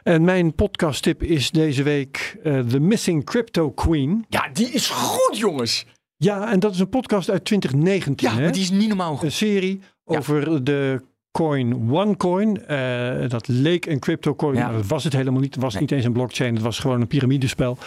En 0.03 0.25
mijn 0.25 0.55
podcast 0.55 1.03
tip 1.03 1.23
is 1.23 1.51
deze 1.51 1.83
week 1.83 2.37
eh, 2.43 2.61
The 2.61 2.81
Missing 2.81 3.25
Crypto 3.25 3.71
Queen. 3.71 4.25
Ja, 4.29 4.49
die 4.53 4.71
is 4.71 4.89
goed, 4.89 5.39
jongens. 5.39 5.87
Ja, 6.17 6.51
en 6.53 6.61
dat 6.61 6.73
is 6.75 6.81
een 6.81 6.89
podcast 6.89 7.31
uit 7.31 7.45
2019. 7.45 8.29
Ja, 8.29 8.35
hè? 8.37 8.43
maar 8.43 8.53
die 8.53 8.63
is 8.63 8.71
niet 8.71 8.89
normaal 8.89 9.15
goed. 9.15 9.25
een 9.25 9.33
serie 9.33 9.81
Ja. 10.05 10.19
over 10.19 10.65
de 10.65 11.03
coin 11.33 11.91
OneCoin. 11.93 12.67
Eh 12.67 13.29
dat 13.29 13.49
leek 13.49 13.87
een 13.87 13.99
crypto 13.99 14.35
coin, 14.35 14.55
Ja. 14.57 14.67
maar 14.67 14.77
dat 14.77 14.87
was 14.87 15.05
het 15.05 15.13
helemaal 15.13 15.41
niet. 15.41 15.55
Het 15.55 15.63
was 15.63 15.73
Nee. 15.73 15.83
niet 15.83 15.93
eens 15.93 16.05
een 16.05 16.13
blockchain, 16.13 16.55
het 16.55 16.63
was 16.63 16.79
gewoon 16.79 17.01
een 17.01 17.07
piramidespel. 17.07 17.79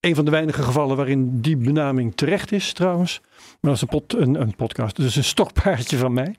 Een 0.00 0.14
van 0.14 0.24
de 0.24 0.30
weinige 0.30 0.62
gevallen 0.62 0.96
waarin 0.96 1.40
die 1.40 1.56
benaming 1.56 2.14
terecht 2.16 2.52
is 2.52 2.72
trouwens. 2.72 3.20
Maar 3.60 3.72
dat 3.72 3.74
is 3.74 3.80
een, 3.80 3.88
pot, 3.88 4.14
een, 4.16 4.40
een 4.40 4.54
podcast, 4.56 4.96
dus 4.96 5.16
een 5.16 5.24
stokpaardje 5.24 5.96
van 5.96 6.12
mij. 6.12 6.34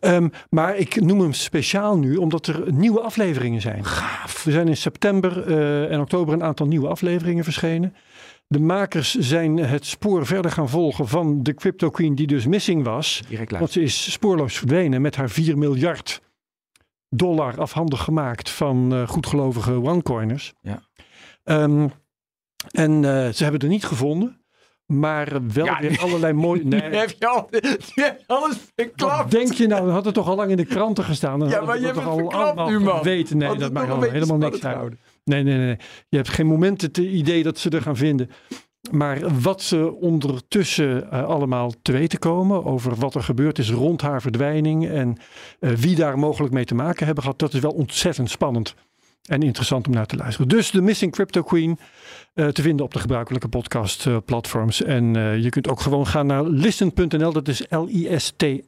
Ehm, 0.00 0.28
maar 0.50 0.76
ik 0.76 1.00
noem 1.00 1.20
hem 1.20 1.32
speciaal 1.32 1.98
nu 1.98 2.16
omdat 2.16 2.46
er 2.46 2.72
nieuwe 2.72 3.00
afleveringen 3.00 3.60
zijn. 3.60 3.84
Gaaf. 3.84 4.46
Er 4.46 4.52
zijn 4.52 4.68
in 4.68 4.76
september 4.76 5.46
eh, 5.46 5.92
en 5.92 6.00
oktober 6.00 6.34
een 6.34 6.42
aantal 6.42 6.66
nieuwe 6.66 6.88
afleveringen 6.88 7.44
verschenen. 7.44 7.94
De 8.46 8.60
makers 8.60 9.14
zijn 9.14 9.56
het 9.56 9.86
spoor 9.86 10.26
verder 10.26 10.50
gaan 10.50 10.68
volgen 10.68 11.08
van 11.08 11.42
de 11.42 11.54
Crypto 11.54 11.90
Queen 11.90 12.14
die 12.14 12.26
dus 12.26 12.46
missing 12.46 12.84
was. 12.84 13.22
Want 13.48 13.70
ze 13.70 13.82
is 13.82 14.12
spoorloos 14.12 14.58
verdwenen 14.58 15.00
met 15.00 15.16
haar 15.16 15.30
4 15.30 15.58
miljard 15.58 16.20
dollar 17.08 17.60
afhandig 17.60 18.02
gemaakt 18.02 18.50
van 18.50 18.92
eh, 18.92 19.08
goedgelovige 19.08 19.80
OneCoiners. 19.80 20.52
Ja. 20.60 20.82
Ehm, 21.44 21.88
en 22.70 23.04
eh, 23.04 23.32
ze 23.32 23.42
hebben 23.42 23.60
er 23.60 23.68
niet 23.68 23.84
gevonden, 23.84 24.37
maar 24.92 25.28
wel 25.52 25.64
Ja, 25.64 25.80
weer 25.80 25.98
allerlei 26.00 26.32
mooie... 26.44 26.64
Nu 26.64 26.68
Nee, 26.68 26.80
heb 26.80 27.14
je, 27.18 27.26
al, 27.26 27.48
alles 28.26 28.48
wat 28.48 28.72
verklapt. 28.76 29.30
denk 29.30 29.52
je 29.52 29.66
nou? 29.66 29.90
Had 29.90 30.04
het 30.04 30.14
toch 30.14 30.28
al 30.28 30.36
lang 30.36 30.50
in 30.50 30.56
de 30.56 30.64
kranten 30.64 31.04
gestaan. 31.04 31.38
Dan 31.38 31.48
Ja, 31.48 31.60
maar 31.60 31.78
je 31.78 31.84
hebt 31.84 31.96
het 31.96 32.04
verklapt 32.04 32.34
allemaal 32.34 32.68
nu, 32.68 32.80
man. 32.80 33.02
Weten. 33.02 33.36
Nee, 33.36 33.48
Had 33.48 33.58
dat 33.58 33.72
maakt 33.72 33.90
allemaal 33.90 34.10
helemaal 34.10 34.36
niks 34.36 34.64
uit. 34.64 34.94
Nee, 35.24 35.42
nee, 35.42 35.56
nee, 35.56 35.66
nee. 35.66 35.76
Je 36.08 36.16
hebt 36.16 36.28
geen 36.28 36.46
moment 36.46 36.82
het 36.82 36.98
idee 36.98 37.42
dat 37.42 37.58
ze 37.58 37.70
er 37.70 37.82
gaan 37.82 37.96
vinden. 37.96 38.30
Maar 38.90 39.40
wat 39.40 39.62
ze 39.62 39.92
ondertussen 40.00 41.10
eh, 41.10 41.24
allemaal 41.24 41.72
te 41.82 41.92
weten 41.92 42.18
komen 42.18 42.64
over 42.64 42.94
wat 42.94 43.14
er 43.14 43.22
gebeurd 43.22 43.58
is 43.58 43.70
rond 43.70 44.00
haar 44.00 44.20
verdwijning 44.20 44.88
en 44.88 45.16
eh, 45.60 45.70
wie 45.70 45.96
daar 45.96 46.18
mogelijk 46.18 46.52
mee 46.52 46.64
te 46.64 46.74
maken 46.74 47.06
hebben 47.06 47.24
gehad, 47.24 47.38
dat 47.38 47.54
is 47.54 47.60
wel 47.60 47.72
ontzettend 47.72 48.30
spannend 48.30 48.74
en 49.22 49.42
interessant 49.42 49.86
om 49.86 49.92
naar 49.92 50.06
te 50.06 50.16
luisteren. 50.16 50.48
Dus 50.48 50.70
de 50.70 50.80
Missing 50.82 51.12
Crypto 51.12 51.42
Queen 51.42 51.78
eh, 52.34 52.48
te 52.48 52.62
vinden 52.62 52.84
op 52.84 52.92
de 52.92 52.98
gebruikelijke 52.98 53.48
podcast 53.48 54.06
eh, 54.06 54.16
platforms. 54.24 54.82
En 54.82 55.16
eh, 55.16 55.42
je 55.42 55.48
kunt 55.48 55.68
ook 55.68 55.80
gewoon 55.80 56.06
gaan 56.06 56.26
naar 56.26 56.44
listen.nl, 56.44 57.32
dat 57.32 57.48
is 57.48 57.64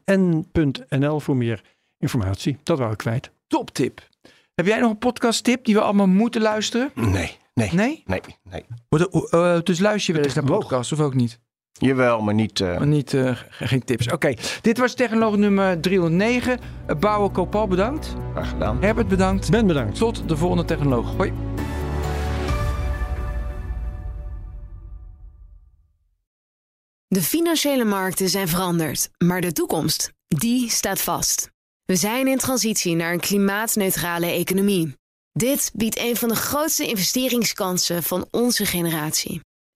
L-I-S-T-N.nl 0.01 1.20
voor 1.20 1.36
meer 1.36 1.62
informatie. 1.98 2.59
Dat 2.62 2.78
wou 2.78 2.92
ik 2.92 2.98
kwijt. 2.98 3.30
Toptip. 3.46 4.09
Heb 4.55 4.66
jij 4.66 4.80
nog 4.80 4.90
een 4.90 4.98
podcast 4.98 5.44
tip 5.44 5.64
die 5.64 5.74
we 5.74 5.80
allemaal 5.80 6.07
moeten 6.07 6.40
luisteren? 6.42 6.90
Nee, 6.94 7.36
nee, 7.55 7.70
Nee? 7.72 8.03
nee, 8.07 8.20
nee. 8.51 8.64
Wordt 8.88 9.14
er- 9.32 9.40
eh, 9.55 9.61
dus 9.62 9.78
luister 9.78 10.07
je 10.14 10.18
wel 10.20 10.28
eens 10.28 10.34
naar 10.40 10.44
podcasts 10.59 10.92
of 10.92 11.01
ook 11.01 11.14
niet? 11.14 11.40
Jawel, 11.72 12.20
maar 12.22 12.34
niet... 12.34 12.60
eh, 12.60 12.78
Maar 12.78 12.86
niet, 12.86 13.14
eh, 13.14 13.36
ge- 13.50 13.66
geen 13.66 13.84
tips. 13.84 14.12
Oké, 14.12 14.34
dit 14.60 14.78
was 14.78 14.94
technoloog 14.94 15.36
nummer 15.36 15.80
309. 15.80 16.58
Uh, 16.90 16.96
Bouwer 16.96 17.30
Kopal 17.30 17.66
bedankt. 17.68 18.14
graag 18.32 18.48
gedaan. 18.48 18.78
Herbert 18.82 19.08
bedankt. 19.08 19.50
Ben 19.50 19.66
bedankt. 19.66 19.96
Tot 19.98 20.28
de 20.28 20.36
volgende 20.36 20.64
technoloog. 20.64 21.16
Hoi. 21.16 21.32
De 27.08 27.22
financiële 27.22 27.84
markten 27.84 28.28
zijn 28.28 28.48
veranderd, 28.48 29.10
maar 29.18 29.40
de 29.40 29.52
toekomst, 29.52 30.12
die 30.28 30.70
staat 30.70 31.00
vast. 31.00 31.50
We 31.84 31.96
zijn 31.96 32.28
in 32.28 32.38
transitie 32.38 32.94
naar 32.94 33.12
een 33.12 33.20
klimaatneutrale 33.20 34.26
economie. 34.26 34.94
Dit 35.32 35.70
biedt 35.74 35.98
een 35.98 36.16
van 36.16 36.28
de 36.28 36.34
grootste 36.34 36.86
investeringskansen 36.86 38.02
van 38.02 38.26
onze 38.30 38.66
generatie. 38.66 39.40